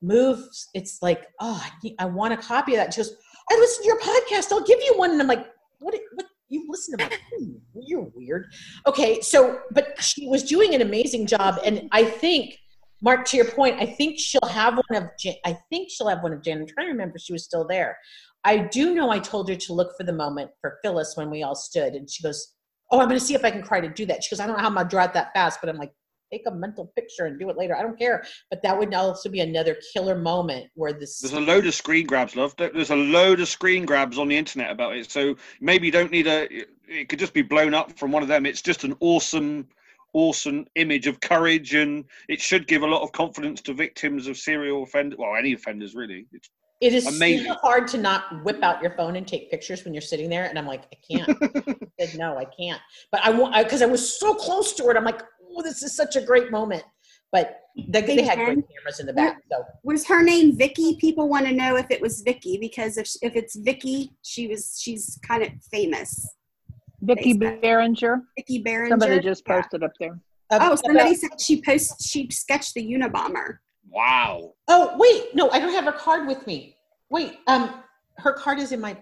moves. 0.00 0.68
It's 0.74 1.02
like, 1.02 1.26
oh, 1.40 1.64
I, 1.84 1.94
I 1.98 2.04
want 2.06 2.34
a 2.34 2.36
copy 2.36 2.74
of 2.74 2.78
that. 2.78 2.94
She 2.94 3.00
goes, 3.00 3.16
I 3.50 3.56
listened 3.56 3.84
to 3.84 3.88
your 3.88 3.98
podcast. 4.00 4.52
I'll 4.52 4.64
give 4.64 4.80
you 4.82 4.94
one. 4.96 5.10
And 5.12 5.20
I'm 5.20 5.26
like, 5.28 5.46
what? 5.78 5.94
What? 6.14 6.26
You 6.50 6.64
listen 6.68 6.96
to 6.96 7.04
my? 7.04 7.10
Hmm, 7.36 7.52
You're 7.74 8.10
weird. 8.14 8.46
Okay, 8.86 9.20
so 9.20 9.60
but 9.72 10.02
she 10.02 10.26
was 10.28 10.42
doing 10.42 10.74
an 10.74 10.80
amazing 10.80 11.26
job, 11.26 11.58
and 11.64 11.88
I 11.92 12.04
think 12.04 12.56
Mark, 13.02 13.26
to 13.26 13.36
your 13.36 13.50
point, 13.50 13.76
I 13.80 13.86
think 13.86 14.18
she'll 14.18 14.40
have 14.48 14.74
one 14.88 15.02
of. 15.02 15.10
Jan- 15.18 15.36
I 15.44 15.58
think 15.70 15.90
she'll 15.90 16.08
have 16.08 16.22
one 16.22 16.32
of 16.32 16.42
Jan. 16.42 16.58
I'm 16.60 16.66
trying 16.66 16.86
to 16.86 16.92
remember. 16.92 17.18
She 17.18 17.32
was 17.34 17.44
still 17.44 17.66
there. 17.66 17.98
I 18.44 18.58
do 18.58 18.94
know. 18.94 19.10
I 19.10 19.18
told 19.18 19.48
her 19.50 19.56
to 19.56 19.72
look 19.74 19.94
for 19.96 20.04
the 20.04 20.12
moment 20.12 20.50
for 20.60 20.78
Phyllis 20.82 21.16
when 21.16 21.28
we 21.30 21.42
all 21.42 21.54
stood, 21.54 21.92
and 21.94 22.08
she 22.10 22.22
goes, 22.22 22.54
"Oh, 22.90 22.98
I'm 23.00 23.08
going 23.08 23.20
to 23.20 23.24
see 23.24 23.34
if 23.34 23.44
I 23.44 23.50
can 23.50 23.62
try 23.62 23.80
to 23.80 23.88
do 23.88 24.06
that." 24.06 24.24
She 24.24 24.30
goes, 24.34 24.40
"I 24.40 24.46
don't 24.46 24.56
know 24.56 24.62
how 24.62 24.68
I'm 24.68 24.74
going 24.74 24.86
to 24.86 24.90
draw 24.90 25.04
it 25.04 25.12
that 25.12 25.32
fast," 25.34 25.60
but 25.60 25.68
I'm 25.68 25.76
like, 25.76 25.92
"Take 26.30 26.42
a 26.46 26.50
mental 26.50 26.86
picture 26.96 27.26
and 27.26 27.38
do 27.38 27.48
it 27.50 27.56
later. 27.56 27.76
I 27.76 27.82
don't 27.82 27.98
care." 27.98 28.24
But 28.50 28.62
that 28.62 28.78
would 28.78 28.92
also 28.94 29.28
be 29.28 29.40
another 29.40 29.76
killer 29.92 30.14
moment 30.16 30.70
where 30.74 30.92
this. 30.92 31.20
There's 31.20 31.34
a 31.34 31.40
load 31.40 31.66
of 31.66 31.74
screen 31.74 32.06
grabs, 32.06 32.36
love. 32.36 32.54
There's 32.56 32.90
a 32.90 32.96
load 32.96 33.40
of 33.40 33.48
screen 33.48 33.84
grabs 33.84 34.18
on 34.18 34.28
the 34.28 34.36
internet 34.36 34.70
about 34.70 34.96
it. 34.96 35.10
So 35.10 35.36
maybe 35.60 35.86
you 35.86 35.92
don't 35.92 36.10
need 36.10 36.26
a. 36.26 36.48
It 36.88 37.08
could 37.08 37.18
just 37.18 37.34
be 37.34 37.42
blown 37.42 37.74
up 37.74 37.98
from 37.98 38.12
one 38.12 38.22
of 38.22 38.28
them. 38.28 38.46
It's 38.46 38.62
just 38.62 38.84
an 38.84 38.96
awesome, 39.00 39.68
awesome 40.14 40.66
image 40.76 41.06
of 41.06 41.20
courage, 41.20 41.74
and 41.74 42.04
it 42.28 42.40
should 42.40 42.66
give 42.66 42.82
a 42.82 42.86
lot 42.86 43.02
of 43.02 43.12
confidence 43.12 43.60
to 43.62 43.74
victims 43.74 44.26
of 44.26 44.36
serial 44.36 44.82
offenders. 44.84 45.18
Well, 45.18 45.36
any 45.36 45.52
offenders 45.52 45.94
really. 45.94 46.26
It's 46.32 46.48
It 46.80 46.94
is 46.94 47.06
amazing. 47.06 47.52
hard 47.60 47.88
to 47.88 47.98
not 47.98 48.42
whip 48.44 48.62
out 48.62 48.80
your 48.80 48.92
phone 48.92 49.16
and 49.16 49.26
take 49.26 49.50
pictures 49.50 49.84
when 49.84 49.92
you're 49.92 50.00
sitting 50.00 50.30
there, 50.30 50.44
and 50.44 50.58
I'm 50.58 50.66
like, 50.66 50.84
I 50.92 50.96
can't. 51.16 51.28
I 52.00 52.06
said, 52.06 52.18
no, 52.18 52.38
I 52.38 52.44
can't. 52.44 52.80
But 53.10 53.20
I 53.24 53.30
want 53.30 53.54
because 53.56 53.82
I, 53.82 53.86
was 53.86 54.18
so 54.18 54.34
close 54.34 54.72
to 54.74 54.88
it. 54.88 54.96
I'm 54.96 55.04
like, 55.04 55.20
oh, 55.58 55.62
this 55.62 55.82
is 55.82 55.94
such 55.94 56.16
a 56.16 56.20
great 56.20 56.50
moment. 56.50 56.84
But 57.30 57.60
they, 57.76 58.00
they 58.00 58.22
had 58.22 58.36
great 58.38 58.64
cameras 58.74 59.00
in 59.00 59.06
the 59.06 59.12
back, 59.12 59.42
so 59.50 59.62
Was 59.84 60.06
her 60.06 60.22
name 60.22 60.56
Vicki? 60.56 60.96
People 60.96 61.28
want 61.28 61.46
to 61.46 61.52
know 61.52 61.76
if 61.76 61.90
it 61.90 62.00
was 62.00 62.22
Vicki 62.22 62.56
because 62.58 62.96
if 62.96 63.08
if 63.22 63.36
it's 63.36 63.54
Vicki, 63.56 64.12
she 64.22 64.48
was 64.48 64.78
she's 64.80 65.18
kind 65.26 65.42
of 65.42 65.50
famous. 65.70 66.28
Vicki 67.02 67.34
Facebook. 67.34 67.60
Behringer. 67.62 68.22
Vicki 68.36 68.62
Behringer. 68.64 68.88
Somebody 68.88 69.20
just 69.20 69.42
Yeah. 69.46 69.60
posted 69.60 69.82
up 69.84 69.92
there. 70.00 70.18
Oh, 70.50 70.74
somebody 70.76 71.10
about- 71.10 71.16
said 71.18 71.40
she 71.40 71.60
posts 71.62 72.08
she 72.08 72.28
sketched 72.30 72.72
the 72.74 72.82
Unabomber. 72.94 73.58
wow. 73.90 74.54
Oh 74.68 74.96
wait, 74.96 75.34
no, 75.34 75.50
I 75.50 75.60
don't 75.60 75.72
have 75.74 75.84
her 75.84 75.92
card 75.92 76.26
with 76.26 76.46
me. 76.46 76.76
Wait, 77.10 77.38
um, 77.46 77.82
her 78.16 78.32
card 78.32 78.58
is 78.58 78.72
in 78.72 78.80
my 78.80 78.96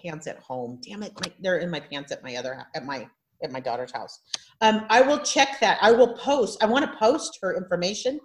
pants 0.00 0.26
at 0.28 0.38
home. 0.38 0.80
Damn 0.82 1.02
it, 1.02 1.12
my, 1.16 1.32
they're 1.40 1.58
in 1.58 1.70
my 1.70 1.80
pants 1.80 2.12
at 2.12 2.22
my 2.22 2.36
other 2.36 2.64
at 2.74 2.84
my 2.86 3.08
at 3.42 3.52
my 3.52 3.60
daughter's 3.60 3.92
house. 3.92 4.20
Um, 4.60 4.86
I 4.88 5.00
will 5.00 5.18
check 5.18 5.60
that. 5.60 5.78
I 5.80 5.92
will 5.92 6.14
post. 6.14 6.62
I 6.62 6.66
want 6.66 6.90
to 6.90 6.98
post 6.98 7.38
her 7.42 7.56
information. 7.56 8.20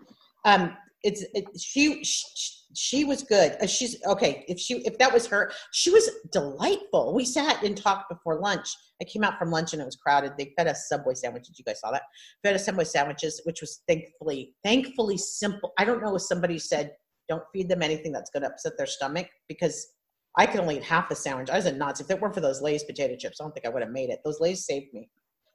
Um, 0.46 0.76
it's 1.04 1.24
it, 1.34 1.46
she, 1.60 2.04
she 2.04 2.26
she 2.76 3.06
was 3.06 3.24
good. 3.24 3.56
Uh, 3.62 3.68
she's 3.68 4.04
okay. 4.06 4.44
If 4.48 4.60
she 4.60 4.76
if 4.86 4.98
that 4.98 5.14
was 5.14 5.28
her, 5.28 5.52
she 5.72 5.92
was 5.92 6.10
delightful. 6.32 7.14
We 7.14 7.26
sat 7.26 7.64
and 7.64 7.78
talked 7.78 8.10
before 8.10 8.40
lunch. 8.40 8.68
I 9.02 9.06
came 9.06 9.24
out 9.24 9.38
from 9.38 9.52
lunch 9.52 9.74
and 9.74 9.82
it 9.82 9.86
was 9.86 9.96
crowded. 9.96 10.34
They 10.38 10.54
fed 10.58 10.68
us 10.68 10.88
Subway 10.88 11.14
sandwiches. 11.14 11.58
You 11.60 11.66
guys 11.66 11.82
saw 11.82 11.92
that? 11.92 12.04
Fed 12.42 12.56
us 12.56 12.66
Subway 12.66 12.86
sandwiches, 12.86 13.42
which 13.44 13.62
was 13.62 13.82
thankfully 13.88 14.54
thankfully 14.64 15.18
simple. 15.18 15.74
I 15.78 15.86
don't 15.86 16.02
know 16.02 16.16
if 16.16 16.24
somebody 16.24 16.58
said 16.58 16.94
don't 17.30 17.44
feed 17.54 17.70
them 17.70 17.82
anything 17.82 18.12
that's 18.12 18.30
going 18.30 18.44
to 18.44 18.50
upset 18.50 18.74
their 18.78 18.88
stomach 18.88 19.28
because 19.48 19.88
I 20.38 20.46
could 20.46 20.60
only 20.60 20.78
eat 20.78 20.84
half 20.84 21.12
a 21.12 21.16
sandwich. 21.16 21.50
I 21.50 21.58
was 21.58 21.66
a 21.66 21.72
Nazi. 21.72 22.04
If 22.04 22.12
it 22.12 22.20
weren't 22.20 22.34
for 22.34 22.42
those 22.42 22.62
Lay's 22.62 22.84
potato 22.84 23.16
chips, 23.16 23.40
I 23.40 23.44
don't 23.44 23.54
think 23.54 23.66
I 23.66 23.70
would 23.70 23.84
have 23.84 23.92
made 23.92 24.10
it. 24.10 24.22
Those 24.24 24.40
Lay's 24.40 24.66
saved 24.66 24.94
me, 24.94 25.10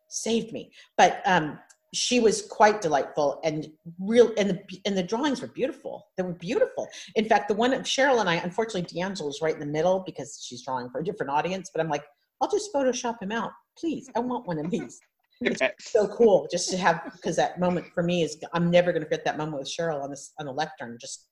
saved 0.09 0.53
me. 0.53 0.71
But 0.97 1.21
um, 1.27 1.59
she 1.95 2.21
was 2.21 2.43
quite 2.43 2.81
delightful 2.81 3.41
and 3.45 3.71
real, 3.99 4.33
and 4.39 4.51
the 4.51 4.81
and 4.85 4.97
the 4.97 5.03
drawings 5.03 5.41
were 5.41 5.49
beautiful. 5.49 6.07
They 6.17 6.23
were 6.23 6.35
beautiful. 6.35 6.87
In 7.17 7.25
fact, 7.25 7.49
the 7.49 7.55
one 7.55 7.73
of 7.73 7.83
Cheryl 7.83 8.21
and 8.21 8.29
I, 8.29 8.35
unfortunately, 8.35 8.83
DeAngelo's 8.83 9.41
right 9.43 9.55
in 9.55 9.61
the 9.61 9.67
middle 9.67 10.01
because 10.05 10.45
she's 10.47 10.63
drawing 10.63 10.91
for 10.91 11.01
a 11.01 11.05
different 11.05 11.31
audience. 11.31 11.71
But 11.75 11.81
I'm 11.81 11.91
like, 11.91 12.05
I'll 12.41 12.51
just 12.51 12.73
Photoshop 12.73 13.21
him 13.21 13.33
out, 13.33 13.51
please. 13.79 14.09
I 14.15 14.21
want 14.21 14.47
one 14.47 14.59
of 14.59 14.71
these. 14.71 15.01
It's 15.41 15.93
so 15.93 16.09
cool 16.09 16.49
just 16.51 16.69
to 16.71 16.77
have 16.77 17.13
because 17.13 17.37
that 17.37 17.61
moment 17.61 17.87
for 17.95 18.03
me 18.03 18.25
is 18.25 18.37
I'm 18.55 18.73
never 18.73 18.91
going 18.91 19.03
to 19.05 19.09
forget 19.09 19.25
that 19.25 19.39
moment 19.39 19.61
with 19.61 19.69
Cheryl 19.69 20.03
on 20.03 20.11
this 20.11 20.33
on 20.41 20.47
the 20.47 20.53
lectern, 20.53 20.99
just 21.01 21.28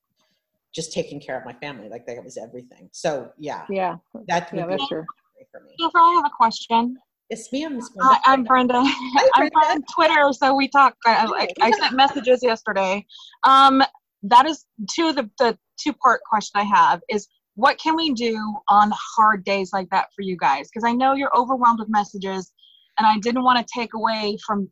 just 0.77 0.93
taking 0.93 1.19
care 1.19 1.39
of 1.39 1.45
my 1.47 1.55
family 1.55 1.89
like 1.89 2.07
that 2.07 2.23
was 2.23 2.37
everything. 2.37 2.89
So 2.93 3.31
yeah, 3.39 3.65
Yeah. 3.71 3.97
that 4.29 4.53
would 4.53 4.59
Yeah, 4.59 4.67
be 4.67 4.73
that's 4.73 4.89
true. 4.89 5.05
great 5.35 5.49
for 5.51 5.61
me. 5.61 5.73
Jennifer, 5.81 5.99
I 5.99 6.13
have 6.17 6.27
a 6.27 6.37
question. 6.37 6.99
Yes, 7.31 7.51
ma'am. 7.51 7.77
Miss 7.77 7.91
Hi, 8.01 8.21
I'm 8.27 8.45
Brenda. 8.45 8.75
I'm 9.35 9.49
on 9.49 9.83
Twitter, 9.93 10.33
so 10.33 10.55
we 10.55 10.69
talk. 10.69 10.95
I, 11.05 11.27
I, 11.27 11.49
I 11.61 11.71
sent 11.73 11.95
messages 11.95 12.41
yesterday. 12.43 13.05
Um, 13.43 13.83
that 14.23 14.47
is 14.47 14.67
two 14.95 15.09
of 15.09 15.17
the, 15.17 15.29
the 15.39 15.59
two 15.83 15.93
part 15.95 16.21
question 16.31 16.61
I 16.61 16.65
have 16.65 17.01
is 17.09 17.27
what 17.57 17.79
can 17.79 17.97
we 17.97 18.13
do 18.13 18.39
on 18.69 18.93
hard 19.17 19.45
days 19.45 19.71
like 19.73 19.89
that 19.91 20.09
for 20.15 20.23
you 20.23 20.37
guys? 20.37 20.69
Because 20.69 20.85
I 20.87 20.93
know 20.93 21.15
you're 21.15 21.37
overwhelmed 21.37 21.81
with 21.81 21.89
messages, 21.89 22.53
and 22.99 23.07
I 23.07 23.19
didn't 23.19 23.43
want 23.43 23.59
to 23.59 23.75
take 23.75 23.95
away 23.95 24.37
from 24.47 24.71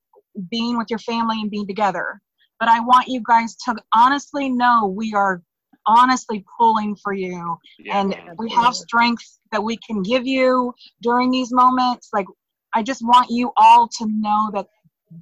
being 0.50 0.76
with 0.78 0.88
your 0.90 1.00
family 1.00 1.40
and 1.40 1.50
being 1.50 1.66
together. 1.66 2.20
But 2.60 2.68
I 2.68 2.78
want 2.80 3.08
you 3.08 3.20
guys 3.26 3.56
to 3.64 3.74
honestly 3.94 4.48
know 4.48 4.86
we 4.86 5.12
are 5.12 5.42
honestly 5.86 6.44
pulling 6.58 6.96
for 6.96 7.12
you 7.12 7.56
and 7.92 8.14
we 8.38 8.50
have 8.50 8.74
strength 8.74 9.38
that 9.52 9.62
we 9.62 9.76
can 9.86 10.02
give 10.02 10.26
you 10.26 10.72
during 11.02 11.30
these 11.30 11.52
moments 11.52 12.08
like 12.12 12.26
i 12.74 12.82
just 12.82 13.02
want 13.04 13.26
you 13.30 13.52
all 13.56 13.88
to 13.88 14.06
know 14.08 14.50
that 14.52 14.66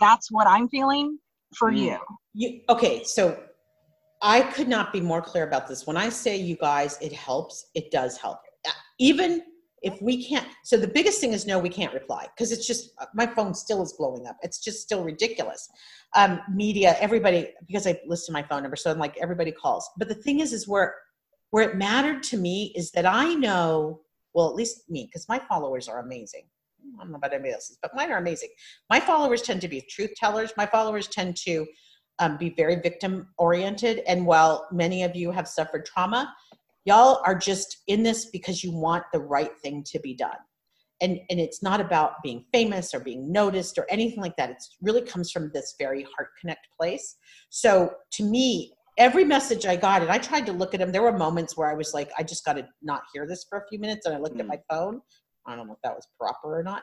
that's 0.00 0.30
what 0.30 0.46
i'm 0.46 0.68
feeling 0.68 1.18
for 1.56 1.70
you 1.70 1.98
You 2.34 2.60
okay? 2.68 3.04
So 3.04 3.42
I 4.22 4.40
could 4.40 4.68
not 4.68 4.92
be 4.92 5.00
more 5.00 5.20
clear 5.20 5.44
about 5.44 5.66
this. 5.66 5.86
When 5.86 5.96
I 5.96 6.08
say 6.08 6.36
you 6.36 6.56
guys, 6.56 6.96
it 7.00 7.12
helps. 7.12 7.66
It 7.74 7.90
does 7.90 8.16
help. 8.16 8.38
Uh, 8.66 8.70
Even 8.98 9.42
if 9.82 10.00
we 10.00 10.24
can't. 10.24 10.46
So 10.64 10.76
the 10.76 10.88
biggest 10.88 11.20
thing 11.20 11.32
is 11.32 11.46
no, 11.46 11.58
we 11.58 11.68
can't 11.68 11.92
reply 11.92 12.26
because 12.34 12.52
it's 12.52 12.66
just 12.66 12.92
uh, 13.00 13.06
my 13.14 13.26
phone 13.26 13.54
still 13.54 13.82
is 13.82 13.92
blowing 13.92 14.26
up. 14.26 14.36
It's 14.42 14.58
just 14.62 14.80
still 14.80 15.04
ridiculous. 15.04 15.68
Um, 16.14 16.40
media, 16.52 16.96
everybody, 17.00 17.48
because 17.66 17.86
I 17.86 17.98
listed 18.06 18.32
my 18.32 18.42
phone 18.42 18.62
number, 18.62 18.76
so 18.76 18.90
I'm 18.90 18.98
like 18.98 19.16
everybody 19.18 19.52
calls. 19.52 19.88
But 19.98 20.08
the 20.08 20.14
thing 20.14 20.40
is, 20.40 20.52
is 20.52 20.68
where 20.68 20.94
where 21.50 21.68
it 21.68 21.76
mattered 21.76 22.22
to 22.24 22.36
me 22.36 22.72
is 22.76 22.90
that 22.92 23.06
I 23.06 23.34
know. 23.34 24.00
Well, 24.34 24.48
at 24.48 24.54
least 24.54 24.88
me, 24.88 25.06
because 25.06 25.28
my 25.28 25.38
followers 25.38 25.88
are 25.88 25.98
amazing. 25.98 26.44
I 26.98 27.02
don't 27.02 27.12
know 27.12 27.18
about 27.18 27.32
anybody 27.32 27.52
else's, 27.52 27.78
but 27.82 27.94
mine 27.94 28.10
are 28.10 28.18
amazing. 28.18 28.48
My 28.88 28.98
followers 28.98 29.42
tend 29.42 29.60
to 29.60 29.68
be 29.68 29.82
truth 29.82 30.12
tellers. 30.16 30.52
My 30.56 30.64
followers 30.64 31.06
tend 31.06 31.36
to 31.44 31.66
um, 32.18 32.36
be 32.36 32.50
very 32.50 32.76
victim 32.76 33.28
oriented. 33.38 33.98
And 34.06 34.26
while 34.26 34.68
many 34.72 35.02
of 35.02 35.14
you 35.14 35.30
have 35.30 35.48
suffered 35.48 35.84
trauma, 35.84 36.32
y'all 36.84 37.20
are 37.24 37.34
just 37.34 37.78
in 37.86 38.02
this 38.02 38.26
because 38.26 38.62
you 38.62 38.72
want 38.72 39.04
the 39.12 39.20
right 39.20 39.56
thing 39.58 39.84
to 39.92 40.00
be 40.00 40.14
done. 40.14 40.36
And, 41.00 41.18
and 41.30 41.40
it's 41.40 41.62
not 41.62 41.80
about 41.80 42.22
being 42.22 42.44
famous 42.52 42.94
or 42.94 43.00
being 43.00 43.32
noticed 43.32 43.76
or 43.76 43.86
anything 43.90 44.20
like 44.20 44.36
that. 44.36 44.50
It 44.50 44.56
really 44.80 45.02
comes 45.02 45.32
from 45.32 45.50
this 45.52 45.74
very 45.78 46.04
heart 46.04 46.28
connect 46.40 46.68
place. 46.78 47.16
So 47.50 47.92
to 48.12 48.22
me, 48.22 48.72
every 48.98 49.24
message 49.24 49.66
I 49.66 49.74
got, 49.74 50.02
and 50.02 50.10
I 50.10 50.18
tried 50.18 50.46
to 50.46 50.52
look 50.52 50.74
at 50.74 50.80
them, 50.80 50.92
there 50.92 51.02
were 51.02 51.16
moments 51.16 51.56
where 51.56 51.68
I 51.68 51.74
was 51.74 51.92
like, 51.92 52.10
I 52.18 52.22
just 52.22 52.44
got 52.44 52.54
to 52.54 52.68
not 52.82 53.02
hear 53.12 53.26
this 53.26 53.44
for 53.48 53.58
a 53.58 53.66
few 53.68 53.80
minutes. 53.80 54.06
And 54.06 54.14
I 54.14 54.18
looked 54.18 54.38
at 54.38 54.46
mm. 54.46 54.50
my 54.50 54.60
phone. 54.70 55.00
I 55.47 55.57
don't 55.57 55.66
know 55.66 55.74
if 55.74 55.80
that 55.82 55.95
was 55.95 56.07
proper 56.18 56.59
or 56.59 56.62
not. 56.62 56.82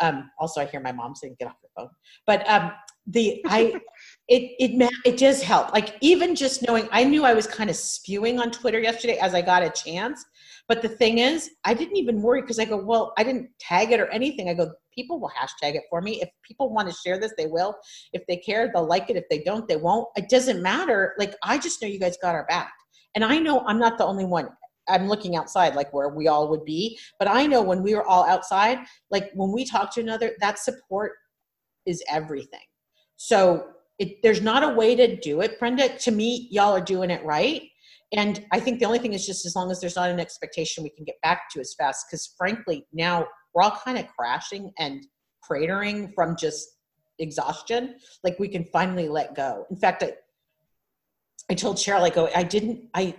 Um, 0.00 0.30
also, 0.38 0.60
I 0.60 0.66
hear 0.66 0.80
my 0.80 0.92
mom 0.92 1.14
saying, 1.14 1.36
"Get 1.38 1.48
off 1.48 1.56
your 1.62 1.70
phone." 1.76 1.90
But 2.26 2.48
um, 2.48 2.72
the 3.06 3.42
I, 3.46 3.80
it 4.28 4.52
it 4.58 4.76
ma- 4.76 4.88
it 5.04 5.18
does 5.18 5.42
help. 5.42 5.72
Like 5.72 5.96
even 6.00 6.34
just 6.34 6.66
knowing, 6.66 6.88
I 6.90 7.04
knew 7.04 7.24
I 7.24 7.34
was 7.34 7.46
kind 7.46 7.70
of 7.70 7.76
spewing 7.76 8.40
on 8.40 8.50
Twitter 8.50 8.80
yesterday 8.80 9.18
as 9.18 9.34
I 9.34 9.42
got 9.42 9.62
a 9.62 9.70
chance. 9.70 10.24
But 10.68 10.82
the 10.82 10.88
thing 10.88 11.18
is, 11.18 11.50
I 11.64 11.74
didn't 11.74 11.96
even 11.96 12.22
worry 12.22 12.42
because 12.42 12.60
I 12.60 12.64
go, 12.64 12.76
well, 12.76 13.12
I 13.18 13.24
didn't 13.24 13.50
tag 13.58 13.90
it 13.90 13.98
or 13.98 14.06
anything. 14.08 14.48
I 14.48 14.54
go, 14.54 14.70
people 14.94 15.18
will 15.18 15.30
hashtag 15.30 15.74
it 15.74 15.82
for 15.90 16.00
me. 16.00 16.20
If 16.22 16.28
people 16.44 16.72
want 16.72 16.88
to 16.88 16.94
share 16.94 17.18
this, 17.18 17.32
they 17.36 17.46
will. 17.46 17.74
If 18.12 18.22
they 18.28 18.36
care, 18.36 18.70
they'll 18.72 18.86
like 18.86 19.10
it. 19.10 19.16
If 19.16 19.24
they 19.28 19.40
don't, 19.40 19.66
they 19.66 19.76
won't. 19.76 20.08
It 20.16 20.28
doesn't 20.28 20.62
matter. 20.62 21.14
Like 21.18 21.34
I 21.42 21.58
just 21.58 21.82
know 21.82 21.88
you 21.88 21.98
guys 21.98 22.16
got 22.22 22.34
our 22.34 22.46
back, 22.46 22.72
and 23.14 23.24
I 23.24 23.38
know 23.38 23.64
I'm 23.66 23.78
not 23.78 23.98
the 23.98 24.04
only 24.04 24.24
one. 24.24 24.48
I'm 24.90 25.08
looking 25.08 25.36
outside, 25.36 25.74
like 25.74 25.92
where 25.92 26.08
we 26.08 26.28
all 26.28 26.48
would 26.48 26.64
be. 26.64 26.98
But 27.18 27.28
I 27.28 27.46
know 27.46 27.62
when 27.62 27.82
we 27.82 27.94
were 27.94 28.06
all 28.06 28.26
outside, 28.26 28.78
like 29.10 29.30
when 29.34 29.52
we 29.52 29.64
talk 29.64 29.94
to 29.94 30.00
another, 30.00 30.32
that 30.40 30.58
support 30.58 31.12
is 31.86 32.02
everything. 32.10 32.60
So 33.16 33.66
it, 33.98 34.22
there's 34.22 34.40
not 34.40 34.62
a 34.62 34.74
way 34.74 34.94
to 34.96 35.16
do 35.16 35.42
it, 35.42 35.58
Brenda. 35.58 35.88
To 35.88 36.10
me, 36.10 36.48
y'all 36.50 36.74
are 36.74 36.80
doing 36.80 37.10
it 37.10 37.24
right. 37.24 37.62
And 38.12 38.44
I 38.50 38.58
think 38.58 38.80
the 38.80 38.86
only 38.86 38.98
thing 38.98 39.12
is 39.12 39.26
just 39.26 39.46
as 39.46 39.54
long 39.54 39.70
as 39.70 39.80
there's 39.80 39.96
not 39.96 40.10
an 40.10 40.18
expectation 40.18 40.82
we 40.82 40.90
can 40.90 41.04
get 41.04 41.20
back 41.22 41.48
to 41.50 41.60
as 41.60 41.74
fast. 41.78 42.06
Because 42.08 42.34
frankly, 42.36 42.86
now 42.92 43.26
we're 43.54 43.62
all 43.62 43.78
kind 43.84 43.98
of 43.98 44.06
crashing 44.08 44.72
and 44.78 45.06
cratering 45.48 46.12
from 46.14 46.36
just 46.36 46.66
exhaustion. 47.18 47.96
Like 48.24 48.38
we 48.38 48.48
can 48.48 48.64
finally 48.64 49.08
let 49.08 49.34
go. 49.34 49.66
In 49.70 49.76
fact, 49.76 50.02
I, 50.02 50.14
I 51.50 51.54
told 51.54 51.76
Cheryl, 51.76 52.02
I 52.02 52.10
go, 52.10 52.28
I 52.34 52.42
didn't, 52.42 52.88
I, 52.94 53.14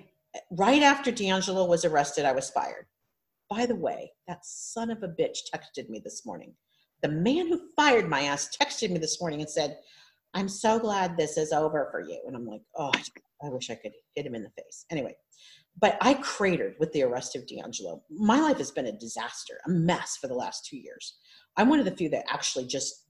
right 0.51 0.81
after 0.81 1.11
DeAngelo 1.11 1.67
was 1.67 1.85
arrested, 1.85 2.25
I 2.25 2.31
was 2.31 2.49
fired. 2.49 2.85
By 3.49 3.65
the 3.65 3.75
way, 3.75 4.11
that 4.27 4.45
son 4.45 4.89
of 4.89 5.03
a 5.03 5.07
bitch 5.07 5.39
texted 5.53 5.89
me 5.89 6.01
this 6.03 6.25
morning. 6.25 6.53
The 7.01 7.09
man 7.09 7.47
who 7.47 7.69
fired 7.75 8.07
my 8.07 8.21
ass 8.21 8.49
texted 8.61 8.91
me 8.91 8.99
this 8.99 9.19
morning 9.19 9.41
and 9.41 9.49
said, 9.49 9.77
I'm 10.33 10.47
so 10.47 10.79
glad 10.79 11.17
this 11.17 11.37
is 11.37 11.51
over 11.51 11.89
for 11.91 12.01
you. 12.01 12.21
And 12.25 12.35
I'm 12.35 12.45
like, 12.45 12.61
oh, 12.77 12.91
I 13.43 13.49
wish 13.49 13.69
I 13.69 13.75
could 13.75 13.91
hit 14.15 14.25
him 14.25 14.35
in 14.35 14.43
the 14.43 14.51
face. 14.51 14.85
Anyway, 14.89 15.15
but 15.79 15.97
I 15.99 16.13
cratered 16.15 16.75
with 16.79 16.91
the 16.93 17.03
arrest 17.03 17.35
of 17.35 17.45
DeAngelo. 17.45 18.01
My 18.09 18.39
life 18.39 18.57
has 18.57 18.71
been 18.71 18.87
a 18.87 18.91
disaster, 18.91 19.59
a 19.65 19.69
mess 19.69 20.17
for 20.21 20.27
the 20.27 20.35
last 20.35 20.65
two 20.65 20.77
years. 20.77 21.17
I'm 21.57 21.69
one 21.69 21.79
of 21.79 21.85
the 21.85 21.95
few 21.95 22.09
that 22.09 22.25
actually 22.29 22.67
just, 22.67 23.07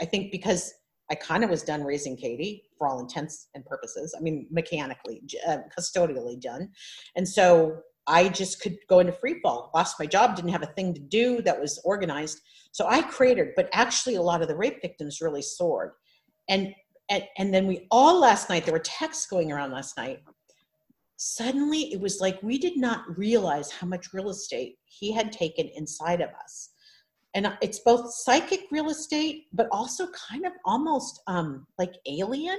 I 0.00 0.04
think 0.04 0.30
because 0.30 0.72
I 1.10 1.16
kind 1.16 1.42
of 1.42 1.50
was 1.50 1.62
done 1.62 1.82
raising 1.82 2.16
Katie 2.16 2.64
for 2.78 2.86
all 2.86 3.00
intents 3.00 3.48
and 3.54 3.64
purposes. 3.66 4.14
I 4.16 4.22
mean, 4.22 4.46
mechanically, 4.50 5.22
uh, 5.46 5.58
custodially 5.76 6.40
done. 6.40 6.70
And 7.16 7.28
so 7.28 7.80
I 8.06 8.28
just 8.28 8.60
could 8.60 8.76
go 8.88 9.00
into 9.00 9.12
free 9.12 9.40
fall. 9.40 9.70
Lost 9.74 9.98
my 9.98 10.06
job, 10.06 10.36
didn't 10.36 10.52
have 10.52 10.62
a 10.62 10.66
thing 10.66 10.94
to 10.94 11.00
do 11.00 11.42
that 11.42 11.60
was 11.60 11.80
organized. 11.84 12.40
So 12.72 12.86
I 12.88 13.02
cratered, 13.02 13.52
but 13.56 13.68
actually, 13.72 14.16
a 14.16 14.22
lot 14.22 14.42
of 14.42 14.48
the 14.48 14.56
rape 14.56 14.80
victims 14.80 15.20
really 15.20 15.42
soared. 15.42 15.92
And 16.48 16.74
and, 17.08 17.24
and 17.38 17.52
then 17.52 17.66
we 17.66 17.88
all 17.90 18.20
last 18.20 18.48
night, 18.48 18.64
there 18.64 18.72
were 18.72 18.78
texts 18.78 19.26
going 19.26 19.50
around 19.50 19.72
last 19.72 19.96
night. 19.96 20.20
Suddenly, 21.16 21.92
it 21.92 22.00
was 22.00 22.20
like 22.20 22.40
we 22.42 22.56
did 22.56 22.76
not 22.76 23.02
realize 23.18 23.70
how 23.70 23.86
much 23.86 24.12
real 24.12 24.30
estate 24.30 24.76
he 24.84 25.12
had 25.12 25.32
taken 25.32 25.68
inside 25.74 26.20
of 26.20 26.30
us 26.42 26.70
and 27.34 27.52
it's 27.62 27.80
both 27.80 28.12
psychic 28.12 28.62
real 28.70 28.90
estate 28.90 29.46
but 29.52 29.68
also 29.70 30.08
kind 30.30 30.44
of 30.46 30.52
almost 30.64 31.20
um 31.26 31.66
like 31.78 31.92
alien. 32.06 32.58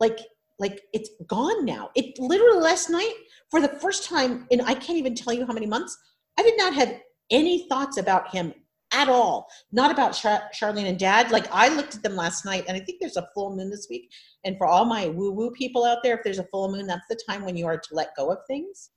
Like 0.00 0.18
like 0.58 0.82
it's 0.92 1.10
gone 1.26 1.64
now. 1.64 1.90
It 1.94 2.18
literally 2.18 2.60
last 2.60 2.90
night 2.90 3.14
for 3.50 3.60
the 3.60 3.68
first 3.68 4.04
time 4.08 4.46
and 4.50 4.62
i 4.62 4.74
can't 4.74 4.98
even 4.98 5.14
tell 5.14 5.32
you 5.32 5.46
how 5.46 5.52
many 5.52 5.66
months 5.66 5.96
i 6.38 6.42
did 6.42 6.56
not 6.56 6.74
have 6.74 7.00
any 7.30 7.68
thoughts 7.68 7.98
about 7.98 8.32
him 8.34 8.52
at 8.92 9.08
all. 9.08 9.48
Not 9.72 9.90
about 9.90 10.12
Char- 10.12 10.48
charlene 10.54 10.88
and 10.88 10.98
dad. 10.98 11.30
Like 11.30 11.46
i 11.52 11.68
looked 11.68 11.94
at 11.94 12.02
them 12.02 12.16
last 12.16 12.44
night 12.44 12.64
and 12.68 12.76
i 12.76 12.80
think 12.80 12.98
there's 13.00 13.16
a 13.16 13.28
full 13.34 13.54
moon 13.56 13.70
this 13.70 13.86
week. 13.88 14.10
And 14.44 14.56
for 14.58 14.66
all 14.66 14.84
my 14.84 15.08
woo 15.08 15.32
woo 15.32 15.50
people 15.52 15.84
out 15.84 15.98
there 16.02 16.16
if 16.16 16.24
there's 16.24 16.38
a 16.38 16.48
full 16.52 16.70
moon 16.70 16.86
that's 16.86 17.06
the 17.08 17.18
time 17.28 17.44
when 17.44 17.56
you 17.56 17.66
are 17.66 17.78
to 17.78 17.94
let 17.94 18.16
go 18.16 18.30
of 18.30 18.38
things 18.48 18.90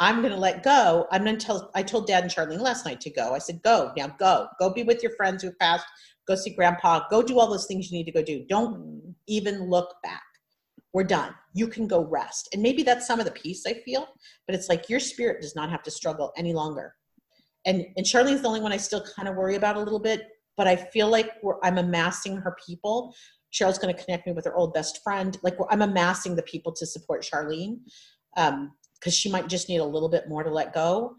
I'm 0.00 0.22
going 0.22 0.32
to 0.32 0.38
let 0.38 0.62
go. 0.62 1.06
I'm 1.12 1.24
going 1.24 1.36
to 1.36 1.46
tell, 1.46 1.70
I 1.74 1.82
told 1.82 2.06
dad 2.06 2.24
and 2.24 2.32
Charlene 2.32 2.60
last 2.60 2.86
night 2.86 3.02
to 3.02 3.10
go. 3.10 3.34
I 3.34 3.38
said, 3.38 3.62
go 3.62 3.92
now, 3.96 4.08
go, 4.18 4.48
go 4.58 4.72
be 4.72 4.82
with 4.82 5.02
your 5.02 5.12
friends 5.14 5.42
who 5.42 5.52
passed, 5.52 5.84
go 6.26 6.34
see 6.34 6.54
grandpa, 6.54 7.02
go 7.10 7.22
do 7.22 7.38
all 7.38 7.50
those 7.50 7.66
things 7.66 7.90
you 7.90 7.98
need 7.98 8.06
to 8.06 8.12
go 8.12 8.22
do. 8.22 8.44
Don't 8.48 9.14
even 9.28 9.68
look 9.68 9.94
back. 10.02 10.22
We're 10.94 11.04
done. 11.04 11.34
You 11.52 11.68
can 11.68 11.86
go 11.86 12.04
rest. 12.04 12.48
And 12.54 12.62
maybe 12.62 12.82
that's 12.82 13.06
some 13.06 13.20
of 13.20 13.26
the 13.26 13.32
peace 13.32 13.64
I 13.66 13.74
feel, 13.74 14.08
but 14.46 14.56
it's 14.56 14.70
like 14.70 14.88
your 14.88 15.00
spirit 15.00 15.42
does 15.42 15.54
not 15.54 15.70
have 15.70 15.82
to 15.82 15.90
struggle 15.90 16.32
any 16.36 16.54
longer. 16.54 16.94
And, 17.66 17.84
and 17.96 18.06
Charlene's 18.06 18.40
the 18.40 18.48
only 18.48 18.60
one 18.60 18.72
I 18.72 18.78
still 18.78 19.04
kind 19.14 19.28
of 19.28 19.36
worry 19.36 19.56
about 19.56 19.76
a 19.76 19.80
little 19.80 20.00
bit, 20.00 20.28
but 20.56 20.66
I 20.66 20.76
feel 20.76 21.08
like 21.08 21.32
I'm 21.62 21.76
amassing 21.76 22.38
her 22.38 22.56
people. 22.66 23.14
Cheryl's 23.52 23.78
going 23.78 23.94
to 23.94 24.02
connect 24.02 24.26
me 24.26 24.32
with 24.32 24.46
her 24.46 24.56
old 24.56 24.72
best 24.72 25.02
friend. 25.04 25.36
Like 25.42 25.56
I'm 25.68 25.82
amassing 25.82 26.36
the 26.36 26.42
people 26.42 26.72
to 26.72 26.86
support 26.86 27.22
Charlene. 27.22 27.80
Um, 28.36 28.72
because 29.00 29.14
she 29.14 29.30
might 29.30 29.48
just 29.48 29.68
need 29.68 29.78
a 29.78 29.84
little 29.84 30.08
bit 30.08 30.28
more 30.28 30.42
to 30.42 30.50
let 30.50 30.72
go 30.74 31.16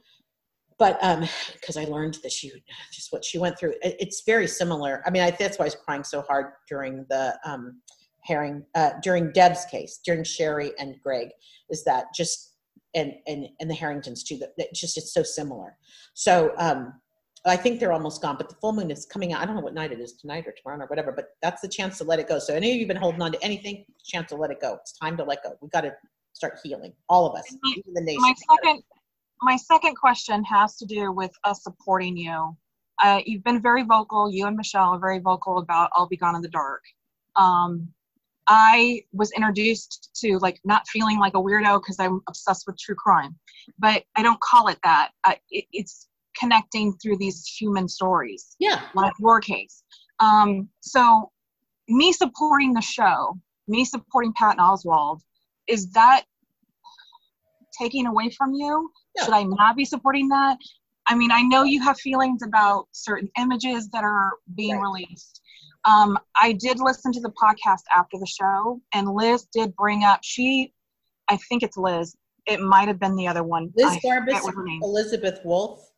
but 0.77 0.97
um 1.03 1.27
because 1.53 1.77
i 1.77 1.83
learned 1.85 2.17
that 2.23 2.31
she 2.31 2.51
just 2.91 3.11
what 3.11 3.25
she 3.25 3.37
went 3.37 3.57
through 3.57 3.73
it, 3.81 3.95
it's 3.99 4.23
very 4.25 4.47
similar 4.47 5.03
i 5.05 5.09
mean 5.09 5.23
I, 5.23 5.31
that's 5.31 5.57
why 5.59 5.65
i 5.65 5.67
was 5.67 5.75
crying 5.75 6.03
so 6.03 6.21
hard 6.21 6.53
during 6.67 7.05
the 7.09 7.37
um 7.45 7.81
herring 8.23 8.63
uh 8.75 8.91
during 9.01 9.31
deb's 9.31 9.65
case 9.65 9.99
during 10.05 10.23
sherry 10.23 10.71
and 10.79 10.95
greg 11.03 11.29
is 11.69 11.83
that 11.85 12.05
just 12.15 12.55
and 12.93 13.13
and 13.27 13.47
and 13.59 13.69
the 13.69 13.75
harringtons 13.75 14.23
too 14.23 14.37
that, 14.37 14.49
that 14.57 14.73
just 14.73 14.97
it's 14.97 15.13
so 15.13 15.23
similar 15.23 15.77
so 16.13 16.53
um 16.57 16.93
I 17.43 17.57
think 17.57 17.79
they're 17.79 17.91
almost 17.91 18.21
gone, 18.21 18.37
but 18.37 18.49
the 18.49 18.55
full 18.55 18.73
moon 18.73 18.91
is 18.91 19.07
coming 19.07 19.33
out. 19.33 19.41
I 19.41 19.45
don't 19.45 19.55
know 19.55 19.61
what 19.61 19.73
night 19.73 19.91
it 19.91 19.99
is 19.99 20.13
tonight 20.13 20.45
or 20.45 20.51
tomorrow 20.51 20.83
or 20.83 20.87
whatever, 20.87 21.11
but 21.11 21.29
that's 21.41 21.61
the 21.61 21.67
chance 21.67 21.97
to 21.97 22.03
let 22.03 22.19
it 22.19 22.27
go. 22.27 22.37
So 22.37 22.53
any 22.53 22.71
of 22.71 22.77
you 22.77 22.85
been 22.85 22.97
holding 22.97 23.21
on 23.21 23.31
to 23.31 23.43
anything, 23.43 23.83
chance 24.03 24.29
to 24.29 24.35
let 24.35 24.51
it 24.51 24.61
go. 24.61 24.75
It's 24.75 24.93
time 24.93 25.17
to 25.17 25.23
let 25.23 25.43
go. 25.43 25.55
We 25.59 25.67
got 25.69 25.81
to 25.81 25.93
start 26.41 26.59
healing, 26.63 26.91
all 27.07 27.27
of 27.27 27.37
us, 27.37 27.45
my, 27.61 27.75
even 27.77 27.93
the 27.93 28.01
nation. 28.01 28.21
My 28.21 28.33
second, 28.49 28.83
my 29.43 29.55
second 29.55 29.95
question 29.95 30.43
has 30.43 30.75
to 30.77 30.85
do 30.85 31.11
with 31.11 31.31
us 31.43 31.63
supporting 31.63 32.17
you. 32.17 32.57
Uh, 33.03 33.21
you've 33.25 33.43
been 33.43 33.61
very 33.61 33.83
vocal. 33.83 34.31
You 34.31 34.47
and 34.47 34.57
Michelle 34.57 34.95
are 34.95 34.99
very 34.99 35.19
vocal 35.19 35.59
about 35.59 35.91
"I'll 35.93 36.07
Be 36.07 36.17
Gone 36.17 36.35
in 36.35 36.41
the 36.41 36.49
Dark." 36.49 36.81
Um, 37.35 37.89
I 38.47 39.03
was 39.13 39.31
introduced 39.33 40.09
to 40.21 40.39
like 40.39 40.59
not 40.65 40.87
feeling 40.87 41.19
like 41.19 41.35
a 41.35 41.37
weirdo 41.37 41.79
because 41.79 41.99
I'm 41.99 42.21
obsessed 42.27 42.63
with 42.65 42.77
true 42.79 42.95
crime, 42.95 43.37
but 43.77 44.03
I 44.15 44.23
don't 44.23 44.41
call 44.41 44.67
it 44.67 44.79
that. 44.83 45.11
I, 45.23 45.37
it, 45.51 45.65
it's 45.71 46.07
connecting 46.39 46.93
through 46.97 47.17
these 47.17 47.45
human 47.45 47.87
stories. 47.87 48.55
Yeah, 48.59 48.81
like 48.95 49.13
your 49.19 49.41
case. 49.41 49.83
Um, 50.19 50.69
so, 50.81 51.31
me 51.87 52.11
supporting 52.11 52.73
the 52.73 52.81
show, 52.81 53.39
me 53.67 53.85
supporting 53.85 54.33
Patton 54.33 54.59
Oswalt, 54.59 55.21
is 55.67 55.89
that 55.91 56.23
taking 57.79 58.07
away 58.07 58.29
from 58.29 58.53
you? 58.53 58.89
No. 59.17 59.25
Should 59.25 59.33
I 59.33 59.43
not 59.43 59.75
be 59.75 59.85
supporting 59.85 60.27
that? 60.29 60.57
I 61.07 61.15
mean, 61.15 61.31
I 61.31 61.41
know 61.41 61.63
you 61.63 61.81
have 61.81 61.99
feelings 61.99 62.41
about 62.43 62.87
certain 62.91 63.29
images 63.37 63.89
that 63.89 64.03
are 64.03 64.31
being 64.55 64.77
right. 64.77 64.83
released. 64.83 65.41
Um, 65.85 66.17
I 66.39 66.53
did 66.53 66.79
listen 66.79 67.11
to 67.13 67.19
the 67.19 67.31
podcast 67.31 67.81
after 67.95 68.17
the 68.19 68.27
show, 68.27 68.79
and 68.93 69.09
Liz 69.09 69.47
did 69.51 69.75
bring 69.75 70.03
up 70.03 70.19
she, 70.21 70.73
I 71.27 71.37
think 71.49 71.63
it's 71.63 71.75
Liz. 71.75 72.15
It 72.45 72.59
might 72.59 72.87
have 72.87 72.99
been 72.99 73.15
the 73.15 73.27
other 73.27 73.43
one. 73.43 73.71
Liz 73.75 73.97
Garbus, 74.05 74.41
Elizabeth 74.83 75.39
Wolff. 75.43 75.91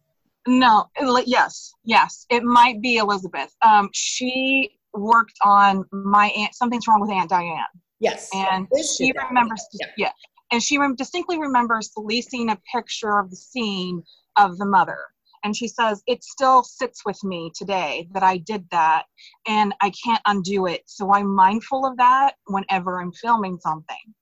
No, 0.47 0.89
yes, 1.25 1.73
yes, 1.83 2.25
it 2.29 2.43
might 2.43 2.81
be 2.81 2.97
Elizabeth. 2.97 3.53
Um, 3.61 3.89
she 3.93 4.77
worked 4.93 5.37
on 5.41 5.85
my 5.91 6.27
aunt. 6.37 6.53
Something's 6.53 6.87
wrong 6.87 7.01
with 7.01 7.09
Aunt 7.11 7.29
Diane. 7.29 7.63
Yes. 7.99 8.29
And 8.33 8.67
she 8.97 9.13
remembers, 9.29 9.65
yeah. 9.73 9.87
yeah. 9.97 10.11
And 10.53 10.61
she 10.61 10.77
distinctly 10.95 11.39
remembers 11.39 11.89
leasing 11.97 12.51
a 12.51 12.61
picture 12.71 13.17
of 13.17 13.31
the 13.31 13.35
scene 13.35 14.03
of 14.37 14.59
the 14.59 14.67
mother. 14.67 14.99
And 15.43 15.57
she 15.57 15.67
says, 15.67 16.03
It 16.05 16.23
still 16.23 16.61
sits 16.61 17.03
with 17.03 17.21
me 17.23 17.51
today 17.55 18.07
that 18.13 18.21
I 18.21 18.37
did 18.37 18.67
that 18.69 19.05
and 19.47 19.73
I 19.81 19.91
can't 20.05 20.21
undo 20.27 20.67
it. 20.67 20.83
So 20.85 21.11
I'm 21.11 21.33
mindful 21.33 21.87
of 21.87 21.97
that 21.97 22.35
whenever 22.45 23.01
I'm 23.01 23.11
filming 23.13 23.57
something. 23.61 24.13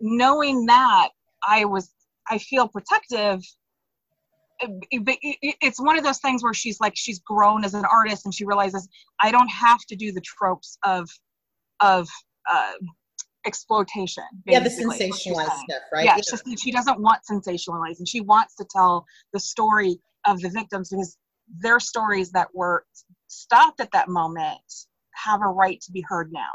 Knowing 0.00 0.64
that, 0.66 1.08
I 1.46 1.64
was, 1.64 1.90
I 2.30 2.38
feel 2.38 2.68
protective 2.68 3.42
it's 4.92 5.82
one 5.82 5.98
of 5.98 6.04
those 6.04 6.20
things 6.20 6.44
where 6.44 6.54
she's 6.54 6.78
like 6.78 6.92
she's 6.94 7.18
grown 7.18 7.64
as 7.64 7.74
an 7.74 7.84
artist 7.84 8.24
and 8.26 8.32
she 8.32 8.44
realizes 8.44 8.88
i 9.20 9.28
don't 9.28 9.48
have 9.48 9.80
to 9.88 9.96
do 9.96 10.12
the 10.12 10.20
tropes 10.20 10.78
of 10.84 11.10
of 11.80 12.08
uh, 12.48 12.74
exploitation. 13.46 14.24
Yeah, 14.46 14.60
the 14.60 14.70
sensationalized 14.70 15.58
stuff, 15.68 15.82
right? 15.92 16.04
Yeah, 16.04 16.16
yeah. 16.16 16.54
she 16.62 16.70
doesn't 16.70 17.00
want 17.00 17.20
sensationalized, 17.30 17.98
and 17.98 18.08
she 18.08 18.20
wants 18.20 18.54
to 18.56 18.66
tell 18.70 19.04
the 19.32 19.40
story 19.40 19.98
of 20.26 20.40
the 20.40 20.48
victims 20.48 20.90
because 20.90 21.16
their 21.60 21.80
stories 21.80 22.30
that 22.32 22.48
were 22.54 22.84
stopped 23.26 23.80
at 23.80 23.90
that 23.92 24.08
moment 24.08 24.60
have 25.14 25.40
a 25.42 25.48
right 25.48 25.80
to 25.80 25.92
be 25.92 26.04
heard 26.08 26.32
now. 26.32 26.50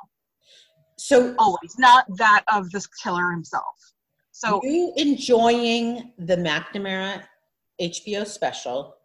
So 0.98 1.36
always, 1.38 1.76
not 1.78 2.06
that 2.18 2.44
of 2.52 2.72
the 2.72 2.86
killer 3.04 3.32
himself. 3.32 3.76
So 4.32 4.62
you 4.64 4.94
enjoying 4.98 6.14
the 6.18 6.38
McNamara 6.38 7.24
HBO 7.82 8.26
special 8.26 8.96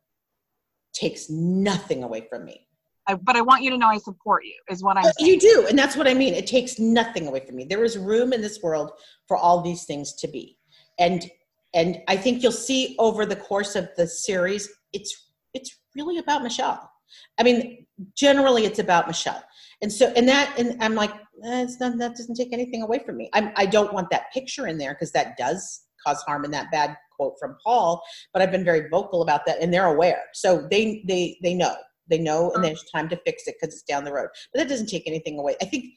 takes 0.95 1.31
nothing 1.31 2.03
away 2.03 2.27
from 2.29 2.45
me. 2.45 2.67
I, 3.07 3.15
but 3.15 3.37
I 3.37 3.41
want 3.41 3.63
you 3.63 3.71
to 3.71 3.79
know 3.79 3.89
I 3.89 3.99
support 3.99 4.45
you, 4.45 4.55
is 4.71 4.83
what 4.83 4.97
I'm 4.97 5.05
saying. 5.05 5.15
You 5.19 5.39
do, 5.39 5.67
and 5.69 5.79
that's 5.79 5.97
what 5.97 6.07
I 6.07 6.15
mean. 6.15 6.35
It 6.35 6.47
takes 6.47 6.79
nothing 6.79 7.27
away 7.27 7.41
from 7.41 7.57
me. 7.57 7.65
There 7.65 7.85
is 7.85 7.99
room 7.99 8.33
in 8.33 8.41
this 8.41 8.63
world 8.63 8.93
for 9.27 9.37
all 9.37 9.61
these 9.61 9.85
things 9.85 10.15
to 10.15 10.29
be, 10.29 10.59
and 10.99 11.29
and 11.75 11.99
I 12.09 12.17
think 12.17 12.43
you'll 12.43 12.53
see 12.53 12.95
over 12.99 13.27
the 13.27 13.37
course 13.37 13.75
of 13.77 13.89
the 13.97 14.07
series, 14.07 14.69
it's 14.93 15.31
it's 15.55 15.77
really 15.97 16.19
about 16.19 16.43
Michelle. 16.43 16.91
I 17.39 17.43
mean, 17.43 17.87
generally, 18.17 18.65
it's 18.65 18.79
about 18.79 19.07
Michelle, 19.07 19.43
and 19.83 19.93
so 19.93 20.13
and 20.17 20.29
that 20.29 20.55
and 20.59 20.81
I'm 20.83 20.95
like, 20.95 21.13
eh, 21.45 21.67
not, 21.81 21.99
that 21.99 22.17
doesn't 22.17 22.37
take 22.37 22.53
anything 22.53 22.83
away 22.83 23.01
from 23.01 23.17
me. 23.17 23.31
I'm, 23.33 23.53
I 23.57 23.67
don't 23.67 23.93
want 23.93 24.11
that 24.11 24.33
picture 24.33 24.69
in 24.69 24.79
there 24.79 24.95
because 24.95 25.13
that 25.13 25.37
does 25.37 25.83
cause 26.07 26.23
harm 26.23 26.45
in 26.45 26.51
that 26.53 26.71
bad 26.71 26.97
quote 27.17 27.35
from 27.39 27.57
Paul. 27.65 28.03
But 28.33 28.43
I've 28.43 28.53
been 28.53 28.65
very 28.65 28.89
vocal 28.89 29.23
about 29.23 29.45
that, 29.47 29.61
and 29.61 29.75
they're 29.75 29.93
aware, 29.93 30.23
so 30.35 30.69
they 30.71 31.03
they 31.09 31.39
they 31.43 31.55
know 31.55 31.75
they 32.09 32.19
know, 32.19 32.51
and 32.53 32.65
there's 32.65 32.85
time 32.95 33.09
to 33.09 33.17
fix 33.17 33.47
it 33.47 33.57
because 33.61 33.75
it's 33.75 33.85
down 33.85 34.05
the 34.05 34.13
road. 34.13 34.29
But 34.53 34.61
that 34.61 34.69
doesn't 34.69 34.89
take 34.89 35.07
anything 35.07 35.39
away. 35.39 35.57
I 35.63 35.65
think, 35.65 35.95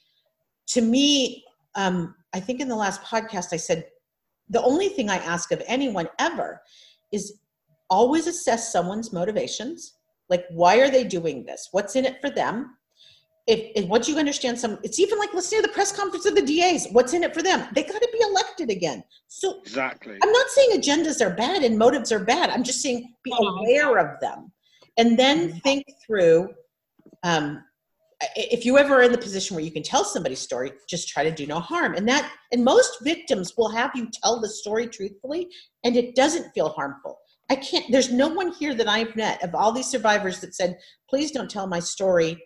to 0.67 0.81
me, 0.81 1.43
um, 1.75 2.15
I 2.33 2.39
think 2.39 2.61
in 2.61 2.67
the 2.67 2.75
last 2.75 3.01
podcast 3.03 3.53
I 3.53 3.57
said 3.57 3.85
the 4.49 4.61
only 4.61 4.89
thing 4.89 5.09
I 5.09 5.17
ask 5.17 5.51
of 5.51 5.61
anyone 5.65 6.07
ever 6.19 6.61
is 7.11 7.39
always 7.89 8.27
assess 8.27 8.71
someone's 8.71 9.13
motivations. 9.13 9.93
Like, 10.29 10.45
why 10.49 10.79
are 10.79 10.89
they 10.89 11.03
doing 11.03 11.45
this? 11.45 11.69
What's 11.71 11.95
in 11.95 12.05
it 12.05 12.19
for 12.21 12.29
them? 12.29 12.77
If, 13.47 13.71
if 13.75 13.87
once 13.87 14.07
you 14.07 14.17
understand 14.17 14.59
some, 14.59 14.79
it's 14.83 14.99
even 14.99 15.19
like 15.19 15.33
listening 15.33 15.61
to 15.61 15.67
the 15.67 15.73
press 15.73 15.91
conference 15.91 16.25
of 16.25 16.33
the 16.33 16.41
DAs. 16.41 16.87
What's 16.91 17.13
in 17.13 17.23
it 17.23 17.33
for 17.33 17.43
them? 17.43 17.67
They 17.75 17.83
got 17.83 18.01
to 18.01 18.09
be 18.11 18.19
elected 18.21 18.71
again. 18.71 19.03
So 19.27 19.59
exactly. 19.61 20.17
I'm 20.23 20.31
not 20.31 20.47
saying 20.49 20.81
agendas 20.81 21.23
are 21.23 21.35
bad 21.35 21.63
and 21.63 21.77
motives 21.77 22.11
are 22.11 22.23
bad. 22.23 22.49
I'm 22.49 22.63
just 22.63 22.81
saying 22.81 23.13
be 23.23 23.33
aware 23.37 23.97
of 23.99 24.19
them 24.19 24.51
and 24.97 25.17
then 25.17 25.59
think 25.61 25.85
through 26.05 26.49
um, 27.23 27.63
if 28.35 28.65
you 28.65 28.77
ever 28.77 28.95
are 28.95 29.03
in 29.03 29.11
the 29.11 29.17
position 29.17 29.55
where 29.55 29.63
you 29.63 29.71
can 29.71 29.83
tell 29.83 30.03
somebody's 30.03 30.39
story 30.39 30.71
just 30.89 31.09
try 31.09 31.23
to 31.23 31.31
do 31.31 31.45
no 31.45 31.59
harm 31.59 31.95
and 31.95 32.07
that 32.07 32.31
and 32.51 32.63
most 32.63 32.97
victims 33.03 33.53
will 33.57 33.69
have 33.69 33.91
you 33.95 34.09
tell 34.23 34.39
the 34.39 34.49
story 34.49 34.87
truthfully 34.87 35.47
and 35.83 35.95
it 35.95 36.15
doesn't 36.15 36.51
feel 36.53 36.69
harmful 36.69 37.17
i 37.49 37.55
can't 37.55 37.85
there's 37.91 38.11
no 38.11 38.27
one 38.29 38.53
here 38.53 38.73
that 38.73 38.87
i've 38.87 39.15
met 39.15 39.43
of 39.43 39.53
all 39.53 39.71
these 39.71 39.87
survivors 39.87 40.39
that 40.39 40.55
said 40.55 40.77
please 41.09 41.31
don't 41.31 41.51
tell 41.51 41.67
my 41.67 41.79
story 41.79 42.41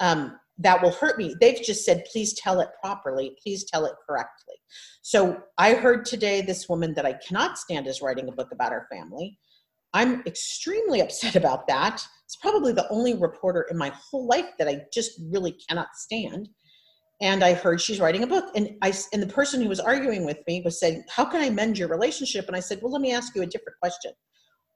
um, 0.00 0.38
that 0.58 0.82
will 0.82 0.90
hurt 0.90 1.18
me. 1.18 1.34
They've 1.40 1.62
just 1.62 1.84
said, 1.84 2.04
please 2.10 2.34
tell 2.34 2.60
it 2.60 2.68
properly, 2.82 3.36
please 3.42 3.64
tell 3.64 3.84
it 3.86 3.94
correctly. 4.06 4.56
So 5.02 5.40
I 5.56 5.74
heard 5.74 6.04
today 6.04 6.40
this 6.40 6.68
woman 6.68 6.94
that 6.94 7.06
I 7.06 7.14
cannot 7.14 7.58
stand 7.58 7.86
is 7.86 8.02
writing 8.02 8.28
a 8.28 8.32
book 8.32 8.50
about 8.52 8.72
her 8.72 8.86
family. 8.90 9.38
I'm 9.94 10.22
extremely 10.26 11.00
upset 11.00 11.34
about 11.36 11.66
that. 11.68 12.04
It's 12.24 12.36
probably 12.36 12.72
the 12.72 12.88
only 12.90 13.14
reporter 13.14 13.66
in 13.70 13.78
my 13.78 13.90
whole 13.90 14.26
life 14.26 14.50
that 14.58 14.68
I 14.68 14.82
just 14.92 15.12
really 15.30 15.56
cannot 15.68 15.88
stand. 15.94 16.48
And 17.20 17.42
I 17.42 17.54
heard 17.54 17.80
she's 17.80 17.98
writing 17.98 18.22
a 18.22 18.28
book, 18.28 18.44
and 18.54 18.76
I 18.82 18.92
and 19.12 19.22
the 19.22 19.32
person 19.32 19.60
who 19.60 19.68
was 19.68 19.80
arguing 19.80 20.24
with 20.24 20.38
me 20.46 20.62
was 20.64 20.78
saying, 20.78 21.02
"How 21.10 21.24
can 21.24 21.40
I 21.40 21.50
mend 21.50 21.76
your 21.76 21.88
relationship?" 21.88 22.46
And 22.46 22.54
I 22.54 22.60
said, 22.60 22.80
"Well, 22.80 22.92
let 22.92 23.00
me 23.00 23.12
ask 23.12 23.34
you 23.34 23.42
a 23.42 23.46
different 23.46 23.78
question. 23.80 24.12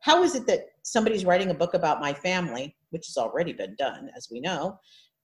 How 0.00 0.24
is 0.24 0.34
it 0.34 0.46
that 0.48 0.64
somebody's 0.82 1.24
writing 1.24 1.50
a 1.50 1.54
book 1.54 1.74
about 1.74 2.00
my 2.00 2.12
family, 2.12 2.76
which 2.90 3.06
has 3.06 3.16
already 3.16 3.52
been 3.52 3.76
done, 3.76 4.10
as 4.16 4.28
we 4.32 4.40
know, 4.40 4.80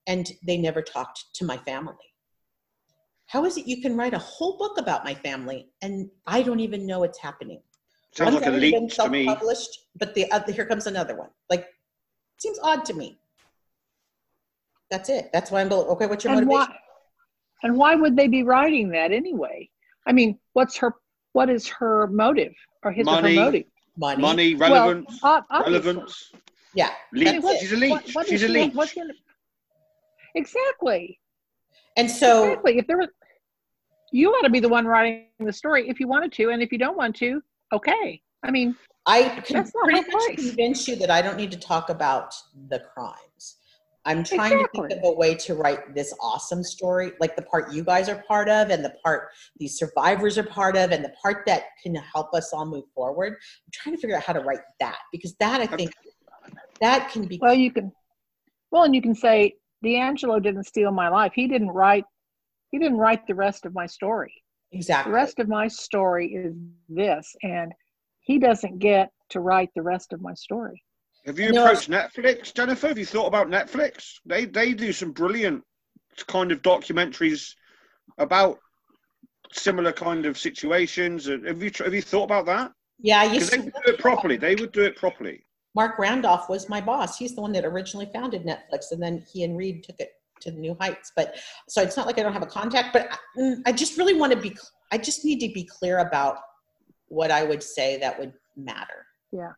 and 0.06 0.30
they 0.46 0.56
never 0.56 0.80
talked 0.80 1.24
to 1.34 1.44
my 1.44 1.56
family? 1.56 1.96
How 3.26 3.44
is 3.44 3.58
it 3.58 3.66
you 3.66 3.82
can 3.82 3.96
write 3.96 4.14
a 4.14 4.18
whole 4.18 4.56
book 4.56 4.78
about 4.78 5.04
my 5.04 5.14
family 5.14 5.70
and 5.82 6.08
I 6.26 6.42
don't 6.42 6.60
even 6.60 6.86
know 6.86 7.02
it's 7.02 7.18
happening? 7.18 7.60
Sounds 8.14 8.34
One's 8.34 8.46
like 8.46 8.54
a 8.54 8.56
leak 8.56 8.74
to 8.74 9.08
me. 9.10 9.26
self-published, 9.26 9.78
But 9.98 10.14
the 10.14 10.30
other, 10.32 10.50
here 10.52 10.64
comes 10.66 10.86
another 10.86 11.16
one. 11.16 11.28
Like, 11.50 11.66
seems 12.38 12.58
odd 12.62 12.84
to 12.86 12.94
me. 12.94 13.18
That's 14.90 15.08
it. 15.10 15.30
That's 15.32 15.50
why 15.50 15.60
I'm 15.60 15.70
okay. 15.70 16.06
What's 16.06 16.24
your 16.24 16.32
and 16.32 16.46
motivation? 16.46 16.72
why, 16.72 16.78
and 17.62 17.76
why 17.76 17.94
would 17.94 18.16
they 18.16 18.26
be 18.26 18.42
writing 18.42 18.88
that 18.90 19.12
anyway? 19.12 19.68
I 20.06 20.12
mean, 20.12 20.38
what's 20.54 20.76
her 20.78 20.94
what 21.34 21.50
is 21.50 21.68
her 21.68 22.06
motive 22.06 22.54
or 22.82 22.90
his 22.92 23.04
Money, 23.04 23.36
or 23.36 23.40
her 23.40 23.44
motive? 23.46 23.64
Money, 23.98 24.22
Money, 24.22 24.54
relevance, 24.54 25.20
Well, 25.22 25.44
ob- 25.50 25.66
relevance. 25.66 26.32
Yeah, 26.74 26.90
Leech. 27.12 27.42
What- 27.42 27.58
She's 27.60 27.72
a 27.72 27.76
leech. 27.76 27.90
what- 27.90 28.08
what 28.14 28.26
She's 28.28 28.42
is 28.42 28.48
a 28.50 28.52
she- 28.54 28.60
leech. 28.64 28.74
what's 28.74 28.96
in- 28.96 29.10
exactly. 30.34 31.20
And 31.96 32.10
so, 32.10 32.44
exactly, 32.44 32.78
if 32.78 32.86
there 32.86 32.96
was, 32.98 33.08
you 34.12 34.30
ought 34.30 34.42
to 34.42 34.50
be 34.50 34.60
the 34.60 34.68
one 34.68 34.86
writing 34.86 35.26
the 35.38 35.52
story 35.52 35.88
if 35.88 36.00
you 36.00 36.08
wanted 36.08 36.32
to, 36.32 36.50
and 36.50 36.62
if 36.62 36.72
you 36.72 36.78
don't 36.78 36.96
want 36.96 37.14
to, 37.16 37.42
okay. 37.72 38.20
I 38.42 38.50
mean, 38.50 38.76
I 39.06 39.40
can 39.44 39.68
pretty 39.70 40.10
much 40.10 40.36
convince 40.36 40.86
you 40.86 40.96
that 40.96 41.10
I 41.10 41.22
don't 41.22 41.36
need 41.36 41.50
to 41.52 41.58
talk 41.58 41.90
about 41.90 42.34
the 42.68 42.80
crimes. 42.80 43.56
I'm 44.04 44.24
trying 44.24 44.58
to 44.58 44.68
think 44.72 44.90
of 44.90 44.98
a 45.04 45.12
way 45.12 45.34
to 45.34 45.54
write 45.54 45.94
this 45.94 46.14
awesome 46.20 46.62
story, 46.62 47.12
like 47.20 47.36
the 47.36 47.42
part 47.42 47.72
you 47.72 47.84
guys 47.84 48.08
are 48.08 48.22
part 48.26 48.48
of, 48.48 48.70
and 48.70 48.82
the 48.82 48.94
part 49.04 49.28
these 49.58 49.78
survivors 49.78 50.38
are 50.38 50.44
part 50.44 50.76
of, 50.76 50.92
and 50.92 51.04
the 51.04 51.12
part 51.22 51.44
that 51.46 51.64
can 51.82 51.94
help 51.94 52.32
us 52.32 52.52
all 52.54 52.64
move 52.64 52.84
forward. 52.94 53.34
I'm 53.34 53.70
trying 53.72 53.96
to 53.96 54.00
figure 54.00 54.16
out 54.16 54.22
how 54.22 54.32
to 54.32 54.40
write 54.40 54.60
that 54.80 54.98
because 55.12 55.34
that 55.40 55.60
I 55.60 55.66
think 55.66 55.92
that 56.80 57.10
can 57.10 57.26
be 57.26 57.38
well, 57.42 57.54
you 57.54 57.70
can, 57.70 57.92
well, 58.70 58.84
and 58.84 58.94
you 58.94 59.02
can 59.02 59.14
say 59.14 59.54
DeAngelo 59.84 60.42
didn't 60.42 60.64
steal 60.64 60.90
my 60.90 61.08
life. 61.08 61.32
He 61.34 61.46
didn't 61.46 61.70
write, 61.70 62.04
he 62.70 62.78
didn't 62.78 62.98
write 62.98 63.26
the 63.26 63.34
rest 63.34 63.66
of 63.66 63.74
my 63.74 63.84
story. 63.86 64.32
Exactly 64.72 65.10
The 65.10 65.14
rest 65.14 65.38
of 65.38 65.48
my 65.48 65.68
story 65.68 66.34
is 66.34 66.54
this, 66.88 67.34
and 67.42 67.72
he 68.20 68.38
doesn't 68.38 68.78
get 68.78 69.10
to 69.30 69.40
write 69.40 69.70
the 69.74 69.82
rest 69.82 70.12
of 70.12 70.20
my 70.20 70.34
story. 70.34 70.82
Have 71.26 71.38
you 71.38 71.52
No, 71.52 71.62
approached 71.62 71.90
Netflix, 71.90 72.54
Jennifer? 72.54 72.88
Have 72.88 72.98
you 72.98 73.06
thought 73.06 73.26
about 73.26 73.48
Netflix? 73.48 74.14
They 74.26 74.44
they 74.44 74.74
do 74.74 74.92
some 74.92 75.12
brilliant 75.12 75.64
kind 76.26 76.52
of 76.52 76.62
documentaries 76.62 77.54
about 78.18 78.58
similar 79.52 79.92
kind 79.92 80.26
of 80.26 80.38
situations. 80.38 81.28
Uh, 81.28 81.38
have 81.46 81.62
you 81.62 81.70
have 81.78 81.94
you 81.94 82.02
thought 82.02 82.24
about 82.24 82.46
that? 82.46 82.72
Yeah, 83.00 83.20
I 83.20 83.24
Because 83.24 83.50
used 83.50 83.52
they 83.52 83.58
would 83.58 83.74
do 83.84 83.92
it 83.92 83.98
properly. 83.98 84.36
They 84.36 84.54
would 84.56 84.72
do 84.72 84.82
it 84.82 84.96
properly. 84.96 85.44
Marc 85.74 85.98
Randolph 85.98 86.48
was 86.48 86.68
my 86.68 86.80
boss. 86.80 87.18
He's 87.18 87.34
the 87.34 87.40
one 87.40 87.52
that 87.52 87.64
originally 87.64 88.06
founded 88.12 88.44
Netflix, 88.44 88.90
and 88.90 89.02
then 89.02 89.24
he 89.32 89.44
and 89.44 89.56
Reed 89.56 89.84
took 89.84 90.00
it 90.00 90.12
to 90.42 90.50
new 90.52 90.76
heights. 90.80 91.12
But 91.14 91.36
so 91.68 91.82
it's 91.82 91.96
not 91.96 92.06
like 92.06 92.18
I 92.18 92.22
don't 92.22 92.32
have 92.32 92.42
a 92.42 92.46
contact, 92.46 92.92
but 92.92 93.08
I, 93.10 93.16
mm, 93.40 93.56
I 93.66 93.72
just 93.72 93.98
really 93.98 94.14
want 94.14 94.32
to 94.32 94.38
be. 94.38 94.56
I 94.92 94.98
just 94.98 95.24
need 95.24 95.40
to 95.40 95.52
be 95.52 95.64
clear 95.64 95.98
about 95.98 96.38
what 97.08 97.30
I 97.30 97.44
would 97.44 97.62
say 97.62 97.98
that 97.98 98.18
would 98.18 98.32
matter. 98.56 99.06
Yeah. 99.32 99.52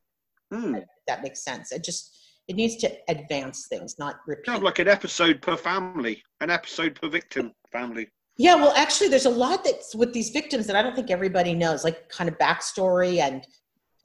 If 0.53 0.85
that 1.07 1.23
makes 1.23 1.45
sense. 1.45 1.71
It 1.71 1.85
just 1.85 2.17
it 2.49 2.57
needs 2.57 2.77
to 2.79 2.91
advance 3.09 3.67
things, 3.69 3.97
not 3.99 4.17
repeat. 4.27 4.47
Kind 4.47 4.57
of 4.59 4.65
like 4.65 4.81
an 4.81 4.89
episode 4.89 5.41
per 5.41 5.57
family, 5.57 6.23
an 6.41 6.51
episode 6.51 6.99
per 7.01 7.09
victim 7.09 7.53
family. 7.71 8.09
Yeah, 8.37 8.57
well, 8.57 8.73
actually, 8.75 9.09
there's 9.09 9.27
a 9.27 9.31
lot 9.31 9.63
that's 9.65 9.95
with 9.95 10.13
these 10.13 10.31
victims 10.31 10.67
that 10.67 10.75
I 10.75 10.83
don't 10.83 10.97
think 10.97 11.11
everybody 11.11 11.55
knows, 11.55 11.85
like 11.85 12.09
kind 12.09 12.29
of 12.29 12.39
backstory 12.39 13.19
and 13.19 13.47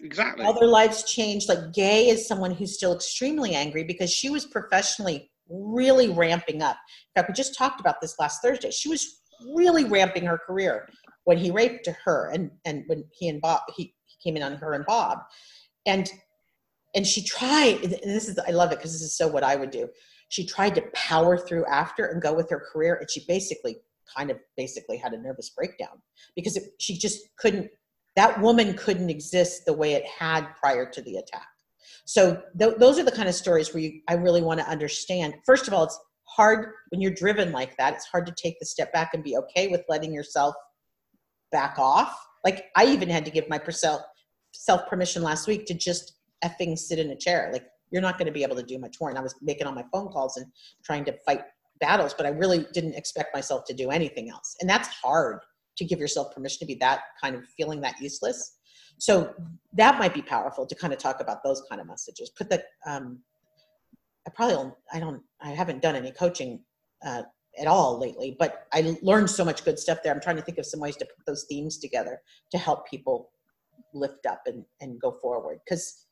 Exactly. 0.02 0.46
all 0.46 0.54
their 0.60 0.68
lives 0.68 1.04
changed. 1.04 1.50
Like 1.50 1.74
Gay 1.74 2.10
is 2.10 2.28
someone 2.28 2.52
who's 2.52 2.74
still 2.74 2.94
extremely 2.94 3.56
angry 3.56 3.84
because 3.84 4.12
she 4.12 4.30
was 4.30 4.46
professionally 4.46 5.32
really 5.50 6.10
ramping 6.10 6.62
up. 6.62 6.78
In 7.16 7.22
fact, 7.22 7.30
we 7.30 7.34
just 7.34 7.58
talked 7.58 7.80
about 7.80 8.02
this 8.02 8.16
last 8.20 8.42
Thursday. 8.42 8.72
She 8.72 8.90
was 8.90 9.22
really 9.56 9.86
ramping 9.86 10.26
her 10.26 10.38
career 10.38 10.88
when 11.26 11.38
he 11.38 11.52
raped 11.52 11.88
her 12.06 12.30
and 12.34 12.52
and 12.66 12.84
when 12.88 13.04
he 13.12 13.28
and 13.28 13.42
Bob 13.42 13.62
he, 13.76 13.94
he 14.06 14.18
came 14.24 14.38
in 14.38 14.44
on 14.44 14.56
her 14.56 14.74
and 14.74 14.86
Bob. 14.86 15.20
And 15.86 16.10
and 16.96 17.06
she 17.06 17.24
tried 17.24 17.84
and 17.84 17.92
this 17.92 18.30
is 18.30 18.40
I 18.40 18.52
love 18.52 18.72
it 18.72 18.78
because 18.78 18.94
this 18.94 19.02
is 19.02 19.18
so 19.18 19.28
what 19.28 19.44
I 19.44 19.56
would 19.56 19.72
do. 19.72 19.90
She 20.30 20.46
tried 20.46 20.76
to 20.76 20.84
power 20.94 21.38
through 21.38 21.66
after 21.66 22.06
and 22.06 22.22
go 22.22 22.34
with 22.34 22.50
her 22.50 22.64
career 22.72 22.96
and 22.96 23.10
she 23.10 23.24
basically 23.28 23.78
kind 24.16 24.32
of 24.32 24.38
basically 24.56 24.98
had 24.98 25.14
a 25.14 25.22
nervous 25.22 25.50
breakdown 25.50 26.02
because 26.36 26.56
it, 26.56 26.64
she 26.80 26.98
just 26.98 27.20
couldn't 27.38 27.70
that 28.16 28.40
woman 28.40 28.76
couldn't 28.76 29.10
exist 29.10 29.66
the 29.66 29.74
way 29.74 29.94
it 29.94 30.06
had 30.06 30.48
prior 30.62 30.90
to 30.90 31.02
the 31.02 31.18
attack 31.18 31.48
so 32.06 32.42
th- 32.60 32.76
those 32.78 33.00
are 33.00 33.04
the 33.04 33.12
kind 33.12 33.28
of 33.28 33.36
stories 33.36 33.74
where 33.74 33.82
you, 33.82 34.02
i 34.08 34.14
really 34.14 34.42
want 34.42 34.60
to 34.60 34.68
understand. 34.68 35.36
First 35.46 35.68
of 35.68 35.74
all 35.74 35.84
it's 35.84 36.00
hard 36.24 36.70
when 36.90 37.02
you're 37.02 37.12
driven 37.12 37.52
like 37.52 37.78
that 37.78 37.94
it's 37.94 38.06
hard 38.06 38.26
to 38.26 38.34
take 38.34 38.60
the 38.60 38.66
step 38.66 38.92
back 38.94 39.14
and 39.14 39.24
be 39.24 39.38
okay 39.38 39.68
with 39.68 39.84
letting 39.90 40.14
yourself 40.14 40.56
back 41.52 41.78
off. 41.78 42.18
Like 42.44 42.66
i 42.76 42.86
even 42.86 43.10
had 43.10 43.26
to 43.26 43.32
give 43.32 43.50
my 43.50 43.62
self 43.70 44.02
self 44.54 44.88
permission 44.88 45.24
last 45.24 45.48
week 45.48 45.66
to 45.68 45.74
just 45.74 46.14
effing 46.44 46.78
sit 46.78 47.00
in 47.00 47.12
a 47.12 47.16
chair. 47.16 47.50
Like 47.52 47.66
you're 47.92 48.02
not 48.02 48.18
going 48.18 48.28
to 48.28 48.32
be 48.32 48.44
able 48.44 48.56
to 48.56 48.64
do 48.64 48.78
much 48.78 48.98
more. 49.00 49.10
And 49.10 49.18
i 49.18 49.22
was 49.22 49.36
making 49.42 49.68
all 49.68 49.74
my 49.74 49.86
phone 49.92 50.10
calls 50.10 50.38
and 50.38 50.46
trying 50.84 51.06
to 51.06 51.16
fight 51.26 51.42
battles 51.82 52.14
but 52.14 52.26
i 52.26 52.30
really 52.30 52.66
didn't 52.72 52.94
expect 52.94 53.36
myself 53.36 53.66
to 53.66 53.74
do 53.74 53.90
anything 53.90 54.30
else. 54.30 54.56
And 54.62 54.70
that's 54.70 54.88
hard 54.88 55.40
to 55.78 55.86
give 55.86 56.00
yourself 56.00 56.34
permission 56.34 56.60
to 56.60 56.66
be 56.66 56.76
that 56.76 57.02
kind 57.22 57.36
of 57.36 57.46
feeling 57.58 57.82
that 57.82 58.00
useless 58.00 58.58
so 58.98 59.34
that 59.74 60.00
might 60.00 60.14
be 60.14 60.22
powerful 60.22 60.66
to 60.66 60.76
kind 60.76 60.94
of 60.94 61.00
talk 61.00 61.20
about 61.20 61.44
those 61.44 61.62
kind 61.70 61.82
of 61.82 61.88
messages. 61.88 62.30
Put 62.30 62.50
that 62.50 62.66
um, 62.86 63.20
i 64.28 64.32
probably 64.32 64.56
don't 64.56 64.74
i 64.94 65.00
don't 65.00 65.22
i 65.42 65.50
haven't 65.50 65.82
done 65.82 65.96
any 65.96 66.12
coaching 66.12 66.60
uh, 67.06 67.24
at 67.60 67.68
all 67.68 68.00
lately 68.00 68.36
but 68.38 68.68
i 68.74 68.98
learned 69.02 69.30
so 69.30 69.46
much 69.46 69.64
good 69.64 69.80
stuff 69.80 70.00
there. 70.04 70.14
I'm 70.14 70.22
trying 70.22 70.36
to 70.36 70.42
think 70.42 70.58
of 70.58 70.66
some 70.66 70.80
ways 70.80 70.98
to 70.98 71.06
put 71.06 71.26
those 71.26 71.46
themes 71.50 71.78
together 71.78 72.22
to 72.52 72.58
help 72.58 72.90
people 72.90 73.32
lift 73.94 74.26
up 74.26 74.42
and, 74.46 74.66
and 74.82 75.00
go 75.00 75.12
forward. 75.12 75.60
Because 75.66 76.06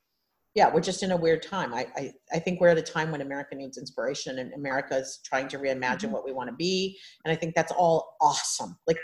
yeah 0.55 0.71
we're 0.73 0.81
just 0.81 1.03
in 1.03 1.11
a 1.11 1.17
weird 1.17 1.43
time. 1.43 1.73
I, 1.73 1.87
I 1.95 2.13
i 2.33 2.39
think 2.39 2.61
we're 2.61 2.69
at 2.69 2.77
a 2.77 2.83
time 2.83 3.11
when 3.11 3.21
america 3.21 3.55
needs 3.55 3.77
inspiration 3.77 4.39
and 4.39 4.53
america 4.53 4.97
is 4.97 5.19
trying 5.25 5.47
to 5.49 5.57
reimagine 5.57 6.11
what 6.11 6.25
we 6.25 6.31
want 6.31 6.49
to 6.49 6.55
be. 6.55 6.99
And 7.25 7.31
i 7.31 7.35
think 7.35 7.55
that's 7.55 7.71
all 7.71 8.15
awesome. 8.21 8.77
Like 8.87 8.99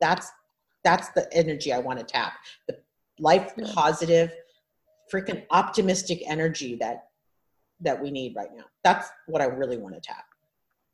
that's 0.00 0.30
that's 0.82 1.10
the 1.10 1.28
energy 1.32 1.72
i 1.72 1.78
want 1.78 1.98
to 1.98 2.04
tap. 2.04 2.34
The 2.68 2.78
life 3.18 3.52
positive 3.74 4.32
freaking 5.12 5.44
optimistic 5.50 6.22
energy 6.26 6.76
that 6.76 7.08
that 7.80 8.00
we 8.00 8.10
need 8.10 8.34
right 8.36 8.50
now 8.56 8.64
that's 8.82 9.08
what 9.26 9.42
i 9.42 9.44
really 9.44 9.76
want 9.76 9.94
to 9.94 10.00
tap 10.00 10.24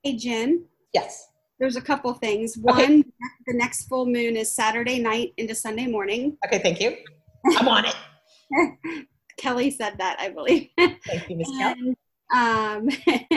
Hey, 0.03 0.17
Jen. 0.17 0.65
Yes. 0.95 1.29
There's 1.59 1.77
a 1.77 1.83
couple 1.83 2.15
things. 2.15 2.57
One, 2.57 3.05
the 3.47 3.53
next 3.53 3.87
full 3.87 4.07
moon 4.07 4.35
is 4.35 4.51
Saturday 4.51 4.99
night 4.99 5.35
into 5.37 5.55
Sunday 5.55 5.87
morning. 5.87 6.39
Okay, 6.47 6.59
thank 6.59 6.81
you. 6.81 6.97
I'm 7.59 7.69
on 7.69 7.85
it. 7.85 9.07
Kelly 9.37 9.71
said 9.71 9.99
that, 9.99 10.17
I 10.19 10.31
believe. 10.31 10.71
Thank 10.79 11.29
you, 11.29 11.37
Miss 11.37 11.51
Kelly. 11.51 11.97
Um, 12.35 12.89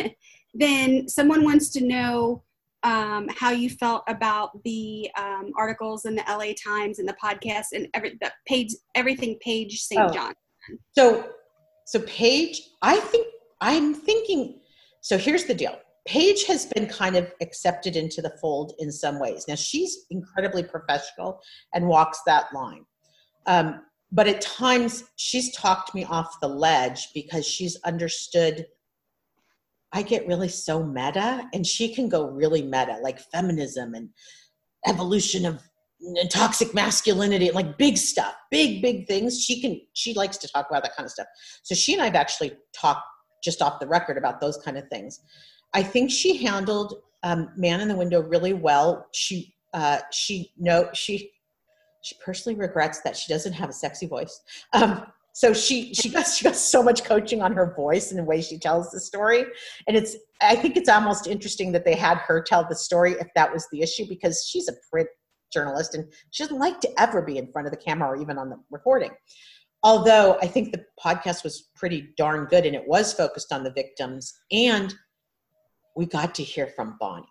then 0.54 1.10
someone 1.10 1.44
wants 1.44 1.70
to 1.72 1.84
know 1.84 2.44
um, 2.84 3.28
how 3.30 3.52
you 3.52 3.70
felt 3.70 4.04
about 4.08 4.62
the 4.64 5.10
um, 5.18 5.52
articles 5.58 6.06
in 6.06 6.16
the 6.16 6.24
LA 6.28 6.54
Times 6.62 7.00
and 7.00 7.08
the 7.08 7.16
podcast 7.24 7.68
and 7.74 7.88
every 7.94 8.18
the 8.22 8.32
page, 8.46 8.70
everything 8.96 9.38
Paige 9.42 9.80
St. 9.82 10.02
Oh. 10.02 10.14
John. 10.14 10.34
So, 10.92 11.30
so 11.86 12.02
Paige, 12.02 12.62
I 12.82 13.00
think 13.00 13.28
I'm 13.62 13.94
thinking. 13.94 14.60
So 15.02 15.18
here's 15.18 15.46
the 15.46 15.54
deal. 15.54 15.78
Paige 16.06 16.46
has 16.46 16.66
been 16.66 16.88
kind 16.88 17.16
of 17.16 17.32
accepted 17.42 17.96
into 17.96 18.22
the 18.22 18.34
fold 18.42 18.74
in 18.80 18.92
some 18.92 19.20
ways. 19.20 19.46
Now 19.48 19.56
she's 19.56 20.06
incredibly 20.12 20.64
professional 20.64 21.40
and 21.74 21.88
walks 21.88 22.20
that 22.26 22.54
line, 22.54 22.86
um, 23.46 23.82
but 24.12 24.28
at 24.28 24.42
times 24.42 25.06
she's 25.16 25.56
talked 25.56 25.96
me 25.96 26.04
off 26.04 26.40
the 26.42 26.48
ledge 26.48 27.10
because 27.14 27.48
she's 27.48 27.78
understood. 27.86 28.66
I 29.94 30.02
get 30.02 30.28
really 30.28 30.50
so 30.50 30.84
meta, 30.84 31.48
and 31.54 31.66
she 31.66 31.94
can 31.94 32.10
go 32.10 32.28
really 32.28 32.64
meta, 32.64 32.98
like 33.02 33.20
feminism 33.20 33.94
and 33.94 34.10
evolution 34.88 35.46
of 35.46 35.62
toxic 36.30 36.74
masculinity 36.74 37.50
like 37.52 37.78
big 37.78 37.96
stuff 37.96 38.34
big 38.52 38.82
big 38.82 39.08
things 39.08 39.42
she 39.42 39.62
can 39.62 39.80
she 39.94 40.14
likes 40.14 40.36
to 40.36 40.50
talk 40.50 40.68
about 40.70 40.84
that 40.84 40.94
kind 40.98 41.06
of 41.06 41.12
stuff 41.12 41.28
so 41.62 41.74
she 41.74 41.94
and 41.94 42.02
i've 42.02 42.14
actually 42.14 42.52
talked 42.76 43.06
just 43.42 43.62
off 43.62 43.80
the 43.80 43.88
record 43.88 44.18
about 44.18 44.42
those 44.42 44.58
kind 44.58 44.78
of 44.78 44.86
things 44.90 45.22
I 45.74 45.84
think 45.84 46.12
she 46.12 46.38
handled 46.44 46.96
um, 47.24 47.50
Man 47.58 47.82
in 47.82 47.88
the 47.88 47.96
Window 47.96 48.22
really 48.22 48.54
well. 48.54 49.08
She 49.12 49.56
uh, 49.74 50.00
she 50.12 50.52
no 50.58 50.90
she 50.94 51.32
she 52.02 52.16
personally 52.24 52.58
regrets 52.58 53.02
that 53.02 53.18
she 53.18 53.32
doesn't 53.32 53.54
have 53.54 53.70
a 53.70 53.74
sexy 53.74 54.06
voice. 54.06 54.42
Um, 54.74 55.08
so 55.34 55.52
she 55.52 55.94
she 55.96 56.10
got 56.10 56.28
she 56.28 56.46
got 56.46 56.56
so 56.56 56.84
much 56.84 57.04
coaching 57.04 57.42
on 57.42 57.54
her 57.54 57.74
voice 57.76 58.12
and 58.12 58.20
the 58.20 58.24
way 58.24 58.40
she 58.40 58.58
tells 58.60 58.92
the 58.92 59.00
story, 59.00 59.46
and 59.88 59.98
it's 59.98 60.16
I 60.42 60.56
think 60.56 60.78
it's 60.78 60.90
almost 60.90 61.28
interesting 61.28 61.72
that 61.72 61.86
they 61.86 61.96
had 61.96 62.20
her 62.20 62.42
tell 62.42 62.66
the 62.68 62.76
story 62.76 63.14
if 63.14 63.28
that 63.36 63.52
was 63.52 63.68
the 63.72 63.82
issue 63.82 64.06
because 64.08 64.46
she's 64.48 64.70
a 64.70 64.74
print 64.92 65.10
journalist 65.52 65.96
and 65.96 66.12
she 66.32 66.44
doesn't 66.44 66.60
like 66.60 66.80
to 66.82 67.02
ever 67.02 67.22
be 67.22 67.38
in 67.38 67.52
front 67.52 67.68
of 67.68 67.72
the 67.72 67.78
camera 67.78 68.10
or 68.10 68.16
even 68.16 68.38
on 68.38 68.50
the 68.50 68.58
recording. 68.72 69.12
Although 69.84 70.38
I 70.42 70.48
think 70.48 70.72
the 70.72 70.86
podcast 71.04 71.44
was 71.44 71.70
pretty 71.76 72.10
darn 72.18 72.46
good 72.46 72.66
and 72.66 72.76
it 72.76 72.88
was 72.88 73.14
focused 73.14 73.52
on 73.52 73.64
the 73.64 73.72
victims 73.74 74.34
and 74.52 74.94
we 75.96 76.06
got 76.06 76.34
to 76.36 76.44
hear 76.44 76.68
from 76.68 76.98
Bonnie. 77.00 77.28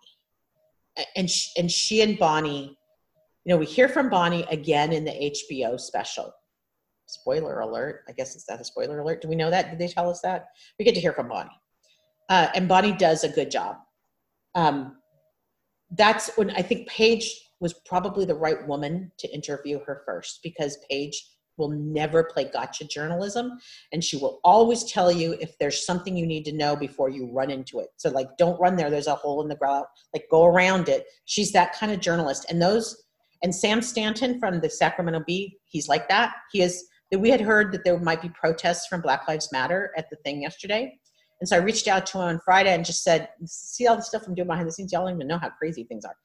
And 1.15 1.29
she, 1.29 1.49
and 1.59 1.71
she 1.71 2.01
and 2.01 2.17
Bonnie, 2.17 2.77
you 3.45 3.53
know, 3.53 3.57
we 3.57 3.65
hear 3.65 3.89
from 3.89 4.09
Bonnie 4.09 4.45
again 4.49 4.93
in 4.93 5.03
the 5.03 5.33
HBO 5.51 5.79
special. 5.79 6.31
Spoiler 7.05 7.59
alert. 7.59 8.03
I 8.07 8.11
guess 8.11 8.35
is 8.35 8.45
that 8.45 8.61
a 8.61 8.63
spoiler 8.63 8.99
alert? 8.99 9.21
Do 9.21 9.27
we 9.27 9.35
know 9.35 9.49
that? 9.49 9.69
Did 9.69 9.79
they 9.79 9.87
tell 9.87 10.09
us 10.09 10.21
that? 10.21 10.47
We 10.79 10.85
get 10.85 10.95
to 10.95 11.01
hear 11.01 11.13
from 11.13 11.29
Bonnie. 11.29 11.49
Uh, 12.29 12.47
and 12.55 12.67
Bonnie 12.67 12.93
does 12.93 13.23
a 13.23 13.29
good 13.29 13.51
job. 13.51 13.77
Um, 14.55 14.97
that's 15.91 16.35
when 16.37 16.51
I 16.51 16.61
think 16.61 16.87
Paige 16.87 17.29
was 17.59 17.73
probably 17.85 18.25
the 18.25 18.35
right 18.35 18.67
woman 18.67 19.11
to 19.19 19.33
interview 19.33 19.79
her 19.85 20.01
first 20.05 20.39
because 20.43 20.77
Paige 20.89 21.33
will 21.57 21.69
never 21.69 22.23
play 22.23 22.45
gotcha 22.51 22.85
journalism 22.85 23.59
and 23.91 24.03
she 24.03 24.17
will 24.17 24.39
always 24.43 24.83
tell 24.85 25.11
you 25.11 25.37
if 25.39 25.57
there's 25.59 25.85
something 25.85 26.17
you 26.17 26.25
need 26.25 26.45
to 26.45 26.51
know 26.51 26.75
before 26.75 27.09
you 27.09 27.29
run 27.31 27.51
into 27.51 27.79
it 27.79 27.89
so 27.97 28.09
like 28.09 28.27
don't 28.37 28.59
run 28.59 28.75
there 28.75 28.89
there's 28.89 29.07
a 29.07 29.15
hole 29.15 29.41
in 29.41 29.47
the 29.47 29.55
ground 29.55 29.85
like 30.13 30.25
go 30.31 30.45
around 30.45 30.89
it 30.89 31.05
she's 31.25 31.51
that 31.51 31.77
kind 31.77 31.91
of 31.91 31.99
journalist 31.99 32.45
and 32.49 32.61
those 32.61 33.03
and 33.43 33.53
sam 33.53 33.81
stanton 33.81 34.39
from 34.39 34.59
the 34.61 34.69
sacramento 34.69 35.23
bee 35.27 35.55
he's 35.65 35.87
like 35.87 36.09
that 36.09 36.33
he 36.51 36.61
is 36.61 36.85
we 37.19 37.29
had 37.29 37.41
heard 37.41 37.71
that 37.71 37.83
there 37.83 37.97
might 37.99 38.21
be 38.21 38.29
protests 38.29 38.87
from 38.87 39.01
black 39.01 39.27
lives 39.27 39.51
matter 39.51 39.91
at 39.97 40.09
the 40.09 40.15
thing 40.17 40.41
yesterday 40.41 40.97
and 41.39 41.47
so 41.47 41.55
i 41.55 41.59
reached 41.59 41.87
out 41.87 42.05
to 42.05 42.17
him 42.17 42.23
on 42.25 42.39
friday 42.43 42.73
and 42.73 42.85
just 42.85 43.03
said 43.03 43.29
see 43.45 43.87
all 43.87 43.95
the 43.95 44.01
stuff 44.01 44.23
i'm 44.27 44.35
doing 44.35 44.47
behind 44.47 44.67
the 44.67 44.71
scenes 44.71 44.91
y'all 44.91 45.05
don't 45.05 45.15
even 45.15 45.27
know 45.27 45.37
how 45.37 45.49
crazy 45.49 45.83
things 45.83 46.05
are 46.05 46.15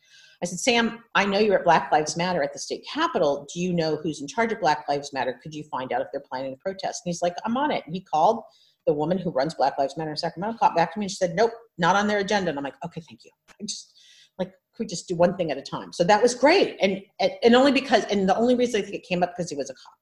I 0.41 0.47
said, 0.47 0.61
Sam, 0.61 1.03
I 1.17 1.25
know 1.25 1.41
you're 1.41 1.59
at 1.59 1.65
Black 1.65 1.91
Lives 1.91 2.17
Matter 2.17 2.43
at 2.45 2.53
the 2.53 2.61
state 2.61 2.87
capitol. 2.93 3.47
Do 3.53 3.61
you 3.61 3.73
know 3.73 3.97
who's 3.97 4.21
in 4.21 4.29
charge 4.29 4.53
of 4.53 4.61
Black 4.61 4.85
Lives 4.89 5.13
Matter? 5.13 5.39
Could 5.43 5.53
you 5.53 5.65
find 5.65 5.93
out 5.93 6.01
if 6.01 6.09
they're 6.13 6.23
planning 6.29 6.53
a 6.53 6.57
protest? 6.57 7.03
And 7.05 7.11
he's 7.11 7.23
like, 7.23 7.35
I'm 7.45 7.57
on 7.57 7.73
it. 7.73 7.83
And 7.87 7.95
he 7.95 8.01
called 8.01 8.45
the 8.87 8.93
woman 8.93 9.19
who 9.19 9.31
runs 9.31 9.55
Black 9.55 9.79
Lives 9.79 9.97
Matter 9.97 10.11
in 10.11 10.17
Sacramento, 10.17 10.59
called 10.59 10.77
back 10.77 10.95
to 10.95 10.99
me 10.99 11.07
and 11.07 11.11
she 11.11 11.17
said, 11.17 11.35
Nope, 11.35 11.51
not 11.77 11.97
on 11.97 12.07
their 12.07 12.19
agenda. 12.19 12.51
And 12.51 12.59
I'm 12.59 12.65
like, 12.65 12.77
Okay, 12.85 13.03
thank 13.07 13.25
you. 13.25 13.31
I 13.51 13.65
just 13.65 13.93
like 14.39 14.53
could 14.75 14.85
we 14.85 14.87
just 14.87 15.09
do 15.09 15.17
one 15.17 15.37
thing 15.37 15.51
at 15.51 15.59
a 15.59 15.63
time? 15.63 15.93
So 15.93 16.05
that 16.05 16.23
was 16.23 16.35
great. 16.35 16.77
And 16.81 17.03
and 17.21 17.55
only 17.55 17.73
because 17.73 18.05
and 18.05 18.29
the 18.29 18.37
only 18.37 18.55
reason 18.55 18.81
I 18.81 18.85
think 18.85 18.95
it 18.95 19.07
came 19.07 19.23
up 19.23 19.35
because 19.37 19.51
he 19.51 19.57
was 19.57 19.71
a 19.71 19.75
cop. 19.75 19.93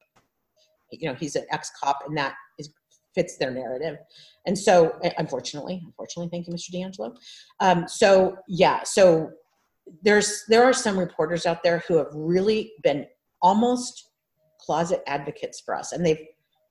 You 0.91 1.09
know, 1.09 1.15
he's 1.15 1.37
an 1.37 1.47
ex-cop 1.51 2.01
and 2.07 2.17
that 2.17 2.35
is 2.59 2.71
fits 3.17 3.39
their 3.39 3.51
narrative. 3.51 3.97
And 4.47 4.57
so 4.57 4.99
unfortunately, 5.19 5.81
unfortunately, 5.85 6.29
thank 6.31 6.47
you, 6.47 6.53
Mr. 6.53 6.71
DeAngelo. 6.73 7.17
Um, 7.61 7.89
so 7.89 8.37
yeah, 8.47 8.83
so 8.85 9.31
there's 10.03 10.45
there 10.49 10.65
are 10.65 10.73
some 10.73 10.99
reporters 10.99 11.47
out 11.47 11.63
there 11.63 11.83
who 11.89 11.97
have 11.97 12.09
really 12.13 12.73
been 12.83 13.07
almost 13.43 14.11
closet 14.61 15.03
advocates 15.07 15.61
for 15.61 15.75
us 15.75 15.93
and 15.93 16.05
they've 16.05 16.27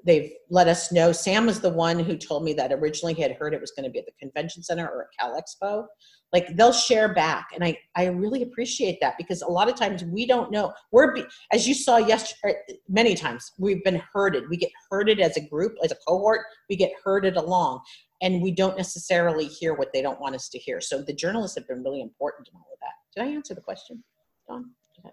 they've 0.05 0.31
let 0.49 0.67
us 0.67 0.91
know. 0.91 1.11
Sam 1.11 1.47
was 1.47 1.59
the 1.59 1.69
one 1.69 1.99
who 1.99 2.15
told 2.15 2.43
me 2.43 2.53
that 2.53 2.71
originally 2.71 3.13
he 3.13 3.21
had 3.21 3.33
heard 3.33 3.53
it 3.53 3.59
was 3.61 3.71
going 3.71 3.85
to 3.85 3.89
be 3.89 3.99
at 3.99 4.05
the 4.05 4.11
convention 4.19 4.63
center 4.63 4.87
or 4.87 5.03
at 5.03 5.07
cal 5.19 5.39
expo. 5.39 5.87
Like 6.31 6.55
they'll 6.55 6.73
share 6.73 7.13
back 7.13 7.49
and 7.53 7.63
i 7.63 7.77
i 7.95 8.05
really 8.07 8.41
appreciate 8.41 8.99
that 8.99 9.15
because 9.17 9.41
a 9.41 9.47
lot 9.47 9.69
of 9.69 9.75
times 9.75 10.03
we 10.03 10.25
don't 10.25 10.51
know. 10.51 10.73
We're 10.91 11.15
as 11.51 11.67
you 11.67 11.73
saw 11.73 11.97
yesterday 11.97 12.53
er, 12.53 12.75
many 12.87 13.15
times 13.15 13.51
we've 13.57 13.83
been 13.83 14.01
herded. 14.13 14.43
We 14.49 14.57
get 14.57 14.71
herded 14.89 15.19
as 15.19 15.37
a 15.37 15.41
group 15.41 15.73
as 15.83 15.91
a 15.91 15.97
cohort 16.07 16.41
we 16.69 16.75
get 16.75 16.91
herded 17.03 17.37
along 17.37 17.81
and 18.21 18.41
we 18.41 18.51
don't 18.51 18.77
necessarily 18.77 19.45
hear 19.45 19.73
what 19.73 19.91
they 19.93 20.01
don't 20.01 20.21
want 20.21 20.35
us 20.35 20.49
to 20.49 20.57
hear. 20.57 20.81
So 20.81 21.01
the 21.01 21.13
journalists 21.13 21.57
have 21.57 21.67
been 21.67 21.83
really 21.83 22.01
important 22.01 22.47
in 22.47 22.55
all 22.55 22.67
of 22.73 22.79
that. 22.81 22.93
Did 23.15 23.29
I 23.29 23.35
answer 23.35 23.53
the 23.53 23.61
question, 23.61 24.03
Don? 24.47 24.71
Did 24.95 25.05
I 25.05 25.11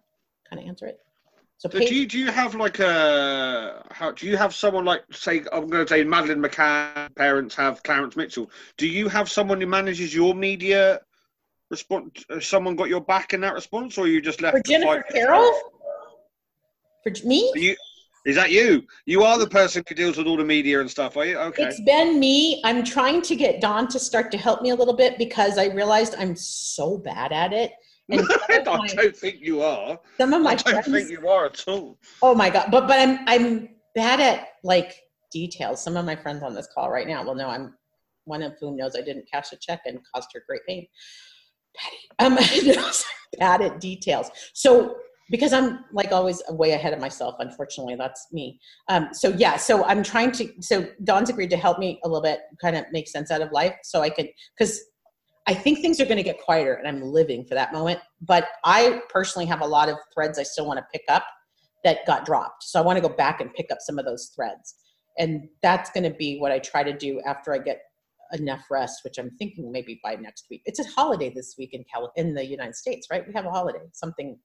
kind 0.49 0.63
of 0.63 0.69
answer 0.69 0.87
it? 0.87 0.99
So, 1.63 1.69
do 1.69 1.95
you 1.95 2.07
do 2.09 2.19
you 2.19 2.33
have 2.33 2.57
like 2.57 2.81
a 2.81 3.87
how 3.93 4.11
do 4.11 4.27
you 4.27 4.37
have 4.37 4.53
someone 4.53 4.85
like 4.85 5.05
say 5.13 5.45
I'm 5.53 5.69
going 5.69 5.87
to 5.87 5.89
say 5.89 6.03
Madeleine 6.03 6.43
McCann 6.43 7.15
parents 7.15 7.55
have 7.55 7.85
Clarence 7.85 8.17
Mitchell? 8.17 8.51
Do 8.79 8.89
you 8.89 9.09
have 9.09 9.31
someone 9.31 9.61
who 9.61 9.69
manages 9.69 10.13
your 10.13 10.35
media 10.35 11.01
response? 11.71 12.25
Uh, 12.29 12.41
someone 12.41 12.75
got 12.75 12.89
your 12.89 13.01
back 13.01 13.33
in 13.33 13.41
that 13.43 13.55
response, 13.55 13.97
or 13.97 14.09
you 14.09 14.21
just 14.21 14.41
left? 14.41 14.57
For 14.57 14.63
Jennifer 14.65 15.05
Carole. 15.09 15.53
For 17.05 17.13
me? 17.25 17.53
you, 17.55 17.77
is 18.27 18.35
that 18.35 18.51
you? 18.51 18.83
You 19.07 19.23
are 19.23 19.39
the 19.39 19.49
person 19.49 19.85
who 19.89 19.95
deals 19.95 20.17
with 20.17 20.27
all 20.27 20.37
the 20.37 20.45
media 20.45 20.81
and 20.81 20.91
stuff, 20.91 21.17
are 21.17 21.27
you? 21.27 21.39
Okay. 21.39 21.63
It's 21.63 21.81
been 21.83 22.19
me. 22.19 22.61
I'm 22.65 22.83
trying 22.83 23.23
to 23.23 23.37
get 23.37 23.61
Don 23.61 23.87
to 23.87 24.01
start 24.01 24.33
to 24.33 24.37
help 24.37 24.63
me 24.63 24.71
a 24.71 24.75
little 24.75 24.97
bit 24.97 25.17
because 25.17 25.59
I 25.59 25.67
realized 25.67 26.17
I'm 26.19 26.35
so 26.35 26.99
bad 26.99 27.31
at 27.31 27.53
it. 27.53 27.71
And 28.09 28.27
I 28.49 28.61
don't 28.61 29.17
think 29.17 29.41
you 29.41 29.63
are. 29.63 29.99
Some 30.19 30.33
of 30.33 30.43
my 30.43 30.53
I 30.53 30.55
don't 30.57 30.85
friends, 30.85 30.89
think 30.89 31.11
you 31.11 31.29
are 31.29 31.47
at 31.47 31.65
all. 31.69 31.99
Oh 32.23 32.35
my 32.35 32.51
god! 32.51 32.71
But 32.71 32.87
but 32.87 32.99
I'm 32.99 33.19
I'm 33.27 33.69
bad 33.95 34.21
at 34.21 34.49
like 34.65 34.97
details. 35.31 35.83
Some 35.83 35.97
of 35.97 36.05
my 36.05 36.17
friends 36.17 36.43
on 36.43 36.55
this 36.55 36.69
call 36.75 36.91
right 36.91 37.07
now 37.07 37.25
will 37.25 37.35
know 37.35 37.49
I'm 37.49 37.75
one 38.25 38.43
of 38.43 38.55
whom 38.61 38.77
knows 38.77 38.95
I 38.97 39.03
didn't 39.03 39.29
cash 39.33 39.53
a 39.53 39.57
check 39.57 39.81
and 39.87 39.99
caused 40.15 40.29
her 40.35 40.43
great 40.49 40.63
pain. 40.69 40.87
Patty, 41.77 41.97
um, 42.19 42.37
bad 43.39 43.63
at 43.63 43.81
details. 43.81 44.31
So 44.53 44.97
because 45.31 45.53
I'm 45.55 45.85
like 45.93 46.13
always 46.13 46.43
way 46.51 46.73
ahead 46.73 46.93
of 46.93 47.01
myself, 47.01 47.37
unfortunately, 47.39 47.95
that's 47.97 48.27
me. 48.33 48.61
Um, 48.89 49.09
so 49.13 49.31
yeah, 49.31 49.57
so 49.57 49.85
I'm 49.85 50.03
trying 50.03 50.33
to. 50.33 50.53
So 50.61 50.87
Don's 51.05 51.31
agreed 51.31 51.51
to 51.51 51.57
help 51.57 51.79
me 51.79 51.99
a 52.05 52.09
little 52.09 52.23
bit, 52.23 52.41
kind 52.61 52.77
of 52.77 52.85
make 52.93 53.09
sense 53.09 53.31
out 53.31 53.41
of 53.41 53.51
life, 53.53 53.75
so 53.83 54.03
I 54.03 54.11
could 54.11 54.29
because 54.57 54.81
I 55.47 55.55
think 55.55 55.81
things 55.81 56.01
are 56.01 56.05
going 56.05 56.19
to 56.19 56.23
get 56.23 56.41
quieter 56.41 56.75
and 56.75 56.87
I'm 56.87 57.03
living 57.03 57.45
for 57.45 57.55
that 57.55 57.73
moment. 57.73 58.01
But 58.21 58.49
I 58.65 59.01
personally 59.09 59.47
have 59.47 59.61
a 59.61 59.67
lot 59.67 59.89
of 59.89 59.97
threads 60.15 60.39
I 60.39 60.45
still 60.45 60.67
want 60.67 60.79
to 60.79 60.87
pick 60.93 61.03
up 61.09 61.25
that 61.85 62.07
got 62.07 62.25
dropped. 62.25 62.63
So 62.63 62.81
I 62.81 62.85
want 62.85 62.97
to 62.97 63.07
go 63.07 63.15
back 63.15 63.41
and 63.41 63.53
pick 63.53 63.67
up 63.73 63.79
some 63.81 63.99
of 63.99 64.05
those 64.05 64.31
threads. 64.35 64.75
And 65.19 65.49
that's 65.63 65.91
going 65.91 66.05
to 66.05 66.17
be 66.17 66.39
what 66.39 66.53
I 66.53 66.59
try 66.59 66.85
to 66.85 66.97
do 66.97 67.21
after 67.27 67.53
I 67.53 67.59
get 67.59 67.83
enough 68.33 68.65
rest, 68.71 69.01
which 69.05 69.19
I'm 69.19 69.31
thinking 69.39 69.71
maybe 69.71 70.01
by 70.03 70.15
next 70.15 70.47
week. 70.51 70.63
It's 70.65 70.79
a 70.79 70.85
holiday 70.85 71.31
this 71.35 71.57
week 71.59 71.75
in 71.75 71.85
Cal- 71.93 72.13
in 72.17 72.35
the 72.35 72.47
United 72.47 72.77
States, 72.77 73.09
right? 73.11 73.27
We 73.27 73.35
have 73.35 73.47
a 73.47 73.51
holiday, 73.51 73.81
something. 73.93 74.39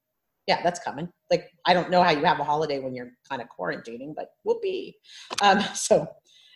Yeah, 0.48 0.61
that's 0.64 0.80
coming. 0.80 1.10
Like 1.30 1.49
I 1.65 1.74
don't 1.74 1.90
know 1.90 2.02
how 2.02 2.11
you 2.11 2.24
have 2.24 2.40
a 2.40 2.44
holiday 2.44 2.80
when 2.80 2.95
you're 2.95 3.11
kind 3.30 3.41
of 3.41 3.48
quarantining, 3.57 4.14
but 4.15 4.30
whoopee. 4.44 4.95
Um, 5.41 5.61
so, 5.74 6.07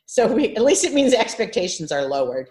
so 0.05 0.33
we 0.33 0.55
at 0.55 0.63
least 0.63 0.83
it 0.83 0.93
means 0.93 1.13
expectations 1.13 1.91
are 1.91 2.03
lowered 2.03 2.49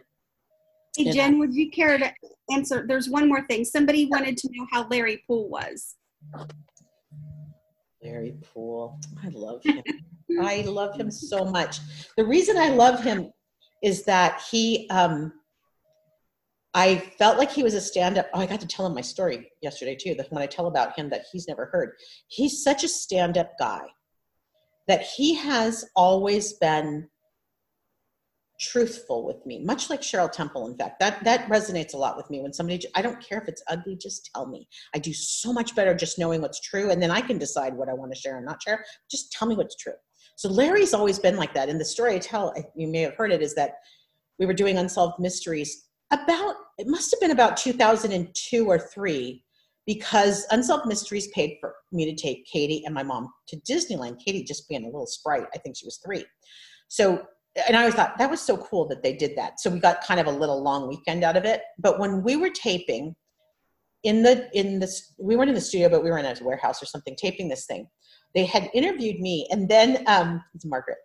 Hey, 0.97 1.11
Jen, 1.13 1.39
would 1.39 1.55
you 1.55 1.71
care 1.71 1.99
to 1.99 2.13
answer? 2.53 2.85
There's 2.87 3.09
one 3.09 3.29
more 3.29 3.47
thing. 3.47 3.65
Somebody 3.65 4.07
wanted 4.07 4.37
to 4.39 4.49
know 4.53 4.67
how 4.73 4.89
Larry 4.89 5.23
Pool 5.27 5.49
was. 5.49 5.97
Larry 8.03 8.35
Pool. 8.43 8.99
I 9.23 9.29
love 9.29 9.63
him. 9.65 9.83
I 10.41 10.63
love 10.63 10.97
him 10.97 11.11
so 11.11 11.45
much. 11.45 11.79
The 12.17 12.25
reason 12.25 12.57
I 12.57 12.71
love 12.71 13.03
him 13.03 13.31
is 13.83 14.05
that 14.05 14.43
he, 14.51 14.89
um, 14.91 15.33
I 16.75 16.97
felt 17.19 17.39
like 17.39 17.51
he 17.51 17.63
was 17.63 17.75
a 17.75 17.81
stand 17.81 18.19
up. 18.19 18.29
Oh, 18.35 18.41
I 18.41 18.47
got 18.47 18.61
to 18.61 18.67
tell 18.67 18.87
him 18.87 18.95
my 18.95 19.01
story 19.01 19.51
yesterday 19.61 19.97
too. 19.97 20.15
That 20.15 20.31
when 20.31 20.43
I 20.43 20.47
tell 20.47 20.67
about 20.67 20.99
him 20.99 21.09
that 21.11 21.25
he's 21.33 21.49
never 21.49 21.67
heard, 21.67 21.93
he's 22.29 22.63
such 22.63 22.85
a 22.85 22.89
stand 22.89 23.39
up 23.39 23.53
guy 23.59 23.83
that 24.91 25.03
he 25.03 25.35
has 25.35 25.85
always 25.95 26.55
been 26.55 27.09
truthful 28.61 29.25
with 29.25 29.45
me 29.47 29.59
much 29.65 29.89
like 29.89 30.03
cheryl 30.03 30.31
temple 30.31 30.67
in 30.69 30.77
fact. 30.77 31.01
That 31.01 31.25
that 31.25 31.49
resonates 31.49 31.95
a 31.95 31.97
lot 31.97 32.17
with 32.17 32.29
me 32.31 32.41
when 32.41 32.53
somebody 32.53 32.85
i 32.95 33.03
don't 33.03 33.21
care 33.21 33.41
if 33.41 33.49
it's 33.49 33.63
ugly 33.69 33.97
just 33.97 34.31
tell 34.33 34.47
me. 34.47 34.69
I 34.95 34.99
do 34.99 35.13
so 35.13 35.53
much 35.53 35.75
better 35.75 35.95
just 35.95 36.19
knowing 36.19 36.43
what's 36.43 36.61
true 36.61 36.91
and 36.91 37.03
then 37.03 37.11
i 37.11 37.21
can 37.21 37.39
decide 37.39 37.75
what 37.75 37.89
i 37.89 37.95
want 37.95 38.13
to 38.13 38.21
share 38.21 38.37
and 38.37 38.47
not 38.47 38.63
share. 38.63 38.85
Just 39.11 39.33
tell 39.33 39.49
me 39.49 39.57
what's 39.57 39.77
true. 39.77 39.95
So 40.37 40.51
larry's 40.51 40.95
always 40.95 41.19
been 41.19 41.37
like 41.37 41.55
that 41.55 41.69
and 41.69 41.81
the 41.81 41.85
story 41.85 42.15
i 42.15 42.19
tell 42.19 42.55
you 42.77 42.89
may 42.89 43.01
have 43.01 43.15
heard 43.15 43.33
it 43.33 43.43
is 43.43 43.55
that 43.55 43.73
we 44.39 44.47
were 44.47 44.55
doing 44.55 44.77
unsolved 44.79 45.19
mysteries 45.19 45.87
about 46.13 46.55
it 46.79 46.87
must 46.87 47.11
have 47.11 47.21
been 47.21 47.31
about 47.31 47.57
2002 47.57 48.67
or 48.67 48.79
3 48.79 49.45
because 49.87 50.47
unsolved 50.51 50.87
mysteries 50.87 51.29
paid 51.29 51.57
for 51.61 51.75
me 51.93 52.05
to 52.05 52.21
take 52.21 52.45
katie 52.47 52.83
and 52.85 52.95
my 52.95 53.03
mom 53.03 53.33
to 53.49 53.57
disneyland. 53.61 54.19
Katie 54.23 54.45
just 54.45 54.69
being 54.69 54.83
a 54.85 54.87
little 54.87 55.07
sprite 55.07 55.47
i 55.55 55.59
think 55.59 55.77
she 55.77 55.87
was 55.87 55.99
three. 56.05 56.25
So 56.89 57.23
and 57.67 57.77
I 57.77 57.81
always 57.81 57.95
thought 57.95 58.17
that 58.19 58.31
was 58.31 58.41
so 58.41 58.57
cool 58.57 58.87
that 58.89 59.03
they 59.03 59.13
did 59.13 59.37
that. 59.37 59.61
So 59.61 59.71
we 59.71 59.81
got 59.81 60.05
kind 60.05 60.21
of 60.21 60.27
a 60.27 60.31
little 60.31 60.63
long 60.63 60.89
weekend 60.89 61.25
out 61.25 61.37
of 61.37 61.45
it. 61.45 61.63
But 61.79 61.99
when 61.99 62.23
we 62.23 62.37
were 62.37 62.51
taping 62.51 63.17
in 64.03 64.23
the 64.23 64.49
in 64.55 64.79
this, 64.79 65.15
we 65.19 65.37
weren't 65.37 65.51
in 65.51 65.55
the 65.55 65.61
studio, 65.61 65.89
but 65.89 66.03
we 66.03 66.11
were 66.11 66.19
in 66.19 66.27
a 66.27 66.35
warehouse 66.43 66.83
or 66.83 66.87
something 66.87 67.17
taping 67.17 67.49
this 67.49 67.67
thing. 67.67 67.87
They 68.35 68.45
had 68.45 68.71
interviewed 68.73 69.19
me, 69.19 69.49
and 69.51 69.69
then 69.69 70.05
um, 70.07 70.43
it's 70.55 70.65
Margaret. 70.65 70.99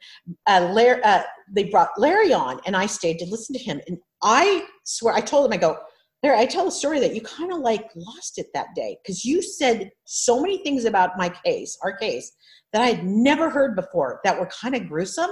Uh, 0.45 0.69
Larry, 0.71 1.01
uh, 1.03 1.23
they 1.51 1.65
brought 1.65 1.89
Larry 1.97 2.33
on, 2.33 2.59
and 2.67 2.75
I 2.75 2.85
stayed 2.85 3.17
to 3.19 3.25
listen 3.25 3.55
to 3.55 3.63
him. 3.63 3.81
And 3.87 3.97
I 4.21 4.65
swear, 4.83 5.15
I 5.15 5.21
told 5.21 5.47
him, 5.47 5.53
I 5.53 5.57
go, 5.57 5.79
there, 6.21 6.35
I 6.35 6.45
tell 6.45 6.67
a 6.67 6.71
story 6.71 6.99
that 6.99 7.15
you 7.15 7.21
kind 7.21 7.51
of 7.51 7.59
like 7.59 7.89
lost 7.95 8.37
it 8.37 8.47
that 8.53 8.67
day 8.75 8.97
because 9.03 9.25
you 9.25 9.41
said 9.41 9.91
so 10.05 10.41
many 10.41 10.59
things 10.63 10.85
about 10.85 11.17
my 11.17 11.29
case, 11.29 11.77
our 11.83 11.97
case, 11.97 12.31
that 12.73 12.81
I 12.81 12.87
had 12.87 13.05
never 13.05 13.49
heard 13.49 13.75
before 13.75 14.21
that 14.23 14.39
were 14.39 14.47
kind 14.47 14.75
of 14.75 14.87
gruesome. 14.87 15.29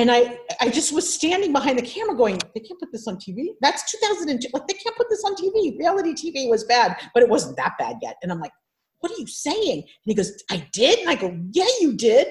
And 0.00 0.10
I, 0.10 0.38
I 0.62 0.70
just 0.70 0.94
was 0.94 1.12
standing 1.12 1.52
behind 1.52 1.78
the 1.78 1.82
camera 1.82 2.16
going, 2.16 2.38
they 2.54 2.60
can't 2.60 2.80
put 2.80 2.90
this 2.90 3.06
on 3.06 3.16
TV. 3.16 3.48
That's 3.60 3.92
2002. 3.92 4.48
Like, 4.54 4.66
they 4.66 4.72
can't 4.72 4.96
put 4.96 5.10
this 5.10 5.22
on 5.24 5.34
TV. 5.34 5.78
Reality 5.78 6.14
TV 6.14 6.48
was 6.48 6.64
bad, 6.64 6.96
but 7.12 7.22
it 7.22 7.28
wasn't 7.28 7.58
that 7.58 7.74
bad 7.78 7.96
yet. 8.00 8.16
And 8.22 8.32
I'm 8.32 8.40
like, 8.40 8.52
what 9.00 9.12
are 9.12 9.18
you 9.18 9.26
saying? 9.26 9.82
And 9.82 9.84
he 10.04 10.14
goes, 10.14 10.42
I 10.50 10.66
did. 10.72 11.00
And 11.00 11.10
I 11.10 11.16
go, 11.16 11.38
yeah, 11.50 11.66
you 11.82 11.98
did. 11.98 12.28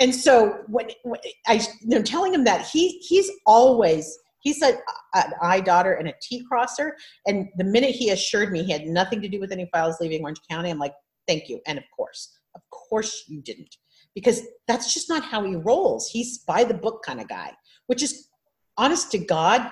And 0.00 0.12
so 0.12 0.58
when, 0.66 0.88
when 1.04 1.20
I, 1.46 1.54
you 1.80 1.90
know, 1.96 2.02
telling 2.02 2.34
him 2.34 2.42
that 2.42 2.66
he, 2.66 2.98
he's 2.98 3.30
always, 3.46 4.18
he's 4.40 4.60
a, 4.62 4.76
an 5.14 5.32
I 5.40 5.60
dotter 5.60 5.92
and 5.92 6.08
a 6.08 6.14
T 6.20 6.44
crosser. 6.48 6.96
And 7.28 7.46
the 7.56 7.64
minute 7.64 7.92
he 7.92 8.10
assured 8.10 8.50
me 8.50 8.64
he 8.64 8.72
had 8.72 8.86
nothing 8.86 9.20
to 9.20 9.28
do 9.28 9.38
with 9.38 9.52
any 9.52 9.68
files 9.72 9.98
leaving 10.00 10.22
Orange 10.22 10.40
County, 10.50 10.70
I'm 10.70 10.80
like, 10.80 10.94
thank 11.28 11.48
you. 11.48 11.60
And 11.68 11.78
of 11.78 11.84
course, 11.96 12.36
of 12.56 12.62
course 12.70 13.26
you 13.28 13.42
didn't. 13.42 13.76
Because 14.16 14.40
that's 14.66 14.92
just 14.92 15.08
not 15.08 15.22
how 15.22 15.44
he 15.44 15.54
rolls. 15.54 16.10
He's 16.10 16.38
by 16.38 16.64
the 16.64 16.74
book 16.74 17.04
kind 17.04 17.20
of 17.20 17.28
guy, 17.28 17.52
which 17.86 18.02
is 18.02 18.28
honest 18.76 19.12
to 19.12 19.18
God. 19.18 19.70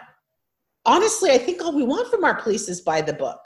Honestly, 0.85 1.33
I 1.33 1.39
think 1.39 1.61
all 1.61 1.75
we 1.75 1.83
want 1.83 2.09
from 2.09 2.25
our 2.25 2.41
police 2.41 2.69
is 2.69 2.81
by 2.81 3.01
the 3.01 3.15
book. 3.15 3.41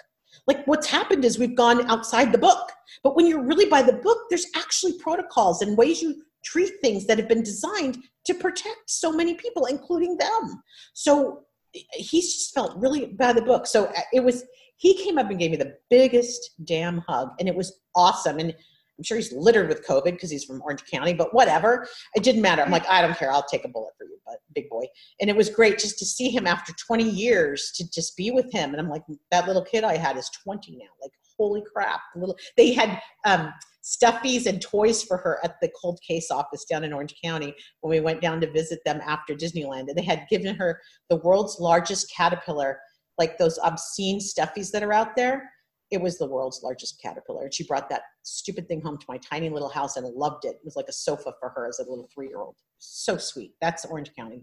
Like 0.47 0.67
what's 0.67 0.87
happened 0.89 1.25
is 1.25 1.39
we've 1.39 1.57
gone 1.57 1.89
outside 1.89 2.33
the 2.33 2.39
book. 2.39 2.73
But 3.03 3.17
when 3.17 3.27
you're 3.27 3.45
really 3.45 3.67
by 3.67 3.83
the 3.83 3.95
book, 3.95 4.19
there's 4.29 4.47
actually 4.57 4.99
protocols 4.99 5.63
and 5.63 5.79
ways 5.79 6.03
you 6.03 6.23
treat 6.45 6.73
things 6.81 7.07
that 7.07 7.19
have 7.19 7.29
been 7.29 7.43
designed 7.43 7.99
to 8.25 8.35
protect 8.35 8.91
so 8.91 9.13
many 9.13 9.35
people, 9.35 9.67
including 9.67 10.17
them. 10.17 10.63
So 10.95 11.45
he's 11.73 12.35
just 12.35 12.55
felt 12.55 12.77
really 12.77 13.07
by 13.07 13.33
the 13.33 13.43
book. 13.43 13.67
So 13.67 13.87
uh, 13.87 14.01
it 14.13 14.21
was, 14.21 14.45
he 14.77 14.97
came 15.03 15.19
up 15.19 15.31
and 15.31 15.39
gave 15.39 15.51
me 15.51 15.57
the 15.57 15.77
biggest 15.91 16.51
damn 16.65 16.99
hug, 17.09 17.31
and 17.39 17.49
it 17.49 17.55
was 17.55 17.81
awesome. 17.95 18.39
And 18.39 18.55
I'm 18.99 19.05
sure 19.05 19.17
he's 19.17 19.33
littered 19.33 19.69
with 19.69 19.87
COVID 19.87 20.13
because 20.13 20.31
he's 20.31 20.45
from 20.45 20.61
Orange 20.63 20.85
County, 20.91 21.15
but 21.15 21.33
whatever. 21.33 21.87
It 22.17 22.25
didn't 22.25 22.43
matter. 22.43 22.63
I'm 22.63 22.71
like, 22.71 22.89
I 22.89 23.01
don't 23.01 23.17
care. 23.17 23.31
I'll 23.31 23.45
take 23.45 23.65
a 23.65 23.69
bullet 23.69 23.95
for 23.97 24.05
you, 24.05 24.19
but 24.27 24.39
big 24.55 24.69
boy. 24.69 24.85
And 25.21 25.31
it 25.31 25.37
was 25.37 25.49
great 25.49 25.79
just 25.79 25.99
to 26.01 26.05
see 26.05 26.31
him 26.31 26.47
after 26.47 26.73
20 26.73 27.09
years 27.09 27.73
to 27.77 27.89
just 27.89 28.17
be 28.17 28.33
with 28.33 28.53
him. 28.53 28.71
And 28.71 28.81
I'm 28.81 28.89
like, 28.89 29.03
that 29.31 29.47
little 29.47 29.65
kid 29.65 29.85
I 29.85 29.97
had 29.97 30.17
is 30.17 30.29
20 30.43 30.73
now. 30.73 30.87
Like, 31.01 31.13
holy 31.39 31.63
crap. 31.73 32.01
Little, 32.17 32.37
they 32.57 32.73
had 32.73 33.01
um, 33.25 33.53
stuffies 33.85 34.47
and 34.47 34.61
toys 34.61 35.03
for 35.03 35.17
her 35.17 35.39
at 35.45 35.57
the 35.63 35.71
cold 35.81 36.01
case 36.07 36.31
office 36.31 36.65
down 36.65 36.85
in 36.85 36.93
Orange 36.93 37.15
County 37.23 37.55
when 37.81 37.91
we 37.91 38.01
went 38.01 38.21
down 38.21 38.41
to 38.41 38.51
visit 38.51 38.81
them 38.85 39.01
after 39.07 39.35
Disneyland. 39.35 39.89
And 39.89 39.97
they 39.97 40.03
had 40.03 40.27
given 40.29 40.57
her 40.57 40.81
the 41.09 41.17
world's 41.17 41.59
largest 41.61 42.13
caterpillar, 42.15 42.81
like 43.17 43.39
those 43.39 43.59
obscene 43.63 44.19
stuffies 44.19 44.71
that 44.73 44.83
are 44.83 44.93
out 44.93 45.15
there. 45.15 45.51
It 45.91 46.01
was 46.01 46.19
the 46.19 46.27
world's 46.27 46.63
largest 46.63 47.01
caterpillar. 47.01 47.45
And 47.45 47.55
she 47.55 47.65
brought 47.65 47.89
that 47.89 48.03
stupid 48.23 48.69
thing 48.69 48.81
home 48.81 48.99
to 48.99 49.07
my 49.09 49.19
tiny 49.19 49.49
little 49.49 49.71
house 49.71 49.97
and 49.97 50.07
I 50.07 50.11
loved 50.11 50.45
it. 50.45 50.57
It 50.57 50.65
was 50.65 50.77
like 50.77 50.89
a 50.89 50.93
sofa 50.93 51.33
for 51.41 51.49
her 51.51 51.67
as 51.67 51.79
a 51.79 51.89
little 51.89 52.09
three 52.15 52.29
year 52.29 52.41
old. 52.41 52.57
So 52.79 53.17
sweet. 53.17 53.55
That's 53.61 53.85
Orange 53.87 54.13
County, 54.15 54.43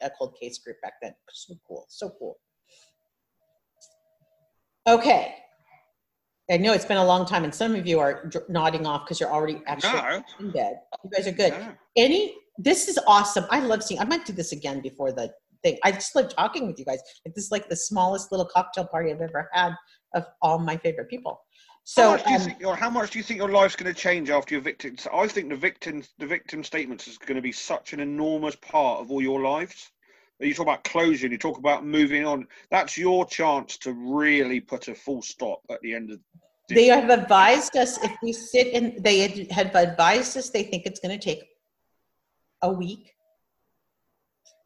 a 0.00 0.10
cold 0.10 0.36
case 0.40 0.58
group 0.58 0.76
back 0.82 0.94
then. 1.02 1.14
So 1.32 1.54
cool. 1.66 1.86
So 1.88 2.12
cool. 2.18 2.38
Okay, 4.88 5.34
I 6.50 6.56
know 6.58 6.72
it's 6.72 6.84
been 6.84 6.96
a 6.96 7.04
long 7.04 7.26
time, 7.26 7.42
and 7.42 7.52
some 7.52 7.74
of 7.74 7.86
you 7.86 7.98
are 7.98 8.30
nodding 8.48 8.86
off 8.86 9.04
because 9.04 9.18
you're 9.18 9.32
already 9.32 9.60
actually 9.66 10.00
no. 10.00 10.22
in 10.38 10.50
bed. 10.52 10.76
You 11.02 11.10
guys 11.10 11.26
are 11.26 11.32
good. 11.32 11.52
No. 11.52 11.72
Any? 11.96 12.34
This 12.58 12.88
is 12.88 12.98
awesome. 13.06 13.46
I 13.50 13.60
love 13.60 13.82
seeing. 13.82 14.00
I 14.00 14.04
might 14.04 14.24
do 14.24 14.32
this 14.32 14.52
again 14.52 14.80
before 14.80 15.10
the 15.10 15.32
thing. 15.64 15.76
I 15.82 15.90
just 15.90 16.14
love 16.14 16.34
talking 16.34 16.68
with 16.68 16.78
you 16.78 16.84
guys. 16.84 17.00
This 17.24 17.46
is 17.46 17.50
like 17.50 17.68
the 17.68 17.76
smallest 17.76 18.30
little 18.30 18.46
cocktail 18.46 18.86
party 18.86 19.10
I've 19.10 19.20
ever 19.20 19.50
had 19.52 19.72
of 20.14 20.26
all 20.42 20.58
my 20.58 20.76
favorite 20.76 21.08
people. 21.08 21.40
So, 21.88 22.02
how 22.02 22.10
much, 22.10 22.24
do 22.24 22.30
you 22.30 22.36
um, 22.36 22.42
think 22.42 22.60
your, 22.60 22.76
how 22.76 22.90
much 22.90 23.10
do 23.12 23.18
you 23.18 23.22
think 23.22 23.38
your 23.38 23.48
life's 23.48 23.76
going 23.76 23.94
to 23.94 23.98
change 23.98 24.28
after 24.28 24.54
your 24.54 24.62
victim? 24.62 24.96
I 25.12 25.28
think 25.28 25.50
the 25.50 25.56
victim, 25.56 26.02
the 26.18 26.26
victim 26.26 26.64
statements 26.64 27.06
is 27.06 27.16
going 27.16 27.36
to 27.36 27.42
be 27.42 27.52
such 27.52 27.92
an 27.92 28.00
enormous 28.00 28.56
part 28.56 29.00
of 29.00 29.12
all 29.12 29.22
your 29.22 29.40
lives. 29.40 29.92
You 30.40 30.52
talk 30.52 30.64
about 30.66 30.84
closing, 30.84 31.30
you 31.30 31.38
talk 31.38 31.58
about 31.58 31.86
moving 31.86 32.26
on. 32.26 32.48
That's 32.70 32.98
your 32.98 33.24
chance 33.24 33.78
to 33.78 33.92
really 33.92 34.60
put 34.60 34.88
a 34.88 34.94
full 34.94 35.22
stop 35.22 35.60
at 35.70 35.80
the 35.80 35.94
end 35.94 36.10
of. 36.10 36.18
This. 36.68 36.76
They 36.76 36.86
have 36.86 37.08
advised 37.08 37.76
us 37.76 38.02
if 38.02 38.10
we 38.20 38.32
sit 38.32 38.74
and 38.74 39.02
they 39.04 39.46
have 39.52 39.72
advised 39.76 40.36
us 40.36 40.50
they 40.50 40.64
think 40.64 40.84
it's 40.84 40.98
going 40.98 41.16
to 41.16 41.24
take 41.24 41.44
a 42.62 42.72
week. 42.72 43.14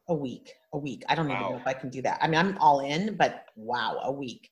A 0.08 0.14
week, 0.14 0.54
a 0.72 0.78
week. 0.78 1.04
I 1.08 1.14
don't 1.14 1.28
wow. 1.28 1.34
even 1.34 1.52
know 1.52 1.58
if 1.58 1.66
I 1.66 1.74
can 1.74 1.90
do 1.90 2.00
that. 2.02 2.18
I 2.22 2.26
mean, 2.26 2.40
I'm 2.40 2.58
all 2.58 2.80
in, 2.80 3.16
but 3.16 3.44
wow, 3.54 4.00
a 4.02 4.10
week. 4.10 4.50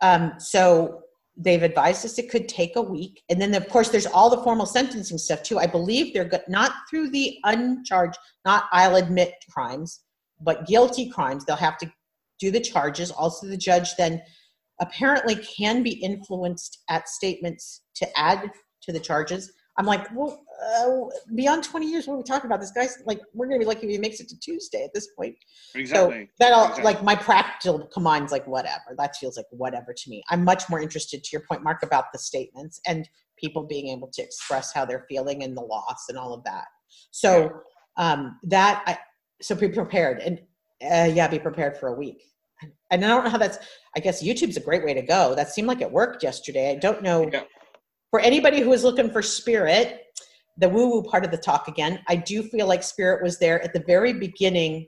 Um, 0.00 0.34
so 0.38 1.00
they've 1.36 1.62
advised 1.62 2.04
us 2.04 2.18
it 2.18 2.30
could 2.30 2.48
take 2.48 2.76
a 2.76 2.82
week 2.82 3.20
and 3.28 3.40
then 3.40 3.54
of 3.54 3.68
course 3.68 3.88
there's 3.88 4.06
all 4.06 4.30
the 4.30 4.40
formal 4.44 4.66
sentencing 4.66 5.18
stuff 5.18 5.42
too 5.42 5.58
i 5.58 5.66
believe 5.66 6.14
they're 6.14 6.30
not 6.46 6.70
through 6.88 7.10
the 7.10 7.36
uncharged 7.42 8.16
not 8.44 8.66
i'll 8.70 8.94
admit 8.94 9.34
crimes 9.50 10.04
but 10.40 10.66
guilty 10.66 11.08
crimes, 11.08 11.44
they'll 11.44 11.56
have 11.56 11.78
to 11.78 11.92
do 12.38 12.50
the 12.50 12.60
charges. 12.60 13.10
Also, 13.10 13.46
the 13.46 13.56
judge 13.56 13.96
then 13.96 14.20
apparently 14.80 15.36
can 15.36 15.82
be 15.82 15.92
influenced 15.92 16.82
at 16.90 17.08
statements 17.08 17.82
to 17.96 18.06
add 18.18 18.50
to 18.82 18.92
the 18.92 19.00
charges. 19.00 19.52
I'm 19.76 19.86
like, 19.86 20.06
well, 20.14 20.44
uh, 20.78 21.32
beyond 21.34 21.64
20 21.64 21.90
years, 21.90 22.06
what 22.06 22.14
are 22.14 22.18
we 22.18 22.22
talking 22.22 22.46
about? 22.46 22.60
This 22.60 22.70
guy's 22.70 22.96
like, 23.06 23.20
we're 23.32 23.46
gonna 23.46 23.58
be 23.58 23.64
lucky 23.64 23.86
if 23.86 23.90
he 23.90 23.98
makes 23.98 24.20
it 24.20 24.28
to 24.28 24.38
Tuesday 24.38 24.84
at 24.84 24.94
this 24.94 25.08
point. 25.16 25.34
Exactly. 25.74 26.24
So 26.24 26.28
that'll 26.38 26.62
exactly. 26.62 26.84
like 26.84 27.02
my 27.02 27.16
practical 27.16 27.88
mind's 27.96 28.32
like 28.32 28.46
whatever. 28.46 28.94
That 28.96 29.16
feels 29.16 29.36
like 29.36 29.46
whatever 29.50 29.92
to 29.92 30.10
me. 30.10 30.22
I'm 30.30 30.44
much 30.44 30.68
more 30.70 30.80
interested 30.80 31.24
to 31.24 31.30
your 31.32 31.42
point, 31.48 31.62
Mark, 31.62 31.82
about 31.82 32.12
the 32.12 32.18
statements 32.18 32.80
and 32.86 33.08
people 33.36 33.64
being 33.64 33.88
able 33.88 34.08
to 34.12 34.22
express 34.22 34.72
how 34.72 34.84
they're 34.84 35.06
feeling 35.08 35.42
and 35.42 35.56
the 35.56 35.62
loss 35.62 36.06
and 36.08 36.16
all 36.16 36.32
of 36.32 36.44
that. 36.44 36.66
So 37.10 37.50
um, 37.96 38.38
that 38.44 38.82
I, 38.86 38.98
so 39.42 39.54
be 39.54 39.68
prepared 39.68 40.20
and 40.20 40.40
uh, 40.82 41.10
yeah 41.12 41.28
be 41.28 41.38
prepared 41.38 41.76
for 41.76 41.88
a 41.88 41.94
week 41.94 42.22
and 42.90 43.04
i 43.04 43.08
don't 43.08 43.24
know 43.24 43.30
how 43.30 43.38
that's 43.38 43.58
i 43.96 44.00
guess 44.00 44.22
youtube's 44.22 44.56
a 44.56 44.60
great 44.60 44.84
way 44.84 44.94
to 44.94 45.02
go 45.02 45.34
that 45.34 45.48
seemed 45.48 45.68
like 45.68 45.80
it 45.80 45.90
worked 45.90 46.22
yesterday 46.22 46.70
i 46.72 46.76
don't 46.76 47.02
know 47.02 47.28
yeah. 47.32 47.42
For 48.14 48.20
anybody 48.20 48.60
who 48.60 48.72
is 48.72 48.84
looking 48.84 49.10
for 49.10 49.22
spirit 49.22 50.02
the 50.58 50.68
woo 50.68 50.88
woo 50.88 51.02
part 51.02 51.24
of 51.24 51.32
the 51.32 51.36
talk 51.36 51.66
again 51.66 51.98
i 52.06 52.14
do 52.14 52.44
feel 52.44 52.68
like 52.68 52.84
spirit 52.84 53.24
was 53.24 53.40
there 53.40 53.60
at 53.64 53.72
the 53.72 53.82
very 53.88 54.12
beginning 54.12 54.86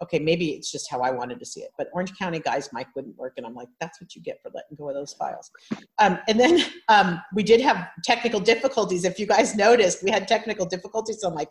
okay 0.00 0.20
maybe 0.20 0.50
it's 0.50 0.70
just 0.70 0.88
how 0.88 1.00
i 1.00 1.10
wanted 1.10 1.40
to 1.40 1.44
see 1.44 1.62
it 1.62 1.70
but 1.76 1.88
orange 1.92 2.16
county 2.16 2.38
guys 2.38 2.68
mic 2.72 2.86
wouldn't 2.94 3.16
work 3.16 3.32
and 3.36 3.44
i'm 3.44 3.54
like 3.56 3.66
that's 3.80 4.00
what 4.00 4.14
you 4.14 4.22
get 4.22 4.38
for 4.44 4.52
letting 4.54 4.76
go 4.78 4.88
of 4.88 4.94
those 4.94 5.12
files 5.14 5.50
um, 5.98 6.20
and 6.28 6.38
then 6.38 6.60
um, 6.88 7.20
we 7.34 7.42
did 7.42 7.60
have 7.60 7.88
technical 8.04 8.38
difficulties 8.38 9.04
if 9.04 9.18
you 9.18 9.26
guys 9.26 9.56
noticed 9.56 10.04
we 10.04 10.10
had 10.12 10.28
technical 10.28 10.66
difficulties 10.66 11.20
so 11.20 11.26
i'm 11.26 11.34
like 11.34 11.50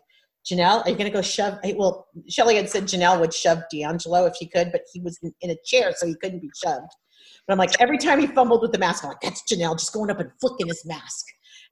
Janelle, 0.50 0.86
are 0.86 0.90
you 0.90 0.94
going 0.94 1.10
to 1.10 1.12
go 1.12 1.22
shove? 1.22 1.58
Well, 1.74 2.06
Shelly 2.28 2.54
had 2.54 2.70
said 2.70 2.84
Janelle 2.84 3.18
would 3.18 3.34
shove 3.34 3.62
DeAngelo 3.74 4.28
if 4.28 4.36
he 4.36 4.46
could, 4.46 4.70
but 4.70 4.82
he 4.92 5.00
was 5.00 5.18
in 5.40 5.50
a 5.50 5.56
chair, 5.64 5.92
so 5.96 6.06
he 6.06 6.14
couldn't 6.22 6.38
be 6.38 6.50
shoved. 6.54 6.92
But 7.46 7.54
I'm 7.54 7.58
like, 7.58 7.80
every 7.80 7.98
time 7.98 8.20
he 8.20 8.26
fumbled 8.26 8.62
with 8.62 8.72
the 8.72 8.78
mask, 8.78 9.04
I'm 9.04 9.10
like, 9.10 9.20
that's 9.20 9.42
Janelle 9.50 9.78
just 9.78 9.92
going 9.92 10.10
up 10.10 10.20
and 10.20 10.30
flicking 10.40 10.68
his 10.68 10.84
mask. 10.84 11.24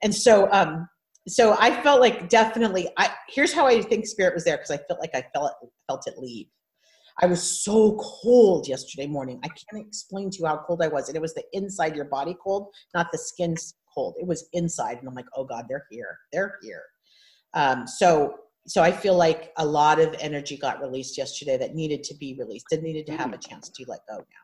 And 0.02 0.14
so, 0.14 0.48
um, 0.52 0.89
so 1.26 1.56
I 1.59 1.82
felt 1.82 2.01
like 2.01 2.28
definitely. 2.28 2.89
I 2.98 3.10
here's 3.28 3.52
how 3.52 3.66
I 3.66 3.81
think 3.81 4.06
Spirit 4.06 4.35
was 4.35 4.44
there 4.44 4.56
because 4.56 4.70
I 4.70 4.78
felt 4.89 5.01
like 5.01 5.14
I 5.14 5.24
felt 5.35 5.52
it, 5.62 5.68
felt 5.89 6.06
it 6.06 6.18
leave. 6.18 6.47
I 7.22 7.26
was 7.26 7.43
so 7.64 7.97
cold 7.98 8.68
yesterday 8.68 9.06
morning. 9.06 9.40
I 9.44 9.48
can't 9.48 9.86
explain 9.86 10.31
to 10.31 10.39
you 10.39 10.47
how 10.47 10.59
cold 10.66 10.82
I 10.82 10.89
was, 10.89 11.09
and 11.09 11.16
it 11.16 11.22
was 11.22 11.35
the 11.35 11.44
inside 11.52 11.94
your 11.94 12.06
body 12.06 12.36
cold, 12.43 12.68
not 12.94 13.06
the 13.12 13.18
skin 13.18 13.55
cold. 13.94 14.16
It 14.18 14.26
was 14.26 14.48
inside, 14.52 14.98
and 14.98 15.09
I'm 15.09 15.14
like, 15.14 15.26
oh 15.36 15.44
God, 15.44 15.64
they're 15.68 15.86
here. 15.90 16.18
They're 16.32 16.59
here. 16.62 16.82
Um, 17.55 17.86
so 17.86 18.35
so 18.66 18.82
I 18.82 18.93
feel 18.93 19.16
like 19.16 19.52
a 19.59 19.66
lot 19.66 20.01
of 20.01 20.14
energy 20.20 20.56
got 20.56 20.81
released 20.81 21.18
yesterday 21.18 21.56
that 21.59 21.74
needed 21.74 22.02
to 22.05 22.14
be 22.16 22.35
released 22.39 22.66
and 22.72 22.82
needed 22.82 23.06
to 23.06 23.16
have 23.16 23.32
a 23.32 23.39
chance 23.39 23.68
to 23.68 23.85
let 23.86 24.01
go 24.09 24.16
now. 24.16 24.44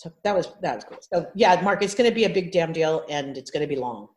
So 0.00 0.10
that 0.24 0.34
was 0.34 0.48
that 0.62 0.76
was 0.76 0.84
cool. 0.84 0.98
So 1.12 1.26
yeah, 1.34 1.60
Mark, 1.60 1.82
it's 1.82 1.94
going 1.94 2.08
to 2.08 2.14
be 2.14 2.24
a 2.24 2.30
big 2.30 2.52
damn 2.52 2.72
deal, 2.72 3.04
and 3.10 3.36
it's 3.36 3.50
going 3.50 3.60
to 3.60 3.66
be 3.66 3.76
long. 3.76 4.08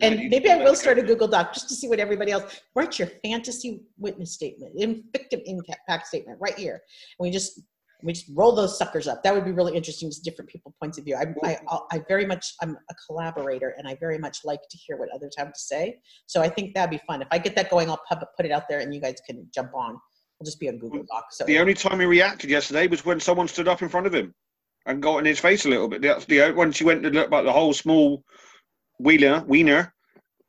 And 0.00 0.30
maybe 0.30 0.48
I 0.48 0.58
will 0.58 0.76
start 0.76 1.00
a 1.00 1.02
Google 1.02 1.26
Doc 1.26 1.52
just 1.52 1.68
to 1.70 1.74
see 1.74 1.88
what 1.88 1.98
everybody 1.98 2.30
else 2.30 2.60
write 2.76 3.00
your 3.00 3.08
fantasy 3.24 3.82
witness 3.98 4.32
statement, 4.32 4.72
victim 5.12 5.40
impact 5.44 6.06
statement 6.06 6.38
right 6.40 6.56
here. 6.56 6.74
And 7.18 7.26
we 7.26 7.32
just 7.32 7.60
we 8.04 8.12
just 8.12 8.26
roll 8.36 8.54
those 8.54 8.78
suckers 8.78 9.08
up. 9.08 9.24
That 9.24 9.34
would 9.34 9.44
be 9.44 9.50
really 9.50 9.74
interesting, 9.74 10.08
just 10.08 10.22
different 10.22 10.48
people 10.48 10.72
points 10.80 10.96
of 10.98 11.04
view. 11.04 11.16
I, 11.16 11.34
I, 11.42 11.78
I 11.90 12.02
very 12.06 12.24
much, 12.24 12.54
I'm 12.62 12.76
a 12.88 12.94
collaborator 13.08 13.74
and 13.76 13.88
I 13.88 13.96
very 13.96 14.18
much 14.18 14.44
like 14.44 14.60
to 14.70 14.78
hear 14.78 14.96
what 14.96 15.08
others 15.12 15.34
have 15.36 15.52
to 15.52 15.58
say. 15.58 15.98
So 16.26 16.40
I 16.40 16.48
think 16.48 16.74
that'd 16.74 16.90
be 16.90 17.04
fun. 17.08 17.20
If 17.20 17.26
I 17.32 17.38
get 17.38 17.56
that 17.56 17.68
going, 17.68 17.90
I'll 17.90 18.00
put 18.08 18.46
it 18.46 18.52
out 18.52 18.68
there 18.68 18.78
and 18.78 18.94
you 18.94 19.00
guys 19.00 19.16
can 19.28 19.48
jump 19.52 19.74
on. 19.74 19.98
It'll 20.40 20.46
just 20.46 20.60
be 20.60 20.68
a 20.68 20.72
Google 20.72 21.04
Doc. 21.08 21.32
So 21.32 21.44
the 21.44 21.58
only 21.58 21.74
time 21.74 21.98
he 21.98 22.06
reacted 22.06 22.50
yesterday 22.50 22.86
was 22.86 23.04
when 23.04 23.18
someone 23.18 23.48
stood 23.48 23.66
up 23.66 23.82
in 23.82 23.88
front 23.88 24.06
of 24.06 24.14
him 24.14 24.34
and 24.86 25.02
got 25.02 25.18
in 25.18 25.24
his 25.24 25.40
face 25.40 25.66
a 25.66 25.68
little 25.68 25.88
bit. 25.88 26.02
That's 26.02 26.24
the 26.26 26.42
uh, 26.42 26.52
when 26.52 26.70
she 26.70 26.84
went 26.84 27.02
to 27.02 27.10
look 27.10 27.26
about 27.26 27.44
the 27.44 27.52
whole 27.52 27.72
small 27.72 28.22
wheeler, 29.00 29.42
wiener, 29.46 29.92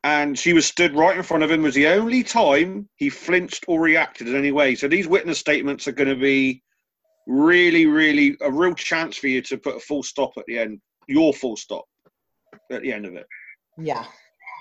and 0.04 0.38
she 0.38 0.52
was 0.52 0.66
stood 0.66 0.94
right 0.94 1.16
in 1.16 1.24
front 1.24 1.42
of 1.42 1.50
him. 1.50 1.62
Was 1.62 1.74
the 1.74 1.88
only 1.88 2.22
time 2.22 2.88
he 2.96 3.10
flinched 3.10 3.64
or 3.66 3.80
reacted 3.80 4.28
in 4.28 4.36
any 4.36 4.52
way. 4.52 4.76
So 4.76 4.86
these 4.86 5.08
witness 5.08 5.38
statements 5.38 5.88
are 5.88 5.92
going 5.92 6.08
to 6.08 6.16
be 6.16 6.62
really, 7.26 7.86
really 7.86 8.36
a 8.40 8.50
real 8.50 8.74
chance 8.74 9.16
for 9.16 9.26
you 9.26 9.42
to 9.42 9.58
put 9.58 9.76
a 9.76 9.80
full 9.80 10.04
stop 10.04 10.32
at 10.38 10.46
the 10.46 10.58
end. 10.58 10.80
Your 11.08 11.34
full 11.34 11.56
stop 11.56 11.84
at 12.70 12.82
the 12.82 12.92
end 12.92 13.06
of 13.06 13.14
it. 13.14 13.26
Yeah, 13.76 14.04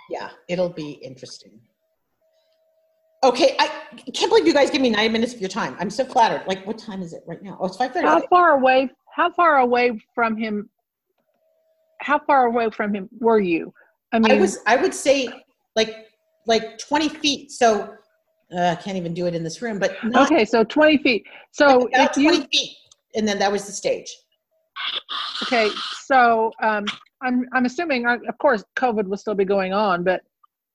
yeah, 0.10 0.30
it'll 0.48 0.70
be 0.70 0.94
interesting. 1.04 1.60
Okay, 3.22 3.56
I 3.60 3.68
can't 4.14 4.30
believe 4.30 4.48
you 4.48 4.54
guys 4.54 4.70
give 4.70 4.82
me 4.82 4.90
nine 4.90 5.12
minutes 5.12 5.34
of 5.34 5.42
your 5.42 5.50
time. 5.50 5.76
I'm 5.78 5.90
so 5.90 6.06
flattered. 6.06 6.44
Like, 6.48 6.66
what 6.66 6.78
time 6.78 7.02
is 7.02 7.12
it 7.12 7.22
right 7.28 7.42
now? 7.44 7.58
Oh, 7.60 7.66
it's 7.66 7.76
five 7.76 7.92
thirty. 7.92 8.08
How 8.08 8.22
far 8.28 8.52
away? 8.52 8.90
How 9.14 9.30
far 9.34 9.58
away 9.58 10.00
from 10.16 10.38
him? 10.38 10.70
How 12.00 12.20
far 12.20 12.46
away 12.46 12.70
from 12.70 12.96
him 12.96 13.10
were 13.20 13.40
you? 13.40 13.74
I 14.14 14.20
mean, 14.20 14.32
I 14.32 14.40
was. 14.40 14.60
I 14.66 14.78
would 14.78 14.94
say 14.94 15.28
like 15.76 16.08
like 16.48 16.78
twenty 16.78 17.10
feet. 17.10 17.52
So 17.52 17.94
uh, 18.56 18.68
I 18.70 18.76
can't 18.76 18.96
even 18.96 19.14
do 19.14 19.26
it 19.26 19.36
in 19.36 19.44
this 19.44 19.62
room. 19.62 19.80
But 19.80 20.02
not, 20.06 20.32
okay, 20.32 20.46
so 20.46 20.64
twenty 20.64 20.98
feet. 20.98 21.26
So 21.52 21.90
if 21.92 22.16
you, 22.16 22.32
twenty 22.32 22.48
feet, 22.48 22.78
and 23.16 23.28
then 23.28 23.38
that 23.40 23.52
was 23.52 23.66
the 23.66 23.74
stage. 23.74 24.10
Okay, 25.44 25.70
so 26.06 26.54
um, 26.64 26.86
I'm 27.22 27.46
I'm 27.52 27.66
assuming, 27.66 28.06
uh, 28.08 28.18
of 28.30 28.38
course, 28.38 28.64
COVID 28.78 29.08
will 29.08 29.18
still 29.18 29.36
be 29.36 29.44
going 29.44 29.74
on, 29.74 30.06
but 30.06 30.22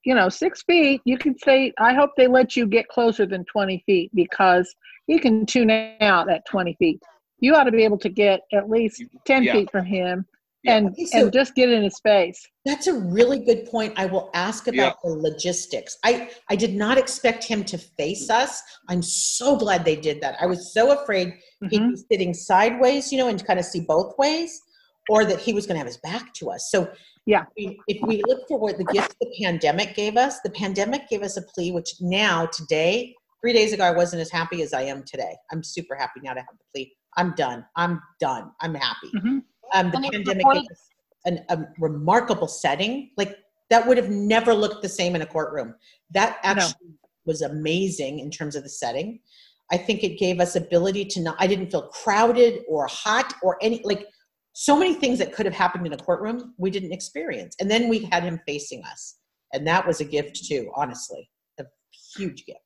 you 0.05 0.15
know, 0.15 0.29
six 0.29 0.63
feet. 0.63 1.01
You 1.05 1.19
can 1.19 1.37
say, 1.39 1.73
I 1.79 1.95
hope 1.95 2.11
they 2.17 2.27
let 2.27 2.57
you 2.57 2.67
get 2.67 2.89
closer 2.89 3.27
than 3.27 3.45
twenty 3.45 3.83
feet 3.87 4.11
because 4.15 4.75
you 5.07 5.19
can 5.21 5.47
tune 5.47 5.71
out 6.01 6.31
at 6.31 6.45
twenty 6.47 6.75
feet. 6.79 7.01
You 7.41 7.55
ought 7.55 7.65
to 7.65 7.73
be 7.73 7.85
able 7.85 7.99
to 7.99 8.09
get 8.09 8.41
at 8.53 8.71
least 8.71 9.03
ten 9.27 9.43
Yeah. 9.45 9.53
feet 9.55 9.71
from 9.71 9.85
him, 9.85 10.25
and 10.67 10.89
Okay, 10.91 11.05
so- 11.07 11.19
and 11.19 11.33
just 11.33 11.55
get 11.55 11.69
in 11.71 11.83
his 11.83 11.99
face. 12.01 12.41
That's 12.65 12.87
a 12.87 12.95
really 12.95 13.39
good 13.41 13.67
point. 13.67 13.93
I 13.97 14.07
will 14.07 14.31
ask 14.35 14.67
about 14.69 14.97
the 15.03 15.11
logistics. 15.11 15.99
I, 16.05 16.31
I 16.49 16.57
did 16.57 16.75
not 16.75 16.97
expect 16.97 17.45
him 17.45 17.63
to 17.65 17.77
face 17.77 18.31
us. 18.31 18.63
I'm 18.89 19.03
so 19.03 19.57
glad 19.57 19.85
they 19.85 19.97
did 19.97 20.23
that. 20.23 20.37
I 20.41 20.47
was 20.47 20.73
so 20.73 20.93
afraid 21.03 21.35
he'd 21.71 21.81
Mm-hmm. 21.81 21.91
be 21.91 21.97
sitting 22.11 22.33
sideways, 22.35 23.13
you 23.13 23.19
know, 23.19 23.29
and 23.29 23.45
kind 23.47 23.59
of 23.59 23.67
see 23.67 23.81
both 23.81 24.17
ways, 24.19 24.59
or 25.11 25.27
that 25.27 25.39
he 25.41 25.53
was 25.53 25.67
going 25.67 25.75
to 25.75 25.79
have 25.79 25.87
his 25.87 25.99
back 25.99 26.33
to 26.35 26.49
us. 26.51 26.71
So, 26.71 26.91
yeah, 27.27 27.45
if, 27.57 28.03
we 28.03 28.23
look 28.27 28.47
for 28.49 28.59
what 28.59 28.77
the 28.77 28.85
gift 28.85 29.17
the 29.21 29.33
pandemic 29.43 29.95
gave 29.95 30.17
us, 30.17 30.41
the 30.41 30.51
pandemic 30.51 31.09
gave 31.09 31.23
us 31.23 31.37
a 31.39 31.43
plea, 31.43 31.73
which 31.73 31.95
now, 32.01 32.47
today, 32.47 33.15
three 33.41 33.55
days 33.55 33.73
ago, 33.73 33.85
I 33.85 33.93
wasn't 33.93 34.21
as 34.21 34.31
happy 34.31 34.63
as 34.63 34.75
I 34.75 34.83
am 34.83 35.03
today. 35.05 35.35
I'm 35.51 35.63
super 35.63 35.95
happy 35.95 36.21
now 36.23 36.35
to 36.35 36.41
have 36.41 36.51
the 36.53 36.65
plea. 36.75 36.93
I'm 37.17 37.35
done. 37.35 37.65
I'm 37.77 38.01
done. 38.21 38.51
I'm 38.61 38.75
happy. 38.75 39.11
Mm-hmm. 39.17 39.39
Um, 39.73 39.91
the 39.91 39.97
And 39.97 40.13
pandemic 40.13 40.45
gave 40.53 40.63
us 40.71 40.89
an, 41.25 41.45
a 41.49 41.65
remarkable 41.79 42.49
setting. 42.49 43.11
Like 43.17 43.39
that 43.71 43.87
would 43.87 43.97
have 43.97 44.11
never 44.11 44.53
looked 44.53 44.83
the 44.83 44.89
same 44.89 45.17
in 45.17 45.23
a 45.23 45.27
courtroom. 45.27 45.75
That 46.11 46.39
actually 46.43 46.91
was 47.25 47.41
amazing 47.41 48.19
in 48.19 48.31
terms 48.31 48.55
of 48.55 48.63
the 48.65 48.69
setting. 48.69 49.21
I 49.73 49.79
think 49.79 50.05
it 50.05 50.19
gave 50.19 50.41
us 50.41 50.57
ability 50.57 51.07
to 51.07 51.21
not. 51.21 51.37
I 51.39 51.47
didn't 51.47 51.71
feel 51.71 51.89
crowded 51.89 52.63
or 52.69 52.87
hot 52.87 53.33
or 53.43 53.57
any 53.63 53.81
like 53.85 54.07
so 54.55 54.79
many 54.79 54.95
things 54.95 55.19
that 55.19 55.33
could 55.33 55.47
have 55.47 55.55
happened 55.55 55.87
in 55.87 55.93
a 55.93 55.97
courtroom 55.97 56.55
we 56.59 56.71
didn't 56.71 56.93
experience. 56.93 57.57
And 57.61 57.71
then 57.71 57.89
we 57.89 58.09
had 58.11 58.23
him 58.23 58.41
facing 58.47 58.83
us, 58.85 59.17
and 59.53 59.67
that 59.67 59.87
was 59.87 60.01
a 60.01 60.05
gift 60.05 60.45
too. 60.47 60.71
Honestly, 60.75 61.29
a 61.61 61.65
huge 62.17 62.47
gift. 62.47 62.61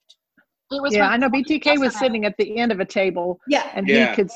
It 0.70 0.82
was 0.82 0.94
yeah, 0.94 1.08
I 1.08 1.16
know 1.16 1.30
BTK 1.30 1.78
was 1.78 1.98
sitting 1.98 2.26
at 2.26 2.34
the 2.38 2.58
end 2.58 2.72
of 2.72 2.80
a 2.80 2.84
table. 2.84 3.40
Yeah, 3.48 3.70
and 3.74 3.88
Yeah. 3.88 4.10
he 4.10 4.16
could. 4.16 4.30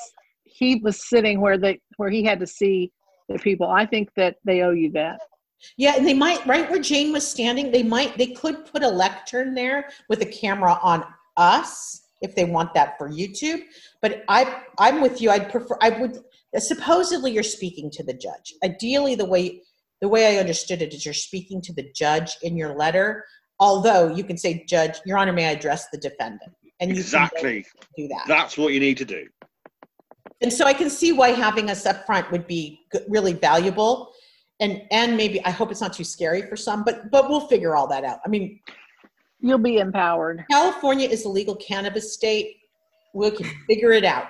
He 0.45 0.77
was 0.77 1.09
sitting 1.09 1.41
where 1.41 1.59
they 1.59 1.79
where 1.99 2.11
he 2.11 2.25
had 2.25 2.41
to 2.41 2.47
see 2.47 2.91
the 3.29 3.39
people. 3.39 3.69
I 3.69 3.87
think 3.87 4.09
that 4.17 4.37
they 4.45 4.63
owe 4.63 4.71
you 4.73 4.91
that. 4.93 5.19
Yeah, 5.77 5.95
and 5.97 6.07
they 6.07 6.15
might 6.15 6.45
right 6.47 6.69
where 6.71 6.81
Jane 6.81 7.13
was 7.13 7.27
standing. 7.27 7.71
They 7.71 7.83
might 7.83 8.17
they 8.17 8.29
could 8.29 8.65
put 8.65 8.83
a 8.83 8.89
lectern 8.89 9.55
there 9.55 9.91
with 10.09 10.23
a 10.23 10.27
camera 10.27 10.79
on 10.83 11.05
us 11.37 12.03
if 12.23 12.35
they 12.35 12.45
want 12.45 12.73
that 12.75 12.97
for 12.97 13.11
YouTube. 13.11 13.63
But 14.01 14.25
I 14.29 14.63
I'm 14.79 15.03
with 15.03 15.21
you. 15.21 15.31
I'd 15.31 15.51
prefer 15.51 15.77
I 15.83 15.91
would 15.91 16.19
supposedly 16.61 17.33
you're 17.33 17.43
speaking 17.43 17.91
to 17.93 18.03
the 18.03 18.13
judge. 18.13 18.55
Ideally, 18.65 19.15
the 19.15 19.25
way 19.25 19.63
the 20.01 20.09
way 20.09 20.37
I 20.37 20.41
understood 20.41 20.83
it 20.83 20.93
is 20.93 21.05
you're 21.05 21.15
speaking 21.15 21.63
to 21.63 21.73
the 21.73 21.91
judge 21.95 22.37
in 22.43 22.57
your 22.57 22.75
letter. 22.77 23.25
Although 23.61 24.13
you 24.13 24.25
can 24.25 24.37
say, 24.37 24.65
Judge, 24.69 24.99
Your 25.07 25.17
Honor, 25.17 25.33
may 25.33 25.47
I 25.47 25.51
address 25.53 25.89
the 25.91 25.99
defendant? 25.99 26.51
And 26.81 26.91
you 26.91 26.95
can 26.97 27.03
Exactly. 27.03 27.65
do 27.97 28.09
that. 28.09 28.25
That's 28.27 28.59
what 28.59 28.73
you 28.73 28.81
need 28.81 28.97
to 28.97 29.05
do. 29.05 29.29
And 30.41 30.53
so 30.53 30.65
I 30.65 30.73
can 30.73 30.91
see 30.91 31.13
why 31.13 31.29
having 31.29 31.71
us 31.71 31.87
up 31.87 32.05
front 32.05 32.29
would 32.33 32.49
be 32.49 32.81
really 33.09 33.33
valuable. 33.35 34.13
And 34.59 34.83
and 34.91 35.17
maybe 35.17 35.45
I 35.45 35.51
hope 35.51 35.71
it's 35.71 35.81
not 35.81 35.93
too 35.93 36.05
scary 36.05 36.43
for 36.43 36.57
some, 36.57 36.83
but 36.83 37.11
but 37.13 37.29
we'll 37.31 37.47
figure 37.47 37.77
all 37.77 37.87
that 37.89 38.03
out. 38.05 38.19
I 38.27 38.29
mean, 38.29 38.59
You'll 39.45 39.59
be 39.59 39.79
empowered. 39.79 40.45
California 40.51 41.09
is 41.09 41.25
a 41.25 41.29
legal 41.29 41.57
cannabis 41.57 42.15
state. 42.15 42.59
We 43.13 43.31
can 43.33 43.51
figure 43.69 43.91
it 43.91 44.05
out. 44.05 44.27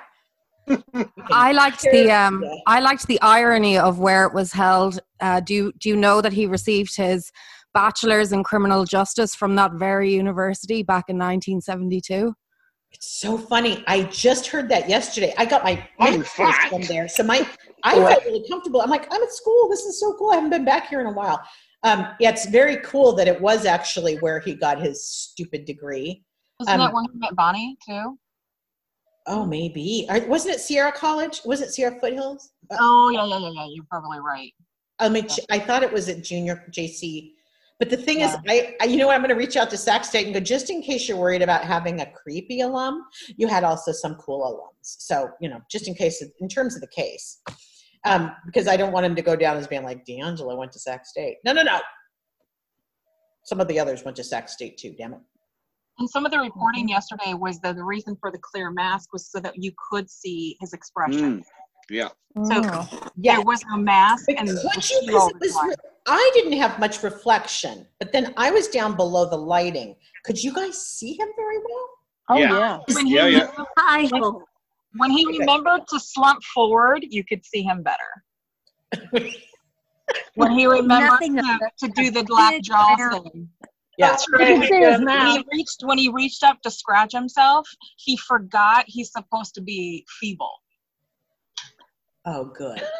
I 1.30 1.52
liked 1.52 1.82
the 1.82 2.10
um, 2.22 2.44
I 2.66 2.80
liked 2.80 3.06
the 3.06 3.20
irony 3.20 3.78
of 3.78 3.98
where 3.98 4.26
it 4.26 4.34
was 4.34 4.52
held. 4.52 5.00
Uh, 5.20 5.40
do 5.40 5.54
you, 5.54 5.72
do 5.78 5.88
you 5.88 5.96
know 5.96 6.20
that 6.20 6.32
he 6.32 6.46
received 6.46 6.96
his 6.96 7.30
bachelor's 7.74 8.32
in 8.32 8.42
criminal 8.44 8.84
justice 8.84 9.34
from 9.34 9.54
that 9.56 9.72
very 9.74 10.12
university 10.14 10.82
back 10.82 11.04
in 11.08 11.16
1972? 11.16 12.34
It's 12.92 13.20
so 13.20 13.38
funny. 13.38 13.82
I 13.86 14.02
just 14.04 14.46
heard 14.48 14.68
that 14.68 14.88
yesterday. 14.88 15.32
I 15.38 15.46
got 15.46 15.64
my 15.64 15.76
Fun 15.98 16.20
master's 16.20 16.68
from 16.68 16.82
there, 16.82 17.08
so 17.08 17.22
my 17.22 17.46
I 17.84 17.94
felt 17.94 18.24
really 18.24 18.46
comfortable. 18.48 18.82
I'm 18.82 18.90
like, 18.90 19.06
I'm 19.10 19.22
at 19.22 19.32
school. 19.32 19.68
This 19.70 19.80
is 19.80 19.98
so 19.98 20.14
cool. 20.18 20.30
I 20.30 20.34
haven't 20.34 20.50
been 20.50 20.64
back 20.64 20.88
here 20.88 21.00
in 21.00 21.06
a 21.06 21.12
while. 21.12 21.42
Um, 21.84 22.08
yeah, 22.20 22.30
it's 22.30 22.46
very 22.46 22.76
cool 22.78 23.12
that 23.14 23.26
it 23.26 23.40
was 23.40 23.64
actually 23.64 24.16
where 24.16 24.38
he 24.40 24.54
got 24.54 24.80
his 24.80 25.04
stupid 25.04 25.64
degree. 25.64 26.22
Isn't 26.60 26.72
Um, 26.74 26.80
that 26.80 26.92
where 26.92 27.02
he 27.10 27.18
met 27.18 27.34
Bonnie 27.34 27.76
too? 27.84 28.18
Oh, 29.26 29.44
maybe. 29.44 30.06
Wasn't 30.26 30.54
it 30.54 30.60
Sierra 30.60 30.92
College? 30.92 31.40
Was 31.44 31.60
it 31.60 31.70
Sierra 31.70 31.98
Foothills? 32.00 32.52
Oh 32.72 33.10
yeah, 33.10 33.24
yeah, 33.24 33.38
yeah, 33.38 33.50
yeah. 33.54 33.66
You're 33.70 33.84
probably 33.88 34.18
right. 34.18 34.52
I 34.98 35.08
mean, 35.08 35.26
I 35.50 35.58
thought 35.58 35.82
it 35.82 35.92
was 35.92 36.08
at 36.08 36.22
junior 36.22 36.64
JC. 36.70 37.32
But 37.78 37.90
the 37.90 37.96
thing 37.96 38.20
is, 38.20 38.36
I, 38.48 38.76
I, 38.80 38.84
you 38.84 38.96
know 38.96 39.08
what, 39.08 39.14
I'm 39.14 39.22
going 39.22 39.30
to 39.30 39.34
reach 39.34 39.56
out 39.56 39.68
to 39.70 39.76
Sac 39.76 40.04
State 40.04 40.26
and 40.26 40.32
go, 40.32 40.38
just 40.38 40.70
in 40.70 40.82
case 40.82 41.08
you're 41.08 41.16
worried 41.16 41.42
about 41.42 41.64
having 41.64 42.00
a 42.00 42.06
creepy 42.12 42.60
alum, 42.60 43.02
you 43.36 43.48
had 43.48 43.64
also 43.64 43.90
some 43.90 44.14
cool 44.16 44.42
alums. 44.42 44.70
So, 45.00 45.30
you 45.40 45.48
know, 45.48 45.60
just 45.68 45.88
in 45.88 45.94
case, 45.94 46.22
in 46.38 46.48
terms 46.48 46.76
of 46.76 46.80
the 46.80 46.86
case, 46.86 47.40
um, 48.04 48.30
because 48.46 48.68
I 48.68 48.76
don't 48.76 48.92
want 48.92 49.06
him 49.06 49.16
to 49.16 49.22
go 49.22 49.34
down 49.34 49.56
as 49.56 49.66
being 49.66 49.82
like, 49.82 50.04
DeAngelo 50.06 50.56
went 50.56 50.70
to 50.72 50.78
Sac 50.78 51.04
State. 51.06 51.38
No, 51.44 51.52
no, 51.52 51.62
no. 51.62 51.80
Some 53.44 53.58
of 53.58 53.66
the 53.66 53.80
others 53.80 54.04
went 54.04 54.16
to 54.18 54.24
Sac 54.24 54.48
State 54.48 54.78
too, 54.78 54.94
damn 54.96 55.14
it. 55.14 55.20
And 55.98 56.08
some 56.08 56.24
of 56.24 56.32
the 56.32 56.38
reporting 56.38 56.84
Mm-hmm. 56.84 56.88
yesterday 56.88 57.34
was 57.34 57.60
that 57.60 57.76
the 57.76 57.84
reason 57.84 58.16
for 58.20 58.30
the 58.30 58.38
clear 58.38 58.70
mask 58.70 59.12
was 59.12 59.30
so 59.30 59.40
that 59.40 59.54
you 59.62 59.72
could 59.90 60.08
see 60.10 60.56
his 60.60 60.72
expression. 60.72 61.40
Mm, 61.40 61.44
yeah. 61.90 62.08
So 62.44 62.62
Yeah. 62.62 63.36
there 63.36 63.42
was 63.42 63.62
no 63.70 63.76
mask, 63.76 64.28
and 64.30 64.48
Could 64.48 64.56
the 64.56 64.62
you? 65.02 65.12
'Cause 65.12 65.28
it 65.30 65.40
was 65.40 65.54
was 65.54 65.64
re- 65.68 65.74
I 66.08 66.30
didn't 66.34 66.54
have 66.54 66.78
much 66.80 67.02
reflection, 67.02 67.86
but 68.00 68.10
then 68.10 68.32
I 68.36 68.50
was 68.50 68.68
down 68.68 68.96
below 68.96 69.28
the 69.28 69.36
lighting. 69.36 69.94
Could 70.24 70.42
you 70.42 70.52
guys 70.52 70.84
see 70.84 71.12
him 71.18 71.28
very 71.36 71.58
well? 71.58 71.88
Oh 72.30 72.36
Yeah. 72.38 72.78
When 72.92 73.06
he, 73.06 73.14
Yeah, 73.14 73.26
yeah. 73.26 73.48
When, 74.10 74.32
when 74.96 75.10
he 75.10 75.26
remembered 75.26 75.86
to 75.88 76.00
slump 76.00 76.42
forward, 76.42 77.04
you 77.08 77.22
could 77.24 77.44
see 77.44 77.62
him 77.62 77.82
better. 77.82 78.24
when 80.34 80.52
he 80.52 80.66
remembered 80.66 81.20
to, 81.20 81.58
to 81.78 81.88
do 81.88 82.10
the 82.10 82.24
black 82.24 82.54
big 82.54 82.62
jaw 82.64 82.96
thing. 82.96 83.48
Yeah. 83.98 84.10
That's 84.10 84.26
right. 84.32 84.58
When 84.58 85.26
he 85.26 85.44
reached 85.52 85.82
when 85.82 85.98
he 85.98 86.08
reached 86.08 86.42
up 86.42 86.60
to 86.62 86.70
scratch 86.70 87.12
himself, 87.12 87.68
he 87.96 88.16
forgot 88.16 88.84
he's 88.86 89.12
supposed 89.12 89.54
to 89.54 89.60
be 89.60 90.06
feeble. 90.20 90.52
Oh, 92.24 92.44
good. 92.44 92.82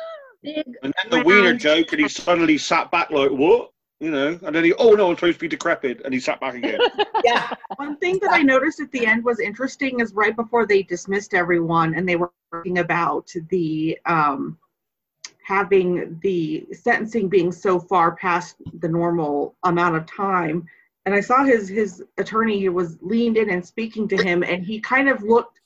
And 0.44 0.74
then 0.82 0.93
the 1.09 1.23
wiener 1.24 1.55
joke, 1.55 1.93
and 1.93 2.01
he 2.01 2.09
suddenly 2.09 2.59
sat 2.59 2.90
back 2.90 3.12
like, 3.12 3.31
what? 3.31 3.70
You 4.01 4.10
know, 4.10 4.36
and 4.43 4.52
then 4.52 4.64
he, 4.64 4.73
oh 4.73 4.94
no, 4.94 5.10
I'm 5.10 5.14
supposed 5.14 5.36
to 5.36 5.40
be 5.43 5.47
decrepit, 5.47 6.01
and 6.05 6.12
he 6.12 6.19
sat 6.19 6.40
back 6.40 6.55
again. 6.55 6.81
Yeah. 7.24 7.55
One 7.77 7.97
thing 7.98 8.19
that 8.23 8.32
I 8.32 8.43
noticed 8.43 8.81
at 8.81 8.90
the 8.90 9.06
end 9.06 9.23
was 9.23 9.39
interesting 9.39 10.01
is 10.01 10.12
right 10.12 10.35
before 10.35 10.66
they 10.66 10.82
dismissed 10.82 11.35
everyone 11.35 11.94
and 11.94 12.09
they 12.09 12.16
were 12.16 12.32
talking 12.52 12.78
about 12.78 13.32
the 13.48 13.97
um, 14.06 14.59
having 15.44 16.19
the 16.20 16.66
sentencing 16.73 17.28
being 17.28 17.52
so 17.52 17.78
far 17.78 18.16
past 18.16 18.56
the 18.81 18.89
normal 18.89 19.55
amount 19.62 19.94
of 19.94 20.05
time. 20.06 20.66
And 21.05 21.15
I 21.15 21.20
saw 21.20 21.45
his 21.45 21.69
his 21.69 22.03
attorney 22.19 22.62
who 22.62 22.73
was 22.73 22.97
leaned 23.01 23.37
in 23.37 23.51
and 23.51 23.65
speaking 23.65 24.07
to 24.09 24.16
him, 24.23 24.43
and 24.43 24.65
he 24.65 24.81
kind 24.81 25.09
of 25.09 25.23
looked. 25.23 25.59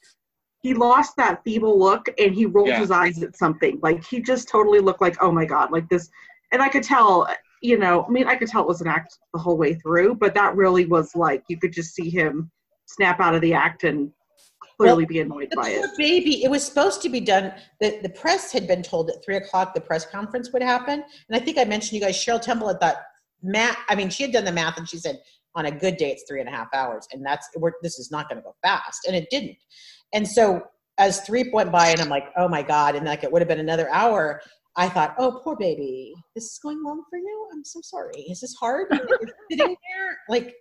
He 0.62 0.74
lost 0.74 1.16
that 1.16 1.44
feeble 1.44 1.78
look, 1.78 2.08
and 2.18 2.34
he 2.34 2.46
rolled 2.46 2.68
Yeah. 2.68 2.80
his 2.80 2.90
eyes 2.90 3.22
at 3.22 3.36
something. 3.36 3.78
Like 3.82 4.02
he 4.04 4.20
just 4.20 4.48
totally 4.48 4.80
looked 4.80 5.00
like, 5.00 5.16
oh 5.22 5.30
my 5.30 5.44
god, 5.44 5.70
like 5.70 5.88
this. 5.88 6.08
And 6.52 6.62
I 6.62 6.68
could 6.68 6.82
tell, 6.82 7.28
you 7.62 7.78
know, 7.78 8.04
I 8.04 8.10
mean, 8.10 8.26
I 8.26 8.36
could 8.36 8.48
tell 8.48 8.62
it 8.62 8.68
was 8.68 8.80
an 8.80 8.88
act 8.88 9.18
the 9.32 9.38
whole 9.38 9.56
way 9.58 9.74
through, 9.74 10.14
but 10.16 10.34
that 10.34 10.56
really 10.56 10.86
was 10.86 11.14
like 11.14 11.44
you 11.48 11.58
could 11.58 11.72
just 11.72 11.94
see 11.94 12.08
him 12.08 12.50
snap 12.86 13.20
out 13.20 13.34
of 13.34 13.42
the 13.42 13.52
act 13.52 13.84
and 13.84 14.10
clearly 14.78 15.04
Well, 15.04 15.08
be 15.08 15.20
annoyed 15.20 15.48
The 15.50 15.56
by 15.56 15.68
it. 15.70 15.80
poor 15.80 15.90
baby. 15.98 16.42
It 16.44 16.50
was 16.50 16.64
supposed 16.64 17.02
to 17.02 17.08
be 17.08 17.20
done. 17.20 17.52
The 17.80 17.98
the 18.02 18.08
press 18.08 18.50
had 18.52 18.66
been 18.66 18.82
told 18.82 19.10
at 19.10 19.22
three 19.24 19.36
o'clock 19.36 19.74
the 19.74 19.80
press 19.80 20.06
conference 20.06 20.52
would 20.52 20.62
happen, 20.62 21.04
and 21.28 21.36
I 21.36 21.38
think 21.44 21.58
I 21.58 21.64
mentioned 21.64 21.92
you 21.92 22.00
guys. 22.00 22.16
Cheryl 22.16 22.40
Temple 22.40 22.68
had 22.68 22.80
thought 22.80 22.96
math. 23.46 23.78
I 23.88 23.94
mean, 23.94 24.10
she 24.10 24.22
had 24.22 24.32
done 24.32 24.44
the 24.44 24.52
math, 24.52 24.76
and 24.76 24.88
she 24.88 24.98
said 24.98 25.20
on 25.54 25.66
a 25.66 25.70
good 25.70 25.96
day 25.96 26.10
it's 26.10 26.24
three 26.28 26.40
and 26.40 26.48
a 26.48 26.52
half 26.52 26.68
hours, 26.74 27.08
and 27.12 27.24
that's 27.24 27.48
we're, 27.56 27.72
this 27.82 27.98
is 27.98 28.10
not 28.10 28.28
going 28.28 28.36
to 28.36 28.42
go 28.42 28.54
fast, 28.62 29.06
and 29.06 29.16
it 29.16 29.28
didn't. 29.30 29.56
And 30.12 30.26
so 30.26 30.62
as 30.98 31.20
three 31.22 31.50
went 31.52 31.72
by, 31.72 31.88
and 31.88 32.00
I'm 32.00 32.08
like, 32.08 32.28
oh 32.36 32.48
my 32.48 32.62
god, 32.62 32.94
and 32.94 33.06
like 33.06 33.24
it 33.24 33.32
would 33.32 33.42
have 33.42 33.48
been 33.48 33.60
another 33.60 33.88
hour. 33.90 34.40
I 34.78 34.90
thought, 34.90 35.14
oh, 35.18 35.40
poor 35.42 35.56
baby, 35.56 36.14
this 36.34 36.44
is 36.44 36.58
going 36.62 36.82
long 36.84 37.02
for 37.08 37.18
you. 37.18 37.48
I'm 37.52 37.64
so 37.64 37.80
sorry. 37.82 38.20
Is 38.28 38.40
this 38.40 38.54
hard? 38.54 38.88
Sitting 39.50 39.68
there, 39.68 40.18
like 40.28 40.54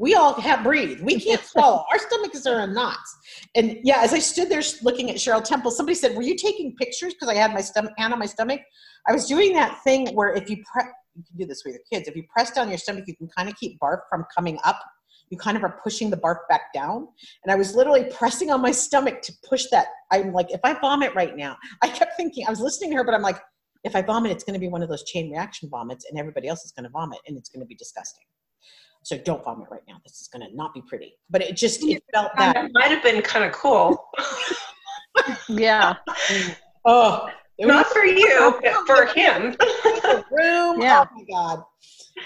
we 0.00 0.14
all 0.14 0.32
have 0.40 0.64
breathe. 0.64 1.02
We 1.02 1.20
can't 1.20 1.42
swallow. 1.42 1.84
Our 1.92 1.98
stomachs 1.98 2.46
are 2.46 2.60
in 2.60 2.72
knots. 2.72 3.16
And 3.54 3.76
yeah, 3.84 4.00
as 4.00 4.14
I 4.14 4.18
stood 4.18 4.48
there 4.48 4.62
looking 4.82 5.10
at 5.10 5.16
Cheryl 5.16 5.44
Temple, 5.44 5.70
somebody 5.70 5.94
said, 5.94 6.16
"Were 6.16 6.22
you 6.22 6.36
taking 6.36 6.74
pictures?" 6.76 7.12
Because 7.12 7.28
I 7.28 7.34
had 7.34 7.52
my 7.52 7.60
stomach 7.60 7.92
hand 7.98 8.14
on 8.14 8.18
my 8.18 8.24
stomach. 8.24 8.62
I 9.06 9.12
was 9.12 9.26
doing 9.26 9.52
that 9.52 9.82
thing 9.84 10.08
where 10.14 10.32
if 10.32 10.48
you 10.48 10.62
press, 10.72 10.86
you 11.14 11.22
can 11.24 11.36
do 11.36 11.46
this 11.46 11.62
with 11.64 11.74
your 11.74 11.82
kids. 11.92 12.08
If 12.08 12.16
you 12.16 12.24
press 12.34 12.50
down 12.50 12.68
your 12.68 12.78
stomach, 12.78 13.04
you 13.06 13.16
can 13.16 13.28
kind 13.28 13.48
of 13.48 13.56
keep 13.56 13.78
barf 13.80 14.00
from 14.08 14.24
coming 14.36 14.58
up. 14.64 14.80
You 15.30 15.38
kind 15.38 15.56
of 15.56 15.62
are 15.62 15.78
pushing 15.82 16.10
the 16.10 16.16
barf 16.16 16.38
back 16.48 16.72
down. 16.74 17.06
And 17.44 17.52
I 17.52 17.54
was 17.56 17.74
literally 17.74 18.04
pressing 18.04 18.50
on 18.50 18.60
my 18.60 18.72
stomach 18.72 19.22
to 19.22 19.32
push 19.48 19.66
that. 19.70 19.86
I'm 20.10 20.32
like, 20.32 20.50
if 20.50 20.60
I 20.64 20.74
vomit 20.74 21.14
right 21.14 21.36
now, 21.36 21.56
I 21.82 21.88
kept 21.88 22.16
thinking, 22.16 22.46
I 22.46 22.50
was 22.50 22.60
listening 22.60 22.90
to 22.90 22.96
her, 22.96 23.04
but 23.04 23.14
I'm 23.14 23.22
like, 23.22 23.40
if 23.84 23.96
I 23.96 24.02
vomit, 24.02 24.32
it's 24.32 24.44
going 24.44 24.54
to 24.54 24.60
be 24.60 24.68
one 24.68 24.82
of 24.82 24.88
those 24.88 25.04
chain 25.04 25.30
reaction 25.30 25.68
vomits, 25.70 26.04
and 26.10 26.18
everybody 26.18 26.48
else 26.48 26.64
is 26.64 26.72
going 26.72 26.84
to 26.84 26.90
vomit, 26.90 27.18
and 27.26 27.38
it's 27.38 27.48
going 27.48 27.60
to 27.60 27.66
be 27.66 27.74
disgusting. 27.74 28.24
So 29.02 29.16
don't 29.16 29.42
vomit 29.42 29.68
right 29.70 29.82
now. 29.88 29.96
This 30.04 30.20
is 30.20 30.28
going 30.28 30.46
to 30.48 30.54
not 30.54 30.74
be 30.74 30.82
pretty. 30.86 31.14
But 31.30 31.42
it 31.42 31.56
just 31.56 31.82
it 31.82 32.02
felt 32.12 32.32
that 32.36 32.54
That 32.54 32.70
might 32.74 32.88
have 32.90 33.02
been 33.02 33.22
kind 33.22 33.44
of 33.46 33.52
cool. 33.52 34.04
yeah. 35.48 35.94
oh, 36.84 37.28
it 37.58 37.66
Not 37.66 37.86
was- 37.86 37.92
for 37.92 38.04
you, 38.04 38.58
but 38.62 38.86
for 38.86 39.06
him. 39.06 39.56
room. 40.30 40.80
Yeah. 40.80 41.04
Oh 41.10 41.14
my 41.14 41.24
god. 41.30 41.62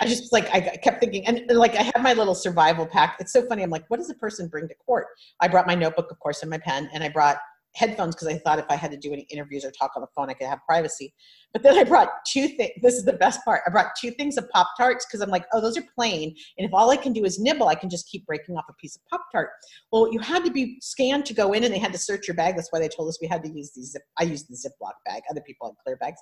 I 0.01 0.06
just 0.06 0.32
like 0.32 0.52
I 0.52 0.60
kept 0.82 1.01
thinking, 1.01 1.26
and 1.26 1.39
and, 1.48 1.59
like 1.59 1.76
I 1.76 1.82
had 1.82 2.02
my 2.02 2.12
little 2.12 2.35
survival 2.35 2.86
pack. 2.86 3.16
It's 3.20 3.32
so 3.32 3.47
funny. 3.47 3.62
I'm 3.62 3.70
like, 3.70 3.85
what 3.89 3.98
does 3.98 4.10
a 4.10 4.14
person 4.14 4.48
bring 4.48 4.68
to 4.68 4.74
court? 4.86 5.06
I 5.40 5.48
brought 5.48 5.66
my 5.66 5.74
notebook, 5.74 6.10
of 6.10 6.18
course, 6.18 6.43
and 6.43 6.51
my 6.51 6.59
pen, 6.59 6.89
and 6.93 7.05
I 7.05 7.09
brought 7.09 7.39
headphones 7.74 8.14
because 8.14 8.28
I 8.28 8.39
thought 8.39 8.60
if 8.60 8.66
I 8.68 8.76
had 8.76 8.93
to 8.93 8.97
do 8.97 9.12
any 9.12 9.26
interviews 9.31 9.64
or 9.64 9.72
talk 9.72 9.93
on 9.97 10.01
the 10.01 10.09
phone, 10.14 10.31
I 10.31 10.35
could 10.35 10.47
have 10.47 10.60
privacy. 10.64 11.12
But 11.52 11.64
then 11.64 11.76
I 11.76 11.82
brought 11.82 12.09
two 12.24 12.47
things. 12.48 12.70
This 12.82 12.94
is 12.94 13.05
the 13.05 13.14
best 13.14 13.44
part. 13.44 13.62
I 13.66 13.70
brought 13.70 13.89
two 14.01 14.12
things 14.12 14.36
of 14.36 14.48
Pop 14.51 14.68
Tarts 14.76 15.05
because 15.06 15.20
I'm 15.20 15.31
like, 15.31 15.44
oh, 15.52 15.60
those 15.60 15.76
are 15.76 15.85
plain, 15.94 16.35
and 16.59 16.66
if 16.66 16.72
all 16.72 16.90
I 16.90 16.97
can 16.97 17.12
do 17.12 17.24
is 17.24 17.39
nibble, 17.39 17.68
I 17.68 17.74
can 17.74 17.90
just 17.90 18.09
keep 18.09 18.26
breaking 18.26 18.56
off 18.56 18.64
a 18.68 18.74
piece 18.74 18.97
of 18.97 19.02
Pop 19.10 19.26
Tart. 19.32 19.51
Well, 19.93 20.12
you 20.12 20.18
had 20.20 20.44
to 20.44 20.51
be 20.51 20.78
scanned 20.81 21.26
to 21.26 21.35
go 21.35 21.52
in, 21.52 21.64
and 21.64 21.72
they 21.72 21.78
had 21.78 21.93
to 21.93 21.98
search 21.98 22.26
your 22.26 22.36
bag. 22.36 22.56
That's 22.56 22.68
why 22.70 22.81
they 22.81 22.89
told 22.89 23.09
us 23.09 23.18
we 23.20 23.28
had 23.28 23.43
to 23.44 23.51
use 23.51 23.72
these. 23.74 23.93
Zip, 23.93 24.02
I 24.18 24.24
used 24.24 24.48
the 24.48 24.56
Ziploc 24.56 24.93
bag. 25.05 25.22
Other 25.31 25.43
people 25.47 25.68
had 25.68 25.74
clear 25.85 25.97
bags. 25.97 26.20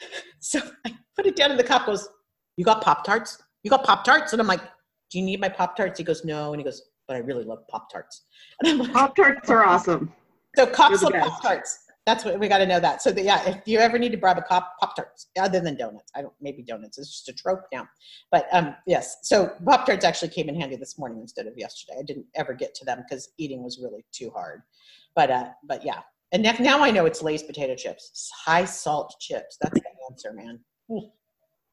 So 0.40 0.60
I 0.86 0.94
put 1.16 1.26
it 1.26 1.34
down, 1.34 1.50
and 1.50 1.58
the 1.58 1.64
cop 1.64 1.86
goes, 1.86 2.08
"You 2.56 2.64
got 2.64 2.80
Pop 2.80 3.04
Tarts? 3.04 3.42
You 3.64 3.70
got 3.70 3.82
Pop 3.82 4.04
Tarts?" 4.04 4.32
And 4.32 4.40
I'm 4.40 4.46
like, 4.46 4.60
"Do 5.10 5.18
you 5.18 5.24
need 5.24 5.40
my 5.40 5.48
Pop 5.48 5.76
Tarts?" 5.76 5.98
He 5.98 6.04
goes, 6.04 6.24
"No," 6.24 6.52
and 6.52 6.60
he 6.60 6.64
goes, 6.64 6.82
"But 7.08 7.16
I 7.16 7.20
really 7.20 7.44
love 7.44 7.66
Pop 7.68 7.90
Tarts." 7.90 8.26
And 8.60 8.68
I'm 8.68 8.78
like, 8.78 8.92
Pop 8.92 9.16
Tarts 9.16 9.50
are 9.50 9.64
awesome. 9.64 10.12
So 10.54 10.66
cops 10.66 11.02
love 11.02 11.12
Pop 11.14 11.42
Tarts. 11.42 11.86
That's 12.06 12.24
what 12.24 12.38
we 12.38 12.46
got 12.46 12.58
to 12.58 12.66
know 12.66 12.78
that. 12.78 13.02
So 13.02 13.10
yeah, 13.10 13.46
if 13.48 13.66
you 13.66 13.80
ever 13.80 13.98
need 13.98 14.12
to 14.12 14.16
grab 14.16 14.38
a 14.38 14.42
cop 14.42 14.74
Pop 14.78 14.94
Tarts, 14.94 15.26
other 15.38 15.58
than 15.58 15.76
donuts, 15.76 16.12
I 16.14 16.22
don't 16.22 16.32
maybe 16.40 16.62
donuts. 16.62 16.98
It's 16.98 17.10
just 17.10 17.28
a 17.28 17.32
trope 17.32 17.64
now. 17.72 17.88
But 18.30 18.46
um, 18.52 18.76
yes, 18.86 19.16
so 19.22 19.52
Pop 19.66 19.86
Tarts 19.86 20.04
actually 20.04 20.28
came 20.28 20.48
in 20.48 20.58
handy 20.58 20.76
this 20.76 20.98
morning 20.98 21.20
instead 21.20 21.48
of 21.48 21.54
yesterday. 21.56 21.98
I 21.98 22.02
didn't 22.02 22.26
ever 22.36 22.54
get 22.54 22.74
to 22.76 22.84
them 22.84 23.02
because 23.02 23.30
eating 23.38 23.64
was 23.64 23.80
really 23.82 24.04
too 24.12 24.30
hard. 24.30 24.62
But 25.16 25.32
uh, 25.32 25.48
but 25.64 25.84
yeah, 25.84 26.00
and 26.32 26.42
now, 26.42 26.54
now 26.60 26.82
I 26.82 26.90
know 26.90 27.06
it's 27.06 27.22
Lay's 27.22 27.42
potato 27.42 27.74
chips, 27.74 28.30
high 28.44 28.64
salt 28.64 29.14
chips. 29.20 29.56
That's 29.60 29.80
the 29.80 29.86
answer, 30.10 30.32
man. 30.32 30.58
Ooh, 30.90 31.10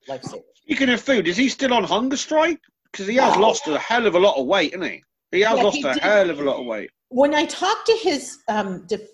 Lifesaver. 0.09 0.43
Speaking 0.55 0.89
of 0.89 1.01
food, 1.01 1.27
is 1.27 1.37
he 1.37 1.49
still 1.49 1.73
on 1.73 1.83
hunger 1.83 2.17
strike? 2.17 2.59
Because 2.91 3.07
he 3.07 3.15
has 3.15 3.35
No. 3.35 3.41
lost 3.41 3.67
a 3.67 3.77
hell 3.79 4.05
of 4.05 4.15
a 4.15 4.19
lot 4.19 4.37
of 4.37 4.45
weight, 4.45 4.73
hasn't 4.73 4.91
he? 4.91 5.03
He 5.31 5.41
has 5.41 5.57
Yeah, 5.57 5.63
lost 5.63 5.77
he 5.77 5.83
a 5.83 5.93
did. 5.93 6.03
hell 6.03 6.29
of 6.29 6.39
a 6.39 6.43
lot 6.43 6.59
of 6.59 6.65
weight. 6.65 6.89
when 7.09 7.33
I 7.35 7.45
talked 7.45 7.85
to 7.87 7.93
his, 8.01 8.37
um, 8.47 8.85
def- 8.87 9.07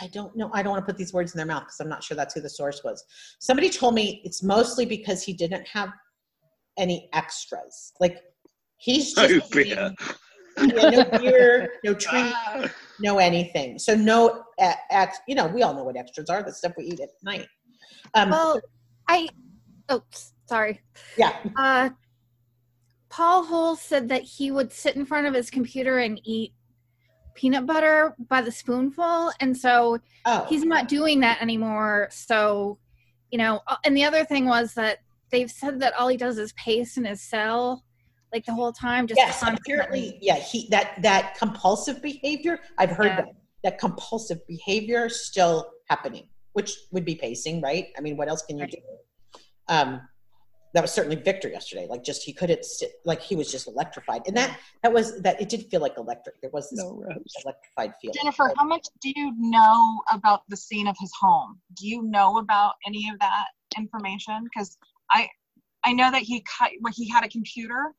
I 0.00 0.08
don't 0.08 0.34
know, 0.36 0.50
I 0.52 0.62
don't 0.62 0.72
want 0.72 0.82
to 0.84 0.86
put 0.92 0.98
these 0.98 1.12
words 1.12 1.32
in 1.34 1.36
their 1.38 1.46
mouth 1.46 1.62
because 1.64 1.78
I'm 1.78 1.88
not 1.88 2.02
sure 2.02 2.16
that's 2.16 2.34
who 2.34 2.40
the 2.40 2.50
source 2.50 2.82
was. 2.82 3.04
Somebody 3.38 3.70
told 3.70 3.94
me 3.94 4.20
it's 4.24 4.42
mostly 4.42 4.84
because 4.86 5.22
he 5.22 5.32
didn't 5.32 5.66
have 5.68 5.90
any 6.78 7.08
extras. 7.12 7.92
Like 8.00 8.22
he's 8.76 9.16
No 9.16 9.28
just 9.28 9.52
beer. 9.52 9.94
Yeah, 10.58 10.90
no 10.90 11.04
beer, 11.18 11.72
no 11.84 11.94
treat, 11.94 12.32
no 13.00 13.18
anything. 13.18 13.78
So 13.78 13.94
no, 13.94 14.44
at, 14.58 14.78
ex, 14.90 15.18
you 15.26 15.34
know, 15.34 15.46
we 15.46 15.62
all 15.62 15.74
know 15.74 15.84
what 15.84 15.96
extras 15.96 16.28
are. 16.30 16.42
The 16.42 16.52
stuff 16.52 16.72
we 16.76 16.84
eat 16.84 17.00
at 17.00 17.10
night. 17.22 17.46
Um, 18.14 18.30
Well, 18.30 18.60
I 19.08 19.28
oh 19.88 20.02
sorry. 20.46 20.80
Yeah. 21.16 21.34
Uh, 21.56 21.90
Paul 23.10 23.44
Holes 23.44 23.80
said 23.80 24.08
that 24.08 24.22
he 24.22 24.50
would 24.50 24.72
sit 24.72 24.96
in 24.96 25.06
front 25.06 25.26
of 25.26 25.34
his 25.34 25.50
computer 25.50 25.98
and 25.98 26.20
eat 26.24 26.52
peanut 27.34 27.66
butter 27.66 28.14
by 28.28 28.40
the 28.40 28.50
spoonful, 28.52 29.32
and 29.40 29.56
so 29.56 29.98
Oh. 30.26 30.46
he's 30.48 30.64
not 30.64 30.88
doing 30.88 31.20
that 31.20 31.40
anymore. 31.42 32.08
So, 32.10 32.78
you 33.30 33.38
know, 33.38 33.60
and 33.84 33.96
the 33.96 34.04
other 34.04 34.24
thing 34.24 34.46
was 34.46 34.74
that 34.74 34.98
they've 35.30 35.50
said 35.50 35.80
that 35.80 35.94
all 35.94 36.08
he 36.08 36.16
does 36.16 36.38
is 36.38 36.52
pace 36.52 36.96
in 36.96 37.04
his 37.04 37.20
cell, 37.20 37.84
like 38.34 38.44
the 38.44 38.52
whole 38.52 38.72
time. 38.72 39.06
Just 39.06 39.18
yes, 39.18 39.42
apparently, 39.42 40.18
yeah. 40.20 40.34
He 40.36 40.68
that 40.70 41.00
that 41.02 41.36
compulsive 41.38 42.02
behavior. 42.02 42.60
I've 42.76 42.90
heard 42.90 43.06
Yeah. 43.06 43.16
that 43.16 43.28
that 43.62 43.78
compulsive 43.78 44.46
behavior 44.46 45.08
still 45.08 45.70
happening, 45.88 46.28
which 46.52 46.76
would 46.90 47.04
be 47.04 47.14
pacing, 47.14 47.62
right? 47.62 47.86
I 47.96 48.00
mean, 48.00 48.16
what 48.16 48.28
else 48.28 48.42
can 48.42 48.58
you 48.58 48.66
do? 48.66 48.78
Um, 49.68 50.02
that 50.74 50.82
was 50.82 50.92
certainly 50.92 51.16
Victor 51.16 51.48
yesterday. 51.48 51.86
Like, 51.88 52.02
just 52.02 52.24
he 52.24 52.32
couldn't 52.32 52.64
sit. 52.64 52.94
Like 53.04 53.22
he 53.22 53.36
was 53.36 53.50
just 53.50 53.68
electrified, 53.68 54.22
and 54.26 54.36
that 54.36 54.58
that 54.82 54.92
was 54.92 55.22
that. 55.22 55.40
It 55.40 55.48
did 55.48 55.66
feel 55.70 55.80
like 55.80 55.96
electric. 55.96 56.40
There 56.40 56.50
was 56.50 56.68
this 56.70 56.82
electrified 57.44 57.94
feeling. 58.02 58.16
Jennifer, 58.20 58.52
how 58.58 58.64
much 58.64 58.86
do 59.00 59.12
you 59.14 59.32
know 59.38 60.02
about 60.10 60.42
the 60.48 60.56
scene 60.56 60.88
of 60.88 60.96
his 60.98 61.12
home? 61.18 61.60
Do 61.78 61.86
you 61.86 62.02
know 62.02 62.38
about 62.38 62.74
any 62.86 63.08
of 63.08 63.18
that 63.20 63.46
information? 63.78 64.44
Because 64.44 64.76
I, 65.10 65.28
I 65.84 65.92
know 65.92 66.10
that 66.10 66.22
he 66.22 66.44
cut, 66.58 66.70
well, 66.80 66.92
he 66.96 67.08
had 67.08 67.24
a 67.24 67.28
computer, 67.28 67.94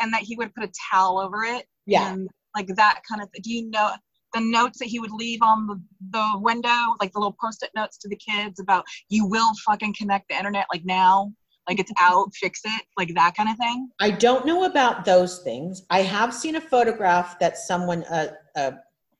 and 0.00 0.12
that 0.12 0.22
he 0.22 0.36
would 0.36 0.54
put 0.54 0.64
a 0.64 0.72
towel 0.90 1.18
over 1.18 1.44
it. 1.44 1.66
Yeah. 1.86 2.12
And 2.12 2.28
like 2.54 2.68
that 2.76 3.00
kind 3.08 3.22
of. 3.22 3.28
Do 3.42 3.52
you 3.52 3.70
know 3.70 3.92
the 4.34 4.40
notes 4.40 4.78
that 4.78 4.86
he 4.86 5.00
would 5.00 5.10
leave 5.12 5.40
on 5.42 5.66
the 5.66 5.80
the 6.10 6.38
window, 6.40 6.94
like 7.00 7.12
the 7.12 7.18
little 7.18 7.36
post-it 7.40 7.70
notes 7.74 7.98
to 7.98 8.08
the 8.08 8.16
kids 8.16 8.60
about 8.60 8.84
you 9.08 9.26
will 9.26 9.52
fucking 9.66 9.94
connect 9.96 10.28
the 10.28 10.36
internet 10.36 10.66
like 10.72 10.84
now, 10.84 11.32
like 11.68 11.78
it's 11.78 11.92
out, 12.00 12.28
fix 12.34 12.60
it, 12.64 12.82
like 12.96 13.14
that 13.14 13.36
kind 13.36 13.48
of 13.48 13.56
thing. 13.56 13.88
I 14.00 14.10
don't 14.10 14.46
know 14.46 14.64
about 14.64 15.04
those 15.04 15.40
things. 15.40 15.82
I 15.90 16.02
have 16.02 16.34
seen 16.34 16.56
a 16.56 16.60
photograph 16.60 17.38
that 17.38 17.58
someone, 17.58 18.04
uh, 18.04 18.32
uh, 18.56 18.72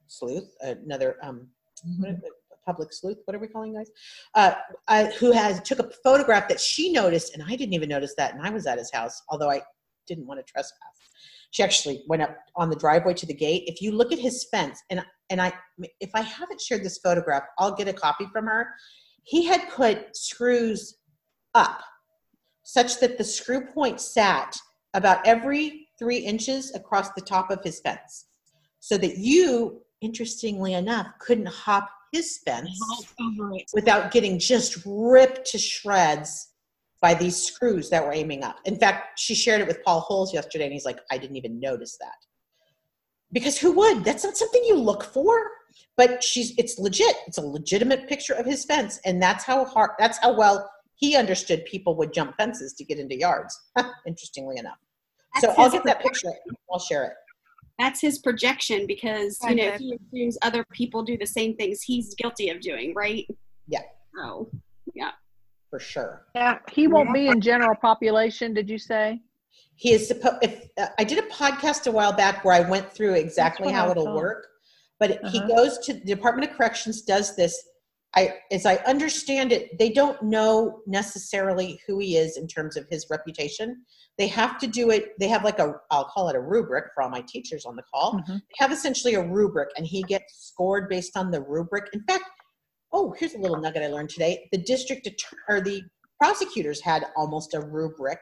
sleuth, 0.06 0.48
another 0.60 1.16
um, 1.22 1.48
what- 1.98 2.16
public 2.66 2.92
sleuth, 2.92 3.16
what 3.24 3.34
are 3.34 3.38
we 3.38 3.48
calling 3.48 3.74
guys? 3.74 3.90
Uh, 4.34 4.52
uh, 4.88 5.06
who 5.18 5.32
has 5.32 5.60
took 5.62 5.78
a 5.78 5.90
photograph 6.04 6.46
that 6.48 6.60
she 6.60 6.92
noticed, 6.92 7.34
and 7.34 7.42
I 7.42 7.56
didn't 7.56 7.72
even 7.72 7.88
notice 7.88 8.14
that, 8.16 8.34
and 8.34 8.46
I 8.46 8.50
was 8.50 8.66
at 8.66 8.78
his 8.78 8.90
house, 8.92 9.22
although 9.28 9.50
I 9.50 9.62
didn't 10.06 10.26
want 10.26 10.44
to 10.44 10.52
trespass. 10.52 10.78
She 11.50 11.62
actually 11.62 12.04
went 12.08 12.22
up 12.22 12.36
on 12.56 12.70
the 12.70 12.76
driveway 12.76 13.14
to 13.14 13.26
the 13.26 13.34
gate. 13.34 13.64
If 13.66 13.82
you 13.82 13.92
look 13.92 14.12
at 14.12 14.18
his 14.18 14.46
fence, 14.50 14.80
and 14.90 15.04
and 15.30 15.40
I, 15.40 15.52
if 16.00 16.10
I 16.14 16.22
haven't 16.22 16.60
shared 16.60 16.84
this 16.84 16.98
photograph, 16.98 17.44
I'll 17.58 17.74
get 17.74 17.88
a 17.88 17.92
copy 17.92 18.26
from 18.32 18.46
her. 18.46 18.68
He 19.22 19.44
had 19.44 19.68
put 19.70 20.16
screws 20.16 20.96
up 21.54 21.82
such 22.64 23.00
that 23.00 23.18
the 23.18 23.24
screw 23.24 23.66
point 23.66 24.00
sat 24.00 24.56
about 24.94 25.26
every 25.26 25.88
three 25.98 26.18
inches 26.18 26.74
across 26.74 27.10
the 27.12 27.20
top 27.20 27.50
of 27.50 27.62
his 27.62 27.80
fence 27.80 28.26
so 28.80 28.96
that 28.96 29.18
you 29.18 29.82
interestingly 30.00 30.74
enough 30.74 31.06
couldn't 31.20 31.48
hop 31.48 31.90
his 32.12 32.40
fence 32.44 32.70
without 33.74 34.10
getting 34.10 34.38
just 34.38 34.82
ripped 34.84 35.46
to 35.46 35.58
shreds 35.58 36.49
by 37.00 37.14
these 37.14 37.36
screws 37.36 37.88
that 37.90 38.04
were 38.04 38.12
aiming 38.12 38.44
up. 38.44 38.56
In 38.64 38.76
fact 38.76 39.18
she 39.18 39.34
shared 39.34 39.60
it 39.60 39.66
with 39.66 39.82
paul 39.84 40.00
holes 40.00 40.32
yesterday 40.34 40.64
and 40.64 40.72
he's 40.72 40.84
like 40.84 40.98
i 41.10 41.18
didn't 41.18 41.36
even 41.36 41.60
notice 41.60 41.96
that. 42.00 42.14
Because 43.32 43.58
who 43.58 43.72
would? 43.72 44.04
That's 44.04 44.24
not 44.24 44.36
something 44.36 44.62
you 44.64 44.74
look 44.74 45.04
for. 45.04 45.50
But 45.96 46.22
she's 46.24 46.52
it's 46.58 46.78
legit. 46.78 47.14
It's 47.26 47.38
a 47.38 47.42
legitimate 47.42 48.08
picture 48.08 48.34
of 48.34 48.44
his 48.46 48.64
fence 48.64 49.00
and 49.04 49.22
that's 49.22 49.44
how 49.44 49.64
hard 49.64 49.90
that's 49.98 50.18
how 50.18 50.36
well 50.36 50.68
he 50.96 51.16
understood 51.16 51.64
people 51.64 51.96
would 51.96 52.12
jump 52.12 52.36
fences 52.36 52.74
to 52.74 52.84
get 52.84 52.98
into 52.98 53.16
yards 53.16 53.58
interestingly 54.06 54.58
enough. 54.58 54.78
So 55.38 55.54
i'll 55.56 55.64
his 55.64 55.74
get 55.74 55.84
that 55.84 56.02
picture. 56.02 56.32
I'll 56.72 56.78
share 56.78 57.04
it. 57.04 57.12
That's 57.78 58.00
his 58.00 58.18
projection 58.18 58.86
because 58.86 59.38
you 59.48 59.54
know 59.54 59.70
he 59.78 59.96
assumes 59.96 60.36
other 60.42 60.64
people 60.72 61.02
do 61.02 61.16
the 61.16 61.26
same 61.26 61.56
things 61.56 61.80
he's 61.82 62.14
guilty 62.14 62.50
of 62.50 62.60
doing, 62.60 62.92
right? 62.94 63.26
yeah. 63.70 63.80
Oh, 64.18 64.50
yeah. 64.94 65.12
For 65.70 65.78
sure 65.78 66.26
Yeah, 66.34 66.58
he 66.70 66.86
won't 66.88 67.14
be 67.14 67.28
in 67.28 67.40
general 67.40 67.76
population. 67.80 68.52
Did 68.52 68.68
you 68.68 68.78
say? 68.78 69.20
he 69.76 69.92
is 69.92 70.06
supposed 70.08 70.36
if 70.42 70.68
uh, 70.78 70.88
i 70.98 71.04
did 71.04 71.18
a 71.18 71.26
podcast 71.28 71.86
a 71.86 71.90
while 71.90 72.12
back 72.12 72.44
where 72.44 72.54
i 72.54 72.60
went 72.74 72.92
through 72.92 73.14
exactly 73.14 73.72
how 73.72 73.90
it'll 73.90 74.14
work 74.14 74.46
but 74.98 75.10
he 75.32 75.38
Uh-huh. 75.38 75.48
goes 75.56 75.78
to 75.78 75.94
the 75.94 76.00
department 76.00 76.50
of 76.50 76.56
corrections 76.56 77.02
does 77.02 77.34
this 77.36 77.54
I, 78.16 78.34
as 78.50 78.66
I 78.66 78.74
understand 78.94 79.52
it, 79.52 79.78
they 79.78 79.88
don't 79.88 80.20
know 80.20 80.80
necessarily 80.84 81.80
who 81.86 82.00
he 82.00 82.16
is 82.16 82.36
in 82.36 82.48
terms 82.48 82.76
of 82.76 82.84
his 82.90 83.06
reputation. 83.08 83.84
They 84.18 84.26
have 84.26 84.58
to 84.58 84.66
do 84.66 84.90
it. 84.90 85.12
They 85.20 85.28
have 85.28 85.44
like 85.44 85.60
a, 85.60 85.74
I'll 85.92 86.06
call 86.06 86.28
it 86.28 86.34
a 86.34 86.40
rubric 86.40 86.86
for 86.92 87.04
all 87.04 87.08
my 87.08 87.22
teachers 87.28 87.64
on 87.64 87.76
the 87.76 87.84
call. 87.84 88.14
Mm-hmm. 88.14 88.32
They 88.32 88.56
have 88.58 88.72
essentially 88.72 89.14
a 89.14 89.22
rubric, 89.24 89.68
and 89.76 89.86
he 89.86 90.02
gets 90.02 90.48
scored 90.48 90.88
based 90.88 91.16
on 91.16 91.30
the 91.30 91.40
rubric. 91.40 91.84
In 91.92 92.02
fact, 92.02 92.24
oh, 92.92 93.14
here's 93.18 93.34
a 93.34 93.38
little 93.38 93.60
nugget 93.60 93.82
I 93.82 93.88
learned 93.88 94.10
today. 94.10 94.48
The 94.52 94.58
district 94.58 95.08
or 95.48 95.60
the 95.60 95.82
prosecutors 96.20 96.80
had 96.80 97.06
almost 97.16 97.54
a 97.54 97.60
rubric 97.60 98.18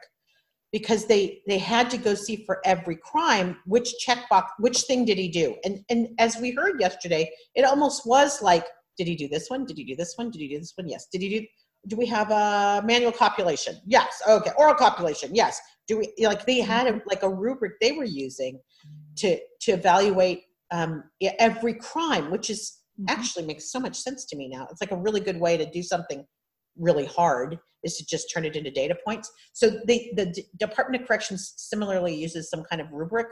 because 0.71 1.05
they 1.05 1.41
they 1.47 1.57
had 1.57 1.89
to 1.89 1.97
go 1.97 2.13
see 2.13 2.43
for 2.45 2.59
every 2.65 2.95
crime 2.95 3.57
which 3.65 3.93
checkbox, 4.05 4.43
which 4.59 4.81
thing 4.81 5.05
did 5.05 5.17
he 5.17 5.29
do, 5.29 5.55
and 5.63 5.83
and 5.89 6.09
as 6.19 6.37
we 6.37 6.51
heard 6.51 6.79
yesterday, 6.79 7.29
it 7.55 7.65
almost 7.65 8.05
was 8.05 8.41
like 8.41 8.65
did 8.99 9.07
he 9.07 9.15
do 9.15 9.29
this 9.29 9.49
one? 9.49 9.65
Did 9.65 9.77
he 9.77 9.85
do 9.85 9.95
this 9.95 10.15
one? 10.17 10.29
Did 10.29 10.41
he 10.41 10.49
do 10.49 10.59
this 10.59 10.73
one? 10.75 10.89
Yes. 10.89 11.07
Did 11.11 11.21
he 11.21 11.39
do? 11.39 11.45
Do 11.87 11.95
we 11.95 12.05
have 12.07 12.29
a 12.31 12.85
manual 12.85 13.13
copulation? 13.13 13.77
Yes. 13.87 14.21
Okay. 14.27 14.51
Oral 14.57 14.75
copulation? 14.75 15.33
Yes. 15.33 15.59
Do 15.87 15.99
we 15.99 16.13
like 16.19 16.45
they 16.45 16.59
had 16.59 16.85
a, 16.85 17.01
like 17.07 17.23
a 17.23 17.29
rubric 17.29 17.79
they 17.79 17.93
were 17.93 18.03
using 18.03 18.59
to 19.15 19.39
to 19.61 19.71
evaluate 19.71 20.43
um, 20.71 21.05
every 21.39 21.75
crime, 21.75 22.29
which 22.29 22.49
is 22.49 22.78
actually 23.07 23.45
makes 23.45 23.71
so 23.71 23.79
much 23.79 23.95
sense 23.95 24.25
to 24.25 24.35
me 24.35 24.49
now. 24.49 24.67
It's 24.71 24.81
like 24.81 24.91
a 24.91 24.97
really 24.97 25.21
good 25.21 25.39
way 25.39 25.57
to 25.57 25.69
do 25.69 25.81
something 25.81 26.25
really 26.77 27.05
hard 27.05 27.57
is 27.83 27.97
to 27.97 28.05
just 28.05 28.31
turn 28.33 28.45
it 28.45 28.55
into 28.55 28.71
data 28.71 28.95
points. 29.05 29.31
So 29.53 29.69
the 29.85 30.11
the 30.15 30.25
D- 30.27 30.45
Department 30.57 31.01
of 31.01 31.07
Corrections 31.07 31.53
similarly 31.57 32.15
uses 32.15 32.49
some 32.49 32.63
kind 32.63 32.81
of 32.81 32.91
rubric 32.91 33.27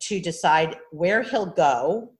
to 0.00 0.20
decide 0.20 0.76
where 0.90 1.22
he'll 1.22 1.46
go 1.46 2.12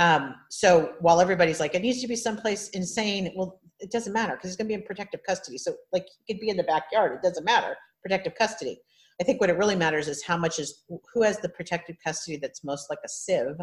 um, 0.00 0.34
so 0.48 0.94
while 1.00 1.20
everybody's 1.20 1.60
like, 1.60 1.74
it 1.74 1.82
needs 1.82 2.00
to 2.00 2.08
be 2.08 2.16
someplace 2.16 2.70
insane, 2.70 3.32
well, 3.36 3.60
it 3.80 3.92
doesn't 3.92 4.14
matter 4.14 4.34
because 4.34 4.50
he's 4.50 4.56
going 4.56 4.66
to 4.66 4.74
be 4.74 4.80
in 4.80 4.82
protective 4.82 5.20
custody. 5.28 5.58
So 5.58 5.74
like, 5.92 6.06
he 6.24 6.32
could 6.32 6.40
be 6.40 6.48
in 6.48 6.56
the 6.56 6.64
backyard. 6.64 7.12
It 7.12 7.22
doesn't 7.22 7.44
matter. 7.44 7.76
Protective 8.02 8.34
custody. 8.34 8.80
I 9.20 9.24
think 9.24 9.42
what 9.42 9.50
it 9.50 9.58
really 9.58 9.76
matters 9.76 10.08
is 10.08 10.24
how 10.24 10.38
much 10.38 10.58
is 10.58 10.84
who 11.12 11.22
has 11.22 11.38
the 11.40 11.50
protective 11.50 11.96
custody 12.02 12.38
that's 12.38 12.64
most 12.64 12.88
like 12.88 13.00
a 13.04 13.08
sieve, 13.10 13.58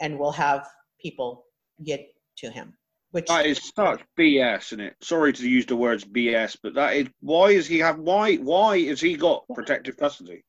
and 0.00 0.18
will 0.18 0.32
have 0.32 0.66
people 1.00 1.44
get 1.84 2.06
to 2.38 2.50
him. 2.50 2.74
Which 3.10 3.26
That 3.26 3.46
is 3.46 3.72
such 3.74 4.02
BS, 4.18 4.66
isn't 4.66 4.80
it? 4.80 4.96
Sorry 5.02 5.32
to 5.32 5.48
use 5.48 5.64
the 5.64 5.76
words 5.76 6.04
BS, 6.04 6.58
but 6.62 6.74
that 6.74 6.94
is 6.94 7.08
why 7.20 7.50
is 7.50 7.66
he 7.66 7.78
have 7.78 7.98
why 7.98 8.36
why 8.36 8.76
is 8.76 9.00
he 9.00 9.16
got 9.16 9.44
protective 9.54 9.96
custody? 9.96 10.44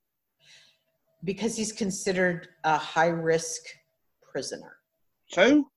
because 1.26 1.58
he's 1.58 1.74
considered 1.74 2.48
a 2.64 2.78
high 2.78 3.08
risk 3.10 3.62
prisoner. 4.32 4.78
So 5.28 5.70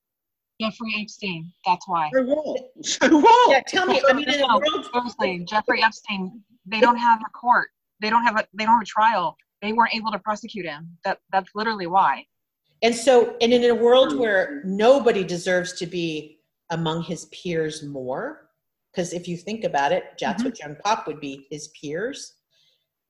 Jeffrey 0.60 0.94
Epstein. 1.00 1.52
That's 1.66 1.86
why. 1.88 2.10
So 2.14 2.22
what? 2.22 2.60
So 2.84 3.18
what? 3.18 3.50
Yeah, 3.50 3.60
tell 3.66 3.86
me. 3.86 4.00
I 4.08 4.12
mean, 4.12 4.28
in 4.28 4.40
the 4.40 4.46
No, 4.46 4.58
world, 4.58 4.86
seriously, 4.92 5.44
Jeffrey 5.48 5.82
Epstein. 5.82 6.40
They 6.66 6.78
don't 6.80 6.96
have 6.96 7.20
a 7.20 7.30
court. 7.30 7.70
They 8.00 8.10
don't 8.10 8.22
have 8.22 8.36
a. 8.38 8.46
They 8.54 8.64
don't 8.64 8.74
have 8.74 8.82
a 8.82 8.86
trial. 8.86 9.36
They 9.62 9.72
weren't 9.72 9.94
able 9.94 10.12
to 10.12 10.18
prosecute 10.20 10.66
him. 10.66 10.96
That 11.04 11.18
that's 11.32 11.50
literally 11.56 11.86
why. 11.88 12.24
And 12.82 12.94
so, 12.94 13.36
and 13.40 13.52
in 13.52 13.70
a 13.70 13.74
world 13.74 14.18
where 14.18 14.62
nobody 14.64 15.22
deserves 15.22 15.72
to 15.74 15.86
be 15.86 16.40
among 16.70 17.02
his 17.02 17.26
peers 17.26 17.82
more, 17.82 18.48
because 18.92 19.12
if 19.12 19.28
you 19.28 19.36
think 19.36 19.64
about 19.64 19.92
it, 19.92 20.04
that's 20.20 20.42
what 20.42 20.56
gen 20.56 20.76
pop 20.84 21.06
would 21.06 21.20
be 21.20 21.46
his 21.50 21.68
peers. 21.68 22.34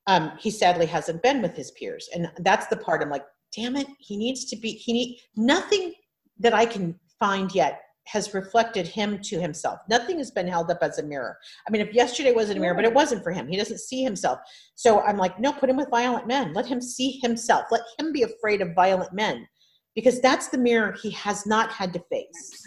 Um, 0.07 0.33
he 0.39 0.51
sadly 0.51 0.87
hasn't 0.87 1.23
been 1.23 1.41
with 1.41 1.57
his 1.57 1.71
peers, 1.73 2.09
and 2.15 2.31
that's 2.41 2.67
the 2.67 2.77
part 2.77 3.03
I'm 3.03 3.11
like, 3.11 3.25
damn 3.55 3.77
it, 3.77 3.87
he 3.99 4.17
needs 4.17 4.45
to 4.47 4.57
be. 4.57 4.73
He 4.73 4.93
need 4.93 5.19
nothing 5.37 5.95
that 6.39 6.55
I 6.55 6.67
can 6.67 6.99
find 7.19 7.55
yet 7.55 7.81
has 8.07 8.35
reflected 8.35 8.87
him 8.87 9.21
to 9.21 9.41
himself. 9.41 9.79
Nothing 9.89 10.19
has 10.19 10.31
been 10.31 10.49
held 10.49 10.71
up 10.71 10.79
as 10.83 10.99
a 10.99 11.05
mirror. 11.05 11.39
I 11.67 11.71
mean, 11.71 11.81
if 11.81 11.95
yesterday 11.95 12.33
wasn't 12.33 12.59
a 12.59 12.61
mirror, 12.61 12.75
but 12.75 12.85
it 12.85 12.93
wasn't 12.93 13.23
for 13.23 13.31
him. 13.31 13.47
He 13.47 13.57
doesn't 13.57 13.79
see 13.79 14.03
himself. 14.03 14.41
So 14.75 15.01
I'm 15.03 15.17
like, 15.17 15.39
no, 15.39 15.53
put 15.53 15.71
him 15.71 15.77
with 15.77 15.89
violent 15.89 16.27
men. 16.27 16.53
Let 16.53 16.67
him 16.67 16.81
see 16.81 17.21
himself. 17.23 17.67
Let 17.71 17.83
him 17.99 18.13
be 18.13 18.25
afraid 18.25 18.61
of 18.61 18.75
violent 18.75 19.13
men 19.13 19.47
because 19.95 20.21
that's 20.21 20.49
the 20.49 20.59
mirror 20.59 20.95
he 21.03 21.11
has 21.11 21.47
not 21.47 21.71
had 21.71 21.93
to 21.93 22.01
face. 22.11 22.65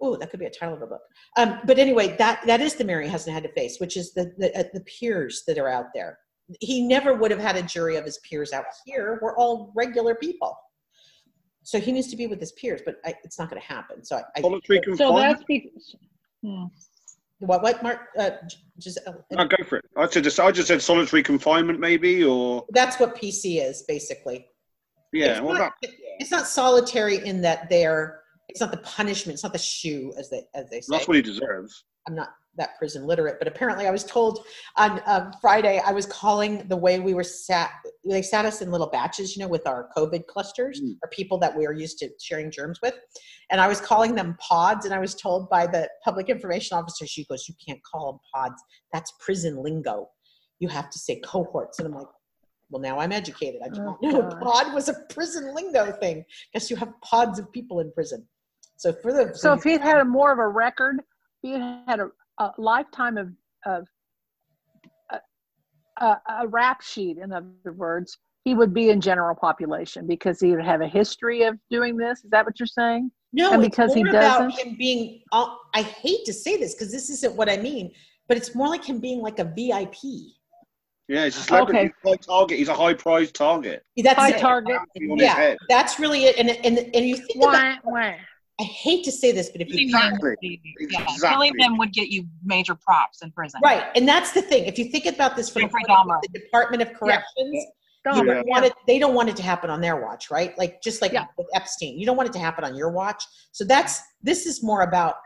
Oh, 0.00 0.16
that 0.16 0.30
could 0.30 0.40
be 0.40 0.46
a 0.46 0.50
title 0.50 0.74
of 0.74 0.82
a 0.82 0.86
book. 0.86 1.00
Um, 1.36 1.60
but 1.64 1.78
anyway, 1.78 2.16
that 2.18 2.40
that 2.46 2.60
is 2.60 2.74
the 2.74 2.84
mirror 2.84 3.02
he 3.02 3.08
hasn't 3.08 3.32
had 3.32 3.42
to 3.44 3.52
face, 3.52 3.78
which 3.78 3.96
is 3.96 4.12
the 4.14 4.32
the, 4.38 4.58
uh, 4.58 4.64
the 4.74 4.80
peers 4.82 5.42
that 5.46 5.58
are 5.58 5.68
out 5.68 5.86
there. 5.94 6.18
He 6.60 6.86
never 6.86 7.14
would 7.14 7.30
have 7.30 7.40
had 7.40 7.56
a 7.56 7.62
jury 7.62 7.96
of 7.96 8.04
his 8.04 8.18
peers 8.18 8.52
out 8.52 8.64
here. 8.84 9.18
We're 9.20 9.36
all 9.36 9.72
regular 9.74 10.14
people. 10.14 10.56
So 11.62 11.80
he 11.80 11.90
needs 11.90 12.08
to 12.08 12.16
be 12.16 12.28
with 12.28 12.38
his 12.38 12.52
peers, 12.52 12.80
but 12.86 12.96
I, 13.04 13.14
it's 13.24 13.40
not 13.40 13.50
going 13.50 13.60
to 13.60 13.66
happen. 13.66 14.04
So 14.04 14.16
I, 14.16 14.22
I 14.36 14.40
Solitary 14.40 14.80
So 14.96 15.16
that's 15.16 15.42
confinement? 15.42 15.46
because. 15.48 15.96
Hmm. 16.44 16.64
what 17.40 17.62
what 17.62 17.82
Mark 17.82 18.00
uh, 18.16 18.30
J- 18.48 18.58
Giselle, 18.80 19.24
No, 19.32 19.46
go 19.46 19.56
for 19.64 19.78
it. 19.78 19.84
I 19.96 20.06
said 20.06 20.22
just 20.22 20.38
I 20.38 20.52
just 20.52 20.68
said 20.68 20.80
solitary 20.80 21.22
confinement 21.22 21.80
maybe 21.80 22.22
or 22.22 22.64
that's 22.70 23.00
what 23.00 23.16
PC 23.16 23.60
is 23.60 23.82
basically. 23.88 24.46
Yeah. 25.12 25.32
It's 25.32 25.40
Well, 25.40 25.54
not, 25.54 25.72
that, 25.82 25.90
it's 26.18 26.30
not 26.30 26.46
solitary 26.46 27.24
in 27.26 27.40
that 27.42 27.68
they're. 27.70 28.20
It's 28.48 28.60
not 28.60 28.70
the 28.70 28.78
punishment. 28.78 29.34
It's 29.34 29.42
not 29.42 29.52
the 29.52 29.58
shoe, 29.58 30.12
as 30.18 30.30
they 30.30 30.42
as 30.54 30.70
they 30.70 30.80
say. 30.80 30.86
that's 30.90 31.08
what 31.08 31.16
he 31.16 31.22
deserves. 31.22 31.84
I'm 32.08 32.14
not 32.14 32.28
that 32.56 32.78
prison 32.78 33.06
literate, 33.06 33.36
but 33.38 33.48
apparently 33.48 33.86
I 33.86 33.90
was 33.90 34.04
told 34.04 34.46
on 34.76 35.00
um, 35.06 35.32
Friday 35.40 35.80
I 35.84 35.92
was 35.92 36.06
calling 36.06 36.66
the 36.68 36.76
way 36.76 36.98
we 37.00 37.12
were 37.12 37.24
sat. 37.24 37.70
They 38.08 38.22
sat 38.22 38.44
us 38.44 38.62
in 38.62 38.70
little 38.70 38.86
batches, 38.88 39.36
you 39.36 39.42
know, 39.42 39.48
with 39.48 39.66
our 39.66 39.88
COVID 39.96 40.26
clusters 40.26 40.80
or 41.02 41.08
people 41.10 41.38
that 41.38 41.54
we 41.54 41.66
are 41.66 41.72
used 41.72 41.98
to 41.98 42.08
sharing 42.20 42.50
germs 42.50 42.78
with, 42.82 42.94
and 43.50 43.60
I 43.60 43.68
was 43.68 43.80
calling 43.80 44.14
them 44.14 44.36
pods. 44.40 44.84
And 44.86 44.94
I 44.94 44.98
was 44.98 45.14
told 45.14 45.50
by 45.50 45.66
the 45.66 45.88
public 46.04 46.28
information 46.28 46.78
officer, 46.78 47.06
she 47.06 47.24
goes, 47.26 47.48
"You 47.48 47.54
can't 47.66 47.80
call 47.82 48.12
them 48.12 48.20
pods. 48.34 48.62
That's 48.92 49.12
prison 49.20 49.62
lingo. 49.62 50.08
You 50.60 50.68
have 50.68 50.88
to 50.90 50.98
say 50.98 51.20
cohorts." 51.20 51.78
And 51.78 51.88
I'm 51.88 51.94
like, 51.94 52.06
"Well, 52.70 52.82
now 52.82 52.98
I'm 52.98 53.12
educated. 53.12 53.60
I 53.64 53.68
didn't 53.68 53.86
Oh, 53.86 53.98
know 54.02 54.22
gosh. 54.22 54.42
pod 54.42 54.74
was 54.74 54.88
a 54.88 54.94
prison 55.10 55.54
lingo 55.54 55.92
thing. 55.92 56.24
Guess 56.52 56.70
you 56.70 56.76
have 56.76 56.92
pods 57.02 57.38
of 57.38 57.50
people 57.52 57.80
in 57.80 57.92
prison." 57.92 58.26
So 58.76 58.92
for 58.92 59.12
the 59.12 59.34
So 59.34 59.52
if 59.52 59.62
he'd 59.62 59.80
had 59.80 59.98
a 59.98 60.04
more 60.04 60.32
of 60.32 60.38
a 60.38 60.48
record, 60.48 61.00
he 61.42 61.52
had 61.52 62.00
a, 62.00 62.10
a 62.38 62.52
lifetime 62.58 63.16
of 63.16 63.30
of 63.64 63.86
a, 65.10 65.20
a, 66.04 66.20
a 66.40 66.48
rap 66.48 66.82
sheet. 66.82 67.18
In 67.18 67.32
other 67.32 67.72
words, 67.72 68.18
he 68.44 68.54
would 68.54 68.72
be 68.74 68.90
in 68.90 69.00
general 69.00 69.34
population 69.34 70.06
because 70.06 70.40
he 70.40 70.52
would 70.54 70.64
have 70.64 70.80
a 70.80 70.86
history 70.86 71.42
of 71.44 71.58
doing 71.70 71.96
this. 71.96 72.24
Is 72.24 72.30
that 72.30 72.44
what 72.44 72.60
you're 72.60 72.66
saying? 72.66 73.10
No, 73.32 73.52
and 73.52 73.60
because 73.60 73.92
he 73.92 74.04
doesn't. 74.04 74.50
him 74.58 74.76
being. 74.76 75.20
uh, 75.32 75.54
I 75.74 75.82
hate 75.82 76.24
to 76.26 76.32
say 76.32 76.56
this 76.56 76.74
because 76.74 76.92
this 76.92 77.10
isn't 77.10 77.34
what 77.34 77.48
I 77.50 77.56
mean, 77.56 77.92
but 78.28 78.36
it's 78.36 78.54
more 78.54 78.68
like 78.68 78.84
him 78.84 78.98
being 79.00 79.20
like 79.20 79.38
a 79.38 79.44
VIP. 79.44 79.96
Yeah, 81.08 81.24
he's 81.24 81.36
a 81.36 81.40
oh, 81.40 81.42
celebrity. 81.42 81.92
Okay. 82.04 82.06
He's 82.06 82.08
a 82.08 82.08
high 82.10 82.16
target. 82.16 82.58
He's 82.58 82.68
a 82.68 82.74
high 82.74 82.94
prize 82.94 83.32
target. 83.32 83.84
That's 83.96 84.18
High 84.18 84.30
it. 84.30 84.38
target. 84.40 84.78
Yeah, 84.94 85.34
head. 85.34 85.58
that's 85.68 86.00
really 86.00 86.24
it. 86.24 86.36
And 86.36 86.50
and 86.50 86.78
and 86.78 87.06
you 87.06 87.16
think 87.16 87.44
about. 87.44 87.84
Wah, 87.84 87.92
wah. 87.92 88.12
I 88.58 88.62
hate 88.62 89.04
to 89.04 89.12
say 89.12 89.32
this, 89.32 89.50
but 89.50 89.60
if 89.60 89.68
you 89.68 89.84
Exactly. 89.84 90.36
Yeah, 90.42 91.02
Exactly. 91.02 91.28
killing 91.28 91.52
them 91.58 91.76
would 91.76 91.92
get 91.92 92.08
you 92.08 92.26
major 92.42 92.74
props 92.74 93.20
in 93.22 93.30
prison. 93.30 93.60
right, 93.62 93.84
and 93.94 94.08
that's 94.08 94.32
the 94.32 94.40
thing. 94.40 94.64
If 94.64 94.78
you 94.78 94.86
think 94.86 95.04
about 95.06 95.36
this 95.36 95.50
from 95.50 95.62
the 95.62 95.66
of 95.66 95.72
Dahmer. 95.72 96.04
view 96.04 96.14
of 96.14 96.22
the 96.32 96.38
Department 96.40 96.82
of 96.82 96.94
Corrections, 96.94 97.26
you 97.38 97.66
Dahmer, 98.06 98.24
don't 98.36 98.48
want 98.48 98.64
it. 98.64 98.72
They 98.86 98.98
don't 98.98 99.14
want 99.14 99.28
it 99.28 99.36
to 99.36 99.42
happen 99.42 99.68
on 99.68 99.80
their 99.82 100.00
watch, 100.00 100.30
right? 100.30 100.56
Like 100.58 100.80
just 100.82 101.02
like 101.02 101.12
Yeah. 101.12 101.26
with 101.36 101.48
Epstein, 101.54 101.98
you 101.98 102.06
don't 102.06 102.16
want 102.16 102.30
it 102.30 102.32
to 102.32 102.38
happen 102.38 102.64
on 102.64 102.74
your 102.74 102.90
watch. 102.90 103.22
So 103.52 103.62
that's 103.64 104.00
this 104.22 104.46
is 104.46 104.62
more 104.62 104.80
about 104.82 105.16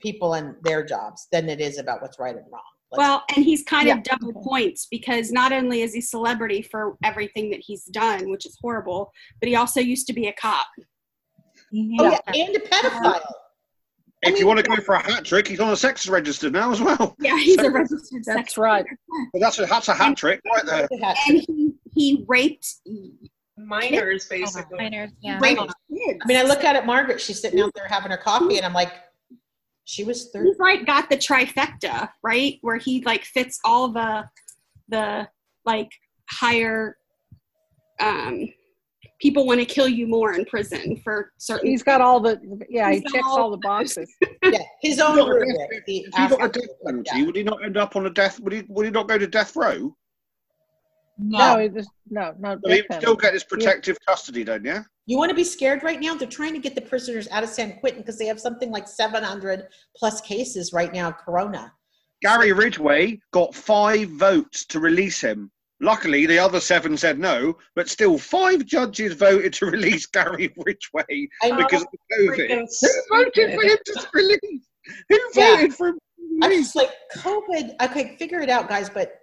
people 0.00 0.34
and 0.34 0.54
their 0.62 0.84
jobs 0.84 1.26
than 1.32 1.48
it 1.48 1.60
is 1.60 1.78
about 1.78 2.02
what's 2.02 2.18
right 2.18 2.36
and 2.36 2.44
wrong. 2.52 2.60
Let's- 2.96 2.98
Well, 2.98 3.24
and 3.36 3.44
he's 3.44 3.62
kind 3.64 3.88
Yeah. 3.88 3.96
of 3.98 4.02
double 4.02 4.32
points 4.42 4.86
because 4.90 5.30
not 5.32 5.52
only 5.52 5.82
is 5.82 5.92
he 5.94 6.00
celebrity 6.00 6.62
for 6.62 6.96
everything 7.02 7.50
that 7.50 7.60
he's 7.60 7.84
done, 7.86 8.30
which 8.30 8.46
is 8.46 8.56
horrible, 8.60 9.12
but 9.40 9.48
he 9.48 9.56
also 9.56 9.80
used 9.80 10.06
to 10.06 10.12
be 10.12 10.26
a 10.28 10.32
cop. 10.32 10.66
Mm-hmm. 11.72 11.96
oh 12.00 12.10
yeah, 12.10 12.18
and 12.46 12.56
a 12.56 12.60
pedophile. 12.60 13.04
Uh-huh. 13.16 13.32
If 14.22 14.38
you 14.38 14.46
want 14.46 14.58
to 14.58 14.62
go 14.64 14.76
for 14.76 14.94
a 14.94 15.02
hat 15.02 15.24
trick, 15.24 15.46
he's 15.48 15.60
on 15.60 15.70
a 15.70 15.76
sex 15.76 16.08
register 16.08 16.48
now 16.50 16.70
as 16.72 16.80
well. 16.80 17.14
Yeah, 17.20 17.36
he's 17.38 17.56
So- 17.56 17.66
a 17.66 17.70
registered 17.70 18.24
sex 18.24 18.26
That's 18.26 18.58
right. 18.58 18.84
But 19.32 19.40
that's 19.40 19.58
a 19.58 19.66
that's 19.66 19.88
a 19.88 19.94
hat 19.94 20.16
trick 20.16 20.40
right 20.54 20.64
there. 20.64 20.88
And 21.28 21.38
he, 21.46 21.72
he 21.94 22.24
raped 22.28 22.66
Minors, 23.56 24.26
basically. 24.26 24.76
Minors, 24.78 25.10
yeah. 25.20 25.38
Right. 25.40 25.56
kids. 25.56 25.72
I 26.22 26.26
mean, 26.26 26.36
I 26.38 26.42
look 26.42 26.64
at 26.64 26.74
it, 26.76 26.84
Margaret. 26.86 27.20
She's 27.20 27.40
sitting 27.40 27.60
out 27.60 27.72
there 27.74 27.86
having 27.88 28.10
her 28.10 28.16
coffee, 28.16 28.56
and 28.56 28.66
I'm 28.66 28.72
like, 28.72 28.92
she 29.84 30.04
was 30.04 30.30
thirty. 30.30 30.48
he's 30.48 30.58
like 30.58 30.86
got 30.86 31.10
the 31.10 31.16
trifecta, 31.16 32.08
right? 32.22 32.58
Where 32.62 32.76
he 32.76 33.02
like 33.02 33.24
fits 33.24 33.58
all 33.64 33.88
the 33.88 34.24
the 34.88 35.28
like 35.64 35.90
higher 36.30 36.96
um 38.00 38.48
people 39.20 39.46
want 39.46 39.60
to 39.60 39.66
kill 39.66 39.88
you 39.88 40.06
more 40.06 40.34
in 40.34 40.44
prison 40.46 40.96
for 41.02 41.32
certain 41.38 41.70
He's 41.70 41.82
got 41.82 42.00
all 42.00 42.20
the 42.20 42.40
yeah. 42.68 42.90
He 42.90 42.96
He's 43.00 43.12
checks 43.12 43.26
all 43.28 43.42
all 43.42 43.50
the 43.50 43.58
boxes. 43.58 44.10
Yeah, 44.44 44.58
his 44.82 45.00
own 45.00 45.18
If 45.18 45.24
he 45.24 45.30
got 45.30 45.32
a 45.32 45.68
death- 45.68 45.82
he 45.86 46.28
got 46.28 46.44
a 46.44 46.48
death 46.48 46.68
rubric, 46.82 47.06
penalty, 47.06 47.22
would 47.24 47.36
he 47.36 47.42
not 47.42 47.64
end 47.64 47.76
up 47.78 47.96
on 47.96 48.04
a 48.06 48.10
death? 48.10 48.38
Would 48.40 48.52
he 48.52 48.62
would 48.68 48.84
he 48.84 48.90
not 48.90 49.08
go 49.08 49.16
to 49.16 49.26
death 49.26 49.56
row? 49.56 49.96
No, 51.16 51.56
it 51.58 51.72
just 51.74 51.90
no, 52.10 52.34
no. 52.38 52.58
So 52.64 52.70
he 52.70 52.82
death 52.82 53.00
still 53.00 53.16
get 53.16 53.32
his 53.32 53.44
protective 53.44 53.96
custody, 54.06 54.44
don't 54.44 54.64
you? 54.64 54.84
You 55.06 55.18
want 55.18 55.28
to 55.28 55.34
be 55.34 55.44
scared 55.44 55.82
right 55.82 56.00
now? 56.00 56.14
They're 56.14 56.28
trying 56.28 56.54
to 56.54 56.58
get 56.58 56.74
the 56.74 56.80
prisoners 56.80 57.28
out 57.30 57.42
of 57.42 57.50
San 57.50 57.78
Quentin 57.78 58.00
because 58.00 58.18
they 58.18 58.26
have 58.26 58.40
something 58.40 58.70
like 58.70 58.88
700 58.88 59.68
plus 59.96 60.20
cases 60.22 60.72
right 60.72 60.92
now, 60.92 61.08
of 61.08 61.18
Corona. 61.18 61.72
Gary 62.22 62.52
Ridgway 62.52 63.20
got 63.32 63.54
five 63.54 64.08
votes 64.10 64.64
to 64.66 64.80
release 64.80 65.20
him. 65.20 65.50
Luckily, 65.80 66.24
the 66.24 66.38
other 66.38 66.60
seven 66.60 66.96
said 66.96 67.18
no, 67.18 67.58
but 67.76 67.88
still, 67.90 68.16
five 68.16 68.64
judges 68.64 69.12
voted 69.14 69.52
to 69.54 69.66
release 69.66 70.06
Gary 70.06 70.50
Ridgway 70.56 71.28
because 71.42 71.82
of 71.82 71.88
COVID. 72.18 72.48
Who 72.48 73.06
voted 73.10 73.34
for 73.54 73.62
him 73.62 73.78
to 73.84 74.08
release? 74.14 74.66
Who 75.10 75.18
Yeah. 75.34 75.56
voted 75.56 75.74
for 75.74 75.88
him? 75.88 75.98
I'm 76.42 76.50
just 76.52 76.76
like 76.76 76.90
COVID. 77.18 77.74
Okay, 77.82 78.16
figure 78.18 78.40
it 78.40 78.48
out, 78.48 78.68
guys. 78.68 78.88
But 78.88 79.18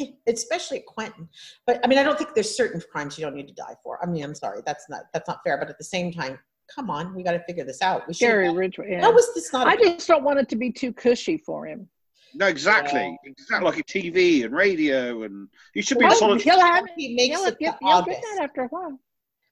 especially 0.26 0.78
at 0.78 0.86
Quentin. 0.86 1.28
But 1.66 1.80
I 1.84 1.88
mean, 1.88 1.98
I 1.98 2.02
don't 2.02 2.16
think 2.18 2.30
there's 2.34 2.54
certain 2.54 2.80
crimes 2.92 3.18
you 3.18 3.24
don't 3.24 3.34
need 3.34 3.48
to 3.48 3.54
die 3.54 3.74
for. 3.82 3.98
I 4.02 4.06
mean, 4.06 4.22
I'm 4.24 4.34
sorry, 4.34 4.60
that's 4.66 4.86
not 4.88 5.02
that's 5.12 5.28
not 5.28 5.40
fair. 5.44 5.58
But 5.58 5.68
at 5.70 5.78
the 5.78 5.84
same 5.84 6.12
time, 6.12 6.38
come 6.74 6.90
on, 6.90 7.14
we 7.14 7.22
got 7.22 7.32
to 7.32 7.42
figure 7.44 7.64
this 7.64 7.82
out. 7.82 8.06
We 8.08 8.14
should. 8.14 8.26
Gary 8.26 8.50
Ridgway. 8.52 8.92
Yeah. 8.92 9.02
How 9.02 9.12
was 9.12 9.32
this 9.34 9.52
not? 9.52 9.66
I 9.66 9.74
a- 9.74 9.76
just 9.96 10.08
don't 10.08 10.24
want 10.24 10.38
it 10.38 10.48
to 10.50 10.56
be 10.56 10.70
too 10.70 10.92
cushy 10.92 11.36
for 11.38 11.66
him. 11.66 11.88
No, 12.32 12.46
exactly. 12.46 13.18
Exactly 13.24 13.64
like 13.68 13.78
a 13.80 13.82
TV 13.82 14.44
and 14.44 14.54
radio, 14.54 15.24
and 15.24 15.48
you 15.74 15.82
should 15.82 15.98
be 15.98 16.04
Well, 16.04 16.14
solid. 16.14 16.40
he'll 16.40 16.60
have 16.60 16.84
it. 16.84 16.92
He 16.96 17.14
makes 17.16 17.36
He'll 17.36 17.46
it 17.48 17.58
get, 17.58 17.72
to 17.72 17.78
you'll 17.82 18.02
get 18.02 18.22
that 18.22 18.44
after 18.44 18.62
a 18.62 18.68
while. 18.68 19.00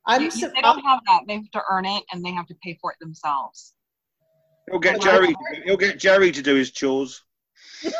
I'm 0.07 0.23
You- 0.23 0.31
so, 0.31 0.49
they 0.55 0.61
don't 0.62 0.81
have 0.85 1.01
that. 1.07 1.23
They 1.27 1.35
have 1.35 1.51
to 1.51 1.62
earn 1.70 1.85
it, 1.87 2.05
and 2.12 2.25
they 2.25 2.31
have 2.31 2.47
to 2.47 2.55
pay 2.62 2.79
for 2.81 2.93
it 2.93 2.99
themselves. 3.01 3.75
He'll 4.70 4.79
get 4.79 5.01
Jerry. 5.01 5.35
He'll 5.65 5.77
get 5.77 5.99
Jerry 5.99 6.31
to 6.31 6.41
do 6.43 6.55
his 6.55 6.70
chores. 6.70 7.23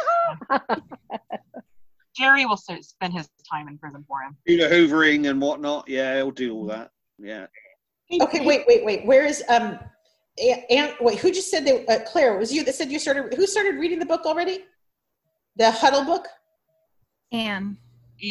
Jerry 2.19 2.45
will 2.45 2.57
spend 2.57 3.13
his 3.13 3.29
time 3.51 3.69
in 3.69 3.79
prison 3.79 4.05
for 4.09 4.21
him. 4.23 4.37
You 4.47 4.59
know, 4.59 4.69
hoovering 4.69 5.31
and 5.31 5.41
whatnot. 5.41 5.89
Yeah, 5.89 6.17
he'll 6.17 6.31
do 6.31 6.55
all 6.55 6.67
that. 6.67 6.91
Yeah. 7.19 7.47
Okay, 8.21 8.45
wait, 8.45 8.65
wait, 8.67 8.85
wait. 8.85 9.07
Where 9.07 9.25
is 9.25 9.45
um, 9.49 9.79
and 10.71 10.95
wait? 11.01 11.19
Who 11.19 11.31
just 11.31 11.51
said 11.51 11.65
they? 11.65 11.87
Uh, 11.87 12.01
Claire, 12.07 12.39
was 12.39 12.53
you 12.53 12.65
that 12.65 12.75
said 12.75 12.91
you 12.91 12.99
started? 12.99 13.35
Who 13.35 13.47
started 13.47 13.77
reading 13.77 13.99
the 13.99 14.07
book 14.07 14.23
already? 14.25 14.65
The 15.57 15.71
Huddle 15.71 16.05
book. 16.05 16.27
And 17.33 17.77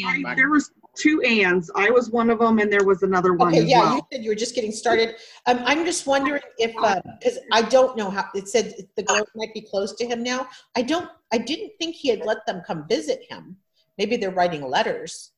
I- 0.05 0.35
there 0.35 0.49
was 0.49 0.72
two 0.97 1.22
Anns. 1.22 1.69
I 1.76 1.89
was 1.91 2.09
one 2.09 2.30
of 2.30 2.39
them, 2.39 2.59
and 2.59 2.72
there 2.72 2.84
was 2.84 3.03
another 3.03 3.34
one 3.34 3.49
Okay, 3.49 3.64
as 3.64 3.69
yeah, 3.69 3.80
well. 3.80 3.95
you 3.95 4.01
said 4.11 4.23
you 4.23 4.31
were 4.31 4.35
just 4.35 4.55
getting 4.55 4.72
started. 4.72 5.15
Um, 5.45 5.59
I'm 5.64 5.85
just 5.85 6.07
wondering 6.07 6.41
if, 6.57 6.73
because 6.73 7.38
I 7.51 7.61
don't 7.61 7.95
know 7.95 8.09
how, 8.09 8.26
it 8.34 8.49
said 8.49 8.73
the 8.95 9.03
girls 9.03 9.27
might 9.35 9.53
be 9.53 9.61
close 9.61 9.93
to 9.95 10.05
him 10.07 10.23
now. 10.23 10.47
I 10.76 10.81
don't, 10.81 11.07
I 11.31 11.38
didn't 11.38 11.73
think 11.80 11.95
he 11.95 12.09
had 12.09 12.26
let 12.26 12.45
them 12.47 12.64
come 12.65 12.88
visit 12.88 13.22
him. 13.30 13.57
Maybe 13.98 14.18
they're 14.18 14.32
writing 14.32 14.68
letters. 14.68 15.32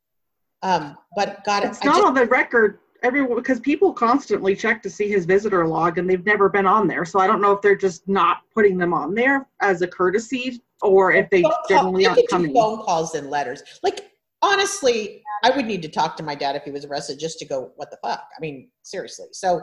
Um, 0.61 0.97
but 1.15 1.43
God, 1.45 1.63
It's 1.63 1.79
I 1.81 1.85
not 1.85 1.95
just, 1.95 2.07
on 2.07 2.13
the 2.13 2.25
record. 2.25 2.79
Everyone, 3.01 3.37
because 3.37 3.61
people 3.61 3.93
constantly 3.93 4.53
check 4.57 4.83
to 4.83 4.89
see 4.89 5.07
his 5.07 5.25
visitor 5.25 5.65
log, 5.65 5.97
and 5.97 6.09
they've 6.09 6.25
never 6.25 6.49
been 6.49 6.65
on 6.65 6.85
there. 6.85 7.05
So 7.05 7.17
I 7.19 7.27
don't 7.27 7.39
know 7.41 7.53
if 7.53 7.61
they're 7.61 7.77
just 7.77 8.05
not 8.09 8.39
putting 8.53 8.77
them 8.77 8.93
on 8.93 9.13
there 9.13 9.47
as 9.61 9.81
a 9.81 9.87
courtesy, 9.87 10.61
or 10.81 11.13
if 11.13 11.29
they 11.29 11.41
phone 11.41 11.51
call- 11.51 11.65
generally 11.69 12.03
they 12.03 12.09
aren't 12.09 12.19
could 12.19 12.29
coming. 12.29 12.53
phone 12.53 12.79
calls 12.83 13.15
and 13.15 13.29
letters. 13.29 13.63
Like, 13.83 14.11
honestly, 14.41 15.23
I 15.45 15.51
would 15.51 15.65
need 15.65 15.81
to 15.83 15.87
talk 15.87 16.17
to 16.17 16.23
my 16.23 16.35
dad 16.35 16.57
if 16.57 16.63
he 16.63 16.71
was 16.71 16.83
arrested 16.83 17.19
just 17.19 17.39
to 17.39 17.45
go, 17.45 17.71
what 17.77 17.89
the 17.89 17.97
fuck? 18.03 18.21
I 18.37 18.41
mean, 18.41 18.69
seriously. 18.83 19.27
So 19.31 19.61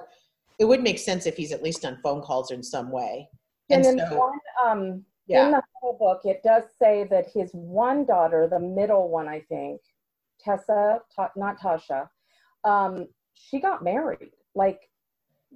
it 0.58 0.64
would 0.64 0.82
make 0.82 0.98
sense 0.98 1.26
if 1.26 1.36
he's 1.36 1.52
at 1.52 1.62
least 1.62 1.84
on 1.84 1.98
phone 2.02 2.22
calls 2.22 2.50
in 2.52 2.62
some 2.62 2.90
way. 2.90 3.28
And 3.68 3.84
And 3.84 4.00
in 4.00 4.06
so, 4.08 4.16
one, 4.16 4.38
um, 4.66 5.04
Yeah. 5.26 5.46
in 5.46 5.52
the 5.52 5.62
whole 5.74 5.96
book, 5.98 6.20
it 6.24 6.42
does 6.42 6.64
say 6.78 7.04
that 7.10 7.26
his 7.32 7.50
one 7.52 8.04
daughter, 8.04 8.48
the 8.48 8.60
middle 8.60 9.08
one, 9.08 9.28
I 9.28 9.40
think, 9.40 9.80
Tessa, 10.40 11.00
Ta- 11.14 11.32
not 11.36 11.58
Tasha, 11.58 12.08
um, 12.64 13.08
she 13.34 13.60
got 13.60 13.82
married 13.82 14.32
like 14.54 14.88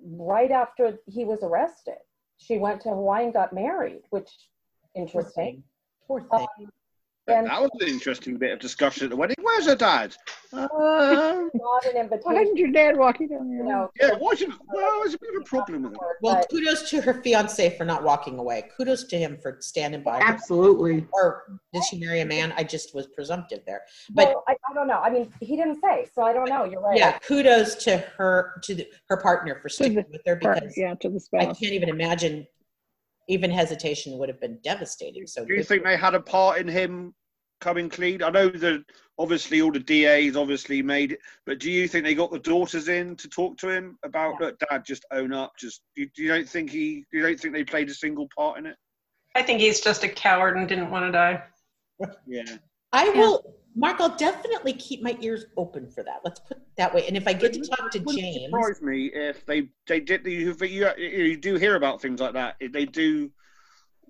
right 0.04 0.50
after 0.50 0.98
he 1.06 1.24
was 1.24 1.40
arrested. 1.42 1.98
She 2.38 2.58
went 2.58 2.80
to 2.82 2.90
Hawaii 2.90 3.24
and 3.24 3.32
got 3.32 3.52
married, 3.52 4.02
which 4.10 4.30
interesting. 4.94 5.62
Poor 6.06 6.20
thing. 6.20 6.46
Um, 6.58 6.70
and 7.30 7.46
That 7.46 7.60
was 7.60 7.70
an 7.80 7.88
interesting 7.88 8.36
bit 8.36 8.52
of 8.52 8.58
discussion 8.58 9.04
at 9.04 9.10
the 9.10 9.16
wedding. 9.16 9.36
Where's 9.40 9.66
her 9.66 9.74
dad? 9.76 10.16
Uh, 10.52 10.66
not 10.72 11.84
an 11.86 11.96
invitation. 11.96 12.20
Why 12.22 12.34
didn't 12.34 12.56
your 12.56 12.72
dad 12.72 12.96
walk 12.96 13.20
you 13.20 13.28
down 13.28 13.48
there? 13.48 13.58
You 13.58 13.64
know, 13.64 13.90
yeah, 14.00 14.10
why 14.18 14.34
should, 14.34 14.48
well, 14.72 15.00
there's 15.00 15.14
a 15.14 15.18
bit 15.18 15.30
of 15.36 15.42
a 15.42 15.44
problem 15.44 15.82
with 15.84 15.92
it. 15.92 15.98
well, 16.22 16.44
kudos 16.50 16.90
to 16.90 17.00
her 17.00 17.22
fiance 17.22 17.76
for 17.76 17.84
not 17.84 18.02
walking 18.02 18.38
away. 18.38 18.68
Kudos 18.76 19.04
to 19.04 19.16
him 19.18 19.38
for 19.40 19.58
standing 19.60 20.02
by. 20.02 20.18
her. 20.18 20.24
Absolutely. 20.24 21.06
Or 21.12 21.58
did 21.72 21.84
she 21.84 21.98
marry 21.98 22.20
a 22.20 22.26
man? 22.26 22.52
I 22.56 22.64
just 22.64 22.94
was 22.94 23.06
presumptive 23.06 23.60
there. 23.66 23.82
But 24.10 24.28
well, 24.28 24.44
I, 24.48 24.52
I 24.70 24.74
don't 24.74 24.86
know. 24.86 24.98
I 25.00 25.10
mean, 25.10 25.32
he 25.40 25.56
didn't 25.56 25.80
say, 25.80 26.06
so 26.14 26.22
I 26.22 26.32
don't 26.32 26.48
know. 26.48 26.64
You're 26.64 26.80
right. 26.80 26.98
yeah, 26.98 27.18
kudos 27.18 27.76
to 27.84 27.98
her 28.16 28.60
to 28.64 28.74
the, 28.74 28.86
her 29.08 29.16
partner 29.16 29.58
for 29.60 29.68
sticking 29.68 30.04
with 30.10 30.22
her 30.26 30.36
Part- 30.36 30.60
because 30.60 30.76
yeah, 30.76 30.94
to 30.94 31.08
the 31.08 31.20
I 31.38 31.46
can't 31.46 31.72
even 31.72 31.88
imagine 31.88 32.46
even 33.28 33.50
hesitation 33.50 34.18
would 34.18 34.28
have 34.28 34.40
been 34.40 34.58
devastating. 34.62 35.26
So 35.26 35.44
Do 35.44 35.54
you 35.54 35.62
think 35.62 35.84
they 35.84 35.96
had 35.96 36.14
a 36.14 36.20
part 36.20 36.58
in 36.58 36.66
him 36.66 37.14
coming 37.60 37.88
clean? 37.88 38.22
I 38.22 38.30
know 38.30 38.48
that 38.48 38.84
obviously 39.18 39.60
all 39.60 39.70
the 39.70 39.80
DAs 39.80 40.36
obviously 40.36 40.82
made 40.82 41.12
it, 41.12 41.20
but 41.46 41.58
do 41.58 41.70
you 41.70 41.86
think 41.86 42.04
they 42.04 42.14
got 42.14 42.32
the 42.32 42.38
daughters 42.38 42.88
in 42.88 43.16
to 43.16 43.28
talk 43.28 43.56
to 43.58 43.68
him 43.68 43.98
about 44.04 44.40
look, 44.40 44.58
Dad, 44.58 44.84
just 44.84 45.04
own 45.12 45.32
up? 45.32 45.52
Just 45.58 45.82
you, 45.94 46.08
you 46.16 46.28
don't 46.28 46.48
think 46.48 46.70
he? 46.70 47.04
You 47.12 47.22
don't 47.22 47.38
think 47.38 47.54
they 47.54 47.64
played 47.64 47.90
a 47.90 47.94
single 47.94 48.28
part 48.36 48.58
in 48.58 48.66
it? 48.66 48.76
I 49.34 49.42
think 49.42 49.60
he's 49.60 49.80
just 49.80 50.02
a 50.04 50.08
coward 50.08 50.56
and 50.56 50.68
didn't 50.68 50.90
want 50.90 51.06
to 51.06 51.12
die. 51.12 51.42
Yeah. 52.26 52.44
I 52.92 53.10
will, 53.10 53.54
Mark. 53.76 54.00
I'll 54.00 54.16
definitely 54.16 54.72
keep 54.72 55.02
my 55.02 55.16
ears 55.20 55.44
open 55.56 55.88
for 55.88 56.02
that. 56.02 56.20
Let's 56.24 56.40
put 56.40 56.56
it 56.56 56.62
that 56.76 56.94
way. 56.94 57.06
And 57.06 57.16
if 57.16 57.28
I 57.28 57.34
get 57.34 57.52
to 57.52 57.60
talk 57.60 57.90
to 57.92 57.98
James, 57.98 58.46
surprise 58.46 58.82
me 58.82 59.10
if 59.12 59.44
they 59.46 59.68
they 59.86 60.00
did. 60.00 60.26
You, 60.26 60.56
you 60.62 60.90
you 60.96 61.36
do 61.36 61.56
hear 61.56 61.76
about 61.76 62.00
things 62.00 62.20
like 62.20 62.32
that. 62.32 62.56
They 62.72 62.86
do. 62.86 63.30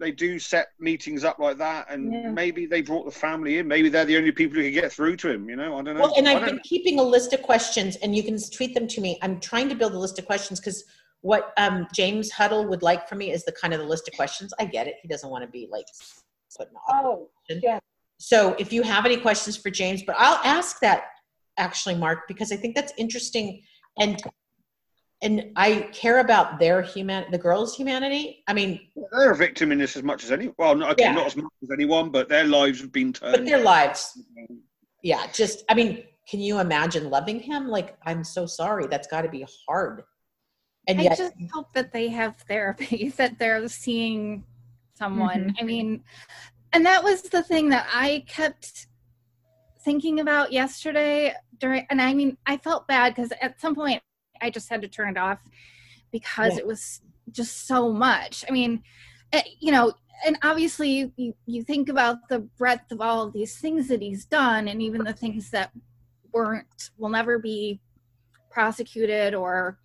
They 0.01 0.11
do 0.11 0.39
set 0.39 0.69
meetings 0.81 1.25
up 1.25 1.39
like 1.39 1.59
that, 1.59 1.87
and 1.91 2.11
Yeah. 2.11 2.31
maybe 2.31 2.65
they 2.65 2.81
brought 2.81 3.05
the 3.05 3.11
family 3.11 3.59
in. 3.59 3.69
Maybe 3.69 3.91
they're 3.91 4.07
the 4.07 4.17
only 4.17 4.33
people 4.33 4.57
who 4.57 4.63
can 4.65 4.73
get 4.73 4.91
through 4.91 5.17
to 5.19 5.31
him. 5.31 5.49
You 5.49 5.57
know, 5.57 5.77
I 5.79 5.83
don't 5.83 5.97
know. 5.97 6.01
Well, 6.01 6.15
and 6.17 6.27
I 6.27 6.35
I've 6.37 6.47
been 6.47 6.57
know. 6.57 6.63
keeping 6.65 6.99
a 6.99 7.03
list 7.03 7.35
of 7.35 7.43
questions, 7.43 7.97
and 7.97 8.17
you 8.17 8.23
can 8.23 8.39
tweet 8.51 8.75
them 8.75 8.89
to 8.89 9.01
me. 9.03 9.19
I'm 9.21 9.39
trying 9.41 9.69
to 9.69 9.75
build 9.75 9.93
a 9.93 9.99
list 9.99 10.19
of 10.19 10.25
questions 10.25 10.59
because 10.59 10.83
what 11.21 11.53
um, 11.59 11.87
James 11.95 12.31
Huddle 12.31 12.67
would 12.67 12.83
like 12.83 13.09
from 13.09 13.19
me 13.19 13.31
is 13.31 13.45
the 13.45 13.53
kind 13.53 13.75
of 13.75 13.81
the 13.81 13.87
list 13.87 14.09
of 14.09 14.15
questions. 14.15 14.55
I 14.59 14.65
get 14.65 14.87
it; 14.87 14.95
he 15.03 15.07
doesn't 15.07 15.29
want 15.29 15.45
to 15.45 15.51
be 15.51 15.69
like 15.71 15.87
putting 16.57 16.75
off. 16.75 17.05
Oh, 17.05 17.29
yeah. 17.49 17.79
So 18.17 18.55
if 18.59 18.73
you 18.73 18.83
have 18.83 19.05
any 19.05 19.19
questions 19.19 19.57
for 19.57 19.69
James, 19.71 20.03
but 20.03 20.17
I'll 20.19 20.41
ask 20.45 20.81
that 20.81 21.05
actually, 21.59 21.95
Mark, 21.95 22.21
because 22.27 22.53
I 22.53 22.57
think 22.57 22.75
that's 22.75 22.95
interesting, 22.97 23.63
and 23.99 24.19
and 25.23 25.53
I 25.57 25.89
care 25.93 26.21
about 26.21 26.59
their 26.59 26.81
human, 26.81 27.31
the 27.31 27.39
girls' 27.39 27.77
humanity. 27.77 28.43
I 28.49 28.55
mean, 28.55 28.81
They're 29.13 29.33
a 29.33 29.37
victim 29.37 29.71
in 29.71 29.79
this 29.79 29.97
as 29.97 30.03
much 30.03 30.25
as 30.25 30.33
any. 30.33 30.51
Well, 30.59 30.75
not, 30.75 30.93
okay, 30.93 31.05
Yeah. 31.05 31.13
not 31.13 31.27
as 31.27 31.37
much 31.37 31.53
as 31.63 31.71
anyone, 31.71 32.11
but 32.11 32.29
their 32.29 32.45
lives 32.45 32.81
have 32.81 32.91
been 32.93 33.13
turned. 33.13 33.33
but 33.37 33.45
their 33.45 33.63
lives, 33.63 34.19
yeah. 35.03 35.27
Just, 35.33 35.65
I 35.69 35.75
mean, 35.75 36.05
can 36.29 36.41
you 36.41 36.59
imagine 36.61 37.11
loving 37.11 37.39
him? 37.41 37.69
Like, 37.69 37.97
I'm 38.07 38.25
so 38.25 38.47
sorry. 38.47 38.87
That's 38.87 39.07
got 39.09 39.23
to 39.23 39.29
be 39.29 39.45
hard. 39.69 40.05
And 40.89 40.99
I 41.01 41.05
yet, 41.05 41.19
just 41.19 41.35
hope 41.53 41.73
that 41.75 41.93
they 41.93 42.09
have 42.09 42.37
therapy, 42.49 43.09
that 43.19 43.39
they're 43.39 43.69
seeing 43.69 44.45
someone. 44.95 45.51
Mhm. 45.51 45.55
I 45.61 45.65
mean, 45.65 46.05
and 46.73 46.87
that 46.87 47.05
was 47.05 47.23
the 47.23 47.43
thing 47.43 47.69
that 47.71 47.87
I 47.93 48.25
kept 48.27 48.87
thinking 49.85 50.21
about 50.21 50.53
yesterday 50.53 51.35
during, 51.59 51.87
and 51.91 52.01
I 52.01 52.15
mean, 52.15 52.39
I 52.47 52.57
felt 52.57 52.87
bad 52.89 53.15
because 53.15 53.33
at 53.43 53.61
some 53.61 53.75
point 53.75 54.03
I 54.41 54.51
just 54.51 54.69
had 54.69 54.83
to 54.83 54.89
turn 54.89 55.11
it 55.11 55.19
off 55.19 55.41
because 56.11 56.55
Yeah. 56.55 56.61
it 56.61 56.67
was 56.67 57.01
just 57.31 57.67
so 57.67 57.93
much. 57.93 58.45
I 58.49 58.53
mean, 58.53 58.83
eh, 59.33 59.43
you 59.61 59.73
know, 59.73 59.93
and 60.27 60.39
obviously 60.43 60.91
you, 60.91 61.13
you, 61.17 61.35
you 61.47 61.63
think 61.63 61.89
about 61.89 62.29
the 62.29 62.41
breadth 62.41 62.93
of 62.93 63.01
all 63.01 63.27
of 63.27 63.33
these 63.33 63.59
things 63.59 63.89
that 63.89 64.03
he's 64.03 64.27
done 64.27 64.69
and 64.69 64.83
even 64.83 65.05
the 65.05 65.13
things 65.13 65.51
that 65.51 65.71
weren't, 66.33 66.91
will 66.99 67.09
never 67.09 67.39
be 67.39 67.81
prosecuted 68.51 69.35
or 69.35 69.79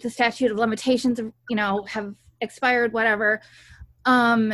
the 0.00 0.10
statute 0.10 0.50
of 0.50 0.58
limitations 0.58 1.18
you 1.48 1.56
know 1.56 1.82
have 1.84 2.14
expired 2.40 2.92
whatever 2.92 3.40
um 4.04 4.52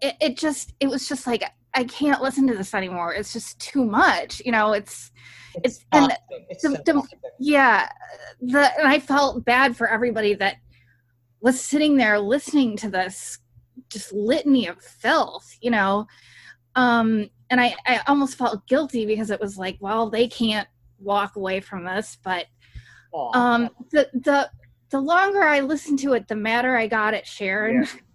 it, 0.00 0.14
it 0.20 0.36
just 0.36 0.74
it 0.80 0.88
was 0.88 1.08
just 1.08 1.26
like 1.26 1.42
i 1.78 1.84
can't 1.84 2.20
listen 2.20 2.46
to 2.48 2.54
this 2.54 2.74
anymore. 2.74 3.14
It's 3.14 3.32
just 3.32 3.58
too 3.60 3.84
much 3.84 4.42
you 4.44 4.52
know 4.52 4.72
it's 4.72 5.12
it's, 5.64 5.84
and 5.92 6.10
the- 6.62 6.82
the- 6.84 7.02
yeah 7.38 7.88
the 8.40 8.64
and 8.78 8.86
i 8.88 8.98
felt 8.98 9.44
bad 9.44 9.76
for 9.76 9.88
everybody 9.88 10.34
that 10.34 10.56
was 11.40 11.60
sitting 11.60 11.96
there 11.96 12.18
listening 12.18 12.76
to 12.78 12.90
this 12.90 13.38
just 13.88 14.12
litany 14.12 14.66
of 14.66 14.82
filth 14.82 15.48
you 15.60 15.70
know? 15.70 16.06
Um 16.74 17.30
and 17.50 17.60
i 17.60 17.74
i 17.86 18.00
almost 18.08 18.36
felt 18.36 18.66
guilty 18.66 19.06
because 19.06 19.30
it 19.30 19.40
was 19.40 19.56
like 19.56 19.76
well 19.80 20.10
they 20.10 20.26
can't 20.28 20.68
walk 20.98 21.36
away 21.36 21.60
from 21.60 21.84
this 21.84 22.18
but 22.24 22.46
um 23.34 23.70
the 23.92 24.08
the 24.14 24.50
the 24.90 25.00
longer 25.00 25.42
i 25.42 25.60
listened 25.60 25.98
to 26.00 26.12
it 26.14 26.26
the 26.28 26.34
madder 26.36 26.76
i 26.76 26.86
got 26.88 27.14
at 27.14 27.26
sharon 27.26 27.86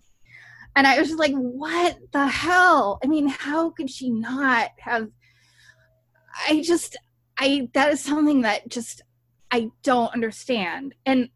and 0.75 0.87
i 0.87 0.97
was 0.97 1.07
just 1.07 1.19
like 1.19 1.33
what 1.33 1.97
the 2.11 2.27
hell 2.27 2.99
i 3.03 3.07
mean 3.07 3.27
how 3.27 3.69
could 3.69 3.89
she 3.89 4.09
not 4.09 4.69
have 4.79 5.09
I 6.47 6.61
just 6.61 6.97
I 7.37 7.69
that 7.73 7.91
is 7.91 8.01
something 8.01 8.41
that 8.41 8.69
just 8.69 9.01
I 9.51 9.69
don't 9.83 10.13
understand. 10.13 10.95
And 11.05 11.29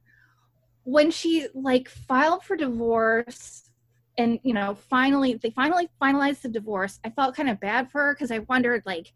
when 0.84 1.12
she 1.12 1.48
like 1.54 1.90
filed 1.90 2.44
for 2.44 2.56
divorce 2.56 3.70
and 4.18 4.40
you 4.44 4.54
know 4.54 4.76
finally 4.90 5.36
they 5.36 5.52
finally 5.52 5.90
finalized 6.02 6.42
the 6.42 6.50
divorce, 6.50 7.00
I 7.04 7.10
felt 7.12 7.36
kind 7.36 7.50
of 7.50 7.60
bad 7.60 7.92
for 7.92 8.02
her 8.02 8.14
because 8.14 8.32
I 8.32 8.40
wondered 8.40 8.84
like 8.86 9.14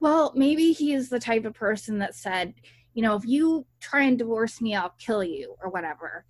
well, 0.00 0.32
maybe 0.34 0.72
he 0.72 0.94
is 0.94 1.10
the 1.10 1.20
type 1.20 1.44
of 1.44 1.54
person 1.54 1.98
that 1.98 2.16
said, 2.16 2.54
you 2.92 3.02
know, 3.02 3.14
if 3.14 3.24
you 3.24 3.64
try 3.78 4.02
and 4.02 4.18
divorce 4.18 4.60
me, 4.60 4.74
I'll 4.74 4.94
kill 4.98 5.22
you 5.22 5.54
or 5.62 5.70
whatever. 5.70 6.24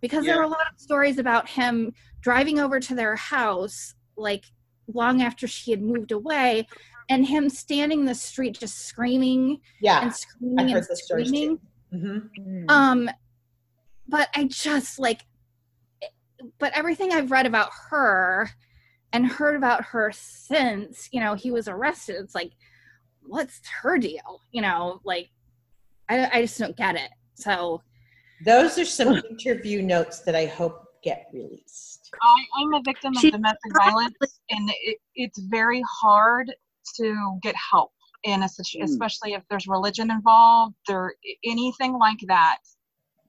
Because 0.00 0.24
there 0.24 0.34
Yeah. 0.34 0.38
were 0.38 0.44
a 0.44 0.48
lot 0.48 0.72
of 0.72 0.78
stories 0.78 1.18
about 1.18 1.48
him 1.48 1.92
driving 2.20 2.58
over 2.58 2.78
to 2.80 2.94
their 2.94 3.16
house, 3.16 3.94
like 4.16 4.44
long 4.86 5.22
after 5.22 5.46
she 5.46 5.70
had 5.70 5.82
moved 5.82 6.12
away, 6.12 6.66
and 7.08 7.26
him 7.26 7.48
standing 7.48 8.00
in 8.00 8.06
the 8.06 8.14
street 8.14 8.58
just 8.58 8.78
screaming 8.86 9.60
Yeah, 9.80 10.00
and 10.00 10.10
I've 10.10 10.16
screaming 10.16 10.68
heard 10.68 10.76
and 10.76 10.86
those 10.88 11.04
stories 11.04 11.28
screaming. 11.28 11.58
Mhm. 11.92 12.70
Um, 12.70 13.10
but 14.06 14.28
I 14.34 14.44
just 14.44 14.98
like, 14.98 15.26
but 16.58 16.72
everything 16.76 17.12
I've 17.12 17.30
read 17.30 17.46
about 17.46 17.70
her 17.90 18.50
and 19.12 19.26
heard 19.26 19.56
about 19.56 19.84
her 19.86 20.12
since, 20.12 21.08
you 21.12 21.20
know, 21.20 21.34
he 21.34 21.50
was 21.50 21.66
arrested, 21.66 22.16
it's 22.16 22.34
like, 22.34 22.52
what's 23.22 23.60
her 23.82 23.98
deal? 23.98 24.42
You 24.52 24.62
know, 24.62 25.00
like, 25.04 25.30
I, 26.08 26.28
I 26.38 26.42
just 26.42 26.58
don't 26.58 26.76
get 26.76 26.94
it. 26.96 27.10
So, 27.34 27.82
Those 28.44 28.78
are 28.78 28.84
some 28.84 29.20
interview 29.30 29.82
notes 29.82 30.20
that 30.20 30.34
I 30.34 30.46
hope 30.46 30.84
get 31.02 31.26
released. 31.32 32.10
I, 32.22 32.44
I'm 32.60 32.72
a 32.74 32.82
victim 32.84 33.16
of 33.16 33.22
domestic 33.22 33.72
violence, 33.76 34.14
and 34.50 34.70
it, 34.82 34.98
it's 35.14 35.38
very 35.42 35.82
hard 36.00 36.52
to 36.96 37.38
get 37.42 37.54
help 37.56 37.92
in 38.24 38.42
a 38.42 38.48
situation, 38.48 38.88
Mm. 38.88 38.92
especially 38.92 39.32
if 39.34 39.42
there's 39.48 39.66
religion 39.66 40.10
involved 40.10 40.74
or 40.88 41.14
anything 41.44 41.98
like 41.98 42.18
that. 42.26 42.58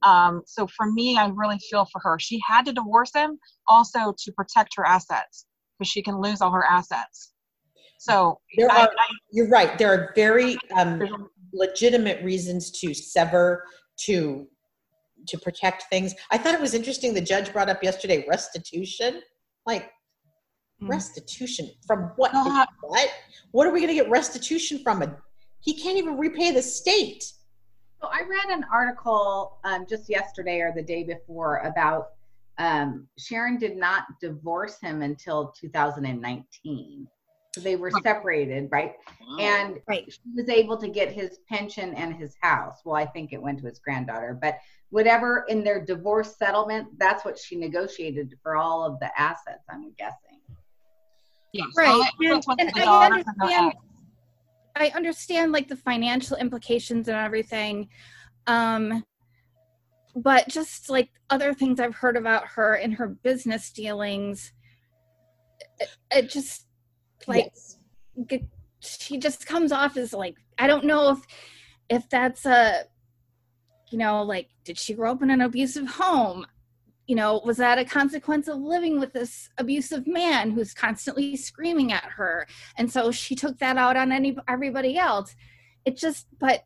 Um, 0.02 0.42
so 0.46 0.66
for 0.66 0.90
me, 0.90 1.16
I 1.18 1.28
really 1.28 1.58
feel 1.70 1.86
for 1.92 2.00
her. 2.02 2.18
She 2.18 2.40
had 2.46 2.64
to 2.66 2.72
divorce 2.72 3.12
him 3.14 3.38
also 3.68 4.14
to 4.18 4.32
protect 4.32 4.74
her 4.76 4.86
assets 4.86 5.46
because 5.78 5.90
she 5.90 6.02
can 6.02 6.20
lose 6.20 6.40
all 6.40 6.50
her 6.52 6.64
assets. 6.64 7.32
So 7.98 8.40
There 8.56 8.70
I- 8.72 8.82
are, 8.86 8.92
you're 9.30 9.48
right. 9.48 9.76
There 9.76 9.92
are 9.92 10.12
very 10.16 10.56
um, 10.76 11.28
legitimate 11.52 12.24
reasons 12.24 12.70
to 12.80 12.94
sever, 12.94 13.64
to 14.06 14.48
to 15.26 15.38
protect 15.38 15.84
things. 15.84 16.14
I 16.30 16.38
thought 16.38 16.54
it 16.54 16.60
was 16.60 16.74
interesting. 16.74 17.14
The 17.14 17.20
judge 17.20 17.52
brought 17.52 17.68
up 17.68 17.82
yesterday 17.82 18.24
restitution. 18.28 19.22
Like 19.66 19.90
restitution 20.80 21.70
from 21.86 22.12
what? 22.16 22.32
What? 22.80 23.10
What 23.52 23.66
are 23.66 23.70
we 23.70 23.80
going 23.80 23.88
to 23.88 23.94
get 23.94 24.10
restitution 24.10 24.80
from? 24.82 25.02
A, 25.02 25.16
he 25.60 25.74
can't 25.74 25.98
even 25.98 26.16
repay 26.16 26.52
the 26.52 26.62
state. 26.62 27.24
So 28.00 28.08
I 28.10 28.22
read 28.22 28.56
an 28.56 28.64
article 28.72 29.58
um, 29.64 29.84
just 29.88 30.08
yesterday 30.08 30.60
or 30.60 30.72
the 30.74 30.82
day 30.82 31.02
before 31.02 31.58
about 31.58 32.08
um, 32.58 33.06
Sharon 33.18 33.58
did 33.58 33.76
not 33.76 34.04
divorce 34.20 34.78
him 34.80 35.02
until 35.02 35.52
2019. 35.58 37.06
So 37.54 37.60
they 37.60 37.74
were 37.74 37.90
separated, 37.90 38.68
right? 38.70 38.94
And 39.40 39.80
she 40.08 40.20
was 40.36 40.48
able 40.48 40.76
to 40.76 40.88
get 40.88 41.10
his 41.10 41.38
pension 41.48 41.94
and 41.94 42.14
his 42.14 42.36
house. 42.40 42.78
Well, 42.84 42.94
I 42.94 43.06
think 43.06 43.32
it 43.32 43.42
went 43.42 43.58
to 43.60 43.66
his 43.66 43.80
granddaughter, 43.80 44.38
but 44.40 44.58
whatever 44.90 45.44
in 45.48 45.64
their 45.64 45.84
divorce 45.84 46.36
settlement, 46.36 46.86
that's 46.98 47.24
what 47.24 47.36
she 47.38 47.56
negotiated 47.56 48.36
for 48.42 48.56
all 48.56 48.84
of 48.84 49.00
the 49.00 49.10
assets, 49.20 49.64
I'm 49.68 49.92
guessing. 49.98 50.38
Yes. 51.52 51.66
right. 51.76 52.10
And, 52.20 52.36
and 52.60 52.70
I 52.76 52.84
daughters 52.84 53.24
and 53.26 53.36
the 53.36 53.44
understand. 53.44 53.74
I 54.76 54.92
understand 54.94 55.50
like 55.50 55.66
the 55.66 55.76
financial 55.76 56.36
implications 56.36 57.08
and 57.08 57.16
everything. 57.16 57.88
Um, 58.46 59.04
but 60.14 60.48
just 60.48 60.88
like 60.88 61.10
other 61.30 61.52
things 61.52 61.80
I've 61.80 61.96
heard 61.96 62.16
about 62.16 62.46
her 62.46 62.74
and 62.74 62.94
her 62.94 63.08
business 63.08 63.72
dealings, 63.72 64.52
it, 65.80 65.88
it 66.12 66.30
just 66.30 66.66
like 67.26 67.52
g- 68.28 68.48
she 68.80 69.18
just 69.18 69.46
comes 69.46 69.72
off 69.72 69.96
as 69.96 70.12
like 70.12 70.36
I 70.58 70.66
don't 70.66 70.84
know 70.84 71.10
if 71.10 71.18
if 71.88 72.08
that's 72.08 72.46
a 72.46 72.84
you 73.90 73.98
know 73.98 74.22
like 74.22 74.48
did 74.64 74.78
she 74.78 74.94
grow 74.94 75.12
up 75.12 75.22
in 75.22 75.30
an 75.30 75.40
abusive 75.40 75.86
home? 75.86 76.46
You 77.06 77.16
know 77.16 77.40
was 77.44 77.56
that 77.56 77.78
a 77.78 77.84
consequence 77.84 78.48
of 78.48 78.58
living 78.58 79.00
with 79.00 79.12
this 79.12 79.48
abusive 79.58 80.06
man 80.06 80.50
who's 80.50 80.72
constantly 80.72 81.36
screaming 81.36 81.92
at 81.92 82.04
her? 82.04 82.46
And 82.76 82.90
so 82.90 83.10
she 83.10 83.34
took 83.34 83.58
that 83.58 83.76
out 83.76 83.96
on 83.96 84.12
any 84.12 84.36
everybody 84.48 84.96
else. 84.96 85.34
It 85.84 85.96
just 85.96 86.26
but 86.38 86.64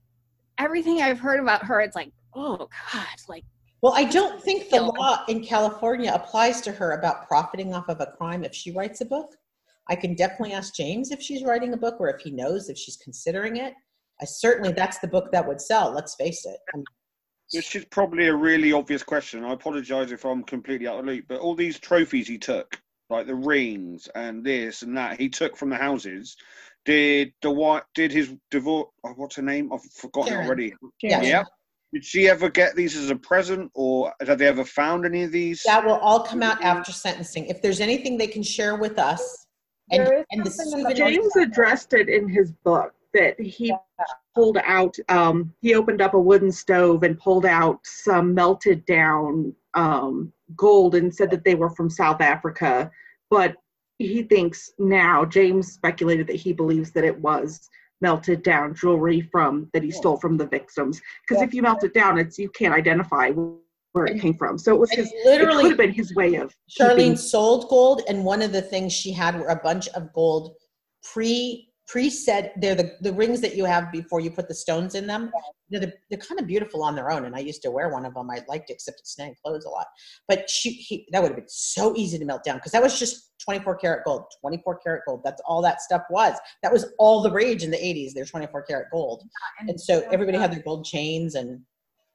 everything 0.59 1.03
i've 1.03 1.19
heard 1.19 1.41
about 1.41 1.65
her 1.65 1.81
it's 1.81 1.97
like 1.97 2.13
oh 2.37 2.69
god 2.93 3.07
like 3.29 3.43
Well, 3.83 3.93
I 3.95 4.05
don't 4.05 4.41
think 4.41 4.71
the 4.71 4.81
law 4.81 5.25
in 5.29 5.45
California 5.45 6.11
applies 6.15 6.61
to 6.63 6.73
her 6.73 6.93
about 6.93 7.27
profiting 7.29 7.75
off 7.75 7.89
of 7.89 8.01
a 8.01 8.07
crime 8.07 8.43
if 8.45 8.55
she 8.55 8.71
writes 8.71 9.01
a 9.03 9.05
book. 9.05 9.35
I 9.89 9.97
can 9.97 10.15
definitely 10.15 10.55
ask 10.55 10.75
James 10.75 11.11
if 11.11 11.21
she's 11.21 11.45
writing 11.45 11.73
a 11.75 11.77
book 11.77 11.97
or 12.01 12.09
if 12.09 12.21
he 12.21 12.31
knows 12.31 12.69
if 12.69 12.79
she's 12.79 12.97
considering 12.97 13.57
it. 13.57 13.75
I 14.21 14.25
certainly 14.25 14.73
that's 14.73 14.99
the 14.99 15.09
book 15.09 15.31
that 15.33 15.47
would 15.47 15.61
sell. 15.61 15.93
Let's 15.93 16.15
face 16.15 16.45
it. 16.47 16.57
I 16.73 16.77
mean, 16.79 16.85
This 17.53 17.75
is 17.75 17.85
probably 17.87 18.29
a 18.29 18.35
really 18.35 18.73
obvious 18.73 19.03
question. 19.03 19.45
I 19.45 19.53
apologise 19.53 20.11
if 20.11 20.25
I'm 20.25 20.43
completely 20.45 20.87
out 20.89 21.01
of 21.01 21.07
the 21.07 21.13
loop, 21.13 21.25
but 21.29 21.41
all 21.41 21.55
these 21.55 21.79
trophies 21.79 22.29
he 22.29 22.39
took, 22.39 22.81
like 23.11 23.27
the 23.27 23.35
rings 23.35 24.09
and 24.15 24.45
this 24.45 24.83
and 24.83 24.97
that, 24.97 25.21
he 25.21 25.29
took 25.29 25.57
from 25.57 25.69
the 25.71 25.77
houses. 25.77 26.37
Did 26.85 27.33
the 27.43 27.51
what? 27.51 27.85
Did 27.95 28.13
his 28.13 28.35
divorce? 28.51 28.89
Oh, 29.05 29.13
what's 29.17 29.37
her 29.37 29.43
name? 29.43 29.73
I've 29.73 29.83
forgotten 29.93 30.33
Sharon. 30.33 30.47
already. 30.47 30.75
Sharon. 31.01 31.25
Yeah. 31.25 31.45
Did 31.93 32.05
she 32.05 32.29
ever 32.29 32.51
get 32.51 32.75
these 32.75 32.97
as 32.97 33.11
a 33.11 33.17
present, 33.17 33.71
or 33.75 34.13
have 34.27 34.39
they 34.39 34.49
ever 34.49 34.65
found 34.65 35.07
any 35.07 35.23
of 35.23 35.31
these? 35.33 35.63
that 35.63 35.85
will 35.85 35.95
all 35.95 36.21
come 36.25 36.43
out 36.43 36.61
after 36.63 36.91
sentencing. 36.93 37.47
If 37.47 37.63
there's 37.63 37.81
anything 37.81 38.19
they 38.19 38.27
can 38.27 38.43
share 38.43 38.77
with 38.77 38.99
us, 38.99 39.44
and, 39.91 40.25
and 40.31 40.45
the 40.45 40.51
something 40.51 40.81
in 40.81 40.85
the 40.85 40.91
souvenirs. 40.91 40.99
James 40.99 41.37
addressed 41.37 41.95
it 41.95 42.09
in 42.09 42.29
his 42.29 42.53
book 42.65 42.95
that 43.13 43.41
he 43.41 43.75
pulled 44.35 44.59
out. 44.65 44.97
Um, 45.09 45.55
he 45.61 45.75
opened 45.75 46.03
up 46.03 46.15
a 46.15 46.21
wooden 46.21 46.53
stove 46.53 47.03
and 47.03 47.19
pulled 47.19 47.47
out 47.47 47.81
some 47.85 48.35
melted 48.35 48.85
down 48.87 49.55
um, 49.75 50.33
gold 50.57 50.95
and 50.95 51.15
said 51.15 51.31
that 51.31 51.45
they 51.45 51.55
were 51.55 51.71
from 51.71 51.89
South 51.89 52.21
Africa. 52.21 52.91
But 53.31 53.57
he 53.99 54.23
thinks 54.25 54.73
now 54.79 55.25
James 55.25 55.73
speculated 55.73 56.27
that 56.27 56.37
he 56.37 56.53
believes 56.53 56.91
that 56.93 57.05
it 57.05 57.19
was 57.19 57.71
melted 58.01 58.43
down 58.43 58.75
jewelry 58.75 59.21
from 59.33 59.71
that 59.73 59.83
he 59.83 59.91
stole 59.91 60.17
from 60.17 60.37
the 60.37 60.47
victims. 60.47 61.01
Because 61.27 61.43
if 61.43 61.55
you 61.55 61.63
melt 61.63 61.85
it 61.85 61.95
down, 61.95 62.19
it's 62.19 62.39
you 62.39 62.51
can't 62.51 62.75
identify 62.75 63.31
where 63.95 64.07
it 64.07 64.21
came 64.21 64.35
from. 64.35 64.59
So 64.59 64.75
it 64.75 64.79
was 64.79 64.91
his. 64.91 65.11
literally- 65.25 65.61
it 65.61 65.63
could 65.63 65.71
have 65.71 65.79
been 65.79 65.93
his 65.93 66.15
way 66.15 66.35
of. 66.35 66.53
Charlene 66.69 66.97
keeping- 66.97 67.17
sold 67.17 67.69
gold, 67.69 68.03
and 68.09 68.25
one 68.25 68.43
of 68.43 68.53
the 68.53 68.61
things 68.63 68.93
she 68.93 69.13
had 69.13 69.39
were 69.39 69.49
a 69.49 69.57
bunch 69.57 69.89
of 69.89 70.13
gold 70.13 70.57
pre 71.03 71.71
preset. 71.89 72.51
They're 72.61 72.75
the 72.75 72.97
the 73.03 73.13
rings 73.13 73.41
that 73.41 73.55
you 73.57 73.65
have 73.65 73.93
before 73.93 74.19
you 74.21 74.31
put 74.33 74.49
the 74.49 74.55
stones 74.55 74.95
in 74.97 75.07
them. 75.07 75.31
They're, 75.71 75.81
the, 75.81 75.93
they're 76.11 76.19
kind 76.19 76.41
of 76.41 76.47
beautiful 76.47 76.83
on 76.83 76.95
their 76.97 77.11
own, 77.11 77.25
and 77.25 77.37
I 77.37 77.39
used 77.39 77.63
to 77.63 77.71
wear 77.71 77.89
one 77.89 78.05
of 78.05 78.15
them. 78.15 78.29
I 78.31 78.41
liked 78.49 78.71
it, 78.71 78.75
except 78.75 79.01
it 79.01 79.07
snagged 79.07 79.37
clothes 79.45 79.65
a 79.65 79.71
lot. 79.71 79.87
But 80.29 80.51
she, 80.51 80.71
he, 80.71 81.07
that 81.13 81.23
would 81.23 81.31
have 81.31 81.37
been 81.37 81.49
so 81.49 81.95
easy 81.97 82.19
to 82.19 82.25
melt 82.25 82.43
down 82.45 82.57
because 82.57 82.73
that 82.73 82.83
was 82.83 82.99
just 82.99 83.31
24 83.45 83.77
karat 83.77 84.05
gold. 84.05 84.25
24 84.41 84.79
karat 84.79 85.03
gold. 85.07 85.23
That's 85.25 85.41
all 85.47 85.63
that 85.63 85.81
stuff 85.81 86.03
was. 86.11 86.37
That 86.63 86.73
was 86.73 86.93
all 86.99 87.23
the 87.23 87.31
rage 87.31 87.63
in 87.63 87.71
the 87.71 87.77
80s. 87.77 88.13
They're 88.13 88.25
24 88.25 88.63
karat 88.63 88.87
gold, 88.93 89.23
and 89.61 89.81
so 89.81 90.03
everybody 90.13 90.37
had 90.39 90.51
their 90.53 90.63
gold 90.63 90.85
chains 90.85 91.37
and. 91.37 91.61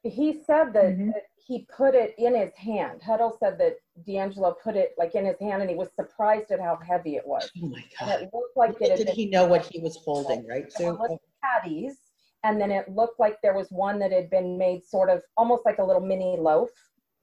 He 0.02 0.40
said 0.46 0.72
that, 0.72 0.96
that 0.96 1.22
he 1.50 1.66
put 1.76 1.96
it 1.96 2.14
in 2.16 2.36
his 2.36 2.54
hand. 2.54 3.02
Huddle 3.02 3.36
said 3.40 3.58
that 3.58 3.74
DeAngelo 4.06 4.54
put 4.62 4.76
it 4.76 4.94
like 4.96 5.16
in 5.16 5.24
his 5.24 5.34
hand, 5.40 5.60
and 5.60 5.68
he 5.68 5.74
was 5.74 5.88
surprised 5.96 6.52
at 6.52 6.60
how 6.60 6.78
heavy 6.86 7.16
it 7.16 7.26
was. 7.26 7.50
Oh 7.60 7.66
my 7.66 7.82
God! 7.98 8.22
It 8.22 8.30
looked 8.32 8.56
like 8.56 8.76
it 8.80 8.96
Did 8.96 9.08
he 9.08 9.26
know 9.26 9.46
what 9.46 9.66
he 9.66 9.80
was 9.80 9.96
holding, 10.04 10.46
right? 10.46 10.72
So 10.72 10.94
were 10.94 11.10
uh, 11.10 11.16
patties, 11.42 11.96
and 12.44 12.60
then 12.60 12.70
it 12.70 12.88
looked 12.88 13.18
like 13.18 13.38
there 13.42 13.52
was 13.52 13.66
one 13.70 13.98
that 13.98 14.12
had 14.12 14.30
been 14.30 14.56
made 14.58 14.84
sort 14.84 15.10
of 15.10 15.22
almost 15.36 15.66
like 15.66 15.78
a 15.78 15.84
little 15.84 16.00
mini 16.00 16.36
loaf 16.38 16.70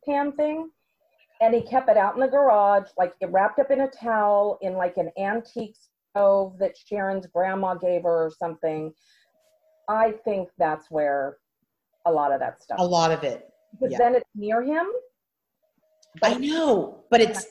pan 0.06 0.34
thing. 0.34 0.72
And 1.40 1.56
he 1.56 1.62
kept 1.62 1.88
it 1.88 1.96
out 1.96 2.16
in 2.16 2.20
the 2.20 2.28
garage, 2.28 2.90
like 2.98 3.14
it 3.22 3.30
wrapped 3.32 3.60
up 3.60 3.72
in 3.72 3.82
a 3.82 3.88
towel 3.88 4.58
in 4.62 4.74
like 4.74 4.98
an 4.98 5.10
antique 5.18 5.78
stove 6.12 6.58
that 6.60 6.76
Sharon's 6.76 7.28
grandma 7.28 7.76
gave 7.76 8.04
her 8.04 8.26
or 8.26 8.32
something. 8.38 8.92
I 9.88 10.16
think 10.26 10.50
that's 10.58 10.92
where 10.92 11.38
a 12.06 12.12
lot 12.12 12.34
of 12.34 12.42
that 12.42 12.62
stuff. 12.62 12.80
a 12.80 12.86
lot 12.86 13.12
of 13.12 13.24
it. 13.24 13.48
Because 13.72 13.92
yeah. 13.92 13.98
then 13.98 14.16
it's 14.16 14.30
near 14.36 14.62
him. 14.64 14.86
I 16.24 16.36
know, 16.36 17.04
but 17.12 17.22
it's. 17.22 17.46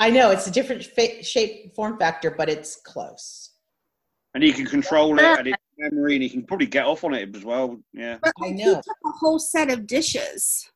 I 0.00 0.10
know 0.10 0.30
it's 0.30 0.46
a 0.46 0.50
different 0.50 0.84
fa- 0.84 1.22
shape, 1.22 1.74
form 1.74 1.98
factor, 1.98 2.30
but 2.30 2.48
it's 2.48 2.76
close. 2.76 3.50
And 4.34 4.42
he 4.42 4.52
can 4.52 4.66
control 4.66 5.18
it, 5.18 5.24
and 5.24 5.48
it's 5.48 5.62
memory, 5.78 6.14
and 6.14 6.22
he 6.22 6.28
can 6.28 6.42
probably 6.44 6.66
get 6.66 6.86
off 6.86 7.04
on 7.04 7.14
it 7.14 7.34
as 7.36 7.44
well. 7.44 7.78
Yeah. 7.92 8.18
But 8.22 8.32
like, 8.40 8.54
he 8.54 8.64
took 8.64 8.84
a 9.04 9.10
whole 9.10 9.38
set 9.38 9.70
of 9.70 9.86
dishes 9.86 10.68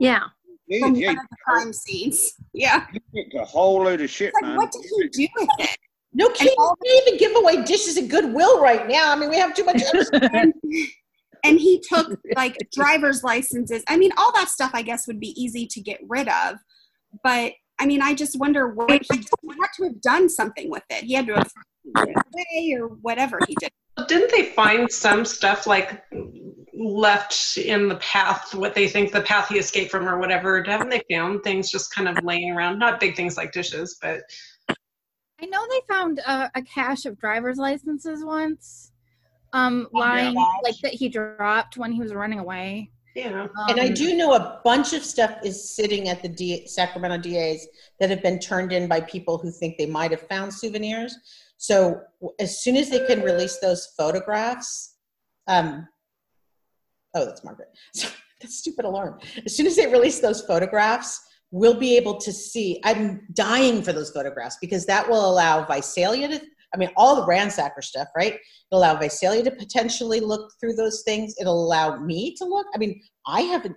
Yeah. 0.00 0.24
Yeah, 0.66 0.80
from 0.80 0.96
yeah, 0.96 1.06
one 1.08 1.18
of 1.18 1.24
the 1.30 1.36
crime 1.44 1.72
scenes. 1.72 2.34
Yeah. 2.52 2.86
he 2.92 2.98
took 3.24 3.40
a 3.40 3.44
whole 3.44 3.84
load 3.84 4.00
of 4.02 4.10
shit, 4.10 4.34
Like, 4.34 4.42
man. 4.42 4.56
what 4.56 4.72
did 4.72 4.82
he 4.82 5.26
do 5.26 5.28
with 5.36 5.48
it? 5.60 5.78
No 6.12 6.28
kidding. 6.30 6.54
We 6.58 6.90
can't 6.90 7.08
even 7.08 7.18
give 7.18 7.36
away 7.36 7.62
dishes 7.64 7.96
at 7.96 8.08
Goodwill 8.08 8.60
right 8.60 8.88
now. 8.88 9.12
I 9.12 9.16
mean, 9.16 9.30
we 9.30 9.36
have 9.36 9.54
too 9.54 9.64
much. 9.64 9.80
and, 11.44 11.52
and 11.52 11.60
he 11.60 11.80
took 11.88 12.18
like 12.36 12.56
driver's 12.72 13.22
licenses. 13.22 13.82
I 13.88 13.96
mean, 13.96 14.12
all 14.16 14.32
that 14.32 14.48
stuff 14.48 14.70
I 14.74 14.82
guess 14.82 15.06
would 15.06 15.20
be 15.20 15.40
easy 15.40 15.66
to 15.66 15.80
get 15.80 16.00
rid 16.08 16.28
of. 16.28 16.56
But 17.22 17.52
I 17.78 17.86
mean, 17.86 18.02
I 18.02 18.14
just 18.14 18.38
wonder 18.38 18.68
what 18.68 18.90
he, 18.90 18.98
he 19.12 19.16
had 19.16 19.68
to 19.76 19.84
have 19.84 20.00
done 20.00 20.28
something 20.28 20.70
with 20.70 20.82
it. 20.90 21.04
He 21.04 21.14
had 21.14 21.26
to 21.28 21.34
have 21.34 21.50
it 21.84 22.16
away 22.16 22.76
or 22.80 22.88
whatever 22.88 23.38
he 23.46 23.54
did. 23.60 23.70
Didn't 24.06 24.30
they 24.30 24.46
find 24.52 24.90
some 24.90 25.24
stuff 25.24 25.66
like 25.66 26.04
left 26.74 27.56
in 27.56 27.88
the 27.88 27.96
path, 27.96 28.54
what 28.54 28.74
they 28.74 28.86
think 28.86 29.12
the 29.12 29.20
path 29.20 29.48
he 29.48 29.58
escaped 29.58 29.90
from 29.90 30.08
or 30.08 30.18
whatever? 30.18 30.62
Haven't 30.62 30.90
they 30.90 31.02
found 31.10 31.42
things 31.42 31.70
just 31.70 31.94
kind 31.94 32.08
of 32.08 32.22
laying 32.24 32.50
around? 32.50 32.78
Not 32.78 33.00
big 33.00 33.16
things 33.16 33.36
like 33.36 33.52
dishes, 33.52 33.98
but 34.00 34.22
I 35.40 35.46
know 35.46 35.64
they 35.68 35.80
found 35.88 36.20
uh, 36.26 36.48
a 36.54 36.62
cache 36.62 37.06
of 37.06 37.18
driver's 37.18 37.58
licenses 37.58 38.24
once, 38.24 38.92
um, 39.52 39.88
Oh, 39.94 39.98
lying 39.98 40.34
like 40.62 40.76
that 40.82 40.92
he 40.94 41.08
dropped 41.08 41.76
when 41.76 41.92
he 41.92 42.00
was 42.00 42.14
running 42.14 42.38
away. 42.38 42.90
Yeah. 43.14 43.48
and 43.68 43.80
I 43.80 43.86
Um, 43.88 43.94
do 43.94 44.14
know 44.16 44.34
a 44.34 44.60
bunch 44.64 44.92
of 44.92 45.02
stuff 45.02 45.38
is 45.42 45.74
sitting 45.74 46.08
at 46.08 46.22
the 46.22 46.28
D- 46.28 46.66
Sacramento 46.68 47.18
DAs 47.18 47.66
that 47.98 48.10
have 48.10 48.22
been 48.22 48.38
turned 48.38 48.72
in 48.72 48.86
by 48.86 49.00
people 49.00 49.38
who 49.38 49.50
think 49.50 49.76
they 49.76 49.86
might 49.86 50.10
have 50.12 50.20
found 50.28 50.54
souvenirs. 50.54 51.16
So 51.56 52.00
as 52.38 52.60
soon 52.60 52.76
as 52.76 52.90
they 52.90 53.04
can 53.06 53.22
release 53.22 53.58
those 53.58 53.86
photographs, 53.96 54.96
um, 55.48 55.88
oh, 57.14 57.24
that's 57.24 57.42
Margaret. 57.42 57.70
Sorry, 57.94 58.12
that 58.40 58.50
stupid 58.52 58.84
alarm. 58.84 59.18
As 59.44 59.56
soon 59.56 59.66
as 59.66 59.74
they 59.74 59.86
release 59.88 60.20
those 60.20 60.42
photographs, 60.42 61.20
we'll 61.50 61.78
be 61.80 61.96
able 61.96 62.18
to 62.18 62.32
see. 62.32 62.80
I'm 62.84 63.26
dying 63.32 63.82
for 63.82 63.92
those 63.92 64.10
photographs 64.12 64.58
because 64.60 64.86
that 64.86 65.08
will 65.08 65.28
allow 65.28 65.64
Visalia 65.64 66.28
to. 66.28 66.40
I 66.74 66.76
mean, 66.76 66.90
all 66.96 67.16
the 67.16 67.26
ransacker 67.26 67.82
stuff, 67.82 68.08
right? 68.16 68.34
It'll 68.70 68.80
allow 68.80 68.96
Visalia 68.96 69.42
to 69.44 69.50
potentially 69.50 70.20
look 70.20 70.52
through 70.60 70.74
those 70.74 71.02
things. 71.02 71.34
It'll 71.40 71.64
allow 71.64 71.98
me 71.98 72.34
to 72.36 72.44
look. 72.44 72.66
I 72.74 72.78
mean, 72.78 73.00
I 73.26 73.42
haven't. 73.42 73.76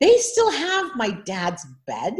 They 0.00 0.16
still 0.18 0.50
have 0.50 0.96
my 0.96 1.10
dad's 1.24 1.64
bed. 1.86 2.14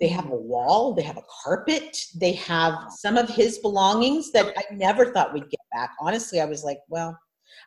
They 0.00 0.08
have 0.08 0.30
a 0.30 0.36
wall. 0.36 0.92
They 0.92 1.02
have 1.02 1.16
a 1.16 1.24
carpet. 1.42 1.96
They 2.20 2.32
have 2.32 2.74
some 2.90 3.16
of 3.16 3.28
his 3.28 3.58
belongings 3.58 4.32
that 4.32 4.52
I 4.56 4.74
never 4.74 5.06
thought 5.06 5.32
we'd 5.32 5.48
get 5.48 5.60
back. 5.72 5.90
Honestly, 6.00 6.40
I 6.40 6.44
was 6.44 6.62
like, 6.64 6.78
well, 6.88 7.18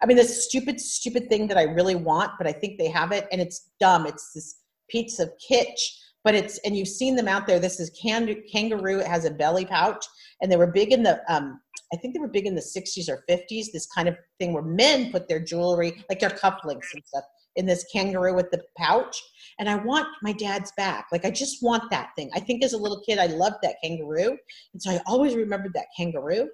I 0.01 0.05
mean, 0.05 0.17
this 0.17 0.45
stupid, 0.45 0.79
stupid 0.79 1.29
thing 1.29 1.47
that 1.47 1.57
I 1.57 1.63
really 1.63 1.95
want, 1.95 2.31
but 2.37 2.47
I 2.47 2.51
think 2.51 2.77
they 2.77 2.89
have 2.89 3.11
it, 3.11 3.27
and 3.31 3.41
it's 3.41 3.71
dumb. 3.79 4.05
It's 4.05 4.33
this 4.33 4.57
piece 4.89 5.19
of 5.19 5.31
kitsch, 5.49 5.81
but 6.27 6.35
it's 6.35 6.57
and 6.65 6.75
you've 6.75 6.89
seen 6.89 7.15
them 7.15 7.29
out 7.29 7.47
there. 7.47 7.57
This 7.57 7.79
is 7.79 7.89
can- 7.91 8.43
kangaroo. 8.51 8.99
It 8.99 9.07
has 9.07 9.23
a 9.23 9.31
belly 9.31 9.63
pouch, 9.63 10.05
and 10.41 10.51
they 10.51 10.57
were 10.57 10.67
big 10.67 10.91
in 10.91 11.01
the. 11.01 11.21
Um, 11.33 11.61
I 11.93 11.95
think 11.95 12.13
they 12.13 12.19
were 12.19 12.27
big 12.27 12.45
in 12.45 12.53
the 12.53 12.59
60s 12.59 13.07
or 13.07 13.23
50s. 13.29 13.67
This 13.71 13.87
kind 13.95 14.09
of 14.09 14.17
thing 14.37 14.51
where 14.51 14.61
men 14.61 15.09
put 15.09 15.29
their 15.29 15.39
jewelry, 15.39 16.03
like 16.09 16.19
their 16.19 16.31
cufflinks 16.31 16.93
and 16.93 17.01
stuff, 17.05 17.23
in 17.55 17.65
this 17.65 17.85
kangaroo 17.93 18.35
with 18.35 18.51
the 18.51 18.61
pouch. 18.77 19.17
And 19.57 19.69
I 19.69 19.75
want 19.75 20.05
my 20.21 20.33
dad's 20.33 20.73
back. 20.75 21.05
Like 21.13 21.23
I 21.23 21.31
just 21.31 21.63
want 21.63 21.89
that 21.91 22.09
thing. 22.17 22.29
I 22.35 22.41
think 22.41 22.61
as 22.61 22.73
a 22.73 22.77
little 22.77 23.01
kid, 23.07 23.19
I 23.19 23.27
loved 23.27 23.59
that 23.63 23.77
kangaroo, 23.81 24.37
and 24.73 24.81
so 24.81 24.91
I 24.91 24.99
always 25.07 25.33
remembered 25.33 25.71
that 25.75 25.87
kangaroo. 25.95 26.49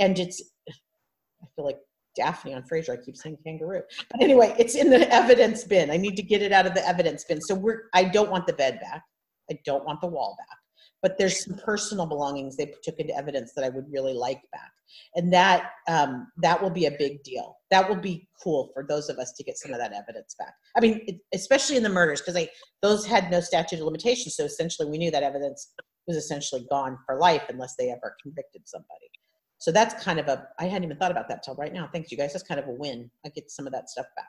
And 0.00 0.18
it's, 0.18 0.42
I 0.68 1.46
feel 1.54 1.64
like 1.64 1.78
Daphne 2.16 2.54
on 2.54 2.64
Frasier. 2.64 2.98
I 2.98 3.04
keep 3.04 3.16
saying 3.16 3.38
kangaroo. 3.44 3.82
But 4.10 4.20
anyway, 4.20 4.56
it's 4.58 4.74
in 4.74 4.90
the 4.90 5.08
evidence 5.14 5.62
bin. 5.62 5.92
I 5.92 5.96
need 5.96 6.16
to 6.16 6.22
get 6.22 6.42
it 6.42 6.50
out 6.50 6.66
of 6.66 6.74
the 6.74 6.84
evidence 6.86 7.22
bin. 7.22 7.40
So 7.40 7.54
we're 7.54 7.82
I 7.94 8.02
don't 8.02 8.32
want 8.32 8.48
the 8.48 8.52
bed 8.52 8.80
back. 8.80 9.04
I 9.50 9.58
don't 9.64 9.84
want 9.84 10.00
the 10.00 10.06
wall 10.06 10.36
back. 10.38 10.58
But 11.02 11.18
there's 11.18 11.44
some 11.44 11.58
personal 11.58 12.06
belongings 12.06 12.56
they 12.56 12.72
took 12.82 12.98
into 13.00 13.16
evidence 13.16 13.52
that 13.54 13.64
I 13.64 13.68
would 13.70 13.86
really 13.90 14.14
like 14.14 14.40
back. 14.52 14.70
And 15.16 15.32
that 15.32 15.70
um, 15.88 16.28
that 16.42 16.62
will 16.62 16.70
be 16.70 16.86
a 16.86 16.92
big 16.92 17.22
deal. 17.24 17.56
That 17.70 17.88
will 17.88 17.96
be 17.96 18.28
cool 18.42 18.70
for 18.72 18.84
those 18.88 19.08
of 19.08 19.18
us 19.18 19.32
to 19.32 19.42
get 19.42 19.58
some 19.58 19.72
of 19.72 19.78
that 19.78 19.92
evidence 19.92 20.36
back. 20.38 20.54
I 20.76 20.80
mean, 20.80 21.00
it, 21.08 21.16
especially 21.34 21.76
in 21.76 21.82
the 21.82 21.88
murders, 21.88 22.20
because 22.20 22.36
I 22.36 22.48
those 22.82 23.04
had 23.06 23.30
no 23.30 23.40
statute 23.40 23.80
of 23.80 23.86
limitations. 23.86 24.36
So 24.36 24.44
essentially, 24.44 24.88
we 24.88 24.98
knew 24.98 25.10
that 25.10 25.22
evidence 25.22 25.72
was 26.06 26.16
essentially 26.16 26.66
gone 26.70 26.98
for 27.06 27.18
life 27.18 27.42
unless 27.48 27.74
they 27.76 27.90
ever 27.90 28.14
convicted 28.22 28.62
somebody. 28.66 29.10
So 29.58 29.70
that's 29.70 30.02
kind 30.02 30.18
of 30.18 30.26
a, 30.26 30.48
I 30.58 30.64
hadn't 30.64 30.84
even 30.84 30.96
thought 30.96 31.12
about 31.12 31.28
that 31.28 31.44
till 31.44 31.54
right 31.54 31.72
now. 31.72 31.88
Thanks, 31.92 32.10
you 32.10 32.18
guys. 32.18 32.32
That's 32.32 32.42
kind 32.42 32.58
of 32.58 32.66
a 32.66 32.72
win. 32.72 33.08
I 33.24 33.28
get 33.28 33.48
some 33.48 33.64
of 33.64 33.72
that 33.72 33.88
stuff 33.88 34.06
back. 34.16 34.26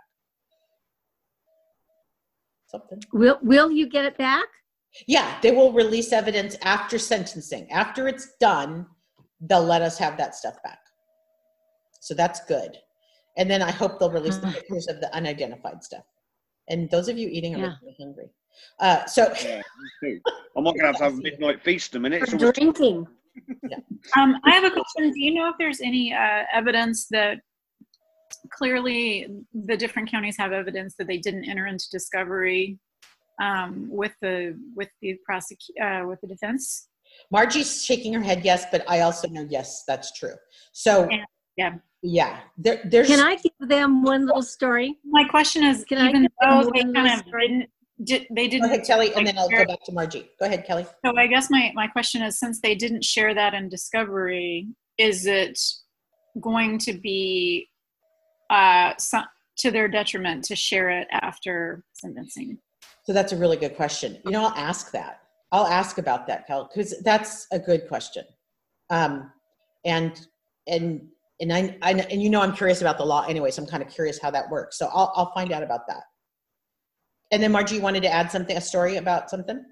Something. 2.67 3.01
Will 3.11 3.39
Will 3.41 3.71
you 3.71 3.89
get 3.89 4.05
it 4.05 4.17
back? 4.17 4.45
Yeah, 5.07 5.37
they 5.41 5.51
will 5.51 5.71
release 5.73 6.13
evidence 6.13 6.55
after 6.61 6.97
sentencing. 6.99 7.71
After 7.71 8.07
it's 8.07 8.35
done, 8.39 8.85
they'll 9.41 9.63
let 9.63 9.81
us 9.81 9.97
have 9.97 10.17
that 10.17 10.35
stuff 10.35 10.55
back. 10.63 10.79
So 12.01 12.13
that's 12.13 12.43
good. 12.45 12.77
And 13.37 13.49
then 13.49 13.61
I 13.61 13.71
hope 13.71 13.99
they'll 13.99 14.11
release 14.11 14.37
the 14.37 14.47
pictures 14.47 14.87
of 14.87 14.99
the 15.01 15.13
unidentified 15.15 15.83
stuff. 15.83 16.03
And 16.69 16.89
those 16.91 17.07
of 17.09 17.17
you 17.17 17.27
eating 17.29 17.55
are 17.55 17.59
Yeah. 17.59 17.73
making 17.83 17.87
me 17.87 17.95
hungry. 17.99 18.29
Uh, 18.79 19.05
so 19.05 19.33
Yeah. 19.43 19.61
I'm 20.55 20.63
not 20.63 20.75
going 20.75 20.81
to 20.81 20.85
have 20.87 20.97
to 20.97 21.03
have 21.05 21.13
a 21.13 21.17
midnight 21.17 21.63
feast 21.63 21.93
in 21.95 21.97
a 21.97 22.01
minute. 22.01 22.21
It's 22.23 22.33
almost- 22.33 22.55
drinking. 22.55 23.07
Um, 24.15 24.39
I 24.45 24.51
have 24.51 24.63
a 24.63 24.69
question. 24.69 25.11
Do 25.11 25.19
you 25.19 25.33
know 25.33 25.49
if 25.49 25.55
there's 25.57 25.81
any 25.81 26.13
uh, 26.13 26.43
evidence 26.53 27.07
that 27.09 27.39
clearly 28.51 29.27
the 29.53 29.75
different 29.75 30.09
counties 30.11 30.37
have 30.37 30.51
evidence 30.51 30.93
that 30.99 31.07
they 31.07 31.17
didn't 31.17 31.45
enter 31.49 31.65
into 31.65 31.85
discovery 31.91 32.77
um, 33.41 33.87
with 33.89 34.13
the 34.21 34.57
with 34.75 34.89
the 35.01 35.17
prosecute 35.25 35.77
uh, 35.81 36.05
with 36.07 36.21
the 36.21 36.27
defense? 36.27 36.87
Margie's 37.31 37.83
shaking 37.83 38.13
her 38.13 38.21
head 38.21 38.43
yes, 38.43 38.65
but 38.71 38.83
I 38.89 39.01
also 39.01 39.27
know 39.27 39.45
yes, 39.49 39.83
that's 39.87 40.11
true. 40.13 40.35
So 40.71 41.07
yeah, 41.57 41.75
yeah, 42.01 42.39
there, 42.57 42.81
there's. 42.85 43.07
Can 43.07 43.19
I 43.19 43.35
give 43.35 43.69
them 43.69 44.03
one 44.03 44.25
little 44.25 44.41
story? 44.41 44.97
My 45.05 45.23
question 45.23 45.63
is, 45.63 45.85
Can 45.85 45.99
I 45.99 46.09
even 46.09 46.23
give 46.23 46.31
them 46.41 46.63
though 46.63 46.71
they 46.73 46.83
one 46.83 46.93
kind 46.93 47.19
of 47.19 47.25
didn't, 47.25 47.69
did, 48.03 48.27
they 48.31 48.47
didn't. 48.47 48.65
ahead, 48.65 48.83
Kelly, 48.83 49.13
and 49.15 49.25
then 49.25 49.37
I'll 49.37 49.49
go 49.49 49.65
back 49.65 49.83
to 49.85 49.91
Margie. 49.91 50.29
Go 50.39 50.45
ahead, 50.45 50.65
Kelly. 50.65 50.85
So 51.05 51.15
I 51.15 51.27
guess 51.27 51.49
my, 51.49 51.71
my 51.75 51.87
question 51.87 52.21
is, 52.21 52.39
since 52.39 52.59
they 52.59 52.75
didn't 52.75 53.03
share 53.03 53.33
that 53.33 53.53
in 53.53 53.69
discovery, 53.69 54.67
is 54.97 55.25
it 55.25 55.59
going 56.41 56.77
to 56.79 56.93
be 56.93 57.69
uh, 58.49 58.93
some, 58.97 59.25
to 59.59 59.71
their 59.71 59.87
detriment 59.87 60.43
to 60.45 60.55
share 60.55 60.89
it 60.89 61.07
after 61.11 61.83
sentencing? 61.93 62.57
So 63.05 63.13
that's 63.13 63.31
a 63.33 63.37
really 63.37 63.57
good 63.57 63.75
question. 63.75 64.19
You 64.25 64.31
know, 64.31 64.45
I'll 64.45 64.57
ask 64.57 64.91
that. 64.91 65.21
I'll 65.51 65.67
ask 65.67 65.97
about 65.97 66.25
that, 66.27 66.47
Kel, 66.47 66.69
because 66.73 66.99
that's 67.03 67.47
a 67.51 67.59
good 67.59 67.87
question. 67.87 68.23
Um, 68.89 69.31
and 69.85 70.27
and 70.67 71.07
and 71.39 71.53
I, 71.53 71.77
I 71.81 71.91
and 71.91 72.21
you 72.21 72.29
know 72.29 72.41
I'm 72.41 72.53
curious 72.55 72.81
about 72.81 72.97
the 72.97 73.05
law 73.05 73.25
anyway, 73.27 73.51
so 73.51 73.61
I'm 73.61 73.67
kind 73.67 73.83
of 73.83 73.89
curious 73.89 74.19
how 74.21 74.31
that 74.31 74.49
works. 74.49 74.77
So 74.77 74.87
I'll 74.93 75.11
I'll 75.15 75.31
find 75.33 75.51
out 75.51 75.63
about 75.63 75.87
that. 75.87 76.03
And 77.31 77.41
then 77.43 77.51
Margie, 77.51 77.75
you 77.75 77.81
wanted 77.81 78.03
to 78.03 78.09
add 78.09 78.31
something, 78.31 78.55
a 78.55 78.61
story 78.61 78.97
about 78.97 79.29
something, 79.29 79.63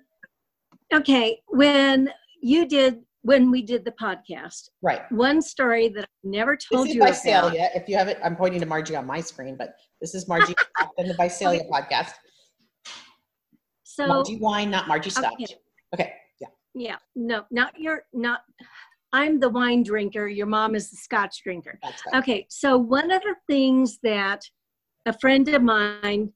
Okay, 0.93 1.39
when 1.47 2.09
you 2.41 2.67
did 2.67 2.99
when 3.23 3.51
we 3.51 3.61
did 3.61 3.85
the 3.85 3.91
podcast, 3.91 4.69
right? 4.81 5.09
one 5.11 5.41
story 5.41 5.89
that 5.89 6.03
I 6.03 6.07
never 6.23 6.57
told 6.57 6.87
This 6.87 6.89
is 6.89 6.95
you 6.95 7.01
about. 7.03 7.13
Visalia. 7.13 7.69
If 7.75 7.87
you 7.87 7.95
have 7.95 8.07
it, 8.07 8.17
I'm 8.23 8.35
pointing 8.35 8.59
to 8.59 8.65
Margie 8.65 8.95
on 8.95 9.05
my 9.05 9.21
screen, 9.21 9.55
but 9.55 9.75
this 10.01 10.15
is 10.15 10.27
Margie 10.27 10.55
and 10.97 11.09
the 11.09 11.13
Visalia 11.13 11.61
podcast. 11.71 12.13
So 13.93 14.07
Margie 14.07 14.38
wine, 14.38 14.72
not 14.72 14.88
Margie 14.88 15.09
Scotch. 15.09 15.34
Okay. 15.34 15.55
Okay, 15.93 16.13
yeah. 16.39 16.47
Yeah, 16.73 16.95
no, 17.15 17.43
not 17.51 17.77
your, 17.77 18.05
not, 18.13 18.41
I'm 19.11 19.39
the 19.39 19.49
wine 19.49 19.84
drinker, 19.84 20.27
your 20.27 20.45
mom 20.45 20.76
is 20.76 20.89
the 20.89 20.95
scotch 20.95 21.43
drinker. 21.43 21.77
Okay, 22.15 22.47
so 22.49 22.77
one 22.77 23.11
of 23.11 23.22
the 23.23 23.35
things 23.47 23.99
that 24.03 24.45
a 25.05 25.11
friend 25.11 25.49
of 25.49 25.61
mine 25.61 26.31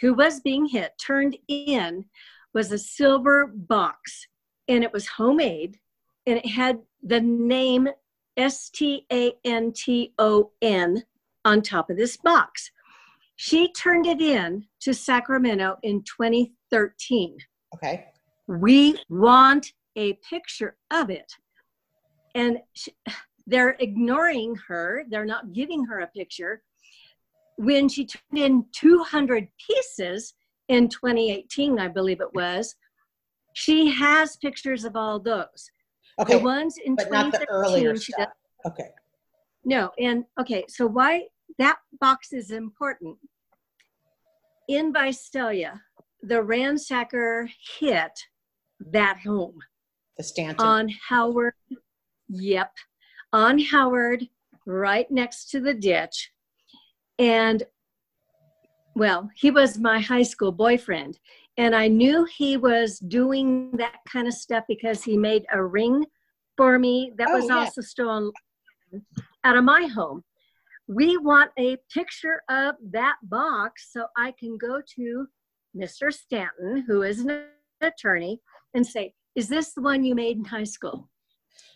who 0.00 0.14
was 0.14 0.40
being 0.40 0.66
hit 0.66 0.92
turned 1.00 1.36
in 1.46 2.04
was 2.52 2.72
a 2.72 2.78
silver 2.78 3.46
box 3.46 4.26
and 4.66 4.82
it 4.82 4.92
was 4.92 5.06
homemade 5.06 5.78
and 6.26 6.38
it 6.38 6.46
had 6.46 6.80
the 7.04 7.20
name 7.20 7.88
S 8.36 8.70
T 8.70 9.06
A 9.12 9.32
N 9.44 9.72
T 9.72 10.12
O 10.18 10.50
N 10.60 11.04
on 11.44 11.62
top 11.62 11.90
of 11.90 11.96
this 11.96 12.16
box. 12.16 12.72
She 13.44 13.72
turned 13.72 14.06
it 14.06 14.20
in 14.20 14.66
to 14.82 14.94
Sacramento 14.94 15.76
in 15.82 16.04
2013 16.04 17.36
Okay. 17.74 18.06
we 18.46 18.96
want 19.08 19.72
a 19.96 20.12
picture 20.30 20.76
of 20.92 21.10
it 21.10 21.32
and 22.36 22.58
sh- 22.74 22.90
they're 23.48 23.74
ignoring 23.80 24.54
her 24.68 25.02
they're 25.10 25.24
not 25.24 25.52
giving 25.52 25.84
her 25.86 25.98
a 26.00 26.06
picture 26.06 26.62
when 27.56 27.88
she 27.88 28.06
turned 28.06 28.38
in 28.38 28.64
200 28.72 29.48
pieces 29.66 30.34
in 30.68 30.88
2018 30.88 31.78
i 31.80 31.88
believe 31.88 32.20
it 32.20 32.32
was 32.34 32.76
she 33.54 33.90
has 33.90 34.36
pictures 34.36 34.84
of 34.84 34.94
all 34.94 35.18
those 35.18 35.70
Okay, 36.20 36.34
the 36.34 36.38
ones 36.44 36.76
in 36.84 36.94
but 36.94 37.10
not 37.10 37.32
the 37.32 37.46
earlier 37.48 37.96
she 37.96 38.12
stuff. 38.12 38.28
does- 38.28 38.72
Okay. 38.72 38.90
no, 39.64 39.90
and 39.98 40.24
okay, 40.40 40.64
so 40.68 40.86
why 40.86 41.22
that 41.58 41.78
box 42.00 42.32
is 42.32 42.50
important. 42.50 43.16
In 44.72 44.90
Visalia, 44.90 45.82
the 46.22 46.36
ransacker 46.36 47.46
hit 47.78 48.18
that 48.80 49.18
home 49.18 49.58
The 50.16 50.22
Stanton. 50.24 50.64
on 50.66 50.88
Howard 51.10 51.52
Yep, 52.30 52.72
on 53.34 53.58
Howard, 53.58 54.26
right 54.64 55.10
next 55.10 55.50
to 55.50 55.60
the 55.60 55.74
ditch. 55.74 56.32
And 57.18 57.64
well, 58.94 59.28
he 59.34 59.50
was 59.50 59.76
my 59.78 60.00
high 60.00 60.22
school 60.22 60.52
boyfriend. 60.52 61.18
And 61.58 61.74
I 61.76 61.88
knew 61.88 62.24
he 62.24 62.56
was 62.56 62.98
doing 62.98 63.72
that 63.72 63.96
kind 64.08 64.26
of 64.26 64.32
stuff 64.32 64.64
because 64.68 65.04
he 65.04 65.18
made 65.18 65.44
a 65.52 65.62
ring 65.62 66.06
for 66.56 66.78
me 66.78 67.12
that 67.18 67.28
Oh, 67.28 67.34
was 67.36 67.48
yeah. 67.48 67.56
also 67.58 67.82
stolen 67.82 68.32
out 69.44 69.56
of 69.58 69.64
my 69.64 69.84
home. 69.84 70.24
We 70.88 71.16
want 71.16 71.50
a 71.58 71.76
picture 71.92 72.42
of 72.48 72.74
that 72.90 73.16
box 73.22 73.90
so 73.92 74.06
I 74.16 74.34
can 74.38 74.58
go 74.58 74.80
to 74.96 75.26
Mr. 75.76 76.12
Stanton, 76.12 76.84
who 76.86 77.02
is 77.02 77.20
an 77.20 77.46
attorney, 77.80 78.40
and 78.74 78.86
say, 78.86 79.14
Is 79.34 79.48
this 79.48 79.72
the 79.74 79.82
one 79.82 80.04
you 80.04 80.14
made 80.14 80.36
in 80.36 80.44
high 80.44 80.64
school? 80.64 81.08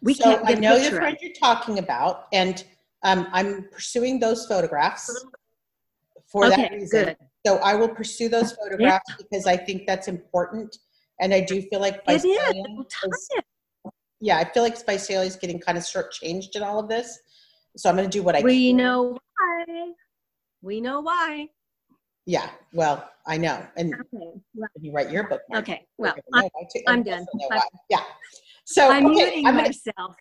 We 0.03 0.15
so 0.15 0.25
can't 0.25 0.45
I 0.45 0.49
get 0.51 0.59
a 0.59 0.61
know 0.61 0.79
the 0.79 0.91
friend 0.91 1.17
you're 1.21 1.33
talking 1.33 1.79
about, 1.79 2.27
and 2.33 2.65
um, 3.03 3.29
I'm 3.33 3.69
pursuing 3.71 4.19
those 4.19 4.47
photographs 4.47 5.25
for 6.31 6.51
that 6.51 6.73
reason. 6.73 7.05
good. 7.05 7.17
So 7.47 7.57
I 7.59 7.75
will 7.75 7.89
pursue 7.89 8.29
those 8.29 8.53
photographs 8.53 9.15
because 9.17 9.47
I 9.47 9.57
think 9.57 9.87
that's 9.87 10.09
important, 10.09 10.77
and 11.21 11.33
I 11.33 11.41
do 11.41 11.63
feel 11.63 11.81
like 11.81 12.03
is. 12.09 12.23
Visalia 12.23 12.65
is- 13.07 13.31
yeah, 14.21 14.39
I 14.39 14.45
feel 14.45 14.63
like 14.63 14.85
Visalia 14.85 15.27
is 15.27 15.37
getting 15.37 15.61
kind 15.61 15.79
of 15.79 15.85
shortchanged 15.85 16.57
in 16.57 16.63
all 16.63 16.79
of 16.79 16.89
this. 16.89 17.19
So 17.77 17.91
I'm 17.91 17.97
going 17.97 18.09
to 18.09 18.19
do 18.19 18.23
what 18.23 18.35
I 18.35 18.41
We 18.43 18.71
can. 18.71 18.79
know 18.79 19.19
why. 19.37 19.93
We 20.63 20.81
know 20.81 21.01
why. 21.01 21.49
Yeah, 22.25 22.51
well, 22.73 23.09
I 23.27 23.37
know, 23.37 23.65
and 23.77 23.95
Okay. 23.95 24.41
well, 24.55 24.69
you 24.81 24.91
write 24.93 25.11
your 25.11 25.29
book, 25.29 25.43
Mark, 25.49 25.63
Okay. 25.63 25.87
Well, 25.97 26.15
I'm, 26.35 26.49
I'm 26.89 27.03
done. 27.05 27.21
also 27.21 27.31
know 27.35 27.49
I- 27.53 27.57
why. 27.59 27.69
Yeah. 27.89 28.03
So 28.65 28.91
I'm 28.91 29.07
okay, 29.07 29.15
muting 29.15 29.47
I'm 29.47 29.55
gonna, 29.57 29.69
myself. 29.69 30.17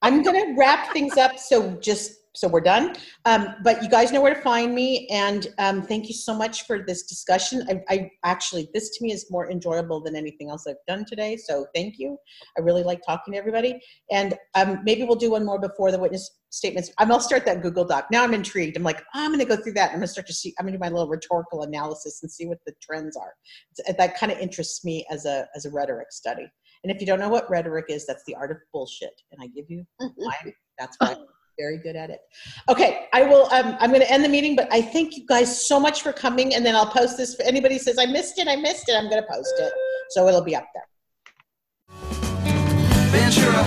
I'm 0.00 0.22
gonna 0.22 0.54
wrap 0.56 0.92
things 0.94 1.18
up. 1.18 1.38
So 1.38 1.72
just 1.72 2.20
so 2.34 2.48
we're 2.48 2.60
done. 2.60 2.94
Um, 3.24 3.54
but 3.62 3.82
you 3.82 3.88
guys 3.88 4.10
know 4.12 4.20
where 4.20 4.34
to 4.34 4.40
find 4.40 4.74
me, 4.74 5.06
and 5.08 5.48
um, 5.58 5.82
thank 5.82 6.08
you 6.08 6.14
so 6.14 6.34
much 6.34 6.66
for 6.66 6.84
this 6.86 7.02
discussion. 7.04 7.62
I, 7.68 7.82
I 7.94 8.10
actually 8.24 8.68
this 8.72 8.96
to 8.96 9.04
me 9.04 9.12
is 9.12 9.30
more 9.30 9.50
enjoyable 9.50 10.00
than 10.00 10.16
anything 10.16 10.48
else 10.48 10.66
I've 10.66 10.76
done 10.88 11.04
today. 11.04 11.36
So 11.36 11.66
thank 11.74 11.98
you. 11.98 12.16
I 12.56 12.62
really 12.62 12.82
like 12.82 13.00
talking 13.06 13.32
to 13.32 13.38
everybody, 13.38 13.80
and 14.10 14.34
um, 14.54 14.80
maybe 14.84 15.04
we'll 15.04 15.16
do 15.16 15.32
one 15.32 15.44
more 15.44 15.58
before 15.58 15.90
the 15.92 15.98
witness 15.98 16.38
statements. 16.50 16.90
I'm 16.98 17.08
gonna 17.08 17.22
start 17.22 17.44
that 17.46 17.62
Google 17.62 17.84
Doc. 17.84 18.06
Now 18.10 18.24
I'm 18.24 18.34
intrigued. 18.34 18.76
I'm 18.76 18.82
like, 18.82 19.02
I'm 19.14 19.30
gonna 19.30 19.44
go 19.44 19.56
through 19.56 19.74
that. 19.74 19.90
I'm 19.90 19.96
gonna 19.96 20.06
start 20.06 20.26
to 20.26 20.34
see. 20.34 20.54
I'm 20.58 20.66
gonna 20.66 20.76
do 20.76 20.80
my 20.80 20.88
little 20.88 21.08
rhetorical 21.08 21.62
analysis 21.62 22.20
and 22.22 22.30
see 22.30 22.46
what 22.46 22.58
the 22.66 22.72
trends 22.82 23.16
are. 23.16 23.34
It's- 23.78 23.96
that 23.96 24.16
kind 24.16 24.32
of 24.32 24.38
interests 24.38 24.84
me 24.84 25.04
as 25.10 25.26
a 25.26 25.46
as 25.54 25.66
a 25.66 25.70
rhetoric 25.70 26.12
study. 26.12 26.46
And 26.84 26.90
if 26.90 27.00
you 27.00 27.06
don't 27.06 27.20
know 27.20 27.28
what 27.28 27.48
rhetoric 27.48 27.86
is, 27.88 28.06
that's 28.06 28.24
the 28.26 28.34
art 28.34 28.50
of 28.50 28.56
bullshit. 28.72 29.12
And 29.30 29.40
I 29.42 29.46
give 29.48 29.66
you 29.68 29.84
mine. 30.00 30.52
That's 30.78 30.96
why 30.98 31.16
very 31.62 31.78
good 31.78 31.96
at 31.96 32.10
it. 32.10 32.20
Okay, 32.68 33.06
I 33.12 33.22
will. 33.22 33.44
Um, 33.52 33.76
I'm 33.80 33.90
going 33.90 34.02
to 34.02 34.12
end 34.12 34.24
the 34.24 34.28
meeting, 34.28 34.54
but 34.56 34.68
I 34.72 34.80
thank 34.82 35.16
you 35.16 35.24
guys 35.34 35.48
so 35.70 35.78
much 35.86 36.02
for 36.02 36.12
coming, 36.12 36.54
and 36.54 36.66
then 36.66 36.74
I'll 36.74 36.92
post 37.00 37.16
this. 37.16 37.34
for 37.36 37.44
anybody 37.52 37.78
says 37.78 37.96
I 37.98 38.06
missed 38.06 38.38
it, 38.38 38.48
I 38.48 38.56
missed 38.56 38.88
it. 38.88 38.94
I'm 38.98 39.08
going 39.08 39.22
to 39.22 39.28
post 39.36 39.54
it, 39.58 39.72
so 40.10 40.26
it'll 40.28 40.48
be 40.52 40.56
up 40.56 40.66
there. 40.74 40.88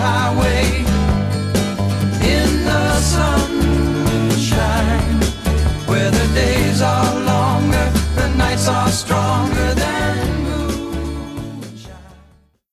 Highway 0.08 0.66
in 2.36 2.50
the 2.70 2.84
sunshine, 3.14 4.50
where 5.90 6.12
the 6.12 6.28
days 6.34 6.82
are 6.82 7.20
longer, 7.34 7.88
the 8.16 8.28
nights 8.36 8.68
are 8.68 8.90
stronger. 8.90 9.85